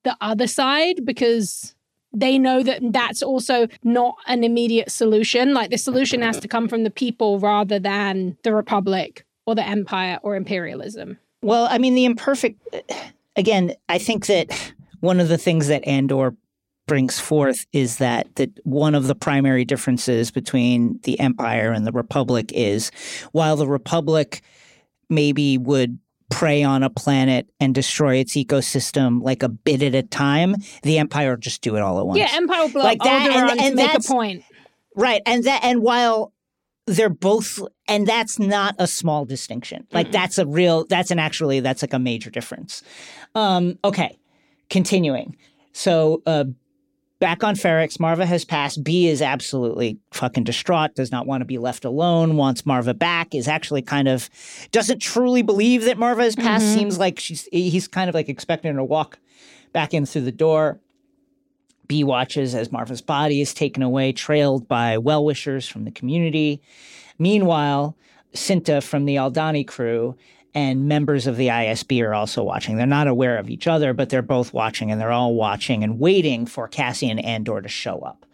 the 0.02 0.16
other 0.20 0.46
side 0.46 1.04
because 1.04 1.74
they 2.12 2.38
know 2.38 2.62
that 2.62 2.80
that's 2.92 3.22
also 3.22 3.66
not 3.82 4.16
an 4.26 4.44
immediate 4.44 4.90
solution. 4.90 5.52
Like 5.52 5.70
the 5.70 5.78
solution 5.78 6.22
has 6.22 6.38
to 6.40 6.48
come 6.48 6.68
from 6.68 6.84
the 6.84 6.90
people 6.90 7.38
rather 7.38 7.78
than 7.78 8.36
the 8.42 8.54
Republic 8.54 9.24
or 9.46 9.54
the 9.54 9.66
Empire 9.66 10.18
or 10.22 10.36
imperialism. 10.36 11.18
Well, 11.42 11.66
I 11.70 11.78
mean, 11.78 11.94
the 11.94 12.04
imperfect. 12.04 12.60
Again, 13.36 13.74
I 13.88 13.98
think 13.98 14.26
that 14.26 14.72
one 15.00 15.20
of 15.20 15.28
the 15.28 15.38
things 15.38 15.68
that 15.68 15.86
Andor 15.86 16.34
brings 16.86 17.18
forth 17.18 17.66
is 17.72 17.96
that 17.98 18.34
that 18.36 18.50
one 18.64 18.94
of 18.94 19.06
the 19.06 19.14
primary 19.14 19.64
differences 19.64 20.30
between 20.30 20.98
the 21.04 21.18
empire 21.18 21.72
and 21.72 21.86
the 21.86 21.92
republic 21.92 22.50
is 22.54 22.90
while 23.32 23.56
the 23.56 23.66
republic 23.66 24.42
maybe 25.08 25.56
would 25.58 25.98
prey 26.30 26.62
on 26.62 26.82
a 26.82 26.90
planet 26.90 27.48
and 27.60 27.74
destroy 27.74 28.16
its 28.16 28.34
ecosystem 28.34 29.22
like 29.22 29.42
a 29.42 29.48
bit 29.48 29.82
at 29.82 29.94
a 29.94 30.02
time 30.02 30.54
the 30.82 30.98
empire 30.98 31.30
will 31.30 31.36
just 31.36 31.62
do 31.62 31.76
it 31.76 31.80
all 31.82 31.98
at 32.00 32.06
once 32.06 32.18
Yeah, 32.18 32.28
Empire 32.32 32.62
will 32.62 32.70
blow 32.70 32.82
Like 32.82 32.98
that, 33.02 33.30
Alderaan 33.30 33.50
and- 33.52 33.60
and 33.60 33.74
make 33.76 33.94
a 33.94 34.00
point. 34.00 34.42
Right. 34.96 35.22
And 35.26 35.44
that 35.44 35.60
and 35.64 35.82
while 35.82 36.32
they're 36.86 37.08
both 37.08 37.60
and 37.88 38.06
that's 38.06 38.38
not 38.38 38.74
a 38.78 38.86
small 38.86 39.24
distinction. 39.24 39.86
Like 39.92 40.12
that's 40.12 40.36
a 40.38 40.46
real 40.46 40.84
that's 40.86 41.10
an 41.10 41.18
actually 41.18 41.60
that's 41.60 41.82
like 41.82 41.92
a 41.94 41.98
major 41.98 42.30
difference. 42.30 42.82
Um 43.34 43.78
okay. 43.84 44.18
Continuing. 44.70 45.36
So 45.72 46.22
uh 46.26 46.44
back 47.24 47.42
on 47.42 47.54
Ferrix, 47.54 47.98
Marva 47.98 48.26
has 48.26 48.44
passed. 48.44 48.84
B 48.84 49.08
is 49.08 49.22
absolutely 49.22 49.98
fucking 50.12 50.44
distraught, 50.44 50.94
does 50.94 51.10
not 51.10 51.26
want 51.26 51.40
to 51.40 51.46
be 51.46 51.56
left 51.56 51.86
alone, 51.86 52.36
wants 52.36 52.66
Marva 52.66 52.92
back, 52.92 53.34
is 53.34 53.48
actually 53.48 53.80
kind 53.80 54.08
of 54.08 54.28
doesn't 54.72 54.98
truly 54.98 55.40
believe 55.40 55.86
that 55.86 55.96
Marva 55.96 56.22
has 56.22 56.36
passed. 56.36 56.66
Mm-hmm. 56.66 56.78
Seems 56.78 56.98
like 56.98 57.18
she's 57.18 57.48
he's 57.50 57.88
kind 57.88 58.10
of 58.10 58.14
like 58.14 58.28
expecting 58.28 58.72
her 58.72 58.76
to 58.76 58.84
walk 58.84 59.18
back 59.72 59.94
in 59.94 60.04
through 60.04 60.20
the 60.20 60.32
door. 60.32 60.80
B 61.86 62.04
watches 62.04 62.54
as 62.54 62.70
Marva's 62.70 63.00
body 63.00 63.40
is 63.40 63.54
taken 63.54 63.82
away, 63.82 64.12
trailed 64.12 64.68
by 64.68 64.98
well 64.98 65.24
wishers 65.24 65.66
from 65.66 65.84
the 65.84 65.90
community. 65.90 66.60
Meanwhile, 67.18 67.96
Cinta 68.34 68.82
from 68.82 69.06
the 69.06 69.16
Aldhani 69.16 69.66
crew 69.66 70.14
and 70.54 70.86
members 70.86 71.26
of 71.26 71.36
the 71.36 71.48
ISB 71.48 72.02
are 72.02 72.14
also 72.14 72.42
watching. 72.42 72.76
They're 72.76 72.86
not 72.86 73.08
aware 73.08 73.38
of 73.38 73.50
each 73.50 73.66
other, 73.66 73.92
but 73.92 74.08
they're 74.08 74.22
both 74.22 74.52
watching 74.52 74.90
and 74.90 75.00
they're 75.00 75.10
all 75.10 75.34
watching 75.34 75.82
and 75.82 75.98
waiting 75.98 76.46
for 76.46 76.68
Cassian 76.68 77.18
Andor 77.18 77.60
to 77.60 77.68
show 77.68 77.98
up. 78.00 78.24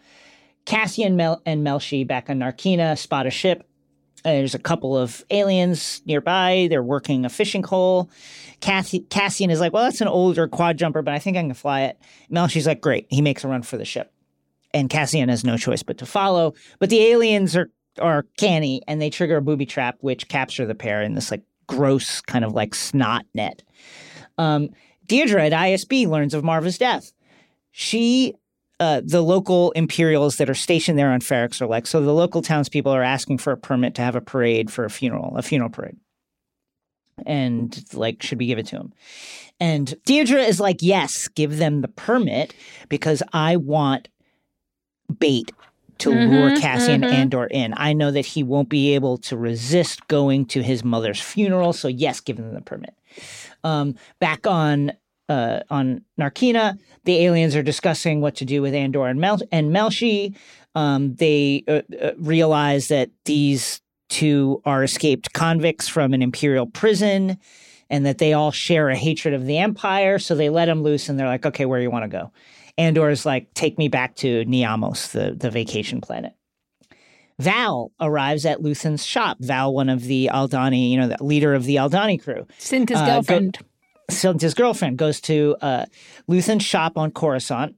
Cassian 0.65 1.15
Mel- 1.15 1.41
and 1.45 1.65
Melshi 1.65 2.05
back 2.05 2.29
on 2.29 2.39
Narkina 2.39 2.97
spot 2.97 3.25
a 3.25 3.31
ship. 3.31 3.67
There's 4.23 4.53
a 4.53 4.59
couple 4.59 4.95
of 4.95 5.25
aliens 5.31 6.03
nearby. 6.05 6.67
They're 6.69 6.83
working 6.83 7.25
a 7.25 7.29
fishing 7.29 7.63
hole. 7.63 8.11
Cassi- 8.59 9.09
Cassian 9.09 9.49
is 9.49 9.59
like, 9.59 9.73
well, 9.73 9.85
that's 9.85 10.01
an 10.01 10.07
older 10.07 10.47
quad 10.47 10.77
jumper, 10.77 11.01
but 11.01 11.15
I 11.15 11.19
think 11.19 11.37
I 11.37 11.41
can 11.41 11.55
fly 11.55 11.81
it. 11.81 11.97
Melshi's 12.31 12.67
like, 12.67 12.81
great. 12.81 13.07
He 13.09 13.21
makes 13.23 13.43
a 13.43 13.47
run 13.47 13.63
for 13.63 13.77
the 13.77 13.85
ship. 13.85 14.13
And 14.75 14.91
Cassian 14.91 15.29
has 15.29 15.43
no 15.43 15.57
choice 15.57 15.81
but 15.81 15.97
to 15.97 16.05
follow. 16.05 16.53
But 16.77 16.91
the 16.91 17.01
aliens 17.01 17.55
are 17.55 17.71
are 17.99 18.25
canny 18.37 18.81
and 18.87 19.01
they 19.01 19.09
trigger 19.09 19.35
a 19.37 19.41
booby 19.41 19.65
trap, 19.65 19.97
which 19.99 20.29
capture 20.29 20.65
the 20.65 20.75
pair 20.75 21.01
in 21.01 21.13
this 21.13 21.29
like 21.29 21.43
gross 21.67 22.21
kind 22.21 22.45
of 22.45 22.53
like 22.53 22.75
snot 22.75 23.25
net. 23.33 23.63
Um, 24.37 24.69
Dedra 25.07 25.45
at 25.45 25.51
ISB 25.51 26.07
learns 26.07 26.33
of 26.33 26.43
Marva's 26.43 26.77
death. 26.77 27.11
She 27.71 28.35
uh, 28.81 28.99
the 29.05 29.21
local 29.21 29.71
Imperials 29.73 30.37
that 30.37 30.49
are 30.49 30.55
stationed 30.55 30.97
there 30.97 31.11
on 31.11 31.19
Ferrix 31.19 31.61
are 31.61 31.67
like, 31.67 31.85
so 31.85 32.01
the 32.01 32.13
local 32.13 32.41
townspeople 32.41 32.91
are 32.91 33.03
asking 33.03 33.37
for 33.37 33.53
a 33.53 33.57
permit 33.57 33.93
to 33.93 34.01
have 34.01 34.15
a 34.15 34.21
parade 34.21 34.71
for 34.71 34.85
a 34.85 34.89
funeral, 34.89 35.37
a 35.37 35.43
funeral 35.43 35.69
parade. 35.69 35.97
And 37.27 37.79
like, 37.93 38.23
should 38.23 38.39
we 38.39 38.47
give 38.47 38.57
it 38.57 38.65
to 38.67 38.77
him? 38.77 38.93
And 39.59 39.93
Dedra 40.07 40.47
is 40.47 40.59
like, 40.59 40.77
yes, 40.81 41.27
give 41.27 41.57
them 41.57 41.81
the 41.81 41.89
permit 41.89 42.55
because 42.89 43.21
I 43.33 43.57
want 43.57 44.09
bait 45.19 45.51
to 46.01 46.09
lure 46.09 46.55
Cassian 46.57 47.03
Andor 47.03 47.45
in. 47.45 47.73
I 47.77 47.93
know 47.93 48.11
that 48.11 48.25
he 48.25 48.43
won't 48.43 48.69
be 48.69 48.95
able 48.95 49.17
to 49.19 49.37
resist 49.37 50.07
going 50.07 50.45
to 50.47 50.61
his 50.61 50.83
mother's 50.83 51.21
funeral. 51.21 51.73
So 51.73 51.87
yes, 51.87 52.19
give 52.19 52.37
them 52.37 52.53
the 52.53 52.61
permit. 52.61 52.95
Um, 53.63 53.95
back 54.19 54.47
on 54.47 54.93
uh, 55.29 55.61
on 55.69 56.03
Narkina, 56.19 56.77
the 57.05 57.19
aliens 57.25 57.55
are 57.55 57.63
discussing 57.63 58.19
what 58.19 58.35
to 58.35 58.45
do 58.45 58.61
with 58.61 58.73
Andor 58.73 59.07
and 59.07 59.21
Mel 59.21 59.39
and 59.51 59.73
Melshi. 59.73 60.35
Um, 60.75 61.15
they 61.15 61.63
uh, 61.67 61.81
uh, 62.01 62.11
realize 62.17 62.89
that 62.89 63.09
these 63.25 63.81
two 64.09 64.61
are 64.65 64.83
escaped 64.83 65.31
convicts 65.33 65.87
from 65.87 66.13
an 66.13 66.21
imperial 66.21 66.65
prison, 66.65 67.37
and 67.89 68.05
that 68.05 68.17
they 68.17 68.33
all 68.33 68.51
share 68.51 68.89
a 68.89 68.95
hatred 68.95 69.33
of 69.33 69.45
the 69.45 69.57
Empire. 69.57 70.19
So 70.19 70.35
they 70.35 70.49
let 70.49 70.65
them 70.65 70.83
loose, 70.83 71.07
and 71.07 71.19
they're 71.19 71.27
like, 71.27 71.45
"Okay, 71.45 71.65
where 71.65 71.79
do 71.79 71.83
you 71.83 71.91
want 71.91 72.03
to 72.03 72.09
go?" 72.09 72.31
Andor 72.81 73.09
is 73.09 73.25
like, 73.25 73.53
"Take 73.53 73.77
me 73.77 73.87
back 73.87 74.15
to 74.17 74.43
Niamos, 74.45 75.11
the 75.11 75.35
the 75.35 75.49
vacation 75.51 76.01
planet." 76.01 76.33
Val 77.39 77.91
arrives 77.99 78.45
at 78.45 78.59
Luthen's 78.59 79.05
shop. 79.05 79.37
Val, 79.39 79.73
one 79.73 79.89
of 79.89 80.03
the 80.03 80.29
Aldhani, 80.31 80.91
you 80.91 80.97
know, 80.97 81.07
the 81.07 81.23
leader 81.23 81.53
of 81.53 81.63
the 81.65 81.77
Aldhani 81.77 82.21
crew. 82.21 82.45
Cinta's 82.59 82.97
Uh, 82.97 83.05
girlfriend. 83.05 83.57
So 84.09 84.33
his 84.37 84.53
girlfriend 84.53 84.97
goes 84.97 85.21
to 85.21 85.55
uh, 85.61 85.85
Luthen's 86.29 86.63
shop 86.63 86.97
on 86.97 87.11
Coruscant 87.11 87.75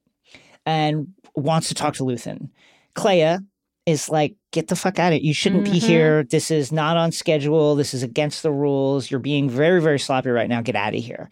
and 0.66 1.08
wants 1.36 1.68
to 1.70 1.76
talk 1.76 1.94
to 1.96 2.04
Luthen. 2.04 2.50
Kleya 2.96 3.46
is 3.86 4.10
like, 4.10 4.36
get 4.52 4.68
the 4.68 4.76
fuck 4.76 4.98
out 5.00 5.14
of 5.14 5.18
it. 5.18 5.22
You 5.24 5.34
shouldn't 5.34 5.66
be 5.66 5.80
here. 5.80 6.24
This 6.24 6.50
is 6.52 6.72
not 6.72 6.98
on 6.98 7.12
schedule. 7.12 7.76
This 7.76 7.94
is 7.94 8.02
against 8.04 8.42
the 8.44 8.52
rules. 8.52 9.12
You're 9.12 9.20
being 9.20 9.50
very, 9.50 9.82
very 9.82 10.00
sloppy 10.00 10.30
right 10.30 10.50
now. 10.50 10.62
Get 10.62 10.76
out 10.76 10.96
of 10.96 11.04
here. 11.04 11.30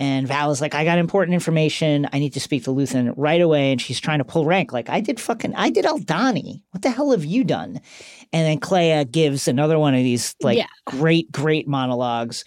And 0.00 0.28
Val 0.28 0.52
is 0.52 0.60
like, 0.60 0.74
I 0.74 0.84
got 0.84 0.98
important 0.98 1.34
information. 1.34 2.08
I 2.12 2.20
need 2.20 2.34
to 2.34 2.40
speak 2.40 2.64
to 2.64 2.70
Luthen 2.70 3.12
right 3.16 3.40
away. 3.40 3.72
And 3.72 3.80
she's 3.80 3.98
trying 3.98 4.18
to 4.18 4.24
pull 4.24 4.44
rank. 4.44 4.72
Like, 4.72 4.88
I 4.88 5.00
did 5.00 5.18
fucking, 5.18 5.54
I 5.56 5.70
did 5.70 5.84
Aldhani. 5.84 6.62
What 6.70 6.82
the 6.82 6.90
hell 6.90 7.10
have 7.10 7.24
you 7.24 7.42
done? 7.42 7.80
And 8.32 8.46
then 8.46 8.60
Kleya 8.60 9.10
gives 9.10 9.48
another 9.48 9.78
one 9.78 9.94
of 9.94 10.02
these 10.04 10.36
like 10.40 10.56
Yeah. 10.58 10.66
great, 10.86 11.32
great 11.32 11.66
monologues 11.66 12.44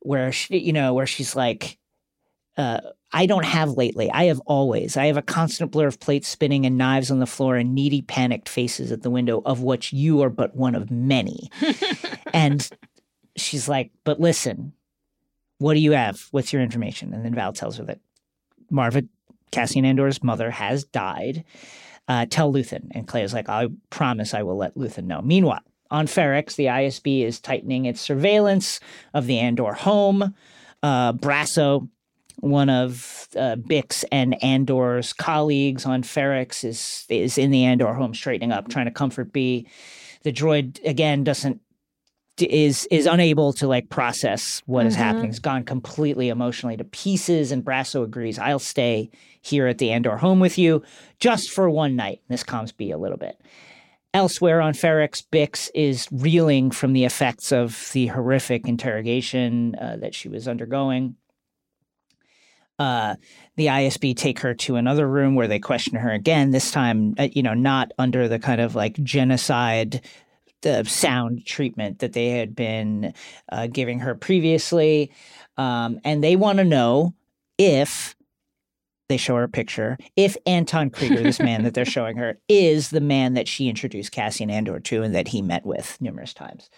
where 0.00 0.30
she, 0.30 0.58
you 0.58 0.72
know, 0.74 0.92
where 0.92 1.06
she's 1.06 1.34
like, 1.34 1.78
uh, 2.58 2.80
I 3.12 3.26
don't 3.26 3.44
have 3.46 3.70
lately. 3.70 4.10
I 4.10 4.24
have 4.24 4.40
always. 4.46 4.96
I 4.96 5.06
have 5.06 5.16
a 5.16 5.22
constant 5.22 5.70
blur 5.72 5.86
of 5.86 5.98
plates 6.00 6.28
spinning 6.28 6.66
and 6.66 6.76
knives 6.78 7.10
on 7.10 7.18
the 7.18 7.26
floor 7.26 7.56
and 7.56 7.74
needy, 7.74 8.02
panicked 8.02 8.48
faces 8.48 8.92
at 8.92 9.02
the 9.02 9.10
window, 9.10 9.40
of 9.46 9.62
which 9.62 9.92
you 9.92 10.22
are 10.22 10.30
but 10.30 10.54
one 10.54 10.74
of 10.74 10.90
many. 10.90 11.50
and 12.34 12.68
she's 13.36 13.68
like, 13.68 13.90
But 14.04 14.20
listen, 14.20 14.74
what 15.60 15.74
do 15.74 15.80
you 15.80 15.92
have? 15.92 16.26
What's 16.30 16.54
your 16.54 16.62
information? 16.62 17.12
And 17.12 17.22
then 17.22 17.34
Val 17.34 17.52
tells 17.52 17.76
her 17.76 17.84
that 17.84 18.00
Marva, 18.70 19.04
Cassian 19.52 19.84
Andor's 19.84 20.24
mother, 20.24 20.50
has 20.50 20.84
died. 20.84 21.44
Uh, 22.08 22.24
tell 22.28 22.50
Luthen. 22.50 22.88
And 22.92 23.06
Kleya 23.06 23.24
is 23.24 23.34
like, 23.34 23.50
I 23.50 23.68
promise 23.90 24.32
I 24.32 24.42
will 24.42 24.56
let 24.56 24.74
Luthen 24.74 25.04
know. 25.04 25.20
Meanwhile, 25.20 25.60
on 25.90 26.06
Ferrix, 26.06 26.56
the 26.56 26.64
ISB 26.64 27.24
is 27.24 27.40
tightening 27.40 27.84
its 27.84 28.00
surveillance 28.00 28.80
of 29.12 29.26
the 29.26 29.38
Andor 29.38 29.74
home. 29.74 30.34
Uh, 30.82 31.12
Brasso, 31.12 31.88
one 32.38 32.70
of 32.70 33.28
uh, 33.36 33.56
Bix 33.56 34.02
and 34.10 34.42
Andor's 34.42 35.12
colleagues 35.12 35.84
on 35.84 36.02
Ferrix, 36.02 36.64
is 36.64 37.04
is 37.10 37.36
in 37.36 37.50
the 37.50 37.64
Andor 37.64 37.92
home, 37.92 38.14
straightening 38.14 38.50
up, 38.50 38.68
trying 38.68 38.86
to 38.86 38.92
comfort 38.92 39.30
B. 39.30 39.68
The 40.22 40.32
droid 40.32 40.82
again 40.88 41.22
doesn't 41.22 41.60
is 42.42 42.86
is 42.90 43.06
unable 43.06 43.52
to 43.54 43.66
like 43.66 43.88
process 43.88 44.62
what 44.66 44.86
is 44.86 44.94
happening. 44.94 45.26
He's 45.26 45.38
gone 45.38 45.64
completely 45.64 46.28
emotionally 46.28 46.76
to 46.76 46.84
pieces, 46.84 47.52
and 47.52 47.64
Brasso 47.64 48.04
agrees. 48.04 48.38
I'll 48.38 48.58
stay 48.58 49.10
here 49.42 49.66
at 49.66 49.78
the 49.78 49.90
Andor 49.90 50.16
home 50.16 50.40
with 50.40 50.58
you 50.58 50.82
just 51.18 51.50
for 51.50 51.68
one 51.70 51.96
night. 51.96 52.20
This 52.28 52.42
calms 52.42 52.72
B 52.72 52.90
a 52.90 52.98
little 52.98 53.18
bit. 53.18 53.40
Elsewhere 54.12 54.60
on 54.60 54.72
Ferrix, 54.72 55.22
Bix 55.30 55.70
is 55.72 56.08
reeling 56.10 56.72
from 56.72 56.94
the 56.94 57.04
effects 57.04 57.52
of 57.52 57.90
the 57.92 58.08
horrific 58.08 58.66
interrogation 58.66 59.76
uh, 59.76 59.96
that 60.00 60.14
she 60.14 60.28
was 60.28 60.48
undergoing. 60.48 61.14
Uh, 62.80 63.14
the 63.56 63.66
ISB 63.66 64.16
take 64.16 64.40
her 64.40 64.54
to 64.54 64.76
another 64.76 65.06
room 65.06 65.34
where 65.34 65.46
they 65.46 65.58
question 65.58 65.96
her 65.96 66.10
again. 66.10 66.50
This 66.50 66.70
time, 66.70 67.14
uh, 67.18 67.28
you 67.30 67.42
know, 67.42 67.54
not 67.54 67.92
under 67.98 68.26
the 68.26 68.38
kind 68.38 68.60
of 68.60 68.74
like 68.74 68.94
genocide 69.02 70.00
the 70.62 70.84
sound 70.84 71.44
treatment 71.46 72.00
that 72.00 72.12
they 72.12 72.28
had 72.30 72.54
been 72.54 73.14
uh, 73.50 73.66
giving 73.66 74.00
her 74.00 74.14
previously. 74.14 75.10
Um, 75.56 76.00
and 76.04 76.22
they 76.22 76.36
want 76.36 76.58
to 76.58 76.64
know 76.64 77.14
if 77.58 78.14
they 79.08 79.16
show 79.16 79.34
her 79.34 79.42
a 79.42 79.48
picture, 79.48 79.98
if 80.14 80.36
Anto 80.46 80.78
Kreegyr, 80.84 81.22
this 81.24 81.40
man 81.40 81.64
that 81.64 81.74
they're 81.74 81.84
showing 81.84 82.16
her, 82.16 82.38
is 82.48 82.90
the 82.90 83.00
man 83.00 83.34
that 83.34 83.48
she 83.48 83.68
introduced 83.68 84.12
Cassian 84.12 84.50
Andor 84.50 84.78
to 84.78 85.02
and 85.02 85.14
that 85.16 85.26
he 85.28 85.42
met 85.42 85.66
with 85.66 86.00
numerous 86.00 86.32
times. 86.32 86.70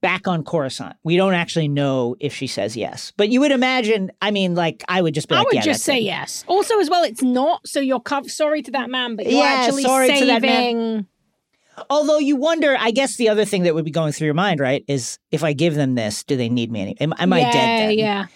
Back 0.00 0.26
on 0.26 0.42
Coruscant, 0.42 0.96
we 1.04 1.16
don't 1.16 1.32
actually 1.34 1.68
know 1.68 2.16
if 2.18 2.34
she 2.34 2.48
says 2.48 2.76
yes, 2.76 3.12
but 3.16 3.28
you 3.28 3.40
would 3.40 3.52
imagine. 3.52 4.10
I 4.20 4.30
mean, 4.32 4.54
like 4.56 4.82
I 4.88 5.00
would 5.00 5.14
just 5.14 5.28
be 5.28 5.36
I 5.36 5.38
like, 5.38 5.46
would 5.46 5.54
yeah, 5.54 5.60
just 5.62 5.84
say 5.84 5.98
it. 5.98 6.02
yes. 6.02 6.44
Also, 6.48 6.78
as 6.80 6.90
well, 6.90 7.04
it's 7.04 7.22
not. 7.22 7.66
So 7.66 7.80
you're 7.80 8.00
cov- 8.00 8.30
sorry 8.30 8.62
to 8.62 8.70
that 8.72 8.90
man, 8.90 9.14
but 9.16 9.26
you're 9.26 9.38
Yeah, 9.40 9.44
actually 9.64 9.84
sorry 9.84 10.08
to 10.18 10.26
that 10.26 10.42
man. 10.42 11.06
Although 11.90 12.18
you 12.18 12.36
wonder, 12.36 12.76
I 12.78 12.90
guess 12.90 13.16
the 13.16 13.28
other 13.28 13.44
thing 13.44 13.64
that 13.64 13.74
would 13.74 13.84
be 13.84 13.90
going 13.90 14.12
through 14.12 14.26
your 14.26 14.34
mind, 14.34 14.60
right, 14.60 14.84
is 14.88 15.18
if 15.30 15.44
I 15.44 15.52
give 15.52 15.74
them 15.74 15.94
this, 15.94 16.24
do 16.24 16.36
they 16.36 16.48
need 16.48 16.70
me? 16.70 16.80
Any- 16.80 17.00
am, 17.00 17.14
am 17.18 17.32
I 17.32 17.40
dead 17.40 17.52
then? 17.90 17.98
Yeah. 17.98 18.26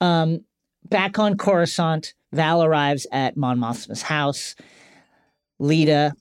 Um, 0.00 0.44
back 0.88 1.18
on 1.18 1.36
Coruscant, 1.36 2.14
Val 2.32 2.62
arrives 2.62 3.06
at 3.12 3.36
Mon 3.36 3.58
Mothma's 3.58 4.02
house. 4.02 4.56
Leida, 5.60 6.12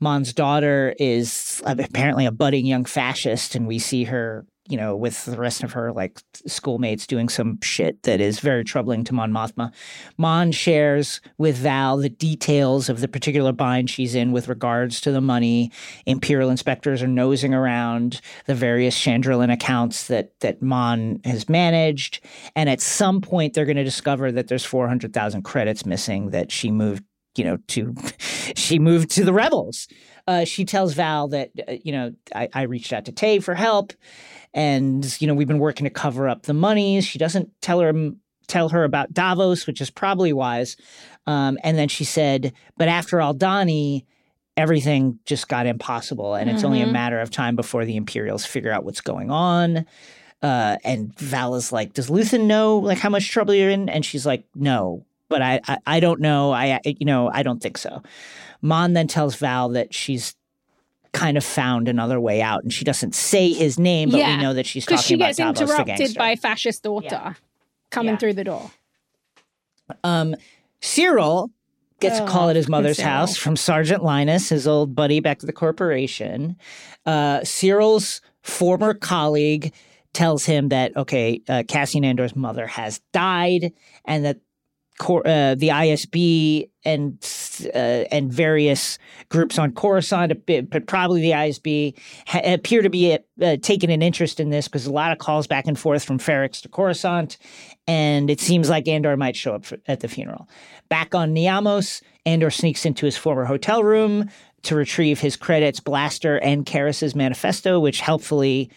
Mon's 0.00 0.32
daughter, 0.32 0.94
is 0.98 1.62
apparently 1.64 2.26
a 2.26 2.32
budding 2.32 2.66
young 2.66 2.84
fascist, 2.84 3.54
and 3.54 3.66
we 3.66 3.78
see 3.78 4.04
her 4.04 4.46
you 4.68 4.76
know, 4.76 4.94
with 4.94 5.24
the 5.24 5.36
rest 5.36 5.62
of 5.62 5.72
her 5.72 5.92
like 5.92 6.20
schoolmates 6.46 7.06
doing 7.06 7.28
some 7.28 7.58
shit 7.60 8.02
that 8.04 8.20
is 8.20 8.40
very 8.40 8.62
troubling 8.62 9.04
to 9.04 9.14
Mon 9.14 9.32
Mothma. 9.32 9.72
Mon 10.16 10.52
shares 10.52 11.20
with 11.38 11.56
Val 11.56 11.96
the 11.96 12.08
details 12.08 12.88
of 12.88 13.00
the 13.00 13.08
particular 13.08 13.52
bind 13.52 13.90
she's 13.90 14.14
in 14.14 14.32
with 14.32 14.48
regards 14.48 15.00
to 15.00 15.10
the 15.10 15.20
money. 15.20 15.72
Imperial 16.06 16.50
inspectors 16.50 17.02
are 17.02 17.08
nosing 17.08 17.54
around 17.54 18.20
the 18.46 18.54
various 18.54 18.96
Chandrilan 18.96 19.52
accounts 19.52 20.06
that 20.06 20.38
that 20.40 20.62
Mon 20.62 21.20
has 21.24 21.48
managed, 21.48 22.20
and 22.54 22.68
at 22.68 22.80
some 22.80 23.20
point 23.20 23.54
they're 23.54 23.64
going 23.64 23.76
to 23.76 23.84
discover 23.84 24.30
that 24.30 24.48
there's 24.48 24.64
four 24.64 24.88
hundred 24.88 25.12
thousand 25.12 25.42
credits 25.42 25.84
missing 25.84 26.30
that 26.30 26.52
she 26.52 26.70
moved 26.70 27.02
you 27.36 27.44
know, 27.44 27.58
to 27.68 27.94
she 28.54 28.78
moved 28.78 29.10
to 29.10 29.24
the 29.24 29.32
rebels. 29.32 29.88
Uh, 30.26 30.44
she 30.44 30.64
tells 30.64 30.94
Val 30.94 31.28
that 31.28 31.50
uh, 31.68 31.72
you 31.82 31.92
know 31.92 32.12
I, 32.34 32.48
I, 32.52 32.62
reached 32.62 32.92
out 32.92 33.04
to 33.06 33.12
Tay 33.12 33.40
for 33.40 33.54
help, 33.54 33.92
and 34.54 35.20
you 35.20 35.26
know 35.26 35.34
we've 35.34 35.48
been 35.48 35.58
working 35.58 35.84
to 35.84 35.90
cover 35.90 36.28
up 36.28 36.42
the 36.42 36.54
monies. 36.54 37.04
She 37.04 37.18
doesn't 37.18 37.50
tell 37.60 37.80
her 37.80 37.92
tell 38.46 38.68
her 38.68 38.84
about 38.84 39.14
Davos, 39.14 39.66
which 39.66 39.80
is 39.80 39.90
probably 39.90 40.32
wise. 40.32 40.76
Um, 41.26 41.58
and 41.62 41.78
then 41.78 41.88
she 41.88 42.04
said, 42.04 42.52
but 42.76 42.88
after 42.88 43.18
Aldhani, 43.18 44.04
everything 44.56 45.18
just 45.24 45.48
got 45.48 45.66
impossible, 45.66 46.34
and 46.34 46.48
mm-hmm. 46.48 46.56
it's 46.56 46.64
only 46.64 46.80
a 46.80 46.84
mm-hmm. 46.84 46.92
matter 46.92 47.20
of 47.20 47.30
time 47.30 47.56
before 47.56 47.84
the 47.84 47.96
Imperials 47.96 48.44
figure 48.44 48.72
out 48.72 48.84
what's 48.84 49.00
going 49.00 49.30
on. 49.30 49.86
Uh, 50.42 50.76
and 50.84 51.16
Val 51.18 51.54
is 51.54 51.70
like, 51.72 51.92
"Does 51.92 52.10
Luthen 52.10 52.46
know 52.46 52.78
like 52.78 52.98
how 52.98 53.10
much 53.10 53.30
trouble 53.30 53.54
you're 53.54 53.70
in?" 53.70 53.88
And 53.88 54.04
she's 54.04 54.26
like, 54.26 54.44
"No, 54.54 55.04
but 55.28 55.42
I, 55.42 55.60
I, 55.68 55.78
I 55.86 56.00
don't 56.00 56.20
know. 56.20 56.52
I, 56.52 56.80
you 56.84 57.06
know, 57.06 57.30
I 57.32 57.42
don't 57.42 57.62
think 57.62 57.78
so." 57.78 58.02
Mon 58.62 58.92
then 58.94 59.06
tells 59.06 59.36
Val 59.36 59.70
that 59.70 59.94
she's 59.94 60.34
kind 61.12 61.36
of 61.36 61.44
found 61.44 61.88
another 61.88 62.20
way 62.20 62.40
out, 62.40 62.62
and 62.62 62.72
she 62.72 62.84
doesn't 62.84 63.14
say 63.14 63.52
his 63.52 63.78
name, 63.78 64.10
but 64.10 64.18
yeah, 64.18 64.36
we 64.36 64.42
know 64.42 64.54
that 64.54 64.66
she's 64.66 64.86
talking 64.86 65.02
she 65.02 65.14
about 65.14 65.36
Davos 65.36 65.58
the 65.58 65.66
gets 65.66 65.78
interrupted 65.80 66.16
by 66.16 66.36
fascist 66.36 66.82
daughter 66.82 67.08
yeah. 67.10 67.34
coming 67.90 68.12
yeah. 68.12 68.18
through 68.18 68.34
the 68.34 68.44
door. 68.44 68.70
Um, 70.04 70.36
Syril 70.80 71.50
gets 72.00 72.20
oh, 72.20 72.24
a 72.24 72.28
call 72.28 72.48
at 72.48 72.56
his 72.56 72.68
mother's 72.68 73.00
house 73.00 73.36
from 73.36 73.56
Sergeant 73.56 74.02
Linus, 74.02 74.48
his 74.48 74.66
old 74.66 74.94
buddy 74.94 75.20
back 75.20 75.38
to 75.40 75.46
the 75.46 75.52
corporation. 75.52 76.56
Uh, 77.06 77.40
Syril's 77.40 78.20
former 78.42 78.94
colleague 78.94 79.72
tells 80.12 80.44
him 80.44 80.70
that 80.70 80.96
okay, 80.96 81.42
uh, 81.48 81.62
Cassian 81.68 82.04
Andor's 82.04 82.34
mother 82.34 82.66
has 82.66 83.00
died, 83.12 83.72
and 84.04 84.24
that 84.24 84.38
uh, 85.00 85.54
the 85.54 85.68
ISB 85.68 86.68
and 86.84 87.18
uh, 87.74 88.04
and 88.10 88.32
various 88.32 88.98
groups 89.28 89.58
on 89.58 89.72
Coruscant, 89.72 90.46
but 90.46 90.86
probably 90.86 91.20
the 91.20 91.30
ISB 91.30 91.98
ha- 92.26 92.40
appear 92.44 92.82
to 92.82 92.90
be 92.90 93.18
uh, 93.42 93.56
taking 93.62 93.90
an 93.90 94.02
interest 94.02 94.40
in 94.40 94.50
this 94.50 94.68
because 94.68 94.86
a 94.86 94.92
lot 94.92 95.12
of 95.12 95.18
calls 95.18 95.46
back 95.46 95.66
and 95.66 95.78
forth 95.78 96.04
from 96.04 96.18
Ferrix 96.18 96.62
to 96.62 96.68
Coruscant, 96.68 97.38
and 97.86 98.30
it 98.30 98.40
seems 98.40 98.68
like 98.68 98.88
Andor 98.88 99.16
might 99.16 99.36
show 99.36 99.54
up 99.54 99.64
for, 99.64 99.78
at 99.86 100.00
the 100.00 100.08
funeral. 100.08 100.48
Back 100.88 101.14
on 101.14 101.34
Niamos, 101.34 102.02
Andor 102.26 102.50
sneaks 102.50 102.84
into 102.84 103.06
his 103.06 103.16
former 103.16 103.44
hotel 103.44 103.82
room 103.82 104.30
to 104.62 104.74
retrieve 104.74 105.20
his 105.20 105.36
credits, 105.36 105.80
blaster, 105.80 106.36
and 106.38 106.66
Karis's 106.66 107.14
manifesto, 107.14 107.80
which 107.80 108.00
helpfully 108.00 108.70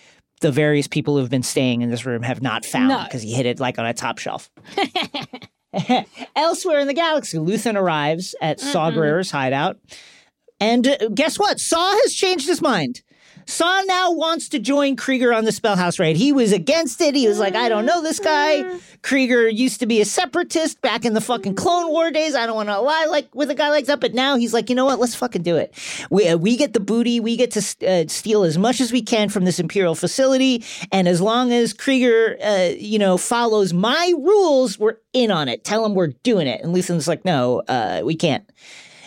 the 0.43 0.51
various 0.51 0.87
people 0.87 1.17
who've 1.17 1.29
been 1.29 1.43
staying 1.43 1.81
in 1.81 1.89
this 1.89 2.05
room 2.05 2.21
have 2.21 2.41
not 2.41 2.65
found 2.65 3.07
because 3.07 3.23
no. 3.23 3.29
he 3.29 3.35
hid 3.35 3.45
it 3.45 3.59
like 3.59 3.79
on 3.79 3.85
a 3.85 3.93
top 3.93 4.17
shelf. 4.17 4.49
Elsewhere 6.35 6.79
in 6.79 6.87
the 6.87 6.93
galaxy, 6.93 7.37
Luthen 7.37 7.75
arrives 7.75 8.35
at 8.41 8.59
Saw 8.59 8.91
Gerrera's 8.91 9.31
hideout. 9.31 9.77
And 10.59 10.87
uh, 10.87 11.09
guess 11.13 11.39
what? 11.39 11.59
Saw 11.59 11.91
has 12.03 12.13
changed 12.13 12.47
his 12.47 12.61
mind. 12.61 13.01
Saw 13.45 13.81
now 13.81 14.11
wants 14.11 14.49
to 14.49 14.59
join 14.59 14.95
Kreegyr 14.95 15.35
on 15.35 15.45
the 15.45 15.51
Spellhaus 15.51 15.99
raid. 15.99 16.15
He 16.15 16.31
was 16.31 16.51
against 16.51 17.01
it. 17.01 17.15
He 17.15 17.27
was 17.27 17.39
like, 17.39 17.55
I 17.55 17.69
don't 17.69 17.85
know 17.85 18.01
this 18.01 18.19
guy. 18.19 18.63
Kreegyr 19.01 19.53
used 19.53 19.79
to 19.81 19.85
be 19.85 20.01
a 20.01 20.05
separatist 20.05 20.81
back 20.81 21.05
in 21.05 21.13
the 21.13 21.21
fucking 21.21 21.55
Clone 21.55 21.89
War 21.89 22.09
days. 22.11 22.35
I 22.35 22.45
don't 22.45 22.55
want 22.55 22.69
to 22.69 22.79
lie 22.79 23.05
like 23.09 23.33
with 23.35 23.49
a 23.49 23.55
guy 23.55 23.69
like 23.69 23.85
that. 23.85 23.99
But 23.99 24.13
now 24.13 24.37
he's 24.37 24.53
like, 24.53 24.69
you 24.69 24.75
know 24.75 24.85
what? 24.85 24.99
Let's 24.99 25.15
fucking 25.15 25.43
do 25.43 25.57
it. 25.57 25.73
We 26.09 26.27
uh, 26.27 26.37
we 26.37 26.55
get 26.57 26.73
the 26.73 26.79
booty. 26.79 27.19
We 27.19 27.35
get 27.35 27.51
to 27.51 27.87
uh, 27.87 28.07
steal 28.07 28.43
as 28.43 28.57
much 28.57 28.79
as 28.79 28.91
we 28.91 29.01
can 29.01 29.29
from 29.29 29.45
this 29.45 29.59
Imperial 29.59 29.95
facility. 29.95 30.63
And 30.91 31.07
as 31.07 31.21
long 31.21 31.51
as 31.51 31.73
Kreegyr, 31.73 32.37
uh, 32.41 32.75
you 32.77 32.99
know, 32.99 33.17
follows 33.17 33.73
my 33.73 34.13
rules, 34.17 34.79
we're 34.79 34.97
in 35.13 35.31
on 35.31 35.49
it. 35.49 35.63
Tell 35.63 35.85
him 35.85 35.95
we're 35.95 36.07
doing 36.07 36.47
it. 36.47 36.61
And 36.61 36.73
Luthen's 36.73 37.07
like, 37.07 37.25
no, 37.25 37.61
uh, 37.67 38.01
we 38.03 38.15
can't. 38.15 38.49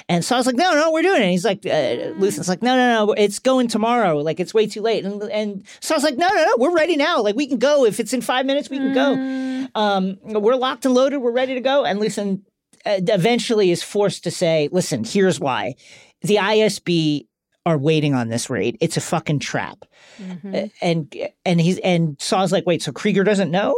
And 0.09 0.25
so 0.25 0.37
I 0.37 0.39
was 0.39 0.47
like, 0.47 0.55
no, 0.55 0.73
no, 0.73 0.93
we're 0.93 1.03
doing 1.03 1.21
it. 1.21 1.25
And 1.25 1.31
he's 1.33 1.45
like, 1.45 1.67
uh, 1.67 2.15
Luthen's 2.15 2.49
like, 2.49 2.63
no, 2.63 2.77
no, 2.77 3.07
no, 3.07 3.13
it's 3.13 3.41
going 3.41 3.67
tomorrow. 3.67 4.19
Like, 4.19 4.39
it's 4.39 4.55
way 4.55 4.67
too 4.69 4.81
late. 4.81 5.05
And, 5.05 5.21
and 5.25 5.67
so 5.81 5.95
I 5.95 5.97
was 5.97 6.05
like, 6.05 6.17
no, 6.17 6.29
no, 6.29 6.45
no, 6.45 6.55
we're 6.59 6.75
ready 6.75 6.97
now. 6.97 7.21
Like, 7.23 7.35
we 7.35 7.49
can 7.49 7.59
go. 7.59 7.85
If 7.85 7.99
it's 7.99 8.13
in 8.13 8.21
five 8.21 8.47
minutes, 8.47 8.71
we 8.71 8.79
can 8.79 8.95
go. 8.95 9.17
Mm. 9.17 9.69
Um, 9.75 10.17
we're 10.23 10.55
locked 10.55 10.85
and 10.85 10.95
loaded. 10.95 11.19
We're 11.19 11.33
ready 11.33 11.55
to 11.55 11.61
go. 11.61 11.85
And 11.85 11.99
Luthen 11.99 12.43
uh, 12.85 13.01
eventually 13.09 13.73
is 13.73 13.83
forced 13.83 14.23
to 14.25 14.31
say, 14.31 14.69
listen, 14.71 15.03
here's 15.03 15.41
why. 15.41 15.75
The 16.23 16.37
ISB 16.37 17.27
are 17.65 17.77
waiting 17.77 18.15
on 18.15 18.29
this 18.29 18.49
raid. 18.49 18.79
It's 18.81 18.97
a 18.97 19.01
fucking 19.01 19.41
trap. 19.41 19.85
Mm-hmm. 20.19 20.67
And 20.81 21.15
and 21.45 21.61
he's 21.61 21.79
and 21.79 22.17
Saw's 22.21 22.53
like, 22.53 22.65
wait, 22.65 22.81
so 22.81 22.93
Kreegyr 22.93 23.25
doesn't 23.25 23.51
know? 23.51 23.77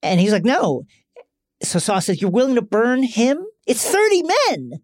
And 0.00 0.20
he's 0.20 0.32
like, 0.32 0.44
no. 0.44 0.86
So 1.62 1.78
Saw 1.78 1.98
says, 1.98 2.20
You're 2.20 2.30
willing 2.30 2.54
to 2.54 2.62
burn 2.62 3.02
him? 3.02 3.44
It's 3.66 3.88
30 3.88 4.22
men. 4.48 4.80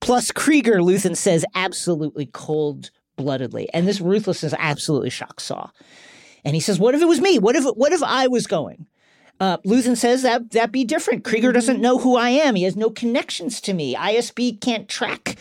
Plus, 0.00 0.32
Kreegyr, 0.32 0.80
Luthen 0.80 1.16
says 1.16 1.44
absolutely 1.54 2.26
cold 2.26 2.90
bloodedly. 3.16 3.68
And 3.74 3.86
this 3.86 4.00
ruthlessness 4.00 4.54
absolutely 4.58 5.10
shocks 5.10 5.44
Saw. 5.44 5.70
And 6.44 6.54
he 6.54 6.60
says, 6.60 6.78
What 6.78 6.94
if 6.94 7.02
it 7.02 7.08
was 7.08 7.20
me? 7.20 7.38
What 7.38 7.56
if 7.56 7.64
what 7.64 7.92
if 7.92 8.02
I 8.02 8.26
was 8.26 8.46
going? 8.46 8.86
Uh, 9.38 9.56
Luthen 9.58 9.96
says 9.96 10.22
that 10.22 10.50
that 10.50 10.70
be 10.70 10.84
different. 10.84 11.24
Kreegyr 11.24 11.52
doesn't 11.52 11.80
know 11.80 11.98
who 11.98 12.16
I 12.16 12.28
am. 12.30 12.54
He 12.54 12.64
has 12.64 12.76
no 12.76 12.90
connections 12.90 13.60
to 13.62 13.72
me. 13.72 13.94
ISB 13.94 14.60
can't 14.60 14.88
track 14.88 15.36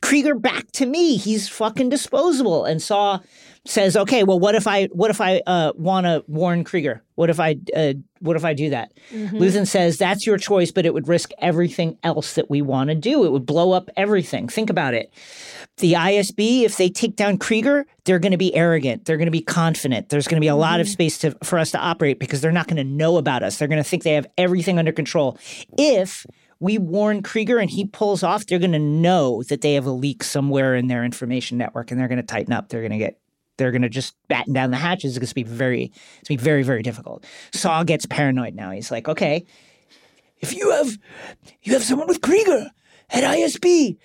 Kreegyr 0.00 0.40
back 0.40 0.70
to 0.72 0.86
me. 0.86 1.16
He's 1.16 1.48
fucking 1.48 1.88
disposable. 1.88 2.64
And 2.64 2.80
Saw 2.80 3.20
says, 3.68 3.96
okay, 3.96 4.24
well, 4.24 4.38
what 4.38 4.54
if 4.54 4.66
I 4.66 4.86
what 4.86 5.10
if 5.10 5.20
I 5.20 5.42
uh, 5.46 5.72
want 5.76 6.06
to 6.06 6.24
warn 6.26 6.64
Kreegyr? 6.64 7.00
What 7.16 7.28
if 7.28 7.38
I 7.38 7.56
uh, 7.76 7.94
what 8.20 8.36
if 8.36 8.44
I 8.44 8.54
do 8.54 8.70
that? 8.70 8.92
Mm-hmm. 9.12 9.36
Luthen 9.36 9.66
says 9.66 9.98
that's 9.98 10.26
your 10.26 10.38
choice, 10.38 10.70
but 10.70 10.86
it 10.86 10.94
would 10.94 11.06
risk 11.06 11.32
everything 11.38 11.98
else 12.02 12.34
that 12.34 12.48
we 12.48 12.62
want 12.62 12.88
to 12.88 12.94
do. 12.94 13.24
It 13.24 13.32
would 13.32 13.44
blow 13.44 13.72
up 13.72 13.90
everything. 13.96 14.48
Think 14.48 14.70
about 14.70 14.94
it. 14.94 15.12
The 15.76 15.92
ISB, 15.92 16.62
if 16.62 16.76
they 16.78 16.88
take 16.88 17.14
down 17.14 17.38
Kreegyr, 17.38 17.84
they're 18.04 18.18
going 18.18 18.32
to 18.32 18.38
be 18.38 18.54
arrogant. 18.54 19.04
They're 19.04 19.18
going 19.18 19.26
to 19.26 19.30
be 19.32 19.42
confident. 19.42 20.08
There's 20.08 20.26
going 20.26 20.38
to 20.38 20.40
be 20.40 20.48
a 20.48 20.52
mm-hmm. 20.52 20.60
lot 20.60 20.80
of 20.80 20.86
mm-hmm. 20.86 20.92
space 20.92 21.18
to, 21.18 21.36
for 21.44 21.58
us 21.58 21.70
to 21.72 21.78
operate 21.78 22.18
because 22.18 22.40
they're 22.40 22.50
not 22.50 22.66
going 22.66 22.78
to 22.78 22.84
know 22.84 23.18
about 23.18 23.42
us. 23.42 23.58
They're 23.58 23.68
going 23.68 23.82
to 23.82 23.88
think 23.88 24.02
they 24.02 24.14
have 24.14 24.26
everything 24.38 24.78
under 24.78 24.92
control. 24.92 25.38
If 25.76 26.26
we 26.58 26.78
warn 26.78 27.22
Kreegyr 27.22 27.60
and 27.60 27.70
he 27.70 27.84
pulls 27.84 28.22
off, 28.22 28.46
they're 28.46 28.58
going 28.58 28.72
to 28.72 28.78
know 28.78 29.42
that 29.44 29.60
they 29.60 29.74
have 29.74 29.86
a 29.86 29.92
leak 29.92 30.24
somewhere 30.24 30.74
in 30.74 30.88
their 30.88 31.04
information 31.04 31.58
network 31.58 31.90
and 31.90 32.00
they're 32.00 32.08
going 32.08 32.16
to 32.16 32.26
tighten 32.26 32.52
up. 32.52 32.68
They're 32.68 32.80
going 32.80 32.92
to 32.92 32.98
get 32.98 33.20
they're 33.58 33.72
going 33.72 33.82
to 33.82 33.88
just 33.88 34.14
batten 34.28 34.54
down 34.54 34.70
the 34.70 34.76
hatches. 34.76 35.16
It's 35.16 35.18
going 35.18 35.28
to 35.28 35.34
be 35.34 35.42
very, 35.42 35.84
it's 35.84 36.28
going 36.28 36.38
to 36.38 36.42
be 36.42 36.44
very, 36.44 36.62
very 36.62 36.82
difficult. 36.82 37.26
Saw 37.52 37.82
gets 37.82 38.06
paranoid 38.06 38.54
now. 38.54 38.70
He's 38.70 38.90
like, 38.90 39.08
okay, 39.08 39.44
if 40.40 40.54
you 40.54 40.70
have, 40.70 40.96
you 41.62 41.74
have 41.74 41.82
someone 41.82 42.08
with 42.08 42.20
Kreegyr 42.20 42.70
at 43.10 43.24
ISB, 43.24 43.98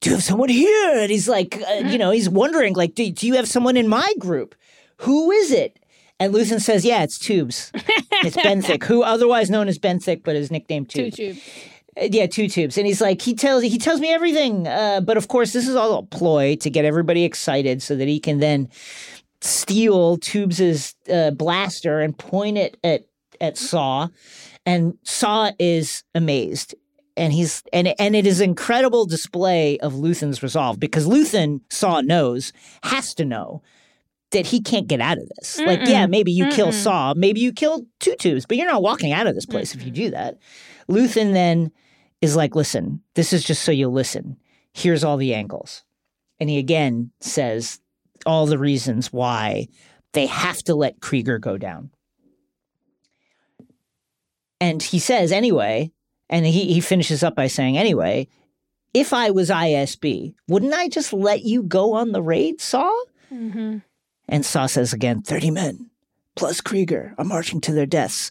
do 0.00 0.10
you 0.10 0.16
have 0.16 0.24
someone 0.24 0.48
here? 0.48 0.98
And 0.98 1.10
he's 1.10 1.28
like, 1.28 1.62
uh, 1.68 1.74
you 1.86 1.98
know, 1.98 2.10
he's 2.10 2.28
wondering, 2.28 2.74
like, 2.74 2.94
do, 2.94 3.10
do 3.10 3.26
you 3.26 3.34
have 3.34 3.48
someone 3.48 3.76
in 3.76 3.88
my 3.88 4.12
group? 4.18 4.54
Who 4.98 5.30
is 5.30 5.50
it? 5.50 5.78
And 6.18 6.34
Luthen 6.34 6.60
says, 6.60 6.84
yeah, 6.84 7.02
it's 7.02 7.18
Tubes. 7.18 7.70
it's 7.74 8.36
Benthic, 8.44 8.84
who 8.84 9.02
otherwise 9.02 9.48
known 9.48 9.68
as 9.68 9.78
Benthic, 9.78 10.22
but 10.22 10.36
is 10.36 10.50
nicknamed 10.50 10.90
Tubes. 10.90 11.16
Two 11.16 11.34
Tube. 11.34 11.42
Uh, 12.00 12.08
yeah, 12.10 12.26
two 12.26 12.48
tubes, 12.48 12.78
and 12.78 12.86
he's 12.86 13.00
like 13.00 13.20
he 13.22 13.34
tells 13.34 13.62
he 13.62 13.78
tells 13.78 14.00
me 14.00 14.12
everything. 14.12 14.66
Uh, 14.66 15.00
but 15.00 15.16
of 15.16 15.28
course, 15.28 15.52
this 15.52 15.68
is 15.68 15.76
all 15.76 15.98
a 15.98 16.02
ploy 16.02 16.56
to 16.56 16.70
get 16.70 16.84
everybody 16.84 17.24
excited 17.24 17.82
so 17.82 17.96
that 17.96 18.08
he 18.08 18.18
can 18.20 18.38
then 18.38 18.68
steal 19.40 20.18
Tubes's 20.18 20.94
uh, 21.12 21.30
blaster 21.30 22.00
and 22.00 22.16
point 22.16 22.58
it 22.58 22.76
at 22.84 23.06
at 23.40 23.56
Saw, 23.56 24.08
and 24.66 24.96
Saw 25.02 25.50
is 25.58 26.04
amazed. 26.14 26.74
And 27.16 27.32
he's 27.32 27.62
and 27.72 27.92
and 27.98 28.16
it 28.16 28.26
is 28.26 28.40
incredible 28.40 29.04
display 29.04 29.78
of 29.80 29.92
Luthen's 29.92 30.42
resolve 30.42 30.80
because 30.80 31.06
Luthen 31.06 31.60
Saw 31.68 32.00
knows 32.00 32.52
has 32.82 33.14
to 33.14 33.24
know 33.24 33.62
that 34.30 34.46
he 34.46 34.60
can't 34.62 34.86
get 34.86 35.00
out 35.00 35.18
of 35.18 35.28
this. 35.36 35.58
Mm-mm. 35.58 35.66
Like, 35.66 35.88
yeah, 35.88 36.06
maybe 36.06 36.32
you 36.32 36.46
Mm-mm. 36.46 36.54
kill 36.54 36.72
Saw, 36.72 37.14
maybe 37.14 37.40
you 37.40 37.52
kill 37.52 37.84
two 37.98 38.14
tubes, 38.14 38.46
but 38.46 38.56
you're 38.56 38.70
not 38.70 38.82
walking 38.82 39.12
out 39.12 39.26
of 39.26 39.34
this 39.34 39.44
place 39.44 39.72
Mm-mm. 39.72 39.80
if 39.80 39.86
you 39.86 39.90
do 39.90 40.10
that. 40.10 40.38
Luthen 40.88 41.32
then 41.32 41.72
is 42.20 42.36
like, 42.36 42.54
listen, 42.54 43.02
this 43.14 43.32
is 43.32 43.44
just 43.44 43.62
so 43.62 43.72
you 43.72 43.88
listen. 43.88 44.36
Here's 44.72 45.04
all 45.04 45.16
the 45.16 45.34
angles. 45.34 45.84
And 46.38 46.48
he 46.48 46.58
again 46.58 47.10
says 47.20 47.80
all 48.26 48.46
the 48.46 48.58
reasons 48.58 49.12
why 49.12 49.68
they 50.12 50.26
have 50.26 50.62
to 50.64 50.74
let 50.74 51.00
Kreegyr 51.00 51.40
go 51.40 51.56
down. 51.56 51.90
And 54.60 54.82
he 54.82 54.98
says, 54.98 55.32
anyway, 55.32 55.90
and 56.28 56.44
he, 56.44 56.72
he 56.72 56.80
finishes 56.80 57.22
up 57.22 57.34
by 57.34 57.46
saying, 57.46 57.78
anyway, 57.78 58.28
if 58.92 59.12
I 59.12 59.30
was 59.30 59.50
ISB, 59.50 60.34
wouldn't 60.48 60.74
I 60.74 60.88
just 60.88 61.12
let 61.12 61.42
you 61.42 61.62
go 61.62 61.94
on 61.94 62.12
the 62.12 62.22
raid, 62.22 62.60
Saw? 62.60 62.90
Mm-hmm. 63.32 63.78
And 64.28 64.46
Saw 64.46 64.66
says 64.66 64.92
again, 64.92 65.22
30 65.22 65.50
men 65.50 65.90
plus 66.36 66.60
Kreegyr 66.60 67.14
are 67.18 67.24
marching 67.24 67.60
to 67.62 67.72
their 67.72 67.86
deaths 67.86 68.30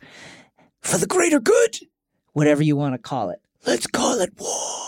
for 0.81 0.97
the 0.97 1.07
greater 1.07 1.39
good, 1.39 1.77
whatever 2.33 2.63
you 2.63 2.75
want 2.75 2.93
to 2.93 2.97
call 2.97 3.29
it. 3.29 3.41
Let's 3.65 3.87
call 3.87 4.19
it 4.19 4.33
war. 4.39 4.85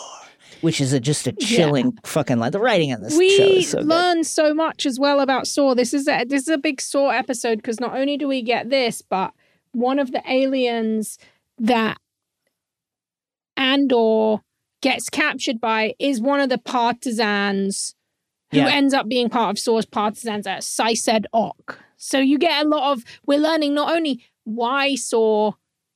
Which 0.62 0.80
is 0.80 0.94
a, 0.94 1.00
just 1.00 1.26
a 1.26 1.32
chilling 1.32 1.98
fucking 2.06 2.38
line. 2.38 2.52
The 2.52 2.60
writing 2.60 2.94
on 2.94 3.02
this 3.02 3.14
show 3.14 3.18
we 3.20 3.26
is 3.26 3.72
so 3.72 3.80
good. 3.80 3.88
learn 3.88 4.24
so 4.24 4.54
much 4.54 4.86
as 4.86 5.00
well 5.00 5.20
about 5.20 5.48
Saw. 5.48 5.74
This 5.74 5.92
is 5.94 6.08
a 6.08 6.24
this 6.24 6.44
is 6.44 6.50
a 6.50 6.58
big 6.60 6.80
Saw 6.80 7.10
episode 7.10 7.56
because 7.58 7.80
not 7.80 7.96
only 7.98 8.16
do 8.16 8.28
we 8.28 8.44
get 8.44 8.70
this, 8.70 9.02
but 9.02 9.34
one 9.72 9.98
of 9.98 10.12
the 10.12 10.22
aliens 10.32 11.18
that 11.58 11.98
Andor 13.58 14.38
gets 14.82 15.10
captured 15.10 15.60
by 15.60 15.94
is 16.00 16.22
one 16.22 16.40
of 16.40 16.50
the 16.50 16.58
partisans 16.58 17.96
who 18.52 18.58
Yeah. 18.60 18.68
ends 18.70 18.94
up 18.94 19.08
being 19.08 19.30
part 19.30 19.50
of 19.52 19.60
Saw's 19.60 19.86
partisans 19.86 20.46
at 20.46 20.64
Sised 20.64 21.26
Ok. 21.34 21.76
So 21.98 22.20
you 22.20 22.38
get 22.38 22.66
a 22.66 22.70
lot 22.70 22.92
of 22.92 23.04
we're 23.26 23.40
learning 23.40 23.74
not 23.74 23.96
only 23.96 24.24
why 24.44 24.96
Saw 24.96 25.54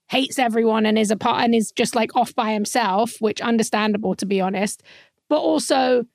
hates 0.08 0.38
everyone 0.38 0.86
and 0.86 0.98
is 0.98 1.12
a 1.12 1.18
part 1.18 1.44
and 1.44 1.56
is 1.56 1.72
just 1.72 1.96
like 1.96 2.16
off 2.16 2.34
by 2.36 2.54
himself, 2.54 3.14
which 3.20 3.42
understandable 3.42 4.16
to 4.16 4.26
be 4.26 4.42
honest, 4.42 4.84
but 5.30 5.40
also 5.40 6.06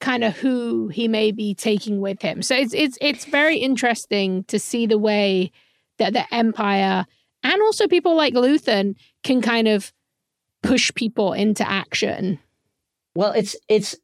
kind 0.00 0.24
of 0.24 0.36
who 0.36 0.88
he 0.88 1.08
may 1.08 1.30
be 1.30 1.54
taking 1.54 2.00
with 2.00 2.20
him. 2.22 2.42
So 2.42 2.54
it's 2.54 2.74
it's 2.74 2.98
it's 3.00 3.24
very 3.24 3.56
interesting 3.56 4.44
to 4.44 4.58
see 4.58 4.86
the 4.86 4.98
way 4.98 5.50
that 5.98 6.12
the 6.12 6.32
Empire 6.34 7.06
and 7.42 7.62
also 7.62 7.86
people 7.86 8.16
like 8.16 8.34
Luthen 8.34 8.96
can 9.22 9.40
kind 9.42 9.68
of 9.68 9.92
push 10.62 10.90
people 10.94 11.32
into 11.32 11.68
action. 11.68 12.38
Well, 13.14 13.32
it's 13.32 13.56
it's 13.68 13.94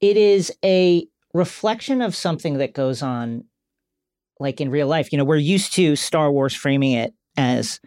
it 0.00 0.16
is 0.16 0.52
a 0.64 1.06
reflection 1.34 2.02
of 2.02 2.16
something 2.16 2.58
that 2.58 2.72
goes 2.72 3.02
on 3.02 3.44
like 4.40 4.60
in 4.60 4.70
real 4.70 4.86
life. 4.86 5.12
You 5.12 5.18
know, 5.18 5.24
we're 5.24 5.36
used 5.36 5.72
to 5.74 5.96
Star 5.96 6.30
Wars 6.30 6.54
framing 6.54 6.92
it 6.92 7.14
as, 7.36 7.80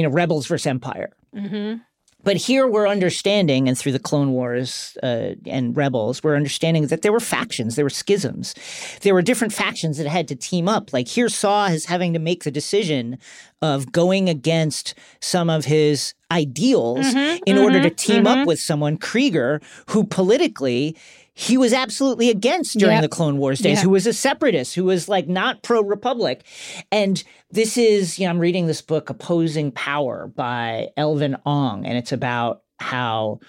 you 0.00 0.08
know, 0.08 0.14
rebels 0.14 0.46
versus 0.46 0.66
empire. 0.66 1.12
Mm-hmm. 1.36 1.82
But 2.22 2.36
here 2.36 2.66
we're 2.66 2.86
understanding, 2.86 3.66
and 3.66 3.78
through 3.78 3.92
the 3.92 3.98
Clone 3.98 4.32
Wars 4.32 4.96
uh, 5.02 5.30
and 5.46 5.74
Rebels, 5.74 6.22
we're 6.22 6.36
understanding 6.36 6.88
that 6.88 7.00
there 7.00 7.12
were 7.12 7.20
factions, 7.20 7.76
there 7.76 7.84
were 7.84 7.90
schisms, 7.90 8.54
there 9.00 9.14
were 9.14 9.22
different 9.22 9.54
factions 9.54 9.96
that 9.96 10.06
had 10.06 10.28
to 10.28 10.36
team 10.36 10.68
up. 10.68 10.92
Like 10.92 11.08
here, 11.08 11.30
Saw 11.30 11.68
is 11.68 11.86
having 11.86 12.12
to 12.12 12.18
make 12.18 12.44
the 12.44 12.50
decision 12.50 13.18
of 13.62 13.90
going 13.92 14.28
against 14.28 14.94
some 15.20 15.48
of 15.48 15.64
his 15.64 16.14
ideals 16.30 17.06
in 17.46 17.58
order 17.58 17.80
to 17.82 17.90
team 17.90 18.26
up 18.26 18.46
with 18.46 18.60
someone, 18.60 18.98
Kreegyr, 18.98 19.62
who 19.88 20.04
politically 20.04 20.96
he 21.40 21.56
was 21.56 21.72
absolutely 21.72 22.28
against 22.28 22.78
during 22.78 22.96
Yep. 22.96 23.02
the 23.02 23.08
Clone 23.08 23.38
Wars 23.38 23.60
days, 23.60 23.78
Yeah. 23.78 23.84
who 23.84 23.90
was 23.90 24.06
a 24.06 24.12
separatist, 24.12 24.74
who 24.74 24.84
was 24.84 25.08
like 25.08 25.26
not 25.26 25.62
pro 25.62 25.80
Republic. 25.82 26.44
And 26.92 27.22
this 27.50 27.78
is, 27.78 28.18
you 28.18 28.26
know, 28.26 28.30
I'm 28.30 28.38
reading 28.38 28.66
this 28.66 28.82
book, 28.82 29.08
Opposing 29.08 29.72
Power 29.72 30.30
by 30.36 30.88
Elvin 30.98 31.38
Ong, 31.46 31.86
and 31.86 31.96
it's 31.96 32.12
about 32.12 32.60
how 32.78 33.40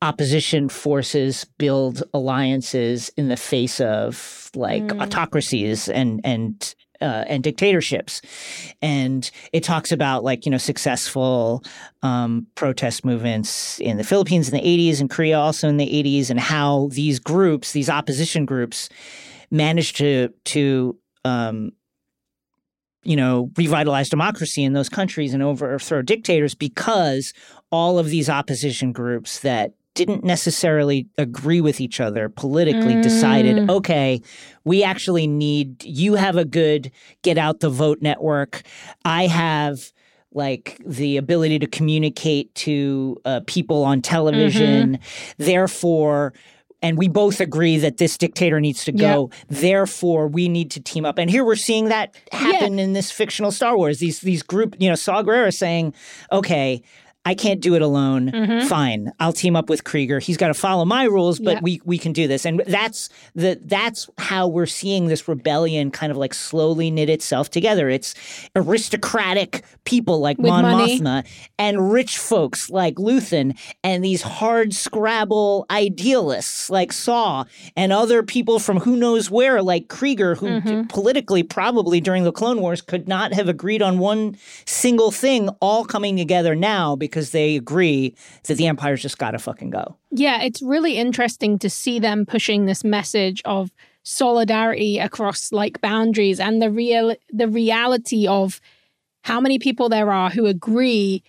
opposition 0.00 0.70
forces 0.70 1.44
build 1.58 2.02
alliances 2.14 3.10
in 3.18 3.28
the 3.28 3.36
face 3.36 3.78
of 3.78 4.50
like 4.54 4.82
mm. 4.84 5.02
autocracies 5.02 5.90
and 5.90 6.22
and 6.24 6.74
uh, 7.00 7.24
and 7.26 7.42
dictatorships, 7.42 8.22
and 8.82 9.30
it 9.52 9.62
talks 9.62 9.92
about 9.92 10.24
like 10.24 10.44
you 10.44 10.50
know 10.50 10.58
successful 10.58 11.62
um, 12.02 12.46
protest 12.54 13.04
movements 13.04 13.78
in 13.80 13.96
the 13.96 14.04
Philippines 14.04 14.48
in 14.48 14.54
the 14.54 14.64
80s 14.64 15.00
and 15.00 15.10
Korea 15.10 15.38
also 15.38 15.68
in 15.68 15.76
the 15.76 15.86
80s, 15.86 16.30
and 16.30 16.40
how 16.40 16.88
these 16.92 17.18
groups, 17.18 17.72
these 17.72 17.90
opposition 17.90 18.44
groups, 18.44 18.88
managed 19.50 19.96
to 19.96 20.30
to 20.44 20.98
um, 21.24 21.72
you 23.04 23.16
know 23.16 23.50
revitalize 23.56 24.08
democracy 24.08 24.64
in 24.64 24.72
those 24.72 24.88
countries 24.88 25.34
and 25.34 25.42
overthrow 25.42 26.02
dictators 26.02 26.54
because 26.54 27.32
all 27.70 27.98
of 27.98 28.06
these 28.06 28.28
opposition 28.28 28.92
groups 28.92 29.40
that 29.40 29.74
didn't 29.94 30.24
necessarily 30.24 31.06
agree 31.18 31.60
with 31.60 31.80
each 31.80 32.00
other 32.00 32.28
politically 32.28 33.00
decided 33.00 33.70
okay 33.70 34.20
we 34.64 34.82
actually 34.82 35.26
need 35.26 35.84
you 35.84 36.14
have 36.14 36.36
a 36.36 36.44
good 36.44 36.90
get 37.22 37.38
out 37.38 37.60
the 37.60 37.70
vote 37.70 38.00
network. 38.00 38.62
I 39.04 39.26
have 39.26 39.92
like 40.32 40.80
the 40.84 41.16
ability 41.16 41.60
to 41.60 41.66
communicate 41.66 42.52
to 42.56 43.16
uh, 43.24 43.40
people 43.46 43.84
on 43.84 44.02
television. 44.02 44.98
Therefore 45.38 46.32
and 46.82 46.98
we 46.98 47.08
both 47.08 47.40
agree 47.40 47.78
that 47.78 47.96
this 47.96 48.18
dictator 48.18 48.60
needs 48.60 48.84
to 48.84 48.92
go. 48.92 49.30
Therefore 49.48 50.28
we 50.28 50.50
need 50.50 50.70
to 50.72 50.80
team 50.80 51.06
up. 51.06 51.16
And 51.16 51.30
here 51.30 51.42
we're 51.42 51.56
seeing 51.56 51.86
that 51.86 52.14
happen 52.30 52.78
in 52.78 52.92
this 52.92 53.10
fictional 53.10 53.50
star 53.50 53.76
wars. 53.76 54.00
These 54.00 54.20
these 54.20 54.42
group 54.42 54.76
you 54.78 54.88
know 54.88 54.94
Saw 54.94 55.22
Gerrera 55.22 55.54
saying 55.54 55.94
okay 56.32 56.82
I 57.26 57.34
can't 57.34 57.60
do 57.60 57.74
it 57.74 57.82
alone. 57.82 58.66
Fine, 58.68 59.12
I'll 59.20 59.32
team 59.32 59.56
up 59.56 59.70
with 59.70 59.84
Kreegyr. 59.84 60.22
He's 60.22 60.36
got 60.36 60.48
to 60.48 60.54
follow 60.54 60.84
my 60.84 61.04
rules, 61.04 61.38
but 61.38 61.54
Yeah. 61.54 61.60
we 61.62 61.80
we 61.84 61.98
can 61.98 62.12
do 62.12 62.28
this. 62.28 62.44
And 62.44 62.62
that's 62.66 63.08
the 63.34 63.58
that's 63.64 64.08
how 64.18 64.46
we're 64.46 64.66
seeing 64.66 65.06
this 65.06 65.26
rebellion 65.26 65.90
kind 65.90 66.10
of 66.10 66.18
like 66.18 66.34
slowly 66.34 66.90
knit 66.90 67.08
itself 67.08 67.50
together. 67.50 67.88
It's 67.88 68.14
aristocratic 68.56 69.64
people 69.84 70.20
like 70.20 70.36
With 70.38 70.48
Mon 70.48 70.62
money. 70.62 71.00
Mothma 71.00 71.26
and 71.58 71.92
rich 71.92 72.18
folks 72.18 72.68
like 72.70 72.96
Luthen 72.96 73.56
and 73.82 74.04
these 74.04 74.22
hard 74.22 74.74
scrabble 74.74 75.64
idealists 75.70 76.68
like 76.70 76.92
Saw 76.92 77.44
and 77.76 77.92
other 77.92 78.22
people 78.22 78.58
from 78.58 78.80
who 78.80 78.96
knows 78.96 79.30
where 79.30 79.62
like 79.62 79.88
Kreegyr 79.88 80.36
who 80.36 80.44
Mm-hmm. 80.54 80.82
d- 80.82 80.86
politically 80.88 81.42
probably 81.42 82.00
during 82.00 82.24
the 82.24 82.30
Clone 82.32 82.60
Wars 82.60 82.80
could 82.82 83.08
not 83.08 83.32
have 83.32 83.48
agreed 83.48 83.80
on 83.82 83.98
one 83.98 84.36
single 84.66 85.10
thing 85.10 85.48
all 85.60 85.84
coming 85.84 86.16
together 86.16 86.54
now 86.54 86.94
because 86.94 87.13
they 87.30 87.56
agree 87.56 88.14
that 88.44 88.54
the 88.56 88.66
Empire's 88.66 89.02
just 89.02 89.18
got 89.18 89.32
to 89.32 89.38
fucking 89.38 89.70
go. 89.70 89.96
Yeah, 90.10 90.42
it's 90.42 90.60
really 90.62 90.96
interesting 90.96 91.58
to 91.60 91.70
see 91.70 91.98
them 91.98 92.26
pushing 92.26 92.66
this 92.66 92.84
message 92.84 93.40
of 93.44 93.70
solidarity 94.02 94.98
across 94.98 95.50
like 95.52 95.80
boundaries 95.80 96.38
and 96.38 96.60
the 96.60 96.70
real 96.70 97.14
the 97.30 97.48
reality 97.48 98.26
of 98.26 98.60
how 99.22 99.40
many 99.40 99.58
people 99.58 99.88
there 99.88 100.12
are 100.12 100.28
who 100.30 100.44
agree 100.46 101.22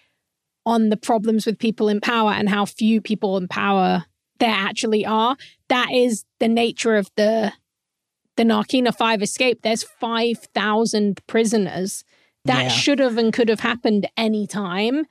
on 0.66 0.90
the 0.90 0.98
problems 0.98 1.46
with 1.46 1.58
people 1.58 1.88
in 1.88 2.02
power 2.02 2.32
and 2.32 2.50
how 2.50 2.66
few 2.66 3.00
people 3.00 3.38
in 3.38 3.48
power 3.48 4.04
there 4.40 4.50
actually 4.54 5.06
are. 5.06 5.38
That 5.70 5.92
is 5.94 6.26
the 6.40 6.48
nature 6.50 6.96
of 6.96 7.10
the 7.16 7.54
the 8.36 8.44
Narkina 8.44 8.94
5 8.94 9.22
escape. 9.22 9.62
There's 9.62 9.84
5,000 9.84 11.26
prisoners. 11.28 12.04
That 12.44 12.64
Yeah. 12.64 12.70
should 12.70 13.00
have 13.00 13.18
and 13.18 13.32
could 13.32 13.48
have 13.48 13.62
happened 13.62 14.08
any 14.18 14.46
time, 14.46 15.06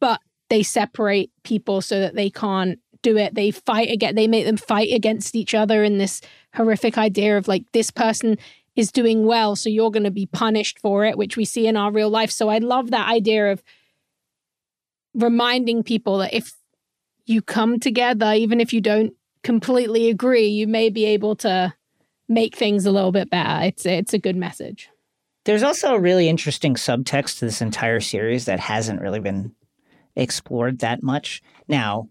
but 0.00 0.20
they 0.48 0.62
separate 0.62 1.30
people 1.42 1.80
so 1.80 2.00
that 2.00 2.14
they 2.14 2.30
can't 2.30 2.78
do 3.02 3.16
it. 3.16 3.34
They 3.34 3.50
fight 3.50 3.90
again. 3.90 4.14
They 4.14 4.28
make 4.28 4.46
them 4.46 4.56
fight 4.56 4.92
against 4.92 5.34
each 5.34 5.54
other 5.54 5.84
in 5.84 5.98
this 5.98 6.20
horrific 6.54 6.98
idea 6.98 7.36
of 7.36 7.48
like 7.48 7.64
this 7.72 7.90
person 7.90 8.38
is 8.74 8.92
doing 8.92 9.24
well, 9.26 9.56
so 9.56 9.70
you're 9.70 9.90
going 9.90 10.04
to 10.04 10.10
be 10.10 10.26
punished 10.26 10.78
for 10.78 11.04
it, 11.04 11.16
which 11.16 11.36
we 11.36 11.44
see 11.44 11.66
in 11.66 11.76
our 11.76 11.90
real 11.90 12.10
life. 12.10 12.30
So 12.30 12.48
I 12.48 12.58
love 12.58 12.90
that 12.90 13.08
idea 13.08 13.50
of 13.52 13.62
reminding 15.14 15.82
people 15.82 16.18
that 16.18 16.34
if 16.34 16.52
you 17.24 17.40
come 17.40 17.80
together, 17.80 18.34
even 18.34 18.60
if 18.60 18.72
you 18.72 18.80
don't 18.80 19.14
completely 19.42 20.10
agree, 20.10 20.46
you 20.46 20.66
may 20.66 20.90
be 20.90 21.06
able 21.06 21.36
to 21.36 21.72
make 22.28 22.56
things 22.56 22.84
a 22.84 22.90
little 22.90 23.12
bit 23.12 23.30
better. 23.30 23.66
It's 23.66 23.86
it's 23.86 24.12
a 24.12 24.18
good 24.18 24.36
message. 24.36 24.90
There's 25.44 25.62
also 25.62 25.94
a 25.94 26.00
really 26.00 26.28
interesting 26.28 26.74
subtext 26.74 27.38
to 27.38 27.44
this 27.44 27.62
entire 27.62 28.00
series 28.00 28.46
that 28.46 28.58
hasn't 28.58 29.00
really 29.00 29.20
been 29.20 29.54
explored 30.16 30.78
that 30.80 31.02
much. 31.02 31.42
Now, 31.68 32.08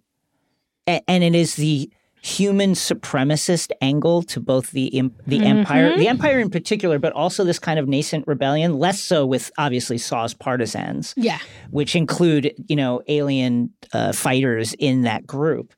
and 0.88 1.24
it 1.24 1.36
is 1.36 1.56
the 1.56 1.90
human 2.22 2.72
supremacist 2.72 3.72
angle 3.82 4.24
to 4.24 4.40
both 4.40 4.72
the 4.72 4.90
the 5.28 5.46
empire, 5.46 5.96
the 5.98 6.08
empire 6.08 6.40
in 6.40 6.50
particular, 6.50 6.98
but 6.98 7.14
also 7.14 7.44
this 7.44 7.60
kind 7.60 7.78
of 7.78 7.88
nascent 7.88 8.26
rebellion. 8.28 8.80
Less 8.80 9.00
so 9.00 9.26
with 9.26 9.52
obviously 9.58 9.98
Saw's 9.98 10.34
partisans, 10.34 11.14
Yeah. 11.18 11.38
which 11.70 11.96
include 11.96 12.54
you 12.68 12.76
know 12.76 13.02
alien 13.08 13.72
uh, 13.94 14.12
fighters 14.12 14.74
in 14.80 15.04
that 15.04 15.28
group. 15.28 15.74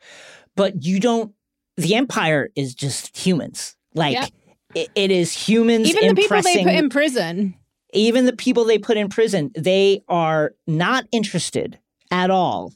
But 0.56 0.84
you 0.84 1.00
don't. 1.00 1.34
The 1.76 1.96
empire 1.96 2.50
is 2.56 2.74
just 2.74 3.16
humans. 3.18 3.76
Like 3.94 4.14
Yeah. 4.14 4.28
it, 4.74 4.90
it 4.96 5.12
is 5.12 5.34
humans. 5.34 5.88
Even 5.90 6.16
the 6.16 6.16
people 6.16 6.42
they 6.42 6.64
put 6.64 6.74
in 6.74 6.90
prison. 6.90 7.56
even 7.94 8.26
the 8.26 8.36
people 8.36 8.64
they 8.64 8.78
put 8.80 8.96
in 8.98 9.10
prison, 9.10 9.52
they 9.56 10.02
are 10.08 10.54
not 10.66 11.06
interested 11.12 11.78
at 12.12 12.30
all 12.30 12.74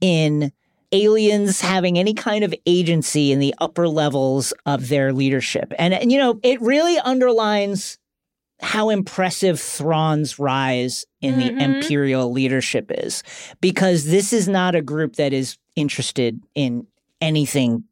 in 0.00 0.52
aliens 0.92 1.60
having 1.60 1.98
any 1.98 2.14
kind 2.14 2.44
of 2.44 2.54
agency 2.66 3.32
in 3.32 3.40
the 3.40 3.54
upper 3.58 3.88
levels 3.88 4.52
of 4.64 4.88
their 4.88 5.12
leadership. 5.12 5.72
And, 5.78 5.92
and 5.92 6.12
you 6.12 6.18
know, 6.18 6.38
it 6.42 6.60
really 6.60 6.98
underlines 6.98 7.98
how 8.60 8.90
impressive 8.90 9.60
Thrawn's 9.60 10.38
rise 10.38 11.04
in 11.20 11.38
the 11.38 11.50
mm-hmm. 11.50 11.60
imperial 11.60 12.30
leadership 12.30 12.90
is 12.90 13.22
because 13.60 14.04
this 14.04 14.32
is 14.32 14.48
not 14.48 14.74
a 14.74 14.82
group 14.82 15.16
that 15.16 15.32
is 15.32 15.58
interested 15.76 16.40
in 16.54 16.86
anything 17.20 17.84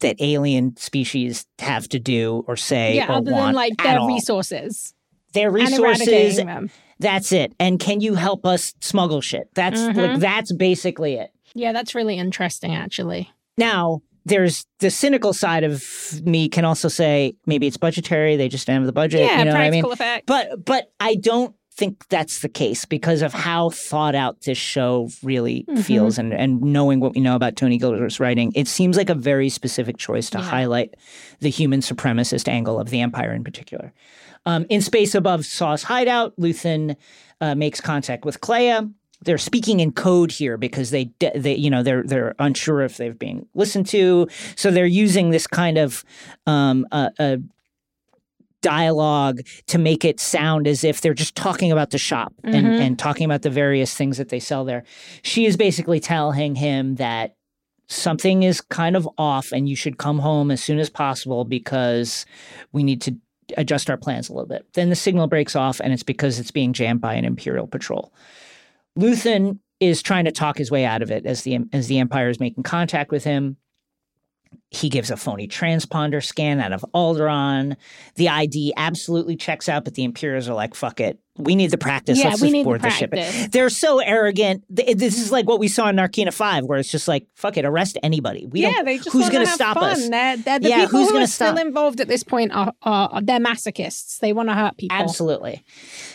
that 0.00 0.16
alien 0.20 0.76
species 0.76 1.46
have 1.58 1.88
to 1.88 1.98
do 1.98 2.44
or 2.46 2.56
say 2.56 2.96
Yeah, 2.96 3.08
or 3.08 3.12
other 3.12 3.32
want 3.32 3.46
than 3.46 3.54
like 3.54 3.76
their 3.78 3.98
all. 3.98 4.08
resources. 4.08 4.94
their 5.32 5.48
and 5.48 5.56
resources. 5.56 6.08
eradicating 6.08 6.46
them. 6.46 6.70
That's 7.02 7.32
it. 7.32 7.52
And 7.60 7.78
can 7.78 8.00
you 8.00 8.14
help 8.14 8.46
us 8.46 8.74
smuggle 8.80 9.20
shit? 9.20 9.48
That's 9.54 9.80
Mhm. 9.80 9.96
like 9.96 10.20
that's 10.20 10.52
basically 10.52 11.14
it. 11.14 11.30
Yeah, 11.54 11.72
that's 11.72 11.94
really 11.94 12.16
interesting, 12.16 12.74
actually. 12.74 13.28
Now, 13.58 14.00
there's 14.24 14.64
the 14.78 14.90
cynical 14.90 15.32
side 15.32 15.64
of 15.64 15.84
me 16.24 16.48
can 16.48 16.64
also 16.64 16.88
say 16.88 17.34
maybe 17.44 17.66
it's 17.66 17.76
budgetary. 17.76 18.36
They 18.36 18.48
just 18.48 18.66
don't 18.66 18.76
have 18.76 18.86
the 18.86 18.92
budget. 18.92 19.20
Yeah, 19.22 19.40
you 19.40 19.44
know 19.46 19.50
what 19.50 19.60
I 19.60 19.68
practical 19.70 19.88
mean? 19.90 19.92
effects. 19.94 20.24
But 20.26 20.64
but 20.64 20.92
I 21.00 21.16
don't 21.16 21.54
think 21.74 22.06
that's 22.08 22.40
the 22.40 22.48
case 22.50 22.84
because 22.84 23.22
of 23.22 23.32
how 23.32 23.70
thought 23.70 24.14
out 24.14 24.42
this 24.42 24.58
show 24.58 25.08
really 25.22 25.64
Mhm. 25.70 25.82
feels 25.82 26.18
and, 26.18 26.32
and 26.34 26.60
knowing 26.60 27.00
what 27.00 27.14
we 27.14 27.20
know 27.22 27.34
about 27.34 27.56
Tony 27.56 27.78
Gilroy's 27.78 28.20
writing, 28.20 28.52
it 28.54 28.68
seems 28.68 28.96
like 28.98 29.08
a 29.08 29.14
very 29.14 29.48
specific 29.48 29.96
choice 29.96 30.28
to 30.30 30.38
Yeah. 30.38 30.44
highlight 30.44 30.94
the 31.40 31.48
human 31.48 31.80
supremacist 31.80 32.46
angle 32.46 32.78
of 32.78 32.90
the 32.90 33.00
Empire 33.00 33.32
in 33.32 33.42
particular. 33.42 33.92
Um, 34.44 34.66
in 34.68 34.80
space 34.80 35.14
above 35.14 35.46
Saw's 35.46 35.84
hideout, 35.84 36.34
Luthen 36.36 36.96
uh, 37.40 37.54
makes 37.54 37.80
contact 37.80 38.24
with 38.24 38.40
Kleya. 38.40 38.92
They're 39.24 39.38
speaking 39.38 39.78
in 39.78 39.92
code 39.92 40.32
here 40.32 40.56
because 40.56 40.90
they, 40.90 41.04
de- 41.20 41.38
they, 41.38 41.54
you 41.54 41.70
know, 41.70 41.84
they're 41.84 42.02
they're 42.02 42.34
unsure 42.40 42.80
if 42.82 42.96
they're 42.96 43.14
being 43.14 43.46
listened 43.54 43.86
to. 43.88 44.26
So 44.56 44.72
they're 44.72 44.84
using 44.84 45.30
this 45.30 45.46
kind 45.46 45.78
of 45.78 46.04
um, 46.46 46.86
uh, 46.90 47.10
uh, 47.20 47.36
dialogue 48.62 49.40
to 49.66 49.78
make 49.78 50.04
it 50.04 50.20
sound 50.20 50.66
as 50.68 50.84
if 50.84 51.00
they're 51.00 51.14
just 51.14 51.34
talking 51.34 51.72
about 51.72 51.90
the 51.90 51.98
shop 51.98 52.32
and, 52.44 52.66
Mhm. 52.66 52.80
and 52.80 52.98
talking 52.98 53.24
about 53.24 53.42
the 53.42 53.50
various 53.50 53.94
things 53.94 54.18
that 54.18 54.28
they 54.28 54.38
sell 54.38 54.64
there. 54.64 54.84
She 55.22 55.46
is 55.46 55.56
basically 55.56 55.98
telling 55.98 56.54
him 56.54 56.94
that 56.96 57.34
something 57.88 58.42
is 58.44 58.60
kind 58.60 58.96
of 58.96 59.08
off 59.18 59.50
and 59.52 59.68
you 59.68 59.74
should 59.76 59.98
come 59.98 60.20
home 60.20 60.50
as 60.52 60.62
soon 60.62 60.78
as 60.78 60.88
possible 60.88 61.44
because 61.44 62.24
we 62.72 62.82
need 62.84 63.00
to 63.02 63.16
adjust 63.56 63.90
our 63.90 63.96
plans 63.96 64.28
a 64.28 64.32
little 64.32 64.48
bit. 64.48 64.66
Then 64.74 64.90
the 64.90 64.96
signal 64.96 65.26
breaks 65.26 65.56
off 65.56 65.80
and 65.80 65.92
it's 65.92 66.02
because 66.02 66.38
it's 66.38 66.50
being 66.50 66.72
jammed 66.72 67.00
by 67.00 67.14
an 67.14 67.24
Imperial 67.24 67.66
patrol. 67.66 68.12
Luthen 68.98 69.58
is 69.80 70.02
trying 70.02 70.24
to 70.26 70.32
talk 70.32 70.58
his 70.58 70.70
way 70.70 70.84
out 70.84 71.02
of 71.02 71.10
it 71.10 71.26
as 71.26 71.42
the 71.42 71.58
as 71.72 71.88
the 71.88 71.98
Empire 71.98 72.28
is 72.28 72.40
making 72.40 72.62
contact 72.62 73.10
with 73.10 73.24
him. 73.24 73.56
He 74.70 74.88
gives 74.88 75.10
a 75.10 75.16
phony 75.16 75.46
transponder 75.48 76.24
scan 76.24 76.58
out 76.60 76.72
of 76.72 76.84
Alderaan. 76.94 77.76
The 78.14 78.28
ID 78.30 78.72
absolutely 78.76 79.36
checks 79.36 79.68
out, 79.68 79.84
but 79.84 79.94
the 79.94 80.04
Imperials 80.04 80.48
are 80.48 80.54
like, 80.54 80.74
"Fuck 80.74 80.98
it, 81.00 81.18
we 81.36 81.54
need 81.54 81.70
the 81.70 81.78
practice. 81.78 82.18
Yeah, 82.18 82.28
Let's 82.30 82.40
we 82.40 82.46
just 82.48 82.52
need 82.54 82.60
the 82.60 82.64
board 82.64 82.82
the 82.82 82.88
ship." 82.90 83.12
They're 83.52 83.68
so 83.68 83.98
arrogant. 83.98 84.64
This 84.70 85.18
is 85.20 85.30
like 85.30 85.46
what 85.46 85.58
we 85.60 85.68
saw 85.68 85.88
in 85.88 85.96
Narkina 85.96 86.32
Five, 86.32 86.64
where 86.64 86.78
it's 86.78 86.90
just 86.90 87.06
like, 87.06 87.26
"Fuck 87.34 87.58
it, 87.58 87.64
arrest 87.66 87.98
anybody." 88.02 88.46
We 88.46 88.62
yeah, 88.62 88.72
don't. 88.72 88.84
they 88.86 88.96
just 88.96 89.10
who's 89.10 89.28
gonna 89.28 89.44
have 89.46 89.54
stop 89.54 89.74
fun. 89.76 89.90
us? 89.90 90.08
They're, 90.08 90.36
they're 90.38 90.58
the 90.58 90.68
Yeah, 90.70 90.84
people 90.86 91.00
who's 91.00 91.10
who 91.10 91.16
are 91.18 91.26
stop? 91.26 91.54
still 91.56 91.66
involved 91.66 92.00
at 92.00 92.08
this 92.08 92.24
point 92.24 92.52
are, 92.52 92.72
are 92.82 93.20
they're 93.22 93.40
masochists. 93.40 94.18
They 94.20 94.32
want 94.32 94.48
to 94.48 94.54
hurt 94.54 94.76
people. 94.78 94.96
Absolutely. 94.96 95.62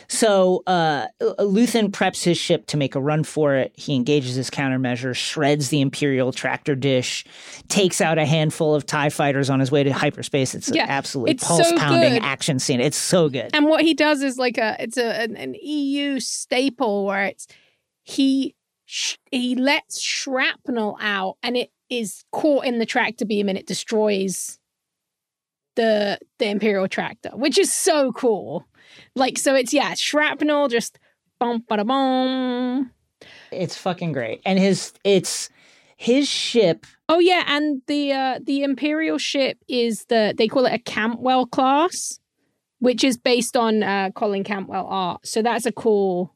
So 0.10 0.64
uh, 0.68 1.08
Luthen 1.22 1.89
preps 1.89 2.24
his 2.24 2.38
ship 2.38 2.66
to 2.68 2.78
make 2.78 2.95
a 2.95 3.01
run 3.01 3.24
for 3.24 3.55
it. 3.55 3.74
He 3.76 3.93
engages 3.95 4.36
his 4.36 4.49
countermeasure, 4.49 5.14
shreds 5.16 5.70
the 5.70 5.82
Imperial 5.82 6.32
tractor 6.32 6.76
dish, 6.76 7.26
takes 7.68 7.99
out 7.99 8.18
a 8.18 8.26
handful 8.26 8.74
of 8.74 8.86
TIE 8.86 9.10
fighters 9.10 9.49
on 9.49 9.60
his 9.60 9.72
way 9.72 9.84
to 9.84 9.91
hyperspace. 9.91 10.55
It's 10.55 10.70
Yeah, 10.74 10.86
an 10.97 11.03
so 11.03 11.26
pulse 11.45 11.72
pounding 11.78 12.14
good. 12.14 12.24
action 12.24 12.60
scene. 12.60 12.80
It's 12.80 12.97
so 12.97 13.28
good. 13.28 13.49
And 13.53 13.66
what 13.66 13.82
he 13.82 13.93
does 13.93 14.22
is 14.22 14.38
like 14.38 14.58
a 14.58 14.76
it's 14.80 14.97
a 14.97 15.22
an, 15.24 15.36
an 15.36 15.55
EU 15.62 16.20
staple 16.20 17.05
where 17.05 17.26
it's 17.26 17.47
he 18.03 18.55
sh- 18.86 19.18
he 19.32 19.55
lets 19.55 19.99
shrapnel 19.99 20.97
out 21.01 21.36
and 21.43 21.58
it 21.58 21.72
is 21.89 22.24
caught 22.32 22.66
in 22.66 22.80
the 22.80 22.86
tractor 22.86 23.26
beam 23.26 23.49
and 23.49 23.58
it 23.58 23.68
destroys 23.68 24.60
the 25.76 26.18
the 26.39 26.49
imperial 26.49 26.88
tractor, 26.88 27.30
which 27.34 27.58
is 27.58 27.74
so 27.74 28.12
cool. 28.12 28.66
Like 29.16 29.38
so, 29.38 29.56
it's 29.56 29.74
yeah, 29.74 29.93
shrapnel 29.93 30.68
just 30.68 31.00
bum 31.39 31.64
ba 31.68 31.84
boom. 31.84 32.91
It's 33.52 33.78
fucking 33.78 34.12
great. 34.12 34.41
And 34.45 34.60
his 34.60 34.93
it's 35.04 35.50
his 35.98 36.28
ship. 36.28 36.86
Oh 37.10 37.20
yeah, 37.20 37.43
and 37.48 37.82
the 37.88 38.14
uh 38.14 38.39
the 38.43 38.64
imperial 38.64 39.18
ship 39.18 39.58
is 39.68 40.06
the 40.06 40.34
they 40.38 40.48
call 40.48 40.66
it 40.66 40.74
a 40.74 40.80
Cantwell 40.80 41.45
class, 41.45 42.20
which 42.80 43.04
is 43.04 43.18
based 43.18 43.58
on 43.58 43.84
uh 43.84 44.12
Colin 44.16 44.43
Cantwell 44.43 44.88
art. 44.88 45.26
So 45.26 45.41
that's 45.41 45.66
a 45.66 45.72
cool 45.72 46.36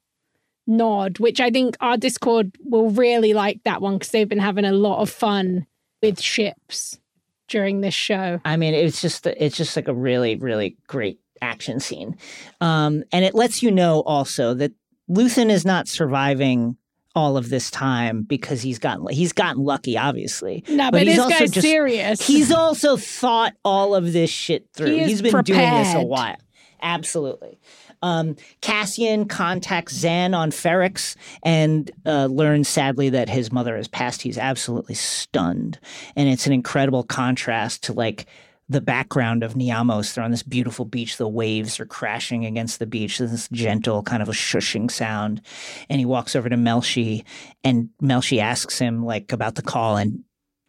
nod, 0.67 1.19
which 1.19 1.39
I 1.39 1.49
think 1.49 1.77
our 1.79 1.97
Discord 1.97 2.55
will 2.63 2.89
really 2.89 3.33
like 3.33 3.61
that 3.63 3.81
one 3.81 3.95
because 3.95 4.09
they've 4.09 4.29
been 4.29 4.39
having 4.39 4.65
a 4.65 4.71
lot 4.71 5.01
of 5.01 5.09
fun 5.09 5.67
with 6.01 6.19
ships 6.19 6.99
during 7.47 7.81
this 7.81 7.93
show. 7.93 8.39
I 8.45 8.57
mean, 8.57 8.73
it's 8.73 9.01
just 9.01 9.27
it's 9.27 9.57
just 9.57 9.75
like 9.75 9.87
a 9.87 9.93
really 9.93 10.35
really 10.35 10.77
great 10.87 11.19
action 11.41 11.79
scene, 11.79 12.15
um, 12.61 13.03
and 13.11 13.25
it 13.25 13.33
lets 13.35 13.61
you 13.63 13.71
know 13.71 14.01
also 14.01 14.53
that 14.55 14.71
Luthen 15.09 15.49
is 15.49 15.65
not 15.65 15.87
surviving 15.87 16.77
all 17.13 17.35
of 17.35 17.49
this 17.49 17.69
time 17.69 18.21
because 18.23 18.61
he's 18.61 18.79
gotten 18.79 19.05
he's 19.09 19.33
gotten 19.33 19.63
lucky, 19.63 19.97
obviously. 19.97 20.63
No, 20.69 20.85
But 20.85 20.91
but, 20.91 21.01
he's 21.07 21.15
this 21.17 21.19
also 21.25 21.39
guy's 21.39 21.51
just- 21.51 21.67
serious. 21.67 22.25
He's 22.25 22.51
also 22.51 22.95
thought 22.97 23.53
all 23.65 23.95
of 23.95 24.13
this 24.13 24.29
shit 24.29 24.67
through. 24.73 24.91
He 24.95 25.03
He's 25.05 25.21
been 25.21 25.43
doing 25.43 25.59
this 25.59 25.93
a 25.93 26.03
while. 26.03 26.37
Absolutely. 26.81 27.59
Um, 28.01 28.35
Cassian 28.61 29.27
contacts 29.27 29.95
Xan 30.03 30.35
on 30.35 30.49
Ferrix 30.49 31.15
and 31.43 31.91
uh, 32.05 32.25
learns 32.25 32.67
sadly 32.67 33.09
that 33.09 33.29
his 33.29 33.51
mother 33.51 33.75
has 33.77 33.87
passed. 33.87 34.23
He's 34.23 34.39
absolutely 34.39 34.95
stunned. 34.95 35.79
And 36.15 36.27
it's 36.27 36.47
an 36.47 36.53
incredible 36.53 37.03
contrast 37.03 37.83
to 37.83 37.93
like 37.93 38.25
the 38.71 38.81
background 38.81 39.43
of 39.43 39.53
Niamos. 39.53 40.13
They're 40.13 40.23
on 40.23 40.31
this 40.31 40.43
beautiful 40.43 40.85
beach. 40.85 41.17
The 41.17 41.27
waves 41.27 41.79
are 41.79 41.85
crashing 41.85 42.45
against 42.45 42.79
the 42.79 42.85
beach. 42.85 43.17
There's 43.17 43.31
this 43.31 43.49
gentle 43.49 44.01
kind 44.01 44.23
of 44.23 44.29
a 44.29 44.33
shushing 44.33 44.89
sound. 44.89 45.41
And 45.89 45.99
he 45.99 46.05
walks 46.05 46.35
over 46.35 46.47
to 46.47 46.55
Melshi 46.55 47.25
and 47.63 47.89
Melshi 48.01 48.39
asks 48.39 48.79
him 48.79 49.03
like 49.05 49.31
about 49.33 49.55
the 49.55 49.61
call 49.61 49.97
and 49.97 50.23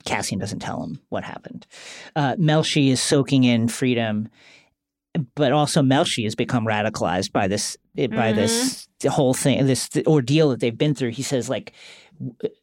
Cassian 0.04 0.40
doesn't 0.40 0.58
tell 0.58 0.82
him 0.82 1.00
what 1.10 1.22
happened. 1.22 1.64
Uh, 2.16 2.34
Melshi 2.34 2.88
is 2.88 3.00
soaking 3.00 3.44
in 3.44 3.68
freedom, 3.68 4.28
but 5.36 5.52
also 5.52 5.80
Melshi 5.80 6.24
has 6.24 6.34
become 6.34 6.66
radicalized 6.66 7.30
by 7.30 7.46
this 7.46 7.76
by 7.94 8.32
this 8.32 8.88
whole 9.06 9.34
thing, 9.34 9.64
this 9.66 9.88
ordeal 10.08 10.48
that 10.48 10.58
they've 10.58 10.76
been 10.76 10.94
through. 10.94 11.10
He 11.10 11.22
says 11.22 11.48
like, 11.48 11.72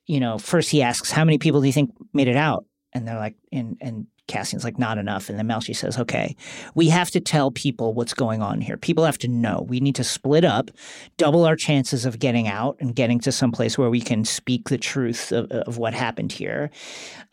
you 0.06 0.20
know, 0.20 0.38
first 0.38 0.70
he 0.70 0.82
asks, 0.82 1.12
"How 1.12 1.24
many 1.24 1.38
people 1.38 1.62
do 1.62 1.68
you 1.68 1.74
think 1.74 1.94
made 2.14 2.28
it 2.28 2.36
out?" 2.36 2.66
And 2.92 3.08
they're 3.08 3.16
like, 3.18 3.36
and 3.54 3.78
and 3.80 4.08
Cassian's 4.30 4.64
like, 4.64 4.80
"Not 4.80 4.98
enough." 4.98 5.30
And 5.30 5.38
then 5.38 5.48
Melshi 5.48 5.76
says, 5.76 5.98
"Okay, 5.98 6.36
we 6.76 6.88
have 6.90 7.12
to 7.12 7.20
tell 7.20 7.52
people 7.52 7.94
what's 7.94 8.14
going 8.14 8.42
on 8.42 8.62
here. 8.62 8.78
People 8.78 9.04
have 9.04 9.18
to 9.20 9.28
know. 9.28 9.66
We 9.68 9.82
need 9.82 9.96
to 9.96 10.04
split 10.04 10.46
up, 10.46 10.72
double 11.18 11.46
our 11.46 11.58
chances 11.58 12.06
of 12.06 12.20
getting 12.20 12.48
out 12.48 12.78
and 12.80 12.96
getting 12.96 13.20
to 13.22 13.32
some 13.32 13.52
place 13.52 13.78
where 13.78 13.90
we 13.90 14.00
can 14.00 14.24
speak 14.24 14.70
the 14.70 14.78
truth 14.78 15.34
of, 15.34 15.52
of 15.52 15.78
what 15.78 15.94
happened 15.94 16.32
here. 16.32 16.70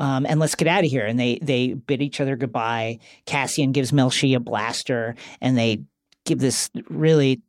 Um, 0.00 0.26
and 0.26 0.40
let's 0.40 0.54
get 0.54 0.66
out 0.66 0.84
of 0.84 0.90
here. 0.90 1.06
And 1.06 1.20
they 1.20 1.38
they 1.40 1.74
bid 1.74 2.02
each 2.02 2.20
other 2.20 2.34
goodbye. 2.36 2.98
Cassian 3.26 3.72
gives 3.72 3.92
Melshi 3.92 4.34
a 4.34 4.40
blaster, 4.40 5.14
and 5.40 5.56
they 5.56 5.82
give 6.24 6.40
this 6.40 6.70
really 6.88 7.42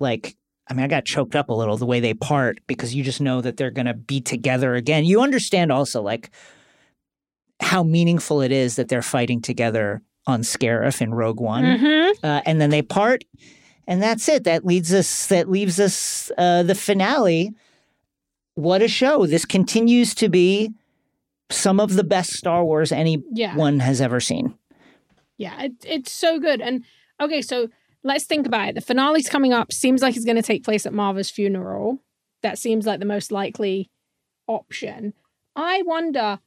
like. 0.00 0.34
I 0.70 0.74
mean, 0.74 0.84
I 0.84 0.88
got 0.88 1.06
choked 1.06 1.34
up 1.34 1.48
a 1.48 1.54
little 1.54 1.78
the 1.78 1.86
way 1.86 1.98
they 1.98 2.12
part 2.12 2.58
because 2.66 2.94
you 2.94 3.02
just 3.02 3.22
know 3.22 3.40
that 3.40 3.56
they're 3.56 3.70
going 3.70 3.86
to 3.86 3.94
be 3.94 4.20
together 4.20 4.74
again. 4.74 5.06
You 5.06 5.22
understand 5.22 5.72
also 5.72 6.02
like 6.02 6.28
how 7.60 7.82
meaningful 7.82 8.40
it 8.40 8.52
is 8.52 8.76
that 8.76 8.88
they're 8.88 9.02
fighting 9.02 9.40
together 9.40 10.00
on 10.26 10.42
Scarif 10.42 11.00
in 11.00 11.12
Rogue 11.14 11.40
One 11.40 11.64
Mhm. 11.64 12.12
uh, 12.22 12.42
and 12.46 12.60
then 12.60 12.70
they 12.70 12.82
part, 12.82 13.24
and 13.86 14.02
that's 14.02 14.28
it. 14.28 14.44
That 14.44 14.64
leads 14.64 14.92
us. 14.92 15.26
That 15.26 15.48
leaves 15.50 15.80
us 15.80 16.30
uh, 16.38 16.62
the 16.62 16.74
finale. 16.74 17.54
What 18.54 18.82
a 18.82 18.88
show! 18.88 19.26
This 19.26 19.44
continues 19.44 20.14
to 20.16 20.28
be 20.28 20.72
some 21.50 21.80
of 21.80 21.94
the 21.94 22.04
best 22.04 22.32
Star 22.32 22.64
Wars 22.64 22.90
Yeah. 22.90 22.98
anyone 22.98 23.80
has 23.80 24.00
ever 24.00 24.20
seen. 24.20 24.54
Yeah, 25.38 25.62
it, 25.62 25.72
it's 25.86 26.12
so 26.12 26.38
good. 26.38 26.60
And 26.60 26.84
okay, 27.20 27.40
so 27.40 27.68
let's 28.02 28.24
think 28.24 28.46
about 28.46 28.68
it. 28.70 28.74
The 28.74 28.80
finale's 28.80 29.28
coming 29.28 29.52
up. 29.52 29.72
Seems 29.72 30.02
like 30.02 30.16
it's 30.16 30.24
going 30.24 30.36
to 30.36 30.42
take 30.42 30.64
place 30.64 30.84
at 30.84 30.92
Maarva's 30.92 31.30
funeral. 31.30 32.00
That 32.42 32.58
seems 32.58 32.86
like 32.86 32.98
the 33.00 33.06
most 33.06 33.30
likely 33.32 33.88
option. 34.46 35.14
I 35.56 35.82
wonder 35.86 36.40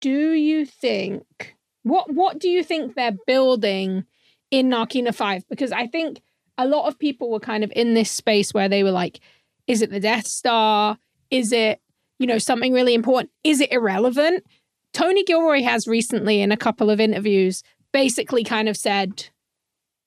do 0.00 0.32
you 0.32 0.64
think 0.66 1.56
what 1.82 2.12
what 2.12 2.38
do 2.38 2.48
you 2.48 2.62
think 2.62 2.94
they're 2.94 3.16
building 3.26 4.04
in 4.50 4.68
Narkina 4.68 5.14
5 5.14 5.44
because 5.48 5.72
I 5.72 5.86
think 5.86 6.20
a 6.58 6.66
lot 6.66 6.86
of 6.88 6.98
people 6.98 7.30
were 7.30 7.40
kind 7.40 7.64
of 7.64 7.72
in 7.74 7.94
this 7.94 8.10
space 8.10 8.52
where 8.52 8.68
they 8.68 8.82
were 8.82 8.90
like 8.90 9.20
is 9.66 9.82
it 9.82 9.90
the 9.90 10.00
Death 10.00 10.26
Star 10.26 10.98
is 11.30 11.52
it 11.52 11.80
you 12.18 12.26
know 12.26 12.38
something 12.38 12.72
really 12.72 12.94
important 12.94 13.30
is 13.44 13.60
it 13.60 13.72
irrelevant 13.72 14.44
Tony 14.92 15.22
Gilroy 15.22 15.62
has 15.62 15.86
recently, 15.86 16.40
in 16.40 16.50
a 16.50 16.56
couple 16.56 16.90
of 16.90 16.98
interviews, 16.98 17.62
basically 17.92 18.42
kind 18.42 18.68
of 18.68 18.76
said 18.76 19.28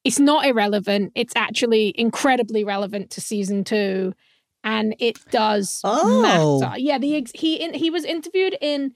it's 0.03 0.19
not 0.19 0.45
irrelevant. 0.45 1.13
It's 1.15 1.31
actually 1.37 1.93
incredibly 1.97 2.65
relevant 2.65 3.09
to 3.11 3.21
season 3.21 3.63
two, 3.63 4.13
and 4.61 4.93
it 4.99 5.17
does 5.31 5.79
Oh. 5.85 6.21
matter. 6.21 6.77
Yeah, 6.77 6.97
the 6.97 7.15
ex- 7.15 7.31
he 7.33 7.55
in, 7.55 7.73
he 7.73 7.89
was 7.89 8.03
interviewed 8.03 8.57
in 8.59 8.93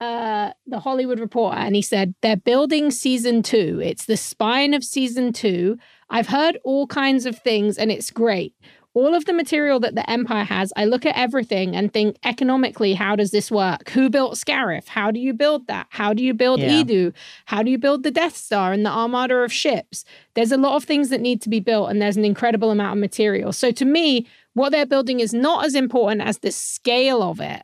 uh, 0.00 0.52
the 0.66 0.80
Hollywood 0.80 1.20
Reporter 1.20 1.58
and 1.58 1.74
he 1.74 1.82
said, 1.82 2.14
They're 2.22 2.36
building 2.36 2.90
season 2.90 3.42
two. 3.42 3.80
It's 3.82 4.04
the 4.06 4.16
spine 4.16 4.74
of 4.74 4.84
season 4.84 5.32
two. 5.32 5.78
I've 6.10 6.28
heard 6.28 6.58
all 6.64 6.86
kinds 6.86 7.26
of 7.26 7.38
things 7.38 7.76
and 7.78 7.90
it's 7.90 8.10
great. 8.10 8.54
All 8.94 9.14
of 9.14 9.26
the 9.26 9.32
material 9.32 9.78
that 9.80 9.94
the 9.94 10.08
Empire 10.10 10.44
has, 10.44 10.72
I 10.74 10.84
look 10.84 11.06
at 11.06 11.16
everything 11.16 11.76
and 11.76 11.92
think 11.92 12.16
economically, 12.24 12.94
how 12.94 13.14
does 13.14 13.30
this 13.30 13.48
work? 13.50 13.90
Who 13.90 14.08
built 14.10 14.34
Scarif? 14.34 14.88
How 14.88 15.10
do 15.12 15.20
you 15.20 15.34
build 15.34 15.68
that? 15.68 15.86
How 15.90 16.12
do 16.12 16.24
you 16.24 16.34
build 16.34 16.58
Yeah. 16.60 16.70
Eadu? 16.70 17.12
How 17.44 17.62
do 17.62 17.70
you 17.70 17.78
build 17.78 18.02
the 18.02 18.10
Death 18.10 18.36
Star 18.36 18.72
and 18.72 18.84
the 18.84 18.90
armada 18.90 19.36
of 19.36 19.52
ships? 19.52 20.04
There's 20.34 20.50
a 20.50 20.56
lot 20.56 20.74
of 20.74 20.84
things 20.84 21.10
that 21.10 21.20
need 21.20 21.40
to 21.42 21.48
be 21.48 21.60
built, 21.60 21.90
and 21.90 22.02
there's 22.02 22.16
an 22.16 22.24
incredible 22.24 22.70
amount 22.72 22.96
of 22.96 23.00
material. 23.00 23.52
So 23.52 23.70
to 23.70 23.84
me, 23.84 24.26
what 24.54 24.70
they're 24.70 24.86
building 24.86 25.20
is 25.20 25.32
not 25.32 25.64
as 25.64 25.76
important 25.76 26.22
as 26.22 26.38
the 26.38 26.50
scale 26.50 27.22
of 27.22 27.40
it. 27.40 27.62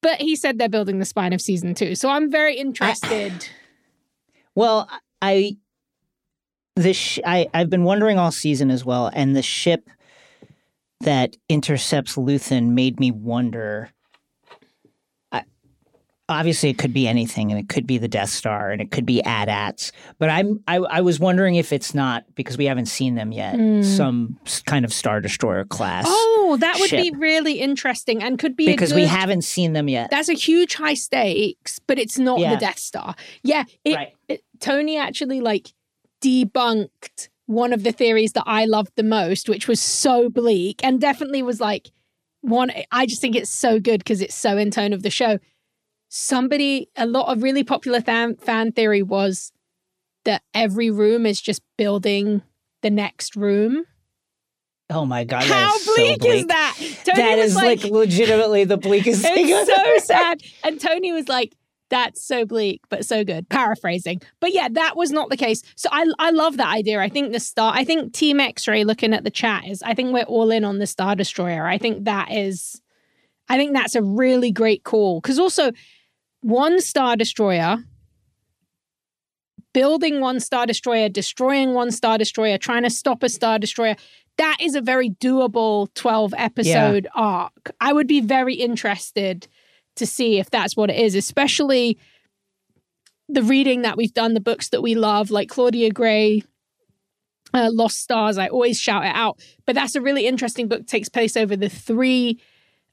But 0.00 0.20
he 0.20 0.36
said 0.36 0.58
they're 0.58 0.68
building 0.68 0.98
the 0.98 1.04
spine 1.04 1.32
of 1.32 1.40
season 1.40 1.74
two. 1.74 1.94
So 1.94 2.08
I'm 2.10 2.30
very 2.30 2.56
interested. 2.56 3.48
Well, 4.54 4.88
I 5.20 5.56
the 6.76 6.92
sh- 6.92 7.20
I 7.26 7.48
I've 7.52 7.70
been 7.70 7.84
wondering 7.84 8.18
all 8.18 8.30
season 8.30 8.70
as 8.70 8.84
well, 8.84 9.10
and 9.12 9.34
the 9.34 9.42
ship 9.42 9.88
that 11.00 11.36
intercepts 11.48 12.16
Luthen 12.16 12.68
made 12.70 13.00
me 13.00 13.10
wonder. 13.10 13.90
Obviously, 16.30 16.68
it 16.68 16.76
could 16.76 16.92
be 16.92 17.08
anything, 17.08 17.50
and 17.50 17.58
it 17.58 17.68
could 17.70 17.86
be 17.86 17.96
the 17.96 18.08
Death 18.08 18.28
Star, 18.28 18.70
and 18.70 18.82
it 18.82 18.90
could 18.90 19.06
be 19.06 19.22
AT-ATs. 19.24 19.92
But 20.18 20.28
I'm 20.28 20.62
I, 20.68 20.76
I 20.76 21.00
was 21.00 21.18
wondering 21.18 21.54
if 21.54 21.72
it's 21.72 21.94
not 21.94 22.24
because 22.34 22.58
we 22.58 22.66
haven't 22.66 22.86
seen 22.86 23.14
them 23.14 23.32
yet. 23.32 23.54
Hmm. 23.54 23.82
Some 23.82 24.38
kind 24.66 24.84
of 24.84 24.92
Star 24.92 25.20
Destroyer 25.22 25.64
class. 25.64 26.04
oh, 26.06 26.56
that 26.60 26.76
would 26.80 26.90
be 26.90 27.10
really 27.16 27.54
interesting 27.60 28.22
and 28.22 28.38
could 28.38 28.56
be 28.56 28.66
a 28.66 28.70
because 28.72 28.92
we 28.92 29.06
haven't 29.06 29.42
seen 29.42 29.72
them 29.72 29.88
yet. 29.88 30.10
That's 30.10 30.28
a 30.28 30.34
huge 30.34 30.74
high 30.74 30.94
stakes, 30.94 31.78
but 31.86 31.98
it's 31.98 32.18
not 32.18 32.38
Yeah. 32.40 32.54
the 32.54 32.60
Death 32.60 32.78
Star. 32.78 33.14
Yeah, 33.42 33.64
it, 33.84 33.94
Right. 33.96 34.12
it- 34.28 34.44
Tony 34.60 34.98
actually 34.98 35.40
like 35.40 35.72
debunked 36.20 37.28
one 37.46 37.72
of 37.72 37.82
the 37.82 37.92
theories 37.92 38.32
that 38.32 38.44
I 38.46 38.66
loved 38.66 38.92
the 38.96 39.02
most, 39.02 39.48
which 39.48 39.66
was 39.68 39.80
so 39.80 40.28
bleak 40.28 40.84
and 40.84 41.00
definitely 41.00 41.42
was 41.42 41.60
like 41.60 41.90
one. 42.42 42.70
I 42.92 43.06
just 43.06 43.20
think 43.20 43.34
it's 43.36 43.50
so 43.50 43.80
good 43.80 44.00
because 44.00 44.20
it's 44.20 44.34
so 44.34 44.58
in 44.58 44.70
tone 44.70 44.92
of 44.92 45.02
the 45.02 45.10
show. 45.10 45.38
Somebody, 46.08 46.88
a 46.96 47.06
lot 47.06 47.30
of 47.30 47.42
really 47.42 47.64
popular 47.64 48.00
fan, 48.00 48.36
fan 48.36 48.72
theory 48.72 49.02
was 49.02 49.52
that 50.24 50.42
every 50.54 50.90
room 50.90 51.26
is 51.26 51.40
just 51.40 51.62
building 51.76 52.42
the 52.82 52.90
next 52.90 53.36
room. 53.36 53.84
oh 54.90 55.04
my 55.04 55.24
god! 55.24 55.44
How 55.44 55.74
is 55.74 55.84
so 55.84 55.94
bleak, 55.94 56.24
is 56.24 56.46
that? 56.46 56.74
Tony 57.04 57.18
That 57.18 57.38
is 57.38 57.54
like, 57.54 57.84
legitimately 57.84 58.64
the 58.64 58.76
bleakest 58.76 59.22
thing. 59.34 59.46
it's 59.48 59.68
so 59.68 60.14
sad. 60.14 60.40
And 60.64 60.80
Tony 60.80 61.12
was 61.12 61.28
like, 61.28 61.54
that's 61.90 62.22
so 62.22 62.44
bleak, 62.44 62.82
but 62.88 63.04
so 63.04 63.24
good. 63.24 63.48
Paraphrasing. 63.48 64.20
But 64.40 64.52
yeah, 64.52 64.68
that 64.70 64.96
was 64.96 65.10
not 65.10 65.30
the 65.30 65.36
case. 65.36 65.62
So 65.76 65.88
I 65.92 66.06
I 66.18 66.30
love 66.30 66.56
that 66.58 66.74
idea. 66.74 67.00
I 67.00 67.08
think 67.08 67.32
the 67.32 67.40
star 67.40 67.72
I 67.74 67.84
think 67.84 68.12
Team 68.12 68.40
X-Ray 68.40 68.84
looking 68.84 69.12
at 69.14 69.24
the 69.24 69.30
chat 69.30 69.66
is 69.66 69.82
I 69.82 69.94
think 69.94 70.12
we're 70.12 70.22
all 70.22 70.50
in 70.50 70.64
on 70.64 70.78
the 70.78 70.86
Star 70.86 71.14
Destroyer. 71.16 71.66
I 71.66 71.78
think 71.78 72.04
that 72.04 72.30
is 72.30 72.80
I 73.48 73.56
think 73.56 73.72
that's 73.72 73.94
a 73.94 74.02
really 74.02 74.52
great 74.52 74.84
call. 74.84 75.20
Because 75.20 75.38
also 75.38 75.72
one 76.40 76.80
Star 76.80 77.16
Destroyer 77.16 77.78
building 79.72 80.20
one 80.20 80.40
Star 80.40 80.66
Destroyer, 80.66 81.08
destroying 81.08 81.74
one 81.74 81.90
Star 81.92 82.18
Destroyer, 82.18 82.58
trying 82.58 82.82
to 82.82 82.90
stop 82.90 83.22
a 83.22 83.28
Star 83.28 83.58
Destroyer. 83.58 83.96
That 84.36 84.56
is 84.60 84.74
a 84.74 84.80
very 84.80 85.10
doable 85.10 85.92
12 85.94 86.34
episode 86.36 87.06
arc. 87.14 87.70
I 87.80 87.92
would 87.92 88.06
be 88.06 88.20
very 88.20 88.54
interested 88.54 89.46
to 89.96 90.06
see 90.06 90.38
if 90.38 90.50
that's 90.50 90.76
what 90.76 90.90
it 90.90 90.96
is, 90.96 91.14
especially 91.14 91.98
the 93.28 93.42
reading 93.42 93.82
that 93.82 93.96
we've 93.96 94.14
done, 94.14 94.34
the 94.34 94.40
books 94.40 94.70
that 94.70 94.82
we 94.82 94.94
love, 94.94 95.30
like 95.30 95.48
Claudia 95.48 95.90
Gray, 95.90 96.42
uh, 97.52 97.68
Lost 97.72 97.98
Stars. 97.98 98.38
I 98.38 98.48
always 98.48 98.80
shout 98.80 99.04
it 99.04 99.14
out. 99.14 99.38
But 99.66 99.74
that's 99.74 99.94
a 99.94 100.00
really 100.00 100.26
interesting 100.26 100.68
book, 100.68 100.86
takes 100.86 101.08
place 101.08 101.36
over 101.36 101.56
the 101.56 101.68
three 101.68 102.40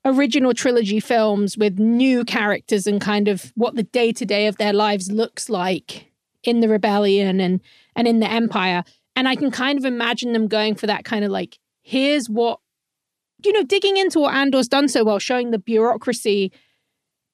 original 0.05 0.53
trilogy 0.53 0.99
films 0.99 1.57
with 1.57 1.79
new 1.79 2.23
characters 2.23 2.85
and 2.85 3.01
kind 3.01 3.27
of 3.27 3.51
what 3.55 3.75
the 3.75 3.83
day 3.83 4.11
to 4.13 4.25
day 4.25 4.47
of 4.47 4.57
their 4.57 4.73
lives 4.73 5.11
looks 5.11 5.49
like 5.49 6.11
in 6.43 6.59
the 6.59 6.69
rebellion 6.69 7.39
and 7.39 7.59
and 7.95 8.07
in 8.07 8.19
the 8.19 8.29
empire. 8.29 8.83
And 9.15 9.27
i 9.27 9.35
can 9.35 9.49
kind 9.49 9.79
of 9.79 9.85
imagine 9.85 10.33
them 10.33 10.47
going 10.47 10.75
for 10.75 10.87
that 10.87 11.05
kind 11.05 11.25
of 11.25 11.31
like 11.31 11.57
here's 11.81 12.29
what 12.29 12.59
you 13.45 13.53
know 13.53 13.63
digging 13.63 13.97
into 13.97 14.19
what 14.19 14.33
andor's 14.33 14.67
done 14.67 14.87
so 14.87 15.03
well 15.03 15.19
showing 15.19 15.51
the 15.51 15.59
bureaucracy 15.59 16.51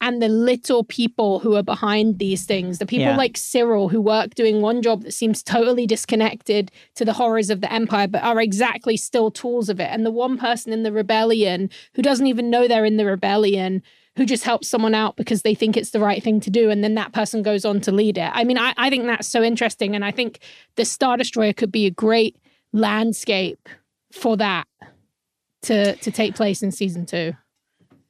and 0.02 0.22
the 0.22 0.28
little 0.28 0.84
people 0.84 1.40
who 1.40 1.56
are 1.56 1.64
behind 1.64 2.19
these 2.19 2.44
things 2.45 2.80
the 2.80 2.86
people 2.86 3.06
Yeah. 3.06 3.15
like 3.15 3.36
Syril 3.36 3.90
who 3.91 4.02
work 4.02 4.36
doing 4.36 4.61
one 4.61 4.82
job 4.82 5.03
that 5.03 5.14
seems 5.14 5.41
totally 5.44 5.86
disconnected 5.88 6.72
to 6.95 7.06
the 7.06 7.14
horrors 7.14 7.49
of 7.49 7.61
the 7.61 7.72
empire 7.72 8.07
but 8.07 8.23
are 8.23 8.41
exactly 8.41 8.98
still 8.98 9.32
tools 9.32 9.69
of 9.69 9.80
it. 9.80 9.90
And 9.91 10.06
the 10.06 10.11
one 10.11 10.38
person 10.38 10.73
in 10.73 10.84
the 10.84 10.91
rebellion 10.91 11.69
who 11.94 12.02
doesn't 12.02 12.28
even 12.28 12.49
know 12.49 12.68
they're 12.68 12.84
in 12.84 12.98
the 12.98 13.06
rebellion 13.06 13.82
who 14.18 14.26
just 14.26 14.44
helps 14.44 14.68
someone 14.68 14.94
out 14.94 15.15
because 15.15 15.44
they 15.44 15.56
think 15.56 15.78
it's 15.78 15.91
the 15.91 15.99
right 15.99 16.22
thing 16.22 16.41
to 16.41 16.49
do 16.49 16.69
and 16.69 16.84
then 16.84 16.95
that 16.95 17.14
person 17.14 17.41
goes 17.44 17.64
on 17.64 17.80
to 17.82 17.91
lead 17.94 18.18
it. 18.18 18.30
I 18.34 18.44
mean 18.44 18.57
i, 18.57 18.73
I 18.78 18.90
think 18.90 19.06
that's 19.06 19.28
so 19.28 19.41
interesting 19.41 19.95
and 19.95 20.03
i 20.03 20.11
think 20.11 20.40
the 20.76 20.84
star 20.84 21.15
destroyer 21.15 21.53
could 21.53 21.72
be 21.72 21.86
a 21.86 21.91
great 21.91 22.36
landscape 22.73 23.69
for 24.11 24.36
that 24.38 24.65
to 25.61 25.95
to 25.98 26.11
take 26.11 26.36
place 26.36 26.61
in 26.64 26.72
season 26.72 27.06
two 27.06 27.34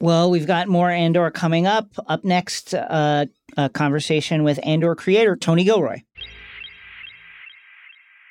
Well, 0.02 0.32
we've 0.32 0.48
got 0.48 0.68
more 0.68 0.90
Andor 0.90 1.30
coming 1.30 1.68
up. 1.68 1.94
Up 2.07 2.23
next, 2.26 2.73
uh, 2.73 3.28
a 3.56 3.69
conversation 3.69 4.44
with 4.44 4.60
Andor 4.65 4.95
creator 4.95 5.36
Tony 5.36 5.64
Gilroy. 5.64 6.02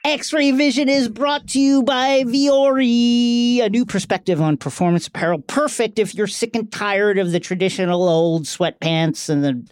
X 0.02 0.32
Ray 0.32 0.50
Vision 0.50 0.88
is 0.88 1.08
brought 1.08 1.46
to 1.48 1.60
you 1.60 1.84
by 1.84 2.24
Vuori, 2.24 3.62
a 3.62 3.68
new 3.68 3.84
perspective 3.84 4.40
on 4.40 4.56
performance 4.56 5.06
apparel. 5.06 5.38
Perfect 5.42 6.00
if 6.00 6.12
you're 6.12 6.26
sick 6.26 6.56
and 6.56 6.72
tired 6.72 7.18
of 7.18 7.30
the 7.30 7.38
traditional 7.38 8.08
old 8.08 8.46
sweatpants 8.46 9.28
and 9.28 9.44
the 9.44 9.64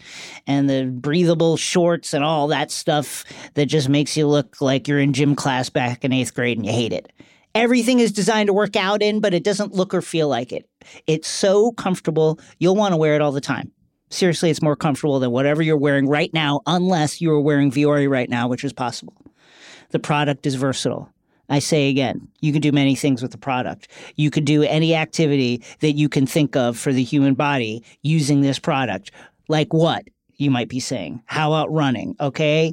and 0.46 0.70
the 0.70 0.84
breathable 0.84 1.56
shorts 1.56 2.14
and 2.14 2.22
all 2.22 2.46
that 2.46 2.70
stuff 2.70 3.24
that 3.54 3.66
just 3.66 3.88
makes 3.88 4.16
you 4.16 4.28
look 4.28 4.60
like 4.60 4.86
you're 4.86 5.00
in 5.00 5.14
gym 5.14 5.34
class 5.34 5.68
back 5.68 6.04
in 6.04 6.12
eighth 6.12 6.32
grade 6.32 6.58
and 6.58 6.66
you 6.66 6.72
hate 6.72 6.92
it. 6.92 7.10
Everything 7.54 7.98
is 7.98 8.12
designed 8.12 8.48
to 8.48 8.52
work 8.52 8.76
out 8.76 9.02
in, 9.02 9.20
but 9.20 9.34
it 9.34 9.44
doesn't 9.44 9.74
look 9.74 9.94
or 9.94 10.02
feel 10.02 10.28
like 10.28 10.52
it. 10.52 10.68
It's 11.06 11.28
so 11.28 11.72
comfortable, 11.72 12.38
you'll 12.58 12.76
want 12.76 12.92
to 12.92 12.96
wear 12.96 13.14
it 13.14 13.20
all 13.20 13.32
the 13.32 13.40
time. 13.40 13.72
Seriously, 14.10 14.50
it's 14.50 14.62
more 14.62 14.76
comfortable 14.76 15.18
than 15.18 15.30
whatever 15.30 15.60
you're 15.60 15.76
wearing 15.76 16.08
right 16.08 16.32
now, 16.32 16.60
unless 16.66 17.20
you 17.20 17.30
are 17.32 17.40
wearing 17.40 17.70
Vuori 17.70 18.08
right 18.08 18.30
now, 18.30 18.48
which 18.48 18.64
is 18.64 18.72
possible. 18.72 19.14
The 19.90 19.98
product 19.98 20.46
is 20.46 20.54
versatile. 20.54 21.10
I 21.50 21.58
say 21.60 21.88
again, 21.88 22.28
you 22.40 22.52
can 22.52 22.60
do 22.60 22.72
many 22.72 22.94
things 22.94 23.22
with 23.22 23.32
the 23.32 23.38
product. 23.38 23.88
You 24.16 24.30
could 24.30 24.44
do 24.44 24.62
any 24.62 24.94
activity 24.94 25.62
that 25.80 25.92
you 25.92 26.08
can 26.08 26.26
think 26.26 26.56
of 26.56 26.78
for 26.78 26.92
the 26.92 27.02
human 27.02 27.34
body 27.34 27.82
using 28.02 28.42
this 28.42 28.58
product. 28.58 29.10
Like 29.48 29.72
what? 29.72 30.04
You 30.36 30.50
might 30.50 30.68
be 30.68 30.80
saying. 30.80 31.22
How 31.24 31.52
about 31.52 31.72
running? 31.72 32.16
Okay. 32.20 32.72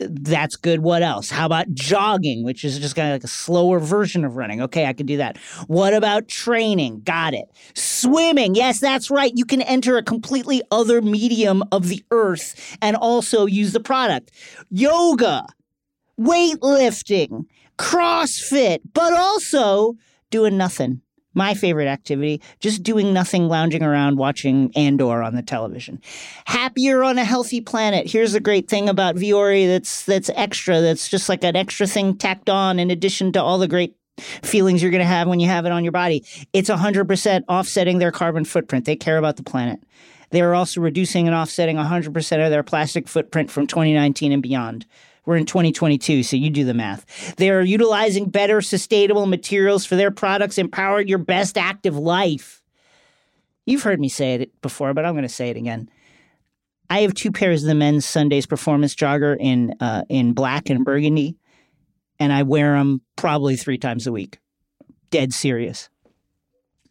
Th- 0.00 0.10
That's 0.12 0.56
good. 0.56 0.80
What 0.80 1.02
else? 1.02 1.30
How 1.30 1.44
about 1.46 1.72
jogging, 1.74 2.42
which 2.42 2.64
is 2.64 2.78
just 2.78 2.96
kind 2.96 3.08
of 3.08 3.14
like 3.14 3.24
a 3.24 3.28
slower 3.28 3.78
version 3.78 4.24
of 4.24 4.36
running? 4.36 4.62
Okay, 4.62 4.86
I 4.86 4.94
can 4.94 5.04
do 5.06 5.18
that. 5.18 5.36
What 5.66 5.92
about 5.92 6.26
training? 6.26 7.02
Got 7.02 7.34
it. 7.34 7.44
Swimming. 7.74 8.54
Yes, 8.54 8.80
that's 8.80 9.10
right. 9.10 9.32
You 9.34 9.44
can 9.44 9.60
enter 9.62 9.98
a 9.98 10.02
completely 10.02 10.62
other 10.70 11.02
medium 11.02 11.62
of 11.70 11.88
the 11.88 12.02
earth 12.10 12.76
and 12.80 12.96
also 12.96 13.44
use 13.46 13.72
the 13.72 13.80
product. 13.80 14.30
Yoga 14.70 15.44
weightlifting, 16.18 17.44
CrossFit, 17.78 18.80
but 18.92 19.12
also 19.12 19.94
doing 20.30 20.56
nothing. 20.56 21.00
My 21.34 21.54
favorite 21.54 21.86
activity, 21.86 22.42
just 22.58 22.82
doing 22.82 23.12
nothing, 23.12 23.48
lounging 23.48 23.82
around 23.82 24.18
watching 24.18 24.72
Andor 24.74 25.22
on 25.22 25.36
the 25.36 25.42
television. 25.42 26.00
Happier 26.46 27.04
on 27.04 27.18
a 27.18 27.24
healthy 27.24 27.60
planet. 27.60 28.10
Here's 28.10 28.32
the 28.32 28.40
great 28.40 28.68
thing 28.68 28.88
about 28.88 29.16
Vuori 29.16 29.66
that's 29.68 30.04
that's 30.04 30.30
extra, 30.34 30.80
that's 30.80 31.08
just 31.08 31.28
like 31.28 31.44
an 31.44 31.56
extra 31.56 31.86
thing 31.86 32.16
tacked 32.16 32.50
on 32.50 32.78
in 32.78 32.90
addition 32.90 33.32
to 33.32 33.42
all 33.42 33.58
the 33.58 33.68
great 33.68 33.94
feelings 34.20 34.82
you're 34.82 34.90
going 34.90 35.00
to 35.00 35.06
have 35.06 35.28
when 35.28 35.40
you 35.40 35.48
have 35.48 35.66
it 35.66 35.72
on 35.72 35.84
your 35.84 35.92
body. 35.92 36.24
It's 36.52 36.68
100% 36.68 37.44
offsetting 37.48 37.98
their 37.98 38.12
carbon 38.12 38.44
footprint. 38.44 38.84
They 38.84 38.96
care 38.96 39.18
about 39.18 39.36
the 39.36 39.42
planet. 39.42 39.80
They 40.30 40.42
are 40.42 40.54
also 40.54 40.80
reducing 40.80 41.26
and 41.26 41.34
offsetting 41.34 41.76
100% 41.76 42.44
of 42.44 42.50
their 42.50 42.62
plastic 42.62 43.08
footprint 43.08 43.50
from 43.50 43.66
2019 43.66 44.32
and 44.32 44.42
beyond. 44.42 44.86
We're 45.26 45.36
in 45.36 45.46
2022, 45.46 46.22
so 46.22 46.36
you 46.36 46.50
do 46.50 46.64
the 46.64 46.74
math. 46.74 47.36
They 47.36 47.50
are 47.50 47.62
utilizing 47.62 48.30
better 48.30 48.60
sustainable 48.60 49.26
materials 49.26 49.84
for 49.84 49.96
their 49.96 50.10
products, 50.10 50.58
empowering 50.58 51.08
your 51.08 51.18
best 51.18 51.58
active 51.58 51.96
life. 51.96 52.62
You've 53.66 53.82
heard 53.82 54.00
me 54.00 54.08
say 54.08 54.34
it 54.34 54.60
before, 54.62 54.94
but 54.94 55.04
I'm 55.04 55.12
going 55.14 55.22
to 55.22 55.28
say 55.28 55.50
it 55.50 55.56
again. 55.56 55.90
I 56.88 57.02
have 57.02 57.14
two 57.14 57.30
pairs 57.30 57.62
of 57.62 57.68
the 57.68 57.74
men's 57.74 58.04
Sundays 58.04 58.46
performance 58.46 58.94
jogger 58.96 59.36
in 59.38 59.74
uh, 59.78 60.02
in 60.08 60.32
black 60.32 60.70
and 60.70 60.84
burgundy, 60.84 61.36
and 62.18 62.32
I 62.32 62.42
wear 62.42 62.72
them 62.72 63.00
probably 63.14 63.56
three 63.56 63.78
times 63.78 64.08
a 64.08 64.12
week. 64.12 64.38
Dead 65.10 65.32
serious. 65.32 65.88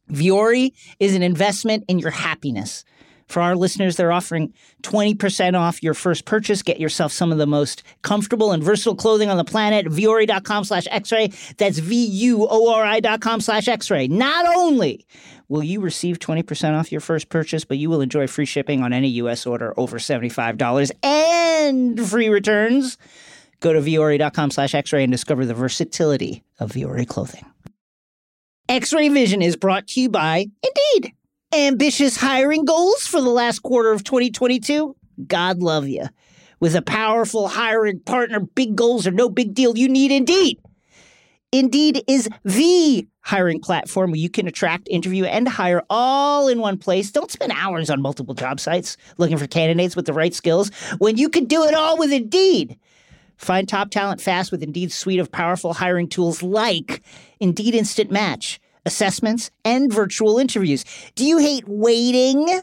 Vuori 0.09 0.71
is 0.99 1.15
an 1.15 1.21
investment 1.21 1.83
in 1.87 1.99
your 1.99 2.11
happiness. 2.11 2.85
For 3.29 3.41
our 3.41 3.55
listeners, 3.55 3.95
they're 3.95 4.11
offering 4.11 4.53
20% 4.83 5.57
off 5.57 5.81
your 5.83 5.93
first 5.93 6.25
purchase. 6.25 6.63
Get 6.63 6.79
yourself 6.79 7.11
some 7.11 7.31
of 7.31 7.37
the 7.37 7.45
most 7.45 7.83
comfortable 8.01 8.51
and 8.51 8.61
versatile 8.63 8.95
clothing 8.95 9.29
on 9.29 9.37
the 9.37 9.43
planet. 9.45 9.85
Vuori.com 9.85 10.63
slash 10.63 10.87
x-ray. 10.89 11.31
That's 11.57 11.77
V-U-O-R-I 11.77 12.99
dot 12.99 13.21
com 13.21 13.39
slash 13.39 13.67
x-ray. 13.67 14.07
Not 14.07 14.45
only 14.57 15.05
will 15.47 15.63
you 15.63 15.79
receive 15.79 16.19
20% 16.19 16.77
off 16.77 16.91
your 16.91 17.01
first 17.01 17.29
purchase, 17.29 17.63
but 17.65 17.77
you 17.77 17.89
will 17.89 18.01
enjoy 18.01 18.27
free 18.27 18.45
shipping 18.45 18.83
on 18.83 18.93
any 18.93 19.09
U.S. 19.09 19.45
order 19.45 19.73
over 19.77 19.99
$75 19.99 20.91
and 21.03 22.09
free 22.09 22.29
returns. 22.29 22.97
Go 23.59 23.73
to 23.73 23.79
Vuori.com 23.79 24.51
slash 24.51 24.73
x-ray 24.73 25.03
and 25.03 25.11
discover 25.11 25.45
the 25.45 25.53
versatility 25.53 26.43
of 26.59 26.71
Vuori 26.71 27.07
clothing. 27.07 27.45
X-Ray 28.69 29.09
Vision 29.09 29.41
is 29.41 29.55
brought 29.55 29.87
to 29.87 30.01
you 30.01 30.09
by 30.09 30.45
Indeed. 30.63 31.13
Ambitious 31.51 32.15
hiring 32.15 32.63
goals 32.63 33.07
for 33.07 33.19
the 33.21 33.29
last 33.29 33.63
quarter 33.63 33.91
of 33.91 34.03
2022? 34.03 34.95
God 35.25 35.63
love 35.63 35.87
you. 35.87 36.03
With 36.59 36.75
a 36.75 36.83
powerful 36.83 37.47
hiring 37.47 38.01
partner, 38.01 38.39
big 38.39 38.75
goals 38.75 39.07
are 39.07 39.11
no 39.11 39.29
big 39.29 39.55
deal. 39.55 39.75
You 39.75 39.89
need 39.89 40.11
Indeed. 40.11 40.59
Indeed 41.51 42.03
is 42.07 42.29
the 42.45 43.07
hiring 43.21 43.61
platform 43.61 44.11
where 44.11 44.19
you 44.19 44.29
can 44.29 44.47
attract, 44.47 44.87
interview, 44.91 45.23
and 45.23 45.47
hire 45.47 45.81
all 45.89 46.47
in 46.49 46.59
one 46.59 46.77
place. 46.77 47.09
Don't 47.09 47.31
spend 47.31 47.51
hours 47.55 47.89
on 47.89 47.99
multiple 47.99 48.35
job 48.35 48.59
sites 48.59 48.95
looking 49.17 49.37
for 49.37 49.47
candidates 49.47 49.95
with 49.95 50.05
the 50.05 50.13
right 50.13 50.35
skills 50.35 50.69
when 50.99 51.17
you 51.17 51.29
can 51.29 51.45
do 51.45 51.63
it 51.63 51.73
all 51.73 51.97
with 51.97 52.13
Indeed. 52.13 52.77
Find 53.37 53.67
top 53.67 53.89
talent 53.89 54.21
fast 54.21 54.51
with 54.51 54.61
Indeed's 54.61 54.93
suite 54.93 55.19
of 55.19 55.31
powerful 55.31 55.73
hiring 55.73 56.09
tools 56.09 56.43
like 56.43 57.01
Indeed 57.39 57.73
Instant 57.73 58.11
Match 58.11 58.59
assessments, 58.85 59.51
and 59.63 59.91
virtual 59.91 60.39
interviews. 60.39 60.85
Do 61.15 61.25
you 61.25 61.37
hate 61.37 61.67
waiting? 61.67 62.61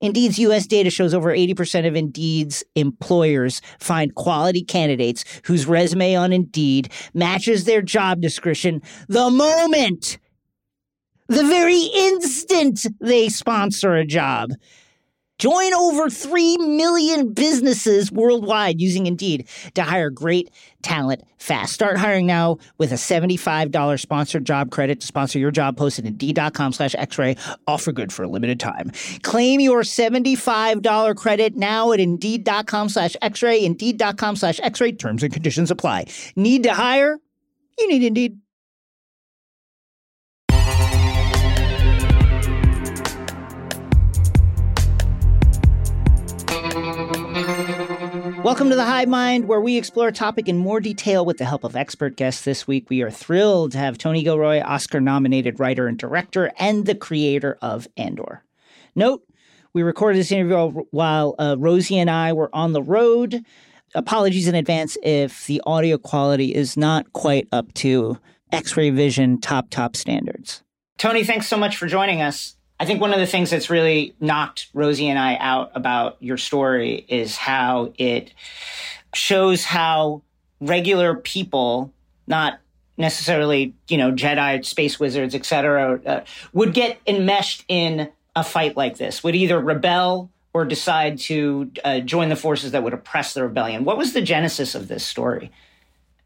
Indeed's 0.00 0.38
US 0.38 0.66
data 0.66 0.88
shows 0.88 1.12
over 1.12 1.30
80% 1.30 1.86
of 1.86 1.94
Indeed's 1.94 2.64
employers 2.74 3.60
find 3.78 4.14
quality 4.14 4.64
candidates 4.64 5.24
whose 5.44 5.66
resume 5.66 6.14
on 6.14 6.32
Indeed 6.32 6.90
matches 7.12 7.64
their 7.64 7.82
job 7.82 8.20
description 8.20 8.82
the 9.08 9.30
moment, 9.30 10.18
the 11.28 11.44
very 11.44 11.82
instant 11.94 12.86
they 13.00 13.28
sponsor 13.28 13.94
a 13.94 14.06
job. 14.06 14.50
Join 15.40 15.72
over 15.72 16.10
3 16.10 16.58
million 16.58 17.32
businesses 17.32 18.12
worldwide 18.12 18.78
using 18.78 19.06
Indeed 19.06 19.48
to 19.72 19.82
hire 19.82 20.10
great 20.10 20.50
talent 20.82 21.24
fast. 21.38 21.72
Start 21.72 21.96
hiring 21.96 22.26
now 22.26 22.58
with 22.76 22.92
a 22.92 22.96
$75 22.96 23.98
sponsored 23.98 24.44
job 24.44 24.70
credit 24.70 25.00
to 25.00 25.06
sponsor 25.06 25.38
your 25.38 25.50
job 25.50 25.78
post 25.78 25.98
at 25.98 26.04
Indeed.com 26.04 26.74
slash 26.74 26.94
x-ray. 26.94 27.36
Offer 27.66 27.92
good 27.92 28.12
for 28.12 28.24
a 28.24 28.28
limited 28.28 28.60
time. 28.60 28.92
Claim 29.22 29.60
your 29.60 29.80
$75 29.80 31.16
credit 31.16 31.56
now 31.56 31.90
at 31.92 32.00
Indeed.com 32.00 32.90
slash 32.90 33.16
x-ray. 33.22 33.64
Indeed.com 33.64 34.36
slash 34.36 34.60
x-ray. 34.62 34.92
Terms 34.92 35.22
and 35.22 35.32
conditions 35.32 35.70
apply. 35.70 36.04
Need 36.36 36.64
to 36.64 36.74
hire? 36.74 37.18
You 37.78 37.88
need 37.88 38.02
Indeed. 38.02 38.40
Welcome 48.42 48.70
to 48.70 48.74
the 48.74 48.86
Hive 48.86 49.06
Mind, 49.06 49.48
where 49.48 49.60
we 49.60 49.76
explore 49.76 50.08
a 50.08 50.12
topic 50.12 50.48
in 50.48 50.56
more 50.56 50.80
detail 50.80 51.26
with 51.26 51.36
the 51.36 51.44
help 51.44 51.62
of 51.62 51.76
expert 51.76 52.16
guests. 52.16 52.42
This 52.42 52.66
week, 52.66 52.88
we 52.88 53.02
are 53.02 53.10
thrilled 53.10 53.72
to 53.72 53.78
have 53.78 53.98
Tony 53.98 54.22
Gilroy, 54.22 54.62
Oscar 54.62 54.98
nominated 54.98 55.60
writer 55.60 55.86
and 55.86 55.98
director, 55.98 56.50
and 56.58 56.86
the 56.86 56.94
creator 56.94 57.58
of 57.60 57.86
Andor. 57.98 58.42
Note, 58.96 59.22
we 59.74 59.82
recorded 59.82 60.18
this 60.18 60.32
interview 60.32 60.84
while 60.90 61.34
uh, 61.38 61.56
Rosie 61.58 61.98
and 61.98 62.08
I 62.08 62.32
were 62.32 62.48
on 62.54 62.72
the 62.72 62.82
road. 62.82 63.44
Apologies 63.94 64.48
in 64.48 64.54
advance 64.54 64.96
if 65.02 65.46
the 65.46 65.60
audio 65.66 65.98
quality 65.98 66.54
is 66.54 66.78
not 66.78 67.12
quite 67.12 67.46
up 67.52 67.74
to 67.74 68.18
X 68.52 68.74
ray 68.74 68.88
vision 68.88 69.38
top, 69.38 69.68
top 69.68 69.94
standards. 69.96 70.62
Tony, 70.96 71.24
thanks 71.24 71.46
so 71.46 71.58
much 71.58 71.76
for 71.76 71.86
joining 71.86 72.22
us. 72.22 72.56
I 72.80 72.86
think 72.86 72.98
one 72.98 73.12
of 73.12 73.20
the 73.20 73.26
things 73.26 73.50
that's 73.50 73.68
really 73.68 74.14
knocked 74.20 74.68
Rosie 74.72 75.08
and 75.08 75.18
I 75.18 75.36
out 75.36 75.70
about 75.74 76.16
your 76.18 76.38
story 76.38 77.04
is 77.08 77.36
how 77.36 77.92
it 77.98 78.32
shows 79.12 79.64
how 79.64 80.22
regular 80.62 81.14
people, 81.14 81.92
not 82.26 82.58
necessarily, 82.96 83.74
you 83.88 83.98
know, 83.98 84.12
Jedi, 84.12 84.64
space 84.64 84.98
wizards, 84.98 85.34
etc., 85.34 86.00
uh, 86.06 86.24
would 86.54 86.72
get 86.72 86.98
enmeshed 87.06 87.66
in 87.68 88.10
a 88.34 88.42
fight 88.42 88.78
like 88.78 88.96
this, 88.96 89.22
would 89.22 89.34
either 89.34 89.60
rebel 89.60 90.30
or 90.54 90.64
decide 90.64 91.18
to 91.18 91.70
uh, 91.84 92.00
join 92.00 92.30
the 92.30 92.36
forces 92.36 92.72
that 92.72 92.82
would 92.82 92.94
oppress 92.94 93.34
the 93.34 93.42
rebellion. 93.42 93.84
What 93.84 93.98
was 93.98 94.14
the 94.14 94.22
genesis 94.22 94.74
of 94.74 94.88
this 94.88 95.04
story? 95.04 95.50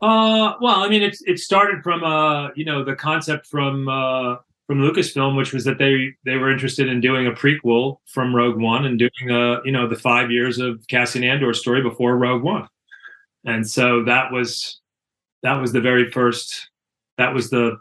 Uh, 0.00 0.54
well, 0.60 0.76
I 0.84 0.88
mean, 0.88 1.02
it 1.02 1.16
it 1.26 1.38
started 1.38 1.82
from 1.82 2.04
uh, 2.04 2.50
you 2.54 2.64
know, 2.64 2.84
the 2.84 2.94
concept 2.94 3.46
from 3.46 3.88
uh, 3.88 4.36
from 4.66 4.78
Lucasfilm, 4.78 5.36
which 5.36 5.52
was 5.52 5.64
that 5.64 5.78
they 5.78 6.14
they 6.24 6.36
were 6.36 6.50
interested 6.50 6.88
in 6.88 7.00
doing 7.00 7.26
a 7.26 7.32
prequel 7.32 7.98
from 8.06 8.34
Rogue 8.34 8.58
One 8.58 8.84
and 8.86 8.98
doing 8.98 9.30
a 9.30 9.60
you 9.64 9.72
know 9.72 9.88
the 9.88 9.96
five 9.96 10.30
years 10.30 10.58
of 10.58 10.86
Cassian 10.88 11.24
Andor 11.24 11.52
story 11.52 11.82
before 11.82 12.16
Rogue 12.16 12.42
One, 12.42 12.68
and 13.44 13.68
so 13.68 14.02
that 14.04 14.32
was 14.32 14.80
that 15.42 15.54
was 15.54 15.72
the 15.72 15.80
very 15.80 16.10
first 16.10 16.70
that 17.18 17.34
was 17.34 17.50
the 17.50 17.78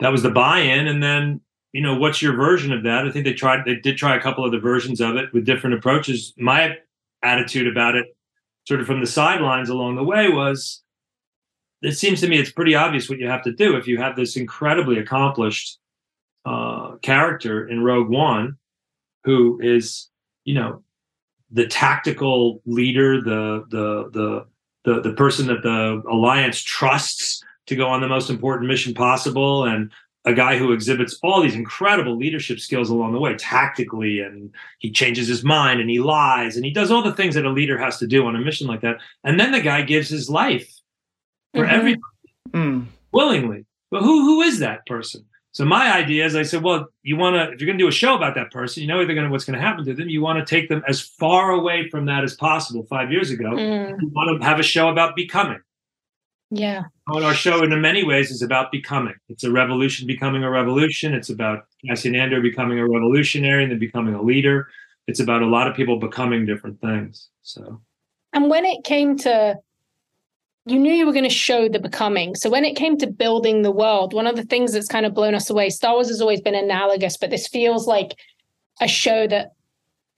that 0.00 0.12
was 0.12 0.22
the 0.22 0.30
buy-in, 0.30 0.86
and 0.86 1.02
then 1.02 1.40
you 1.72 1.82
know 1.82 1.96
what's 1.96 2.22
your 2.22 2.34
version 2.34 2.72
of 2.72 2.84
that? 2.84 3.06
I 3.06 3.10
think 3.10 3.24
they 3.24 3.34
tried 3.34 3.64
they 3.64 3.76
did 3.76 3.96
try 3.96 4.16
a 4.16 4.20
couple 4.20 4.44
of 4.44 4.52
the 4.52 4.60
versions 4.60 5.00
of 5.00 5.16
it 5.16 5.32
with 5.32 5.44
different 5.44 5.76
approaches. 5.76 6.32
My 6.36 6.76
attitude 7.22 7.66
about 7.66 7.96
it, 7.96 8.16
sort 8.68 8.80
of 8.80 8.86
from 8.86 9.00
the 9.00 9.06
sidelines 9.06 9.68
along 9.68 9.96
the 9.96 10.04
way, 10.04 10.28
was 10.28 10.82
it 11.82 11.92
seems 11.92 12.20
to 12.20 12.28
me 12.28 12.38
it's 12.38 12.52
pretty 12.52 12.74
obvious 12.74 13.08
what 13.08 13.18
you 13.18 13.28
have 13.28 13.42
to 13.42 13.52
do 13.52 13.76
if 13.76 13.88
you 13.88 13.98
have 13.98 14.16
this 14.16 14.36
incredibly 14.36 14.98
accomplished 14.98 15.78
uh, 16.44 16.96
character 17.02 17.66
in 17.68 17.82
Rogue 17.82 18.08
One, 18.08 18.56
who 19.24 19.60
is 19.62 20.08
you 20.44 20.54
know 20.54 20.82
the 21.50 21.66
tactical 21.66 22.60
leader, 22.66 23.20
the 23.20 23.64
the 23.70 24.10
the 24.12 24.46
the 24.84 25.00
the 25.00 25.14
person 25.14 25.46
that 25.46 25.62
the 25.62 26.02
alliance 26.10 26.60
trusts 26.60 27.42
to 27.66 27.76
go 27.76 27.88
on 27.88 28.00
the 28.00 28.08
most 28.08 28.28
important 28.28 28.68
mission 28.68 28.92
possible, 28.92 29.64
and 29.64 29.90
a 30.26 30.32
guy 30.32 30.56
who 30.56 30.72
exhibits 30.72 31.18
all 31.22 31.42
these 31.42 31.54
incredible 31.54 32.16
leadership 32.16 32.58
skills 32.58 32.88
along 32.88 33.12
the 33.12 33.18
way, 33.18 33.34
tactically, 33.36 34.20
and 34.20 34.54
he 34.78 34.90
changes 34.90 35.28
his 35.28 35.44
mind 35.44 35.80
and 35.80 35.90
he 35.90 35.98
lies 35.98 36.56
and 36.56 36.64
he 36.64 36.70
does 36.70 36.90
all 36.90 37.02
the 37.02 37.12
things 37.12 37.34
that 37.34 37.44
a 37.44 37.50
leader 37.50 37.76
has 37.76 37.98
to 37.98 38.06
do 38.06 38.26
on 38.26 38.34
a 38.34 38.40
mission 38.40 38.66
like 38.66 38.80
that. 38.80 38.96
And 39.22 39.38
then 39.38 39.52
the 39.52 39.60
guy 39.60 39.82
gives 39.82 40.08
his 40.08 40.30
life 40.30 40.72
for 41.52 41.62
mm-hmm. 41.62 41.74
everybody 41.74 42.02
mm. 42.52 42.86
willingly. 43.12 43.66
But 43.90 44.02
who 44.02 44.22
who 44.22 44.42
is 44.42 44.58
that 44.60 44.86
person? 44.86 45.24
So 45.54 45.64
my 45.64 45.94
idea 45.94 46.26
is, 46.26 46.34
I 46.34 46.42
said, 46.42 46.64
well, 46.64 46.88
you 47.04 47.16
want 47.16 47.36
to, 47.36 47.52
if 47.52 47.60
you're 47.60 47.66
going 47.66 47.78
to 47.78 47.84
do 47.84 47.88
a 47.88 47.92
show 47.92 48.16
about 48.16 48.34
that 48.34 48.50
person, 48.50 48.82
you 48.82 48.88
know 48.88 49.06
they're 49.06 49.14
going 49.14 49.24
to, 49.24 49.30
what's 49.30 49.44
going 49.44 49.56
to 49.56 49.64
happen 49.64 49.84
to 49.84 49.94
them. 49.94 50.08
You 50.08 50.20
want 50.20 50.44
to 50.44 50.44
take 50.44 50.68
them 50.68 50.82
as 50.88 51.00
far 51.00 51.52
away 51.52 51.88
from 51.90 52.06
that 52.06 52.24
as 52.24 52.34
possible. 52.34 52.84
Five 52.90 53.12
years 53.12 53.30
ago, 53.30 53.50
mm. 53.50 53.96
you 54.00 54.08
want 54.08 54.42
to 54.42 54.44
have 54.44 54.58
a 54.58 54.64
show 54.64 54.88
about 54.88 55.14
becoming. 55.14 55.60
Yeah. 56.50 56.82
And 57.06 57.24
our 57.24 57.34
show, 57.34 57.62
in 57.62 57.80
many 57.80 58.02
ways, 58.02 58.32
is 58.32 58.42
about 58.42 58.72
becoming. 58.72 59.14
It's 59.28 59.44
a 59.44 59.50
revolution 59.50 60.08
becoming 60.08 60.42
a 60.42 60.50
revolution. 60.50 61.14
It's 61.14 61.30
about 61.30 61.66
Cassian 61.86 62.16
Andor 62.16 62.40
becoming 62.40 62.80
a 62.80 62.88
revolutionary 62.88 63.62
and 63.62 63.70
then 63.70 63.78
becoming 63.78 64.14
a 64.14 64.22
leader. 64.22 64.68
It's 65.06 65.20
about 65.20 65.42
a 65.42 65.46
lot 65.46 65.68
of 65.68 65.76
people 65.76 66.00
becoming 66.00 66.46
different 66.46 66.80
things. 66.80 67.28
So. 67.42 67.80
And 68.32 68.50
when 68.50 68.64
it 68.64 68.82
came 68.82 69.16
to 69.18 69.56
you 70.66 70.78
knew 70.78 70.92
you 70.92 71.04
were 71.04 71.12
going 71.12 71.24
to 71.24 71.30
show 71.30 71.68
the 71.68 71.78
becoming. 71.78 72.34
So 72.34 72.48
when 72.48 72.64
it 72.64 72.76
came 72.76 72.96
to 72.98 73.06
building 73.06 73.62
the 73.62 73.70
world, 73.70 74.14
one 74.14 74.26
of 74.26 74.36
the 74.36 74.44
things 74.44 74.72
that's 74.72 74.88
kind 74.88 75.04
of 75.04 75.14
blown 75.14 75.34
us 75.34 75.50
away, 75.50 75.68
Star 75.70 75.94
Wars 75.94 76.08
has 76.08 76.20
always 76.20 76.40
been 76.40 76.54
analogous, 76.54 77.16
but 77.16 77.30
this 77.30 77.46
feels 77.46 77.86
like 77.86 78.14
a 78.80 78.88
show 78.88 79.26
that 79.26 79.52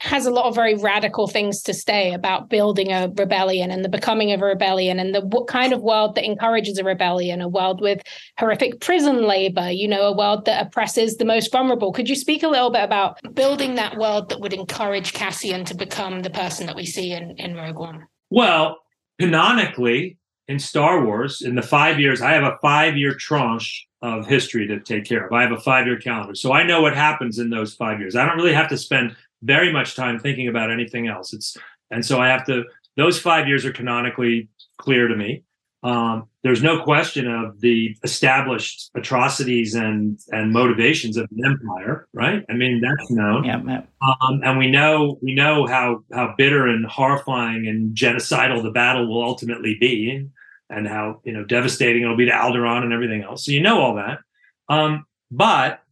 has 0.00 0.26
a 0.26 0.30
lot 0.30 0.44
of 0.44 0.54
very 0.54 0.74
radical 0.74 1.26
things 1.26 1.62
to 1.62 1.72
say 1.72 2.12
about 2.12 2.50
building 2.50 2.92
a 2.92 3.10
rebellion 3.16 3.70
and 3.70 3.82
the 3.82 3.88
becoming 3.88 4.30
of 4.30 4.42
a 4.42 4.44
rebellion 4.44 4.98
and 4.98 5.14
the 5.14 5.22
what 5.22 5.46
kind 5.46 5.72
of 5.72 5.80
world 5.80 6.14
that 6.14 6.24
encourages 6.24 6.76
a 6.76 6.84
rebellion, 6.84 7.40
a 7.40 7.48
world 7.48 7.80
with 7.80 8.02
horrific 8.38 8.80
prison 8.80 9.22
labor, 9.22 9.70
you 9.70 9.88
know, 9.88 10.02
a 10.02 10.16
world 10.16 10.44
that 10.44 10.66
oppresses 10.66 11.16
the 11.16 11.24
most 11.24 11.50
vulnerable. 11.50 11.92
Could 11.92 12.10
you 12.10 12.14
speak 12.14 12.42
a 12.42 12.48
little 12.48 12.70
bit 12.70 12.84
about 12.84 13.18
building 13.34 13.76
that 13.76 13.96
world 13.96 14.28
that 14.28 14.40
would 14.40 14.52
encourage 14.52 15.14
Cassian 15.14 15.64
to 15.64 15.74
become 15.74 16.20
the 16.20 16.30
person 16.30 16.66
that 16.66 16.76
we 16.76 16.84
see 16.84 17.12
in, 17.12 17.30
in 17.38 17.54
Rogue 17.56 17.78
One? 17.78 18.06
Well, 18.28 18.76
canonically, 19.18 20.18
in 20.48 20.58
Star 20.58 21.04
Wars, 21.04 21.42
in 21.42 21.54
the 21.54 21.62
five 21.62 21.98
years, 21.98 22.22
I 22.22 22.32
have 22.32 22.44
a 22.44 22.58
five 22.62 22.96
year 22.96 23.14
tranche 23.14 23.86
of 24.02 24.26
history 24.26 24.66
to 24.68 24.78
take 24.80 25.04
care 25.04 25.26
of. 25.26 25.32
I 25.32 25.42
have 25.42 25.52
a 25.52 25.60
five 25.60 25.86
year 25.86 25.98
calendar. 25.98 26.34
So 26.34 26.52
I 26.52 26.62
know 26.62 26.82
what 26.82 26.94
happens 26.94 27.38
in 27.38 27.50
those 27.50 27.74
five 27.74 27.98
years. 27.98 28.14
I 28.14 28.24
don't 28.24 28.36
really 28.36 28.52
have 28.52 28.68
to 28.68 28.78
spend 28.78 29.16
very 29.42 29.72
much 29.72 29.96
time 29.96 30.18
thinking 30.18 30.48
about 30.48 30.70
anything 30.70 31.08
else. 31.08 31.32
It's 31.32 31.56
and 31.90 32.04
so 32.04 32.20
I 32.20 32.28
have 32.28 32.44
to 32.46 32.64
those 32.96 33.18
five 33.18 33.46
years 33.48 33.64
are 33.64 33.72
canonically 33.72 34.48
clear 34.78 35.08
to 35.08 35.16
me. 35.16 35.42
um, 35.82 36.28
there's 36.46 36.62
no 36.62 36.80
question 36.80 37.26
of 37.26 37.60
the 37.60 37.96
established 38.04 38.88
atrocities 38.94 39.74
and 39.74 40.20
and 40.30 40.52
motivations 40.52 41.16
of 41.16 41.28
the 41.32 41.44
empire, 41.44 42.06
right? 42.12 42.44
I 42.48 42.52
mean, 42.52 42.80
that's 42.80 43.10
known. 43.10 43.42
Yeah, 43.42 43.60
yeah. 43.66 43.82
Um, 44.00 44.40
and 44.44 44.56
we 44.56 44.70
know 44.70 45.18
we 45.22 45.34
know 45.34 45.66
how 45.66 46.04
how 46.12 46.34
bitter 46.38 46.68
and 46.68 46.86
horrifying 46.86 47.66
and 47.66 47.96
genocidal 47.96 48.62
the 48.62 48.70
battle 48.70 49.08
will 49.08 49.24
ultimately 49.24 49.76
be, 49.80 50.28
and, 50.70 50.86
how 50.86 51.20
you 51.24 51.32
know 51.32 51.44
devastating 51.44 52.02
it'll 52.02 52.16
be 52.16 52.26
to 52.26 52.30
Alderaan 52.30 52.84
and 52.84 52.92
everything 52.92 53.22
else. 53.24 53.44
So 53.44 53.50
you 53.50 53.60
know 53.60 53.80
all 53.80 53.96
that. 53.96 54.20
Um, 54.68 55.04
but 55.32 55.82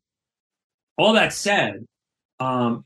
all 0.96 1.14
that 1.14 1.32
said, 1.32 1.84
um, 2.38 2.84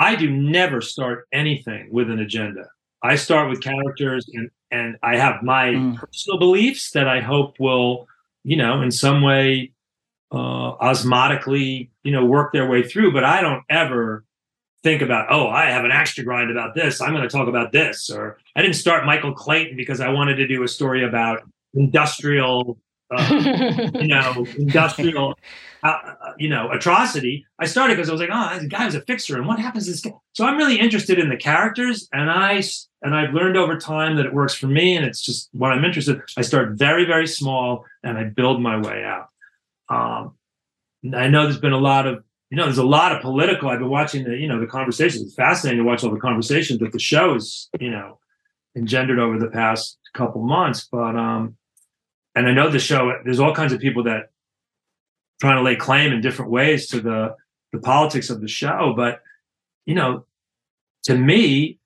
I 0.00 0.16
do 0.16 0.28
never 0.28 0.80
start 0.80 1.28
anything 1.32 1.90
with 1.92 2.10
an 2.10 2.18
agenda. 2.18 2.64
I 3.04 3.14
start 3.14 3.50
with 3.50 3.62
characters 3.62 4.28
and 4.34 4.50
and 4.74 4.96
I 5.02 5.16
have 5.16 5.42
my 5.42 5.66
Mm. 5.68 5.96
personal 5.96 6.38
beliefs 6.38 6.90
that 6.92 7.06
I 7.08 7.20
hope 7.20 7.50
will, 7.60 8.08
you 8.42 8.56
know, 8.56 8.82
in 8.82 8.90
some 8.90 9.22
way 9.22 9.70
uh 10.32 10.70
osmotically, 10.90 11.90
you 12.02 12.12
know, 12.12 12.24
work 12.24 12.52
their 12.52 12.68
way 12.68 12.82
through, 12.82 13.12
but 13.12 13.24
I 13.24 13.40
don't 13.40 13.62
ever 13.68 14.24
think 14.82 15.00
about, 15.00 15.28
oh, 15.30 15.48
I 15.48 15.66
have 15.66 15.84
an 15.84 15.92
axe 15.92 16.14
to 16.16 16.22
grind 16.24 16.50
about 16.50 16.74
this. 16.74 17.00
I'm 17.00 17.12
going 17.14 17.22
to 17.28 17.28
talk 17.38 17.48
about 17.48 17.72
this 17.72 18.10
or 18.10 18.36
I 18.56 18.62
didn't 18.62 18.76
start 18.76 19.06
Michael 19.06 19.32
Clayton 19.32 19.76
because 19.76 20.00
I 20.00 20.08
wanted 20.10 20.36
to 20.36 20.46
do 20.46 20.62
a 20.62 20.68
story 20.68 21.04
about 21.04 21.42
industrial 21.74 22.78
uh, 23.16 23.90
you 24.00 24.08
know, 24.08 24.46
industrial, 24.58 25.38
uh, 25.82 25.86
uh, 25.86 26.14
you 26.38 26.48
know, 26.48 26.70
atrocity. 26.70 27.46
I 27.58 27.66
started 27.66 27.96
because 27.96 28.08
I 28.08 28.12
was 28.12 28.20
like, 28.20 28.30
oh, 28.32 28.58
this 28.58 28.68
guy 28.68 28.86
was 28.86 28.94
a 28.94 29.00
fixer, 29.02 29.36
and 29.36 29.46
what 29.46 29.58
happens 29.58 29.84
to 29.86 29.92
this 29.92 30.00
guy? 30.00 30.12
So 30.32 30.44
I'm 30.44 30.56
really 30.56 30.78
interested 30.78 31.18
in 31.18 31.28
the 31.28 31.36
characters, 31.36 32.08
and 32.12 32.30
I 32.30 32.62
and 33.02 33.14
I've 33.14 33.34
learned 33.34 33.56
over 33.56 33.78
time 33.78 34.16
that 34.16 34.26
it 34.26 34.34
works 34.34 34.54
for 34.54 34.66
me, 34.66 34.96
and 34.96 35.04
it's 35.04 35.22
just 35.22 35.48
what 35.52 35.72
I'm 35.72 35.84
interested. 35.84 36.20
I 36.36 36.42
start 36.42 36.78
very 36.78 37.04
very 37.04 37.26
small, 37.26 37.84
and 38.02 38.18
I 38.18 38.24
build 38.24 38.60
my 38.60 38.80
way 38.80 39.04
out. 39.04 39.28
Um, 39.88 40.34
I 41.14 41.28
know 41.28 41.44
there's 41.44 41.58
been 41.58 41.72
a 41.72 41.78
lot 41.78 42.06
of 42.06 42.24
you 42.50 42.58
know, 42.58 42.66
there's 42.66 42.78
a 42.78 42.86
lot 42.86 43.10
of 43.10 43.20
political. 43.20 43.68
I've 43.68 43.80
been 43.80 43.88
watching 43.88 44.22
the 44.22 44.36
you 44.36 44.46
know 44.46 44.60
the 44.60 44.66
conversations. 44.66 45.22
It's 45.22 45.34
fascinating 45.34 45.82
to 45.82 45.84
watch 45.84 46.04
all 46.04 46.10
the 46.10 46.20
conversations 46.20 46.78
that 46.80 46.92
the 46.92 47.00
show 47.00 47.34
is 47.34 47.68
you 47.80 47.90
know 47.90 48.20
engendered 48.76 49.18
over 49.18 49.38
the 49.38 49.48
past 49.48 49.98
couple 50.14 50.42
months, 50.42 50.86
but 50.90 51.16
um 51.16 51.56
and 52.34 52.46
I 52.48 52.52
know 52.52 52.68
the 52.70 52.78
show. 52.78 53.12
There's 53.24 53.40
all 53.40 53.54
kinds 53.54 53.72
of 53.72 53.80
people 53.80 54.04
that 54.04 54.30
trying 55.40 55.56
to 55.56 55.62
lay 55.62 55.76
claim 55.76 56.12
in 56.12 56.20
different 56.20 56.50
ways 56.50 56.86
to 56.88 57.00
the 57.00 57.34
the 57.72 57.78
politics 57.80 58.30
of 58.30 58.40
the 58.40 58.48
show. 58.48 58.92
But 58.96 59.20
you 59.86 59.94
know, 59.94 60.24
to 61.04 61.16
me, 61.16 61.78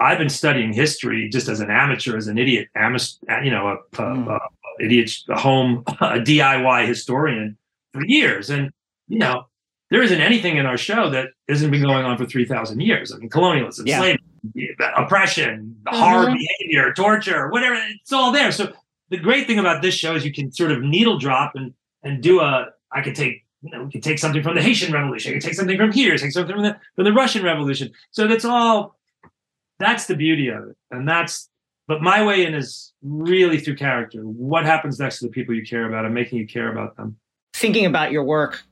I've 0.00 0.18
been 0.18 0.28
studying 0.28 0.72
history 0.72 1.28
just 1.30 1.48
as 1.48 1.60
an 1.60 1.70
amateur, 1.70 2.16
as 2.16 2.26
an 2.28 2.38
idiot, 2.38 2.68
amas- 2.76 3.18
you 3.42 3.50
know, 3.50 3.68
a, 3.68 3.96
Mm. 3.96 4.26
a, 4.28 4.34
a 4.36 4.84
idiot, 4.84 5.10
a 5.28 5.38
home, 5.38 5.84
a 6.00 6.18
DIY 6.18 6.86
historian 6.86 7.56
for 7.92 8.04
years, 8.06 8.50
and 8.50 8.70
you 9.08 9.18
know. 9.18 9.46
There 9.90 10.02
isn't 10.02 10.22
anything 10.22 10.56
in 10.56 10.64
our 10.64 10.78
show 10.78 11.10
that 11.10 11.28
hasn't 11.50 11.70
been 11.70 11.82
going 11.82 12.06
on 12.06 12.16
for 12.16 12.24
3,000 12.24 12.80
years. 12.80 13.12
I 13.12 13.18
mean, 13.18 13.28
colonialism, 13.28 13.86
Yeah. 13.86 13.98
slavery, 13.98 14.74
oppression, 14.96 15.76
hard 15.86 16.32
behavior, 16.32 16.94
torture, 16.94 17.50
whatever, 17.50 17.74
it's 18.00 18.10
all 18.10 18.32
there. 18.32 18.50
So 18.52 18.72
the 19.12 19.18
great 19.18 19.46
thing 19.46 19.58
about 19.58 19.82
this 19.82 19.94
show 19.94 20.16
is 20.16 20.24
you 20.24 20.32
can 20.32 20.50
sort 20.50 20.72
of 20.72 20.82
needle 20.82 21.18
drop 21.18 21.52
and 21.54 21.74
and 22.02 22.22
do 22.22 22.40
a 22.40 22.68
I 22.90 23.02
could 23.02 23.14
take 23.14 23.44
you 23.60 23.70
know 23.70 23.84
we 23.84 23.90
could 23.90 24.02
take 24.02 24.18
something 24.18 24.42
from 24.42 24.56
the 24.56 24.62
Haitian 24.62 24.92
Revolution, 24.92 25.30
I 25.30 25.34
could 25.34 25.42
take 25.42 25.54
something 25.54 25.76
from 25.76 25.92
here, 25.92 26.16
take 26.16 26.32
something 26.32 26.54
from 26.56 26.64
the 26.64 26.76
from 26.96 27.04
the 27.04 27.12
Russian 27.12 27.44
Revolution. 27.44 27.92
So 28.10 28.26
that's 28.26 28.46
all 28.46 28.96
that's 29.78 30.06
the 30.06 30.16
beauty 30.16 30.48
of 30.48 30.66
it. 30.70 30.76
And 30.90 31.06
that's 31.06 31.50
but 31.86 32.00
my 32.00 32.24
way 32.24 32.46
in 32.46 32.54
is 32.54 32.94
really 33.02 33.58
through 33.60 33.76
character. 33.76 34.22
What 34.22 34.64
happens 34.64 34.98
next 34.98 35.18
to 35.18 35.26
the 35.26 35.30
people 35.30 35.54
you 35.54 35.64
care 35.64 35.86
about 35.86 36.06
and 36.06 36.14
making 36.14 36.38
you 36.38 36.46
care 36.46 36.72
about 36.72 36.96
them. 36.96 37.18
Thinking 37.54 37.84
about 37.84 38.12
your 38.12 38.24
work, 38.24 38.62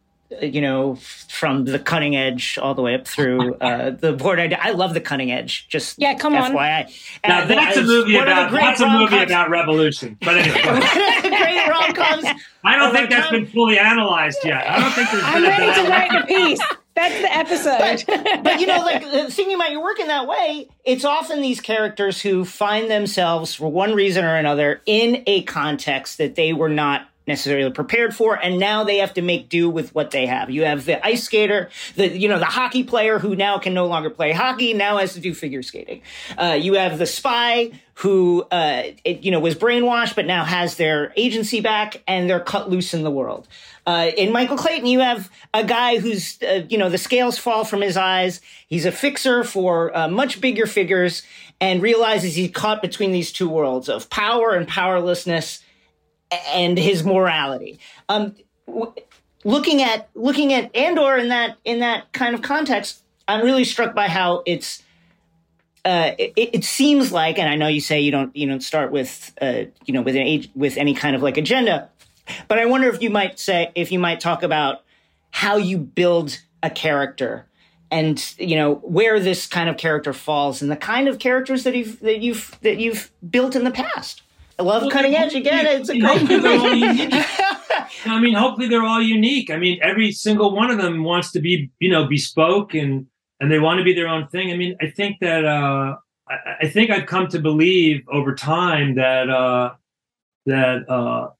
you 0.42 0.60
know, 0.60 0.94
from 1.28 1.64
the 1.64 1.78
cutting 1.78 2.16
edge 2.16 2.58
all 2.60 2.74
the 2.74 2.82
way 2.82 2.94
up 2.94 3.06
through 3.06 3.54
uh, 3.60 3.90
the 3.90 4.12
board. 4.12 4.38
I, 4.38 4.56
I 4.60 4.70
love 4.72 4.94
the 4.94 5.00
cutting 5.00 5.32
edge. 5.32 5.66
Just 5.68 5.98
Yeah, 5.98 6.14
come 6.14 6.34
on. 6.34 6.52
FYI. 6.52 7.18
Now 7.26 7.42
And 7.42 7.50
that's 7.50 7.76
a 7.76 7.82
movie 7.82 8.14
one 8.14 8.28
of 8.28 8.36
the 8.36 8.46
about 8.48 8.52
that's 8.52 8.80
a 8.80 8.86
movie 8.86 9.00
rom-coms- 9.16 9.30
about 9.30 9.50
revolution. 9.50 10.16
But 10.20 10.36
anyway, 10.38 10.62
go 10.64 10.70
ahead. 10.70 11.22
great 11.22 11.68
rom 11.68 11.92
coms. 11.94 12.40
I 12.64 12.76
don't 12.76 12.94
think 12.94 13.10
that's 13.10 13.28
time- 13.28 13.42
been 13.42 13.46
fully 13.52 13.78
analyzed 13.78 14.38
yet. 14.44 14.68
I 14.68 14.80
don't 14.80 14.92
think 14.92 15.10
there's 15.10 15.22
I'm 15.24 15.42
been 15.42 15.44
a 15.52 15.58
ready 15.58 15.82
to 15.82 15.88
write 15.90 16.10
the 16.12 16.26
piece. 16.26 16.60
That's 16.94 17.20
the 17.22 17.34
episode. 17.34 18.42
but 18.44 18.60
you 18.60 18.66
know, 18.66 18.80
like 18.80 19.02
thinking 19.30 19.54
about 19.54 19.70
your 19.70 19.82
work 19.82 19.98
in 20.00 20.08
that 20.08 20.26
way, 20.26 20.68
it's 20.84 21.04
often 21.04 21.40
these 21.40 21.60
characters 21.60 22.20
who 22.20 22.44
find 22.44 22.90
themselves, 22.90 23.54
for 23.54 23.70
one 23.70 23.94
reason 23.94 24.24
or 24.24 24.34
another, 24.36 24.82
in 24.86 25.22
a 25.26 25.42
context 25.42 26.18
that 26.18 26.34
they 26.34 26.52
were 26.52 26.68
not 26.68 27.06
necessarily 27.26 27.70
prepared 27.70 28.14
for, 28.14 28.34
and 28.34 28.58
now 28.58 28.84
they 28.84 28.98
have 28.98 29.14
to 29.14 29.22
make 29.22 29.48
do 29.48 29.68
with 29.70 29.94
what 29.94 30.10
they 30.10 30.26
have. 30.26 30.50
You 30.50 30.64
have 30.64 30.84
the 30.84 31.04
ice 31.04 31.24
skater, 31.24 31.70
the 31.96 32.08
you 32.08 32.28
know 32.28 32.38
the 32.38 32.44
hockey 32.44 32.84
player 32.84 33.18
who 33.18 33.36
now 33.36 33.58
can 33.58 33.74
no 33.74 33.86
longer 33.86 34.10
play 34.10 34.32
hockey, 34.32 34.72
now 34.74 34.98
has 34.98 35.14
to 35.14 35.20
do 35.20 35.34
figure 35.34 35.62
skating. 35.62 36.02
Uh, 36.36 36.58
you 36.60 36.74
have 36.74 36.98
the 36.98 37.06
spy 37.06 37.72
who 37.94 38.42
uh, 38.50 38.82
it, 39.04 39.22
you 39.22 39.30
know 39.30 39.40
was 39.40 39.54
brainwashed, 39.54 40.16
but 40.16 40.26
now 40.26 40.44
has 40.44 40.76
their 40.76 41.12
agency 41.16 41.60
back, 41.60 42.02
and 42.06 42.28
they're 42.28 42.40
cut 42.40 42.70
loose 42.70 42.94
in 42.94 43.02
the 43.02 43.10
world. 43.10 43.46
Uh, 43.86 44.10
in 44.16 44.32
Michael 44.32 44.56
Clayton, 44.56 44.86
you 44.86 45.00
have 45.00 45.30
a 45.54 45.64
guy 45.64 45.98
who's, 45.98 46.40
uh, 46.42 46.64
you 46.68 46.78
know, 46.78 46.90
the 46.90 46.98
scales 46.98 47.38
fall 47.38 47.64
from 47.64 47.80
his 47.80 47.96
eyes. 47.96 48.40
He's 48.68 48.84
a 48.84 48.92
fixer 48.92 49.42
for 49.42 49.96
uh, 49.96 50.06
much 50.06 50.40
bigger 50.40 50.66
figures 50.66 51.22
and 51.60 51.82
realizes 51.82 52.36
he's 52.36 52.50
caught 52.50 52.82
between 52.82 53.10
these 53.10 53.32
two 53.32 53.48
worlds 53.48 53.88
of 53.88 54.08
power 54.10 54.52
and 54.52 54.68
powerlessness 54.68 55.62
and 56.30 56.78
his 56.78 57.04
morality. 57.04 57.78
Um, 58.08 58.34
w- 58.66 58.92
looking 59.44 59.82
at 59.82 60.08
looking 60.14 60.52
at 60.52 60.74
Andor 60.74 61.16
in 61.16 61.28
that 61.28 61.56
in 61.64 61.80
that 61.80 62.12
kind 62.12 62.34
of 62.34 62.42
context, 62.42 63.02
I'm 63.28 63.44
really 63.44 63.64
struck 63.64 63.94
by 63.94 64.08
how 64.08 64.42
it's. 64.46 64.82
Uh, 65.82 66.12
it, 66.18 66.32
it 66.36 66.64
seems 66.64 67.10
like, 67.10 67.38
and 67.38 67.48
I 67.48 67.56
know 67.56 67.66
you 67.66 67.80
say 67.80 68.00
you 68.00 68.10
don't 68.10 68.36
you 68.36 68.46
don't 68.46 68.62
start 68.62 68.92
with 68.92 69.32
uh, 69.40 69.62
you 69.86 69.94
know 69.94 70.02
with 70.02 70.14
an 70.14 70.44
with 70.54 70.76
any 70.76 70.94
kind 70.94 71.16
of 71.16 71.22
like 71.22 71.38
agenda, 71.38 71.88
but 72.48 72.58
I 72.58 72.66
wonder 72.66 72.88
if 72.88 73.00
you 73.00 73.08
might 73.08 73.38
say 73.38 73.72
if 73.74 73.90
you 73.90 73.98
might 73.98 74.20
talk 74.20 74.42
about 74.42 74.82
how 75.30 75.56
you 75.56 75.78
build 75.78 76.38
a 76.62 76.68
character 76.68 77.46
and 77.90 78.34
you 78.38 78.56
know 78.56 78.74
where 78.74 79.18
this 79.20 79.46
kind 79.46 79.68
of 79.68 79.76
character 79.76 80.12
falls 80.12 80.62
and 80.62 80.70
the 80.70 80.76
kind 80.76 81.08
of 81.08 81.18
characters 81.18 81.64
that 81.64 81.74
you've 81.74 81.98
that 82.00 82.20
you've 82.20 82.58
that 82.62 82.78
you've 82.78 83.10
built 83.28 83.56
in 83.56 83.64
the 83.64 83.70
past. 83.70 84.22
I 84.60 84.62
love 84.62 84.92
Cutting 84.92 85.16
Edge 85.16 85.34
again. 85.34 85.64
It's 85.64 85.88
a 85.88 85.98
great 85.98 86.18
Hopefully 86.18 86.86
movie. 86.86 87.08
I 88.04 88.20
mean, 88.20 88.34
hopefully 88.34 88.68
they're 88.68 88.84
all 88.84 89.00
unique. 89.00 89.50
I 89.50 89.56
mean, 89.56 89.78
every 89.82 90.12
single 90.12 90.54
one 90.54 90.70
of 90.70 90.76
them 90.76 91.02
wants 91.02 91.32
to 91.32 91.40
be, 91.40 91.70
you 91.78 91.88
know, 91.90 92.06
bespoke 92.06 92.74
and 92.74 93.06
and 93.40 93.50
they 93.50 93.58
want 93.58 93.78
to 93.78 93.84
be 93.84 93.94
their 93.94 94.06
own 94.06 94.28
thing. 94.28 94.52
I 94.52 94.56
mean, 94.58 94.76
I 94.82 94.90
think 94.90 95.16
that 95.20 95.46
uh, 95.46 95.96
I, 96.28 96.36
I 96.60 96.68
think 96.68 96.90
I've 96.90 97.06
come 97.06 97.26
to 97.28 97.38
believe 97.38 98.02
over 98.12 98.34
time 98.34 98.96
that 98.96 99.30
uh, 99.30 99.72
that 100.44 100.86
uh, 100.90 101.30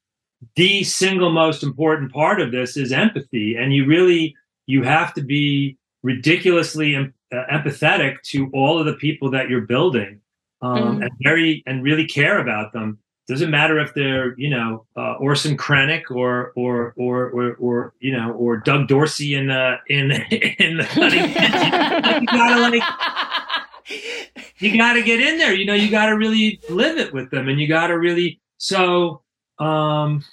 the 0.57 0.83
single 0.85 1.31
most 1.31 1.63
important 1.63 2.13
part 2.15 2.41
of 2.41 2.53
this 2.53 2.75
is 2.79 2.91
empathy, 2.91 3.55
and 3.55 3.75
you 3.75 3.85
really 3.85 4.35
you 4.65 4.83
have 4.83 5.13
to 5.13 5.21
be 5.23 5.77
ridiculously 6.03 6.95
em- 6.95 7.13
uh, 7.35 7.45
empathetic 7.53 8.23
to 8.23 8.51
all 8.55 8.79
of 8.79 8.87
the 8.87 8.95
people 8.95 9.31
that 9.33 9.51
you're 9.51 9.67
building, 9.67 10.23
um, 10.63 10.79
Mm. 10.79 11.03
and 11.03 11.11
very 11.23 11.63
and 11.67 11.83
really 11.83 12.07
care 12.07 12.39
about 12.41 12.73
them 12.73 12.99
doesn't 13.31 13.51
matter 13.51 13.79
if 13.79 13.95
they're 13.95 14.35
you 14.39 14.51
know 14.51 14.85
uh, 14.97 15.15
Orson 15.15 15.57
Krennic 15.57 16.11
or 16.11 16.53
or 16.57 16.93
or 16.97 17.31
or 17.31 17.55
or 17.55 17.95
you 18.01 18.13
know 18.13 18.33
or 18.33 18.57
Doug 18.57 18.89
Dorsey 18.89 19.35
in 19.35 19.47
the 19.47 19.77
in 19.89 20.11
in 20.59 20.79
the 20.79 20.85
cutting 20.85 21.31
you 22.21 22.27
gotta 22.27 22.61
like 22.61 22.83
you 24.59 24.77
gotta 24.77 25.03
get 25.03 25.21
in 25.21 25.39
there. 25.39 25.55
You 25.55 25.65
know 25.65 25.75
you 25.75 25.91
gotta 25.91 26.17
really 26.17 26.61
live 26.69 26.99
it 26.99 27.15
with 27.15 27.31
them 27.31 27.49
and 27.49 27.61
you 27.61 27.69
gotta 27.69 27.97
really 27.97 28.41
so 28.59 29.23
um 29.59 30.25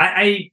I 0.00 0.50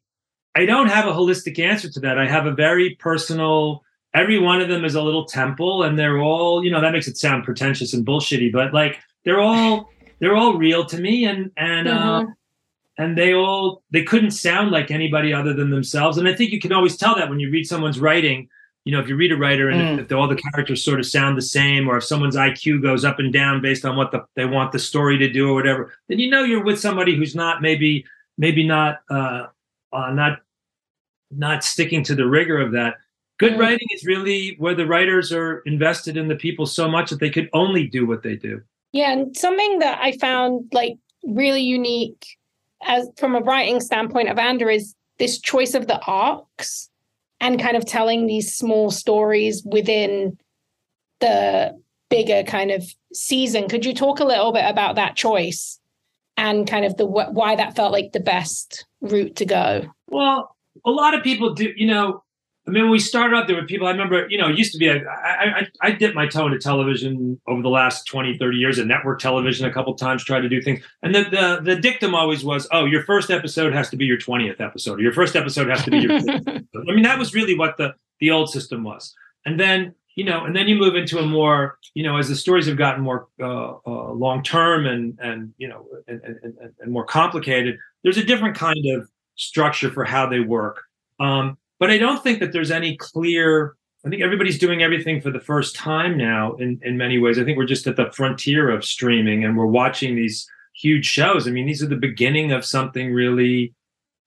I, 0.55 0.61
I 0.61 0.65
don't 0.65 0.87
have 0.87 1.07
a 1.07 1.11
holistic 1.11 1.57
answer 1.59 1.89
to 1.89 1.99
that. 2.01 2.17
I 2.17 2.27
have 2.27 2.45
a 2.45 2.51
very 2.51 2.95
personal 2.95 3.81
every 4.13 4.39
one 4.39 4.61
of 4.61 4.69
them 4.69 4.83
is 4.83 4.95
a 4.95 5.01
little 5.01 5.25
temple 5.25 5.83
and 5.83 5.97
they're 5.97 6.19
all 6.19 6.63
you 6.63 6.71
know 6.71 6.81
that 6.81 6.91
makes 6.91 7.07
it 7.07 7.17
sound 7.17 7.43
pretentious 7.43 7.93
and 7.93 8.05
bullshitty 8.05 8.51
but 8.51 8.73
like 8.73 8.99
they're 9.25 9.41
all 9.41 9.89
they're 10.19 10.35
all 10.35 10.57
real 10.57 10.85
to 10.85 10.97
me 10.99 11.25
and 11.25 11.51
and 11.57 11.87
uh, 11.87 12.21
Mhm. 12.23 12.33
and 12.97 13.17
they 13.17 13.33
all 13.33 13.83
they 13.91 14.03
couldn't 14.03 14.31
sound 14.31 14.71
like 14.71 14.89
anybody 14.91 15.33
other 15.33 15.53
than 15.53 15.69
themselves 15.69 16.17
and 16.17 16.27
i 16.27 16.33
think 16.33 16.51
you 16.51 16.59
can 16.59 16.71
always 16.73 16.95
tell 16.97 17.15
that 17.15 17.29
when 17.29 17.39
you 17.39 17.49
read 17.51 17.65
someone's 17.67 17.99
writing 17.99 18.47
you 18.85 18.91
know 18.93 18.99
if 18.99 19.07
you 19.09 19.15
read 19.15 19.31
a 19.31 19.37
writer 19.37 19.69
and 19.69 19.81
Mm. 19.81 19.93
if, 19.99 20.11
if 20.11 20.17
all 20.17 20.27
the 20.27 20.35
characters 20.51 20.83
sort 20.83 20.99
of 20.99 21.05
sound 21.05 21.37
the 21.37 21.41
same 21.41 21.87
or 21.89 21.97
if 21.97 22.03
someone's 22.03 22.35
iq 22.35 22.81
goes 22.81 23.03
up 23.03 23.19
and 23.19 23.33
down 23.33 23.61
based 23.61 23.83
on 23.85 23.95
what 23.97 24.11
the, 24.11 24.23
they 24.35 24.45
want 24.45 24.71
the 24.71 24.79
story 24.79 25.17
to 25.17 25.29
do 25.29 25.49
or 25.49 25.53
whatever 25.55 25.93
then 26.07 26.19
you 26.19 26.29
know 26.29 26.43
you're 26.43 26.63
with 26.63 26.79
somebody 26.79 27.15
who's 27.15 27.35
not 27.35 27.61
maybe 27.61 28.05
maybe 28.37 28.65
not 28.65 28.99
uh, 29.09 29.47
uh 29.91 30.11
not 30.11 30.39
not 31.31 31.63
sticking 31.63 32.03
to 32.03 32.15
the 32.15 32.25
rigor 32.25 32.59
of 32.61 32.71
that 32.71 32.95
good 33.37 33.53
Mm. 33.53 33.59
writing 33.59 33.87
is 33.91 34.05
really 34.05 34.55
where 34.59 34.75
the 34.75 34.85
writers 34.85 35.33
are 35.33 35.59
invested 35.65 36.15
in 36.15 36.27
the 36.29 36.35
people 36.35 36.65
so 36.65 36.87
much 36.89 37.09
that 37.09 37.19
they 37.19 37.29
could 37.29 37.49
only 37.51 37.85
do 37.87 38.05
what 38.05 38.23
they 38.23 38.35
do 38.37 38.61
Yeah, 38.91 39.11
and 39.11 39.35
something 39.35 39.79
that 39.79 39.99
I 40.01 40.13
found 40.17 40.71
like 40.71 40.97
really 41.23 41.61
unique 41.61 42.37
as 42.83 43.09
from 43.17 43.35
a 43.35 43.41
writing 43.41 43.79
standpoint 43.79 44.29
of 44.29 44.37
Andor 44.37 44.69
is 44.69 44.95
this 45.17 45.39
choice 45.39 45.73
of 45.73 45.87
the 45.87 45.99
arcs 46.05 46.89
and 47.39 47.61
kind 47.61 47.75
of 47.75 47.85
telling 47.85 48.27
these 48.27 48.55
small 48.55 48.91
stories 48.91 49.63
within 49.65 50.37
the 51.19 51.77
bigger 52.09 52.43
kind 52.43 52.71
of 52.71 52.83
season. 53.13 53.67
Could 53.67 53.85
you 53.85 53.93
talk 53.93 54.19
a 54.19 54.25
little 54.25 54.51
bit 54.51 54.65
about 54.65 54.95
that 54.95 55.15
choice 55.15 55.79
and 56.37 56.67
kind 56.67 56.85
of 56.85 56.97
the 56.97 57.05
why 57.05 57.55
that 57.55 57.75
felt 57.75 57.91
like 57.91 58.11
the 58.11 58.19
best 58.19 58.85
route 59.01 59.35
to 59.37 59.45
go? 59.45 59.85
Well, 60.07 60.55
a 60.85 60.91
lot 60.91 61.13
of 61.13 61.23
people 61.23 61.53
do, 61.53 61.71
you 61.75 61.87
know, 61.87 62.23
I 62.67 62.71
mean, 62.71 62.83
when 62.83 62.91
we 62.91 62.99
started 62.99 63.35
out, 63.35 63.45
there 63.47 63.55
were 63.55 63.65
people 63.65 63.87
I 63.87 63.91
remember, 63.91 64.27
you 64.27 64.39
know, 64.39 64.49
it 64.49 64.57
used 64.57 64.71
to 64.73 64.79
be, 64.79 64.89
I, 64.89 64.95
I, 65.03 65.67
I 65.81 65.91
dipped 65.91 66.15
my 66.15 66.27
toe 66.27 66.47
into 66.47 66.57
television 66.57 67.39
over 67.47 67.61
the 67.61 67.69
last 67.69 68.07
20, 68.07 68.39
30 68.39 68.57
years 68.57 68.79
and 68.79 68.87
network 68.87 69.19
television 69.19 69.67
a 69.67 69.73
couple 69.73 69.93
times, 69.93 70.23
tried 70.23 70.41
to 70.41 70.49
do 70.49 70.61
things. 70.61 70.83
And 71.03 71.13
the, 71.13 71.25
the, 71.25 71.59
the 71.61 71.75
dictum 71.75 72.15
always 72.15 72.43
was, 72.43 72.67
oh, 72.71 72.85
your 72.85 73.03
first 73.03 73.29
episode 73.29 73.73
has 73.73 73.89
to 73.91 73.97
be 73.97 74.05
your 74.05 74.17
20th 74.17 74.59
episode, 74.59 74.99
or 74.99 75.03
your 75.03 75.13
first 75.13 75.35
episode 75.35 75.69
has 75.69 75.83
to 75.83 75.91
be 75.91 75.99
your. 75.99 76.11
I 76.17 76.91
mean, 76.93 77.03
that 77.03 77.19
was 77.19 77.35
really 77.35 77.55
what 77.55 77.77
the, 77.77 77.93
the 78.19 78.31
old 78.31 78.49
system 78.49 78.83
was. 78.83 79.13
And 79.45 79.59
then, 79.59 79.93
you 80.15 80.23
know, 80.23 80.45
and 80.45 80.55
then 80.55 80.67
you 80.67 80.75
move 80.75 80.95
into 80.95 81.19
a 81.19 81.25
more, 81.25 81.77
you 81.93 82.01
know, 82.01 82.17
as 82.17 82.29
the 82.29 82.35
stories 82.35 82.65
have 82.65 82.77
gotten 82.77 83.03
more 83.03 83.27
uh, 83.39 83.73
uh, 83.85 84.11
long 84.11 84.41
term 84.41 84.87
and, 84.87 85.19
and, 85.21 85.53
you 85.57 85.67
know, 85.67 85.85
and, 86.07 86.19
and, 86.23 86.73
and 86.79 86.91
more 86.91 87.05
complicated, 87.05 87.77
there's 88.03 88.17
a 88.17 88.23
different 88.23 88.55
kind 88.55 88.85
of 88.95 89.07
structure 89.35 89.91
for 89.91 90.03
how 90.03 90.27
they 90.27 90.39
work. 90.39 90.81
Um, 91.19 91.57
but 91.79 91.89
I 91.89 91.97
don't 91.97 92.23
think 92.23 92.39
that 92.39 92.51
there's 92.51 92.71
any 92.71 92.97
clear. 92.97 93.75
I 94.05 94.09
think 94.09 94.21
everybody's 94.21 94.59
doing 94.59 94.83
everything 94.83 95.19
for 95.19 95.31
the 95.31 95.39
first 95.39 95.75
time 95.75 96.17
now. 96.17 96.53
In 96.55 96.79
in 96.83 96.97
many 96.97 97.17
ways, 97.17 97.39
I 97.39 97.43
think 97.43 97.57
we're 97.57 97.65
just 97.65 97.87
at 97.87 97.95
the 97.95 98.11
frontier 98.11 98.69
of 98.69 98.85
streaming, 98.85 99.43
and 99.43 99.57
we're 99.57 99.65
watching 99.65 100.15
these 100.15 100.47
huge 100.75 101.05
shows. 101.05 101.47
I 101.47 101.51
mean, 101.51 101.65
these 101.65 101.81
are 101.81 101.87
the 101.87 101.95
beginning 101.95 102.51
of 102.51 102.65
something 102.65 103.13
really 103.13 103.73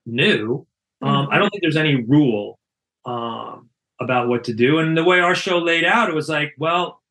new. 0.07 0.67
Um, 1.03 1.09
mm-hmm. 1.09 1.33
I 1.33 1.39
don't 1.39 1.51
think 1.51 1.63
there's 1.63 1.77
any 1.77 2.03
rule 2.05 2.59
um, 3.05 3.69
about 4.01 4.29
what 4.29 4.45
to 4.45 4.55
do. 4.55 4.79
And 4.79 4.97
the 4.97 5.05
way 5.05 5.21
our 5.21 5.35
show 5.35 5.59
laid 5.59 5.85
out, 5.85 6.09
it 6.09 6.15
was 6.15 6.29
like, 6.29 6.55
well, 6.59 7.03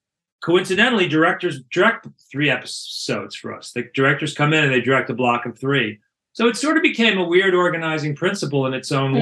coincidentally, 0.44 1.08
directors 1.08 1.62
direct 1.72 2.08
three 2.32 2.50
episodes 2.50 3.36
for 3.36 3.54
us. 3.54 3.72
The 3.72 3.90
directors 3.94 4.34
come 4.34 4.54
in 4.54 4.64
and 4.64 4.74
they 4.74 4.82
direct 4.82 5.10
a 5.10 5.14
block 5.14 5.46
of 5.46 5.58
three. 5.58 6.00
So 6.34 6.48
it 6.48 6.58
sort 6.58 6.78
of 6.78 6.84
became 6.84 7.18
a 7.18 7.28
weird 7.28 7.56
organizing 7.56 8.16
principle 8.16 8.68
in 8.68 8.74
its 8.74 8.92
own 8.92 9.16
mm. 9.16 9.22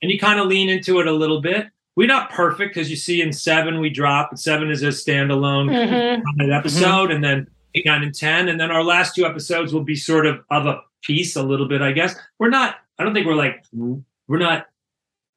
Way 0.00 0.08
and 0.08 0.10
you 0.10 0.18
kind 0.18 0.40
of 0.40 0.46
lean 0.46 0.68
into 0.68 1.00
it 1.00 1.06
a 1.06 1.12
little 1.12 1.40
bit. 1.40 1.66
We're 1.96 2.06
not 2.06 2.30
perfect 2.30 2.74
because 2.74 2.90
you 2.90 2.96
see 2.96 3.22
in 3.22 3.32
seven 3.32 3.80
we 3.80 3.90
drop. 3.90 4.38
Seven 4.38 4.70
is 4.70 4.82
a 4.82 4.88
standalone 4.88 5.70
mm-hmm. 5.70 6.52
episode, 6.52 7.06
mm-hmm. 7.06 7.12
and 7.12 7.24
then 7.24 7.46
eight, 7.74 7.86
nine, 7.86 8.02
and 8.04 8.14
ten, 8.14 8.48
and 8.48 8.60
then 8.60 8.70
our 8.70 8.84
last 8.84 9.16
two 9.16 9.26
episodes 9.26 9.72
will 9.72 9.82
be 9.82 9.96
sort 9.96 10.26
of 10.26 10.40
of 10.50 10.66
a 10.66 10.80
piece, 11.02 11.34
a 11.34 11.42
little 11.42 11.66
bit, 11.66 11.82
I 11.82 11.90
guess. 11.92 12.14
We're 12.38 12.50
not. 12.50 12.76
I 12.98 13.04
don't 13.04 13.14
think 13.14 13.26
we're 13.26 13.34
like 13.34 13.64
we're 14.28 14.38
not. 14.38 14.66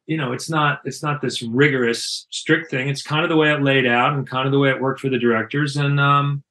You 0.06 0.18
know, 0.18 0.34
it's 0.34 0.50
not 0.50 0.82
it's 0.86 1.02
not 1.02 1.22
this 1.22 1.42
rigorous, 1.42 2.28
strict 2.30 2.70
thing. 2.70 2.90
It's 2.90 3.02
kind 3.02 3.24
of 3.24 3.30
the 3.30 3.38
way 3.38 3.52
it 3.52 3.64
laid 3.64 3.88
out, 3.88 4.14
and 4.14 4.28
kind 4.28 4.46
of 4.46 4.52
the 4.52 4.60
way 4.60 4.70
it 4.70 4.82
worked 4.82 5.00
for 5.00 5.10
the 5.10 5.18
directors, 5.18 5.78
and 5.78 6.00
um, 6.00 6.44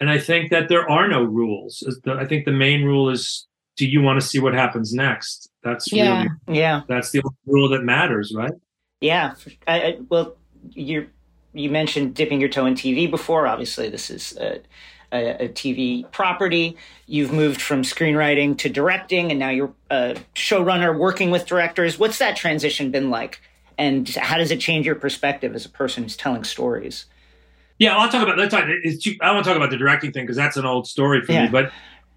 and 0.00 0.08
I 0.08 0.18
think 0.18 0.50
that 0.50 0.68
there 0.70 0.88
are 0.90 1.08
no 1.08 1.22
rules. 1.22 2.00
I 2.06 2.24
think 2.24 2.46
the 2.46 2.52
main 2.52 2.84
rule 2.84 3.10
is: 3.10 3.46
Do 3.76 3.86
you 3.86 4.00
want 4.00 4.18
to 4.20 4.26
see 4.26 4.38
what 4.38 4.54
happens 4.54 4.94
next? 4.94 5.50
That's 5.66 5.92
yeah, 5.92 6.26
really, 6.46 6.60
yeah. 6.60 6.82
That's 6.88 7.10
the 7.10 7.18
only 7.24 7.36
rule 7.46 7.68
that 7.70 7.82
matters, 7.82 8.32
right? 8.34 8.52
Yeah. 9.00 9.34
I, 9.66 9.80
I, 9.80 9.98
well, 10.08 10.36
you 10.70 11.08
you 11.52 11.70
mentioned 11.70 12.14
dipping 12.14 12.40
your 12.40 12.48
toe 12.48 12.66
in 12.66 12.74
TV 12.74 13.10
before. 13.10 13.48
Obviously, 13.48 13.88
this 13.88 14.10
is 14.10 14.36
a, 14.38 14.60
a, 15.10 15.44
a, 15.46 15.48
TV 15.48 16.08
property. 16.12 16.76
You've 17.06 17.32
moved 17.32 17.60
from 17.60 17.82
screenwriting 17.82 18.56
to 18.58 18.68
directing, 18.68 19.30
and 19.30 19.40
now 19.40 19.50
you're 19.50 19.72
a 19.90 20.16
showrunner 20.34 20.96
working 20.96 21.30
with 21.30 21.46
directors. 21.46 21.98
What's 21.98 22.18
that 22.18 22.36
transition 22.36 22.90
been 22.92 23.10
like? 23.10 23.40
And 23.78 24.08
how 24.08 24.38
does 24.38 24.50
it 24.50 24.60
change 24.60 24.86
your 24.86 24.94
perspective 24.94 25.54
as 25.54 25.64
a 25.64 25.68
person 25.68 26.04
who's 26.04 26.16
telling 26.16 26.44
stories? 26.44 27.06
Yeah, 27.78 27.96
I'll 27.96 28.08
talk 28.08 28.22
about. 28.22 28.38
Let's 28.38 28.52
talk. 28.52 28.64
I 28.64 29.32
want 29.32 29.44
to 29.44 29.50
talk 29.50 29.56
about 29.56 29.70
the 29.70 29.76
directing 29.76 30.12
thing 30.12 30.24
because 30.24 30.36
that's 30.36 30.56
an 30.56 30.64
old 30.64 30.86
story 30.86 31.22
for 31.22 31.32
yeah. 31.32 31.46
me. 31.46 31.50
But 31.50 31.72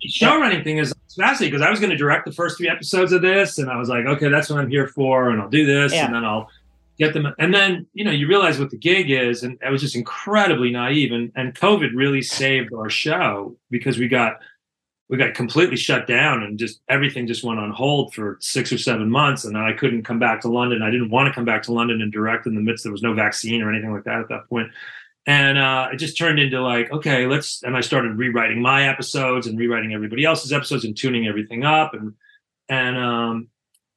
show 0.08 0.40
running 0.40 0.64
thing 0.64 0.78
is 0.78 0.94
fascinating 1.16 1.52
because 1.52 1.66
I 1.66 1.70
was 1.70 1.80
going 1.80 1.92
to 1.92 1.98
direct 1.98 2.26
the 2.26 2.32
first 2.32 2.58
three 2.58 2.70
episodes 2.70 3.12
of 3.12 3.22
this, 3.22 3.58
and 3.58 3.70
I 3.70 3.78
was 3.78 3.90
like, 3.90 4.06
okay, 4.06 4.30
that's 4.30 4.50
what 4.50 4.60
I'm 4.60 4.70
here 4.70 4.88
for, 4.88 5.30
and 5.30 5.42
I'll 5.42 5.50
do 5.50 5.66
this, 5.66 5.94
yeah. 5.94 6.06
and 6.06 6.16
then 6.16 6.24
I'll 6.24 6.50
get 6.98 7.14
them. 7.14 7.34
And 7.38 7.54
then 7.54 7.88
you 7.94 8.04
know 8.06 8.12
you 8.12 8.28
realize 8.28 8.60
what 8.60 8.70
the 8.70 8.78
gig 8.78 9.10
is, 9.10 9.44
and 9.44 9.58
I 9.66 9.70
was 9.70 9.82
just 9.82 9.96
incredibly 9.96 10.72
naive, 10.72 11.12
and 11.12 11.32
and 11.36 11.54
COVID 11.56 11.92
really 11.96 12.22
saved 12.22 12.74
our 12.74 12.90
show 12.90 13.58
because 13.70 13.98
we 13.98 14.08
got 14.08 14.40
we 15.10 15.18
got 15.18 15.34
completely 15.34 15.76
shut 15.76 16.08
down 16.08 16.44
and 16.44 16.58
just 16.58 16.82
everything 16.88 17.26
just 17.28 17.44
went 17.44 17.60
on 17.60 17.72
hold 17.72 18.14
for 18.14 18.38
six 18.40 18.72
or 18.72 18.78
seven 18.78 19.10
months 19.10 19.44
and 19.44 19.58
i 19.58 19.74
couldn't 19.74 20.04
come 20.04 20.20
back 20.20 20.40
to 20.40 20.48
london 20.48 20.82
i 20.82 20.92
didn't 20.92 21.10
want 21.10 21.28
to 21.28 21.34
come 21.34 21.46
back 21.46 21.64
to 21.64 21.74
london 21.74 22.02
and 22.02 22.14
direct 22.14 22.46
in 22.46 22.56
the 22.56 22.62
midst 22.62 22.84
there 22.84 22.92
was 22.92 23.02
no 23.02 23.14
vaccine 23.14 23.62
or 23.62 23.72
anything 23.72 23.92
like 23.92 24.04
that 24.04 24.20
at 24.20 24.30
that 24.30 24.48
point 24.48 24.70
and 25.26 25.58
uh, 25.58 25.90
it 25.92 25.98
just 25.98 26.18
turned 26.18 26.40
into 26.40 26.62
like 26.62 26.92
okay 26.92 27.28
let's 27.28 27.62
and 27.64 27.76
i 27.76 27.82
started 27.82 28.18
rewriting 28.18 28.62
my 28.62 28.88
episodes 28.88 29.48
and 29.48 29.58
rewriting 29.58 29.94
everybody 29.94 30.26
else's 30.26 30.54
episodes 30.54 30.86
and 30.86 30.98
tuning 30.98 31.28
everything 31.28 31.64
up 31.64 31.94
and 31.94 32.14
and 32.70 32.98
um, 32.98 33.48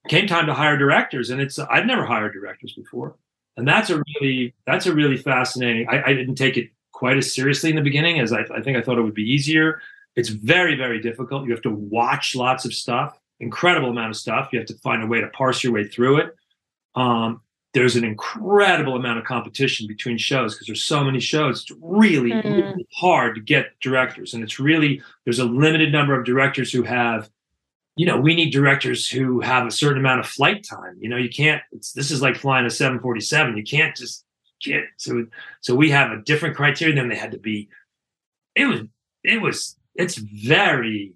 came 0.09 0.27
time 0.27 0.47
to 0.47 0.55
hire 0.55 0.77
directors. 0.77 1.31
And 1.31 1.41
it's 1.41 1.59
i've 1.59 1.87
never 1.87 2.05
hired 2.05 2.33
directors 2.33 2.73
before. 2.73 3.17
And 3.57 3.69
that's 3.69 3.91
a 3.91 4.03
really 4.15 4.55
that's 4.67 4.87
a 4.87 4.95
really 4.95 5.17
fascinating 5.17 5.89
i, 5.89 6.03
I 6.03 6.15
didn't 6.15 6.37
take 6.37 6.57
it 6.57 6.71
quite 6.93 7.17
as 7.17 7.35
seriously 7.35 7.71
in 7.71 7.77
the 7.77 7.83
beginning 7.83 8.21
as 8.21 8.33
I, 8.33 8.41
I 8.55 8.61
think 8.63 8.77
i 8.77 8.83
thought 8.83 8.99
it 8.99 9.03
would 9.03 9.15
be 9.15 9.31
easier. 9.31 9.81
It's 10.17 10.29
very 10.29 10.75
very 10.75 11.01
difficult. 11.01 11.45
You 11.45 11.53
have 11.53 11.63
to 11.63 11.71
watch 11.71 12.35
lots 12.35 12.65
of 12.65 12.75
stuff 12.75 13.19
incredible 13.43 13.91
amount 13.91 14.11
of 14.11 14.17
stuff. 14.17 14.49
You 14.53 14.61
have 14.61 14.69
to 14.69 14.79
find 14.79 15.03
a 15.03 15.07
way 15.07 15.21
to 15.21 15.27
parse 15.29 15.63
your 15.63 15.73
way 15.73 15.87
through 15.87 16.19
it. 16.19 16.37
Um, 16.95 17.42
there's 17.75 17.97
an 17.97 18.05
incredible 18.05 18.97
amount 18.97 19.19
of 19.19 19.25
competition 19.25 19.87
between 19.87 20.19
shows 20.19 20.55
because 20.55 20.67
there's 20.67 20.85
so 20.85 21.03
many 21.03 21.21
shows. 21.21 21.63
It's 21.63 21.79
really, 21.81 22.31
mm. 22.31 22.45
really 22.45 22.87
hard 22.95 23.35
to 23.37 23.41
get 23.41 23.79
directors, 23.81 24.35
and 24.35 24.43
it's 24.43 24.59
really 24.61 25.03
there's 25.25 25.39
a 25.39 25.45
limited 25.45 25.91
number 25.91 26.19
of 26.19 26.25
directors 26.25 26.73
who 26.73 26.83
have. 26.83 27.31
You 27.95 28.07
know, 28.07 28.19
we 28.19 28.35
need 28.35 28.53
directors 28.53 29.07
who 29.07 29.41
have 29.41 29.67
a 29.67 29.71
certain 29.71 29.99
amount 29.99 30.21
of 30.21 30.27
flight 30.27 30.65
time. 30.65 30.97
You 30.99 31.11
know, 31.11 31.19
you 31.19 31.29
can't. 31.29 31.63
this 31.73 32.11
is 32.11 32.23
like 32.23 32.37
flying 32.37 32.65
a 32.65 32.71
747. 32.71 33.55
You 33.55 33.63
can't 33.63 33.95
just 33.95 34.25
get 34.63 34.85
so. 34.97 35.27
So 35.61 35.75
we 35.75 35.91
have 35.91 36.11
a 36.11 36.23
different 36.23 36.57
criteria. 36.57 36.95
than 36.95 37.09
they 37.09 37.17
had 37.17 37.33
to 37.33 37.39
be. 37.39 37.69
It 38.55 38.67
was. 38.67 38.81
It 39.25 39.43
was. 39.43 39.77
It's 39.95 40.17
very 40.17 41.13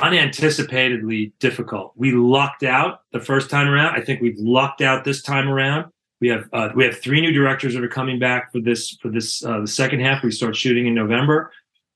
unanticipatedly 0.00 1.32
difficult. 1.38 1.92
We 1.96 2.12
lucked 2.12 2.62
out 2.62 3.00
the 3.12 3.20
first 3.20 3.50
time 3.50 3.68
around. 3.68 3.94
I 3.94 4.00
think 4.00 4.20
we've 4.20 4.38
lucked 4.38 4.80
out 4.80 5.04
this 5.04 5.22
time 5.22 5.48
around. 5.48 5.90
We 6.20 6.28
have 6.28 6.48
uh, 6.52 6.68
we 6.74 6.84
have 6.84 6.98
three 6.98 7.20
new 7.20 7.32
directors 7.32 7.74
that 7.74 7.82
are 7.82 7.88
coming 7.88 8.18
back 8.18 8.52
for 8.52 8.60
this 8.60 8.96
for 9.00 9.08
this 9.08 9.44
uh, 9.44 9.60
the 9.60 9.66
second 9.66 10.00
half. 10.00 10.22
We 10.22 10.30
start 10.30 10.54
shooting 10.54 10.86
in 10.86 10.94
November, 10.94 11.52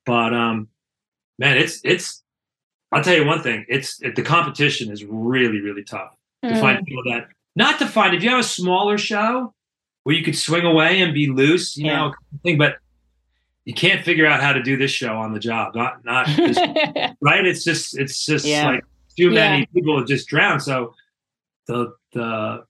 but 0.07 0.33
um, 0.33 0.69
man, 1.39 1.57
it's 1.57 1.81
it's. 1.85 2.23
I'll 2.93 3.03
tell 3.03 3.17
you 3.17 3.27
one 3.27 3.43
thing. 3.43 3.67
It's 3.69 4.01
it, 4.03 4.17
the 4.17 4.23
competition 4.23 4.91
is 4.91 5.05
really 5.05 5.61
really 5.61 5.85
tough 5.85 6.15
mm. 6.45 6.51
to 6.51 6.61
find 6.61 6.85
people 6.87 7.03
that 7.13 7.27
not 7.57 7.79
to 7.81 7.87
find 7.87 8.15
if 8.15 8.23
you 8.23 8.31
have 8.31 8.41
a 8.41 8.45
smaller 8.45 8.97
show 8.97 9.53
where 10.05 10.15
you 10.15 10.25
could 10.25 10.37
swing 10.37 10.65
away 10.65 11.03
and 11.03 11.13
be 11.13 11.29
loose, 11.29 11.77
you 11.77 11.87
yeah. 11.87 11.97
know, 11.97 12.15
thing. 12.43 12.57
But 12.57 12.77
you 13.65 13.75
can't 13.75 14.05
figure 14.05 14.27
out 14.27 14.41
how 14.41 14.53
to 14.53 14.63
do 14.63 14.77
this 14.77 14.91
show 14.91 15.17
on 15.17 15.33
the 15.33 15.41
job. 15.41 15.75
Not 15.75 16.05
not 16.05 16.27
just, 16.29 16.61
right. 17.21 17.47
It's 17.47 17.65
just 17.65 17.99
it's 17.99 18.25
just 18.25 18.45
yeah. 18.45 18.67
like 18.67 18.85
too 19.17 19.31
many 19.31 19.61
yeah. 19.61 19.67
people 19.75 20.05
just 20.05 20.29
drown. 20.29 20.61
So 20.61 20.95
the 21.67 21.93
the 22.13 22.65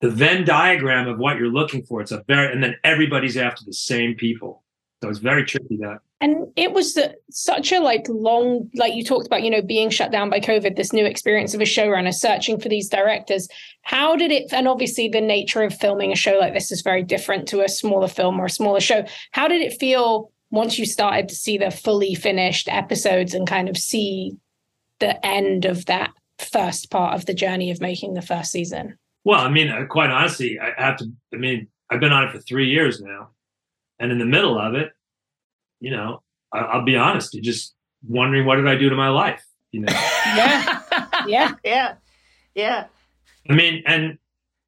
the 0.00 0.10
Venn 0.10 0.44
diagram 0.44 1.08
of 1.08 1.18
what 1.18 1.38
you're 1.38 1.48
looking 1.48 1.84
for. 1.84 2.00
It's 2.00 2.12
a 2.12 2.24
very 2.26 2.52
and 2.52 2.62
then 2.62 2.76
everybody's 2.84 3.36
after 3.36 3.64
the 3.64 3.72
same 3.72 4.14
people. 4.14 4.63
So 5.04 5.10
it's 5.10 5.18
very 5.18 5.44
tricky 5.44 5.76
that. 5.82 5.98
And 6.22 6.46
it 6.56 6.72
was 6.72 6.98
such 7.30 7.72
a 7.72 7.80
like 7.80 8.06
long, 8.08 8.70
like 8.74 8.94
you 8.94 9.04
talked 9.04 9.26
about, 9.26 9.42
you 9.42 9.50
know, 9.50 9.60
being 9.60 9.90
shut 9.90 10.10
down 10.10 10.30
by 10.30 10.40
COVID, 10.40 10.76
this 10.76 10.94
new 10.94 11.04
experience 11.04 11.52
of 11.52 11.60
a 11.60 11.64
showrunner 11.64 12.14
searching 12.14 12.58
for 12.58 12.70
these 12.70 12.88
directors. 12.88 13.46
How 13.82 14.16
did 14.16 14.32
it, 14.32 14.50
and 14.50 14.66
obviously 14.66 15.08
the 15.08 15.20
nature 15.20 15.62
of 15.62 15.74
filming 15.74 16.10
a 16.10 16.16
show 16.16 16.38
like 16.38 16.54
this 16.54 16.72
is 16.72 16.80
very 16.80 17.02
different 17.02 17.46
to 17.48 17.60
a 17.60 17.68
smaller 17.68 18.08
film 18.08 18.40
or 18.40 18.46
a 18.46 18.50
smaller 18.50 18.80
show. 18.80 19.04
How 19.32 19.46
did 19.46 19.60
it 19.60 19.78
feel 19.78 20.32
once 20.50 20.78
you 20.78 20.86
started 20.86 21.28
to 21.28 21.34
see 21.34 21.58
the 21.58 21.70
fully 21.70 22.14
finished 22.14 22.66
episodes 22.70 23.34
and 23.34 23.46
kind 23.46 23.68
of 23.68 23.76
see 23.76 24.38
the 25.00 25.22
end 25.26 25.66
of 25.66 25.84
that 25.84 26.12
first 26.38 26.90
part 26.90 27.14
of 27.14 27.26
the 27.26 27.34
journey 27.34 27.70
of 27.70 27.82
making 27.82 28.14
the 28.14 28.22
first 28.22 28.50
season? 28.50 28.98
Well, 29.24 29.40
I 29.40 29.50
mean, 29.50 29.68
uh, 29.68 29.84
quite 29.84 30.08
honestly, 30.08 30.58
I 30.58 30.82
have 30.82 30.96
to, 30.96 31.12
I 31.34 31.36
mean, 31.36 31.68
I've 31.90 32.00
been 32.00 32.12
on 32.12 32.26
it 32.26 32.32
for 32.32 32.38
three 32.38 32.70
years 32.70 33.02
now. 33.02 33.28
And 34.00 34.10
in 34.10 34.18
the 34.18 34.24
middle 34.24 34.58
of 34.58 34.74
it, 34.74 34.93
you 35.80 35.90
know, 35.90 36.22
I, 36.52 36.76
will 36.76 36.84
be 36.84 36.96
honest, 36.96 37.34
you're 37.34 37.42
just 37.42 37.74
wondering 38.06 38.46
what 38.46 38.56
did 38.56 38.68
I 38.68 38.76
do 38.76 38.88
to 38.88 38.96
my 38.96 39.08
life? 39.08 39.44
You 39.72 39.80
know? 39.80 39.92
yeah. 40.36 40.80
Yeah. 41.26 41.52
Yeah. 41.64 41.94
Yeah. 42.54 42.84
I 43.48 43.54
mean, 43.54 43.82
and 43.86 44.18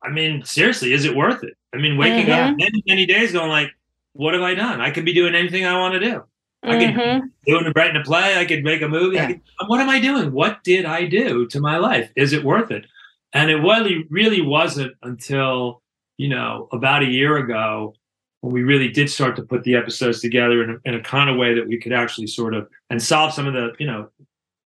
I 0.03 0.11
mean, 0.11 0.45
seriously, 0.45 0.93
is 0.93 1.05
it 1.05 1.15
worth 1.15 1.45
it? 1.45 1.55
I 1.75 1.79
mean, 1.79 1.97
waking 1.97 2.27
mm-hmm. 2.27 2.53
up 2.53 2.59
many, 2.59 2.83
many 2.87 3.07
days 3.07 3.33
going 3.33 3.51
like, 3.51 3.71
what 4.13 4.35
have 4.35 4.43
I 4.43 4.55
done? 4.55 4.81
I 4.81 4.91
could 4.91 5.05
be 5.05 5.13
doing 5.13 5.35
anything 5.35 5.65
I 5.65 5.79
want 5.79 5.95
to 5.95 6.01
do. 6.01 6.25
I 6.63 6.79
could 6.79 6.95
Mhm. 6.95 7.31
do 7.47 7.59
it, 7.59 7.73
writing 7.77 8.01
a 8.01 8.05
play. 8.05 8.39
I 8.39 8.45
could 8.45 8.65
make 8.65 8.83
a 8.83 8.89
movie. 8.89 9.19
I 9.19 9.23
Yeah. 9.23 9.27
could, 9.29 9.41
what 9.67 9.81
am 9.81 9.89
I 9.89 10.01
doing? 10.01 10.33
What 10.33 10.65
did 10.65 10.85
I 10.85 11.05
do 11.05 11.47
to 11.47 11.61
my 11.61 11.77
life? 11.77 12.11
Is 12.17 12.33
it 12.33 12.43
worth 12.43 12.71
it? 12.71 12.87
And 13.33 13.51
it 13.51 13.57
really, 13.57 14.05
really 14.11 14.41
wasn't 14.41 14.95
until 15.03 15.83
you 16.17 16.29
know 16.29 16.69
about 16.73 17.03
a 17.03 17.07
year 17.07 17.37
ago 17.37 17.95
when 18.47 18.55
we 18.55 18.63
really 18.63 18.89
did 18.89 19.11
start 19.11 19.35
to 19.35 19.43
put 19.43 19.65
the 19.65 19.75
episodes 19.75 20.21
together 20.21 20.63
in 20.63 20.71
a, 20.71 20.89
in 20.89 20.95
a 20.95 21.03
kind 21.03 21.29
of 21.29 21.37
way 21.37 21.53
that 21.53 21.67
we 21.67 21.81
could 21.81 21.93
actually 21.93 22.29
sort 22.29 22.55
of 22.55 22.69
and 22.91 23.03
solve 23.03 23.33
some 23.33 23.49
of 23.49 23.55
the 23.55 23.73
you 23.81 23.87
know 23.87 24.09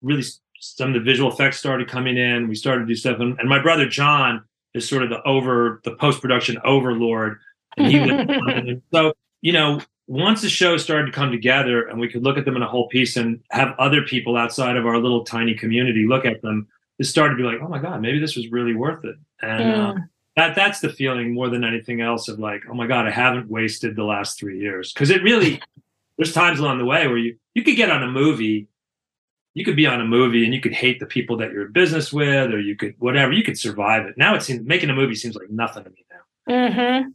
really 0.01 0.23
some 0.59 0.89
of 0.89 0.93
the 0.95 0.99
visual 0.99 1.31
effects 1.31 1.57
started 1.57 1.87
coming 1.87 2.17
in. 2.17 2.49
We 2.49 2.55
started 2.55 2.81
to 2.81 2.87
do 2.87 2.95
stuff, 2.95 3.21
and, 3.21 3.39
and 3.39 3.47
my 3.47 3.61
brother 3.61 3.87
John 3.87 4.43
is 4.73 4.87
sort 4.87 5.03
of 5.03 5.09
the 5.09 5.23
over 5.23 5.79
the 5.85 5.95
post 5.95 6.21
production 6.21 6.57
overlord, 6.65 7.39
and 7.77 7.87
he 7.87 7.99
was 7.99 8.81
so 8.93 9.13
you 9.41 9.53
know 9.53 9.79
once 10.07 10.41
the 10.41 10.49
show 10.49 10.75
started 10.75 11.05
to 11.05 11.13
come 11.13 11.31
together 11.31 11.87
and 11.87 12.01
we 12.01 12.09
could 12.09 12.23
look 12.23 12.37
at 12.37 12.43
them 12.43 12.57
in 12.57 12.63
a 12.63 12.67
whole 12.67 12.89
piece 12.89 13.15
and 13.15 13.39
have 13.51 13.75
other 13.79 14.01
people 14.01 14.35
outside 14.35 14.75
of 14.75 14.85
our 14.85 14.97
little 14.97 15.23
tiny 15.23 15.53
community 15.53 16.05
look 16.05 16.25
at 16.25 16.41
them, 16.41 16.67
it 16.97 17.03
started 17.05 17.35
to 17.35 17.37
be 17.37 17.43
like, 17.43 17.59
oh 17.61 17.69
my 17.69 17.79
god, 17.79 18.01
maybe 18.01 18.19
this 18.19 18.35
was 18.35 18.51
really 18.51 18.75
worth 18.75 19.05
it, 19.05 19.15
and 19.41 19.71
uh, 19.71 19.93
that 20.39 20.55
that's 20.55 20.79
the 20.79 20.89
feeling 20.89 21.33
more 21.33 21.49
than 21.49 21.63
anything 21.63 22.01
else 22.01 22.27
of 22.29 22.39
like, 22.39 22.63
oh 22.69 22.73
my 22.73 22.87
god, 22.87 23.05
I 23.07 23.11
haven't 23.11 23.49
wasted 23.49 23.95
the 23.95 24.03
last 24.03 24.39
three 24.39 24.59
years 24.59 24.91
because 24.93 25.09
it 25.09 25.21
really. 25.23 25.61
There's 26.17 26.33
times 26.33 26.59
along 26.59 26.79
the 26.79 26.85
way 26.85 27.07
where 27.07 27.17
you 27.17 27.37
you 27.53 27.63
could 27.63 27.77
get 27.77 27.89
on 27.89 28.03
a 28.03 28.07
movie 28.07 28.67
you 29.55 29.65
could 29.65 29.75
be 29.75 29.87
on 29.87 29.99
a 29.99 30.05
movie 30.05 30.43
and 30.45 30.53
you 30.53 30.61
could 30.61 30.73
hate 30.73 30.99
the 30.99 31.05
people 31.05 31.35
that 31.37 31.51
you're 31.51 31.65
in 31.65 31.71
business 31.71 32.11
with 32.13 32.51
or 32.53 32.59
you 32.59 32.75
could 32.75 32.93
whatever 32.99 33.31
you 33.31 33.41
could 33.43 33.57
survive 33.57 34.05
it 34.05 34.17
now 34.17 34.35
it 34.35 34.43
seems 34.43 34.61
making 34.65 34.89
a 34.89 34.93
movie 34.93 35.15
seems 35.15 35.35
like 35.35 35.49
nothing 35.49 35.83
to 35.85 35.89
me 35.89 36.05
now 36.11 36.53
Mhm. 36.53 37.13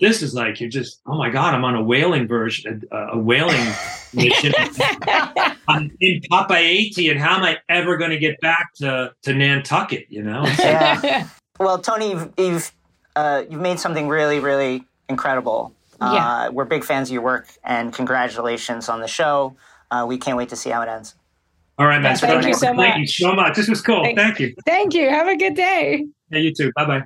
this 0.00 0.22
is 0.22 0.34
like 0.34 0.60
you're 0.60 0.68
just 0.68 1.00
oh 1.06 1.16
my 1.16 1.30
god 1.30 1.54
i'm 1.54 1.64
on 1.64 1.74
a 1.76 1.82
whaling 1.82 2.26
version 2.28 2.82
uh, 2.92 3.12
a 3.12 3.18
whaling 3.18 3.66
mission 4.12 4.52
i'm 5.68 5.90
in 6.00 6.20
Papeete 6.30 7.10
and 7.10 7.18
how 7.20 7.36
am 7.36 7.42
i 7.44 7.56
ever 7.68 7.96
going 7.96 8.10
to 8.10 8.18
get 8.18 8.38
back 8.40 8.74
to 8.74 9.12
to 9.22 9.32
nantucket 9.34 10.06
you 10.10 10.22
know 10.22 10.44
Yeah. 10.58 11.28
Well, 11.62 11.78
Tony, 11.78 12.10
you've 12.10 12.32
you've, 12.36 12.72
uh, 13.16 13.44
you've 13.48 13.60
made 13.60 13.78
something 13.78 14.08
really, 14.08 14.40
really 14.40 14.84
incredible. 15.08 15.74
Uh, 16.00 16.12
Yeah. 16.14 16.48
We're 16.50 16.64
big 16.64 16.84
fans 16.84 17.08
of 17.08 17.12
your 17.14 17.22
work, 17.22 17.46
and 17.64 17.92
congratulations 17.92 18.88
on 18.88 19.00
the 19.00 19.06
show. 19.08 19.56
Uh, 19.90 20.04
we 20.08 20.18
can't 20.18 20.36
wait 20.36 20.48
to 20.48 20.56
see 20.56 20.70
how 20.70 20.82
it 20.82 20.88
ends. 20.88 21.14
all 21.78 21.86
right 21.86 22.00
man 22.02 22.16
Thank 22.16 22.46
you 22.46 22.54
so 22.54 22.74
thank 22.74 22.96
you 22.96 23.02
much. 23.02 23.16
so 23.16 23.34
much 23.34 23.56
this 23.56 23.68
was 23.68 23.80
cool 23.82 24.02
Thank- 24.04 24.18
thank 24.18 24.38
you 24.40 24.54
Thank 24.66 24.94
you. 24.94 25.08
Have 25.10 25.26
a 25.28 25.36
good 25.36 25.54
day. 25.54 26.06
yeah 26.30 26.38
you 26.38 26.52
too 26.54 26.70
bye-bye 26.76 27.02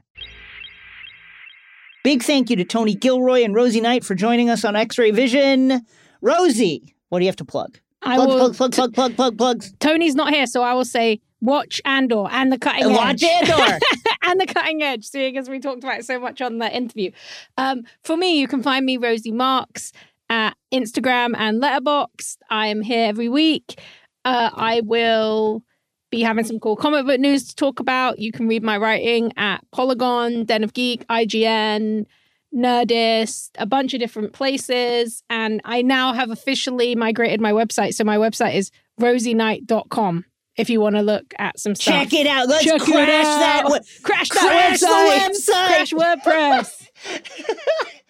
Big 2.05 2.23
thank 2.23 2.51
you 2.51 2.57
to 2.57 2.65
Tony 2.65 2.95
Gilroy 2.95 3.43
and 3.43 3.55
Rosie 3.55 3.81
Knight 3.81 4.05
for 4.05 4.15
joining 4.15 4.49
us 4.49 4.65
on 4.65 4.77
X 4.77 4.97
Ray 4.99 5.11
Vision. 5.11 5.85
Rosie, 6.21 6.95
what 7.09 7.19
do 7.19 7.25
you 7.25 7.29
have 7.29 7.37
to 7.37 7.45
plug? 7.45 7.79
I 8.03 8.15
Plug, 8.17 8.29
will. 8.29 8.39
plug, 8.39 8.55
plug, 8.57 8.73
plug, 8.73 8.95
plug, 8.95 9.17
plug, 9.17 9.39
plugs. 9.39 9.73
Tony's 9.81 10.15
not 10.15 10.33
here, 10.33 10.47
so 10.47 10.63
I 10.63 10.73
will 10.75 10.85
say 10.85 11.21
watch 11.41 11.81
Andor 11.85 12.27
and 12.31 12.51
the 12.53 12.59
cutting 12.59 12.85
And 12.85 12.93
edge. 12.93 13.23
watch 13.23 13.23
Andor. 13.23 13.79
and 14.23 14.41
the 14.41 14.47
cutting 14.47 14.83
edge, 14.83 15.05
seeing 15.05 15.37
as 15.37 15.49
we 15.49 15.61
talked 15.61 15.85
about 15.85 15.99
it 16.01 16.05
so 16.07 16.19
much 16.19 16.41
on 16.41 16.59
the 16.59 16.75
interview. 16.75 17.11
Um, 17.59 17.83
for 18.05 18.17
me, 18.17 18.39
you 18.41 18.49
can 18.49 18.63
find 18.63 18.85
me 18.87 18.97
Rosie 18.97 19.33
Marks 19.33 19.93
at 20.29 20.57
Instagram 20.73 21.35
and 21.37 21.63
Letterboxd. 21.63 22.39
I 22.51 22.69
am 22.69 22.81
here 22.83 23.07
every 23.07 23.29
week. 23.29 23.81
Uh, 24.25 24.51
I 24.55 24.81
will 24.85 25.63
be 26.11 26.23
having 26.23 26.45
some 26.45 26.59
cool 26.59 26.77
comic 26.77 27.05
book 27.07 27.21
news 27.21 27.49
to 27.49 27.55
talk 27.55 27.81
about. 27.81 28.19
You 28.19 28.33
can 28.33 28.49
read 28.49 28.63
my 28.63 28.77
writing 28.77 29.33
at 29.37 29.61
Polygon, 29.73 30.45
Den 30.45 30.65
of 30.65 30.73
Geek, 30.73 31.07
IGN, 31.09 32.07
Nerdist, 32.55 33.51
a 33.59 33.67
bunch 33.67 33.93
of 33.95 34.01
different 34.01 34.33
places. 34.33 35.23
And 35.29 35.61
I 35.65 35.83
now 35.83 36.13
have 36.13 36.31
officially 36.31 36.95
migrated 36.95 37.41
my 37.41 37.53
website. 37.53 37.95
So 37.95 38.03
my 38.05 38.17
website 38.17 38.55
is 38.55 38.71
rosieknight.com 39.01 40.25
if 40.57 40.71
you 40.71 40.81
want 40.81 40.97
to 40.97 41.03
look 41.03 41.35
at 41.39 41.59
some 41.59 41.75
stuff. 41.75 41.95
Check 41.95 42.13
it 42.13 42.27
out. 42.27 42.49
Let's 42.49 42.65
Check 42.65 42.81
crash 42.81 43.25
that. 43.25 43.65
we- 43.71 43.79
Crash 44.03 44.29
Crash 44.29 44.81
the 44.81 44.87
that 44.87 45.33
website. 45.33 45.93
website. 45.93 45.93
Crash 45.93 45.93
WordPress. 45.93 47.97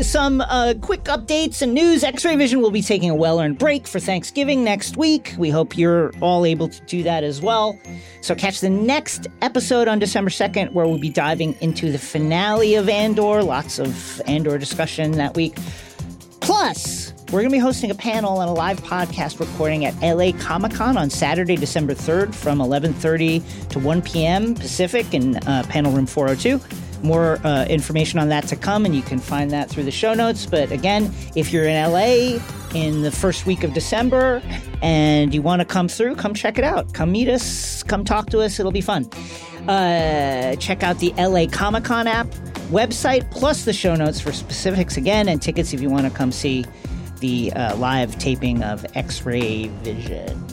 Some 0.00 0.40
uh, 0.42 0.74
quick 0.80 1.02
updates 1.04 1.60
and 1.60 1.74
news. 1.74 2.04
X 2.04 2.24
Ray 2.24 2.36
Vision 2.36 2.60
will 2.62 2.70
be 2.70 2.82
taking 2.82 3.10
a 3.10 3.16
well 3.16 3.40
earned 3.40 3.58
break 3.58 3.88
for 3.88 3.98
Thanksgiving 3.98 4.62
next 4.62 4.96
week. 4.96 5.34
We 5.38 5.50
hope 5.50 5.76
you're 5.76 6.12
all 6.20 6.46
able 6.46 6.68
to 6.68 6.80
do 6.82 7.02
that 7.02 7.24
as 7.24 7.42
well. 7.42 7.76
So, 8.20 8.36
catch 8.36 8.60
the 8.60 8.70
next 8.70 9.26
episode 9.42 9.88
on 9.88 9.98
December 9.98 10.30
2nd, 10.30 10.72
where 10.72 10.86
we'll 10.86 11.00
be 11.00 11.10
diving 11.10 11.56
into 11.60 11.90
the 11.90 11.98
finale 11.98 12.76
of 12.76 12.88
Andor. 12.88 13.42
Lots 13.42 13.80
of 13.80 14.22
Andor 14.26 14.56
discussion 14.56 15.12
that 15.12 15.34
week. 15.34 15.56
Plus, 16.40 17.07
we're 17.30 17.40
going 17.40 17.50
to 17.50 17.56
be 17.56 17.58
hosting 17.58 17.90
a 17.90 17.94
panel 17.94 18.40
and 18.40 18.48
a 18.48 18.52
live 18.54 18.80
podcast 18.80 19.38
recording 19.38 19.84
at 19.84 19.94
LA 20.00 20.32
Comic 20.32 20.72
Con 20.72 20.96
on 20.96 21.10
Saturday, 21.10 21.56
December 21.56 21.94
3rd 21.94 22.34
from 22.34 22.58
11:30 22.58 23.68
to 23.68 23.78
1 23.78 24.00
p.m. 24.02 24.54
Pacific 24.54 25.12
in 25.12 25.36
uh, 25.36 25.62
panel 25.68 25.92
room 25.92 26.06
402. 26.06 26.58
More 27.02 27.38
uh, 27.44 27.66
information 27.66 28.18
on 28.18 28.30
that 28.30 28.48
to 28.48 28.56
come, 28.56 28.86
and 28.86 28.96
you 28.96 29.02
can 29.02 29.18
find 29.18 29.50
that 29.50 29.68
through 29.68 29.84
the 29.84 29.90
show 29.90 30.14
notes. 30.14 30.46
But 30.46 30.72
again, 30.72 31.12
if 31.36 31.52
you're 31.52 31.66
in 31.66 31.92
LA 31.92 32.40
in 32.74 33.02
the 33.02 33.10
first 33.10 33.44
week 33.44 33.62
of 33.62 33.74
December 33.74 34.42
and 34.80 35.34
you 35.34 35.42
want 35.42 35.60
to 35.60 35.66
come 35.66 35.86
through, 35.86 36.14
come 36.14 36.32
check 36.32 36.56
it 36.56 36.64
out. 36.64 36.94
Come 36.94 37.12
meet 37.12 37.28
us, 37.28 37.82
come 37.82 38.06
talk 38.06 38.30
to 38.30 38.40
us. 38.40 38.58
It'll 38.58 38.72
be 38.72 38.80
fun. 38.80 39.04
Uh, 39.68 40.56
check 40.56 40.82
out 40.82 40.98
the 40.98 41.12
LA 41.18 41.44
Comic 41.46 41.84
Con 41.84 42.06
app 42.06 42.26
website 42.70 43.30
plus 43.30 43.66
the 43.66 43.72
show 43.72 43.94
notes 43.94 44.18
for 44.18 44.32
specifics 44.32 44.96
again 44.96 45.28
and 45.28 45.42
tickets 45.42 45.74
if 45.74 45.80
you 45.80 45.90
want 45.90 46.06
to 46.06 46.10
come 46.10 46.32
see 46.32 46.64
the 47.20 47.52
uh, 47.52 47.76
live 47.76 48.18
taping 48.18 48.62
of 48.62 48.84
X 48.96 49.24
Ray 49.24 49.68
Vision. 49.82 50.44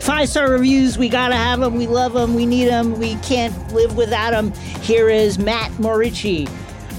Five 0.00 0.28
star 0.28 0.50
reviews, 0.50 0.96
we 0.96 1.08
gotta 1.08 1.34
have 1.34 1.60
them. 1.60 1.74
We 1.74 1.86
love 1.86 2.12
them. 2.12 2.34
We 2.34 2.46
need 2.46 2.66
them. 2.68 2.98
We 2.98 3.16
can't 3.16 3.72
live 3.72 3.96
without 3.96 4.30
them. 4.30 4.52
Here 4.82 5.08
is 5.08 5.38
Matt 5.38 5.72
Morici. 5.72 6.48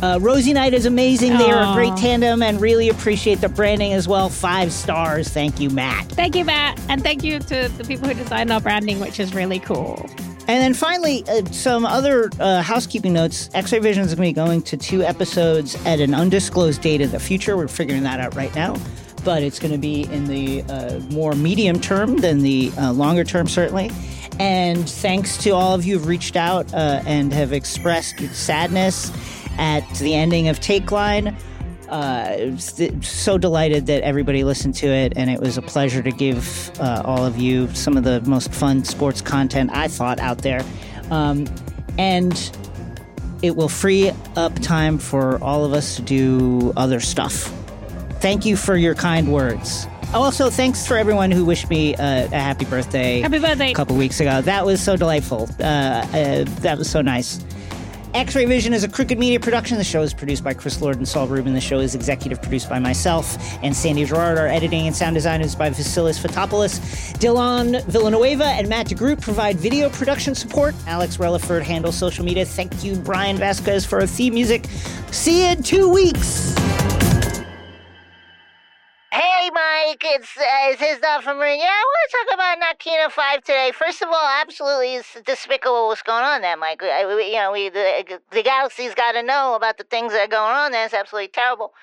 Uh, 0.02 0.20
Rosie 0.22 0.54
Knight 0.54 0.74
is 0.74 0.86
amazing. 0.86 1.38
They 1.38 1.50
are 1.50 1.72
a 1.72 1.74
great 1.74 1.96
tandem 1.98 2.44
and 2.44 2.62
really 2.62 2.90
appreciate 2.90 3.42
the 3.42 3.50
branding 3.50 3.94
as 3.94 4.08
well. 4.08 4.30
Five 4.30 4.72
stars. 4.72 5.30
Thank 5.30 5.60
you, 5.60 5.70
Matt. 5.70 6.06
Thank 6.10 6.36
you, 6.36 6.46
Matt. 6.46 6.80
And 6.90 7.02
thank 7.02 7.24
you 7.24 7.40
to 7.40 7.70
the 7.70 7.84
people 7.84 8.08
who 8.08 8.14
designed 8.14 8.52
our 8.52 8.62
branding, 8.62 9.00
which 9.00 9.20
is 9.20 9.34
really 9.34 9.60
cool. 9.60 10.08
And 10.48 10.62
then 10.62 10.74
finally, 10.74 11.26
uh, 11.28 11.44
some 11.52 11.86
other 11.86 12.30
uh, 12.40 12.62
housekeeping 12.62 13.12
notes. 13.12 13.50
X-Ray 13.54 13.80
Vision 13.80 14.04
is 14.04 14.16
going 14.16 14.16
to 14.16 14.30
be 14.30 14.34
going 14.34 14.62
to 14.64 14.78
two 14.78 15.04
episodes 15.04 15.76
at 15.86 16.00
an 16.00 16.14
undisclosed 16.14 16.82
date 16.82 17.02
in 17.02 17.12
the 17.12 17.20
future. 17.20 17.58
We're 17.58 17.68
figuring 17.68 18.04
that 18.04 18.22
out 18.22 18.34
right 18.36 18.54
now, 18.56 18.78
but 19.26 19.44
it's 19.44 19.60
going 19.60 19.74
to 19.74 19.78
be 19.78 20.04
in 20.04 20.26
the 20.26 20.64
uh, 20.64 21.00
more 21.12 21.34
medium 21.34 21.82
term 21.82 22.18
than 22.18 22.40
the 22.40 22.72
uh, 22.78 22.94
longer 22.94 23.26
term, 23.26 23.48
certainly. 23.48 23.92
And 24.40 24.90
thanks 24.90 25.38
to 25.40 25.50
all 25.50 25.74
of 25.74 25.84
you 25.84 25.98
who've 25.98 26.08
reached 26.08 26.38
out 26.38 26.74
uh, 26.74 27.02
and 27.06 27.34
have 27.34 27.52
expressed 27.52 28.20
sadness 28.34 29.12
at 29.58 29.88
the 29.96 30.14
ending 30.14 30.48
of 30.48 30.60
Takeline. 30.60 31.36
Uh, 31.90 32.36
it 32.38 32.52
was 32.52 32.74
th- 32.74 33.06
so 33.06 33.38
delighted 33.38 33.86
that 33.86 34.04
everybody 34.04 34.44
listened 34.44 34.76
to 34.76 34.88
it, 34.88 35.14
and 35.16 35.30
it 35.30 35.40
was 35.40 35.58
a 35.58 35.62
pleasure 35.62 36.02
to 36.02 36.12
give 36.12 36.72
uh, 36.80 37.02
all 37.06 37.26
of 37.26 37.38
you 37.38 37.74
some 37.74 37.96
of 37.98 38.04
the 38.04 38.22
most 38.22 38.54
fun 38.54 38.84
sports 38.84 39.22
content 39.22 39.70
I 39.74 39.88
thought 39.88 40.20
out 40.20 40.40
there. 40.40 40.64
Um, 41.12 41.46
and 41.98 42.34
it 43.42 43.56
will 43.56 43.70
free 43.70 44.12
up 44.36 44.54
time 44.60 44.98
for 44.98 45.42
all 45.44 45.64
of 45.64 45.74
us 45.74 45.96
to 45.98 46.02
do 46.02 46.74
other 46.76 47.00
stuff. 47.00 47.54
Thank 48.20 48.46
you 48.46 48.58
for 48.58 48.76
your 48.76 48.96
kind 48.96 49.32
words. 49.32 49.88
Also, 50.14 50.50
thanks 50.50 50.88
for 50.88 50.98
everyone 50.98 51.32
who 51.32 51.44
wished 51.44 51.70
me 51.70 51.94
uh, 51.96 52.26
a 52.26 52.30
happy 52.30 52.64
birthday 52.66 53.20
Happy 53.20 53.40
birthday. 53.40 53.72
a 53.72 53.76
couple 53.76 53.96
weeks 53.98 54.20
ago. 54.22 54.42
That 54.42 54.66
was 54.66 54.82
so 54.82 54.96
delightful. 54.96 55.50
Uh, 55.60 55.64
uh, 55.64 56.44
that 56.62 56.78
was 56.78 56.90
so 56.90 57.02
nice. 57.02 57.40
X 58.14 58.36
Ray 58.36 58.46
Vision 58.46 58.74
is 58.74 58.84
a 58.84 58.88
Crooked 58.88 59.20
Media 59.20 59.40
production. 59.40 59.78
The 59.78 59.84
show 59.84 60.02
is 60.02 60.14
produced 60.14 60.44
by 60.44 60.54
Chris 60.54 60.82
Lord 60.82 60.98
and 60.98 61.08
Saul 61.08 61.28
Rubin. 61.28 61.54
The 61.54 61.62
show 61.62 61.80
is 61.80 61.94
executive 61.94 62.42
produced 62.42 62.70
by 62.70 62.80
myself 62.80 63.38
and 63.64 63.76
Sandy 63.76 64.06
Girard. 64.06 64.38
Our 64.38 64.48
editing 64.48 64.88
and 64.88 64.96
sound 64.96 65.16
design 65.16 65.42
is 65.42 65.56
by 65.56 65.70
Vasilis 65.70 66.20
Fotopoulos. 66.20 66.80
Dylan 67.20 67.84
Villanueva 67.86 68.46
and 68.46 68.68
Matt 68.70 68.88
DeGroot 68.88 69.22
provide 69.22 69.58
video 69.58 69.90
production 69.90 70.36
support. 70.36 70.74
Alex 70.88 71.18
Relaford 71.18 71.64
handles 71.64 71.98
social 71.98 72.24
media. 72.24 72.46
Thank 72.46 72.84
you, 72.84 72.96
Brian 72.96 73.38
Vasquez, 73.38 73.86
for 73.86 74.00
our 74.00 74.08
theme 74.08 74.34
music. 74.34 74.66
See 75.12 75.44
you 75.44 75.52
in 75.52 75.64
two 75.64 75.90
weeks. 75.90 76.56
It's, 80.10 80.38
uh, 80.38 80.72
it's 80.72 80.82
his 80.82 81.00
dog 81.00 81.22
from 81.24 81.38
Marin. 81.38 81.60
Yeah, 81.60 81.66
I 81.66 81.84
want 81.84 82.10
to 82.10 82.18
talk 82.18 82.34
about 82.34 82.58
Narkina 82.64 83.12
5 83.12 83.44
today. 83.44 83.72
First 83.74 84.02
of 84.02 84.08
all, 84.08 84.28
absolutely 84.42 84.96
it's 84.96 85.18
despicable 85.26 85.88
what's 85.88 86.02
going 86.02 86.24
on 86.24 86.42
there, 86.42 86.56
Mike. 86.56 86.82
I, 86.82 87.06
we, 87.06 87.28
you 87.28 87.36
know, 87.36 87.52
we 87.52 87.68
the, 87.68 88.22
the 88.32 88.42
galaxy's 88.42 88.96
got 88.96 89.12
to 89.12 89.22
know 89.22 89.56
about 89.56 89.78
the 89.78 89.84
things 89.84 90.14
that 90.14 90.22
are 90.22 90.28
going 90.28 90.56
on 90.56 90.72
there. 90.72 90.86
It's 90.86 90.94
absolutely 90.94 91.28
terrible. 91.28 91.74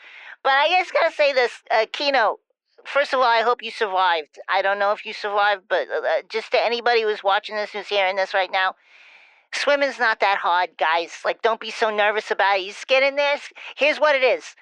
But 0.43 0.53
I 0.53 0.69
just 0.71 0.95
got 0.95 1.11
to 1.11 1.15
say 1.15 1.35
this, 1.35 1.53
uh, 1.71 1.85
Kino, 1.93 2.39
first 2.85 3.13
of 3.13 3.21
all, 3.21 3.27
I 3.27 3.43
hope 3.43 3.63
you 3.63 3.71
survived. 3.71 4.39
I 4.49 4.63
don't 4.63 4.79
know 4.79 4.93
if 4.93 5.05
you 5.05 5.13
survived, 5.13 5.65
but 5.69 5.87
uh, 5.91 6.23
just 6.31 6.51
to 6.53 6.65
anybody 6.65 7.03
who's 7.03 7.23
watching 7.23 7.57
this, 7.57 7.73
who's 7.73 7.89
hearing 7.89 8.17
this 8.17 8.33
right 8.33 8.51
now, 8.51 8.75
swimming's 9.53 9.99
not 9.99 10.21
that 10.21 10.39
hard, 10.39 10.71
guys. 10.79 11.11
Like, 11.27 11.43
don't 11.43 11.61
be 11.61 11.71
so 11.71 11.95
nervous 11.95 12.31
about 12.31 12.59
it. 12.59 12.63
You 12.63 12.69
just 12.69 12.89
get 12.89 13.03
in 13.03 13.17
there. 13.17 13.37
Here's 13.77 14.01
what 14.01 14.17
it 14.17 14.23
is 14.23 14.57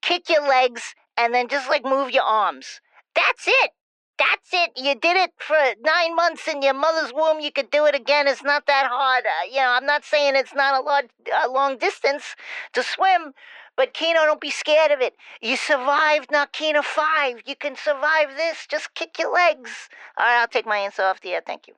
kick 0.00 0.30
your 0.30 0.48
legs, 0.48 0.94
and 1.18 1.34
then 1.34 1.46
just 1.48 1.68
like 1.68 1.84
move 1.84 2.10
your 2.10 2.24
arms. 2.24 2.80
That's 3.14 3.46
it. 3.48 3.70
That's 4.18 4.50
it. 4.52 4.72
You 4.76 4.94
did 4.94 5.16
it 5.16 5.32
for 5.38 5.56
nine 5.84 6.14
months 6.14 6.46
in 6.46 6.62
your 6.62 6.74
mother's 6.74 7.12
womb. 7.12 7.40
You 7.40 7.50
could 7.50 7.70
do 7.70 7.86
it 7.86 7.94
again. 7.94 8.28
It's 8.28 8.44
not 8.44 8.66
that 8.66 8.86
hard. 8.90 9.24
Uh, 9.26 9.48
you 9.50 9.56
know, 9.56 9.70
I'm 9.70 9.86
not 9.86 10.04
saying 10.04 10.34
it's 10.36 10.54
not 10.54 10.84
a 10.84 11.48
long 11.50 11.78
distance 11.78 12.36
to 12.74 12.82
swim, 12.82 13.32
but 13.76 13.94
Kino, 13.94 14.20
don't 14.20 14.40
be 14.40 14.50
scared 14.50 14.92
of 14.92 15.00
it. 15.00 15.16
You 15.40 15.56
survived 15.56 16.30
Narkina 16.30 16.84
5. 16.84 17.42
You 17.46 17.56
can 17.56 17.74
survive 17.76 18.36
this. 18.36 18.66
Just 18.70 18.94
kick 18.94 19.18
your 19.18 19.32
legs. 19.32 19.88
All 20.18 20.26
right, 20.26 20.40
I'll 20.40 20.48
take 20.48 20.66
my 20.66 20.78
answer 20.78 21.02
off 21.02 21.20
the 21.20 21.30
air. 21.30 21.42
Thank 21.44 21.66
you. 21.68 21.74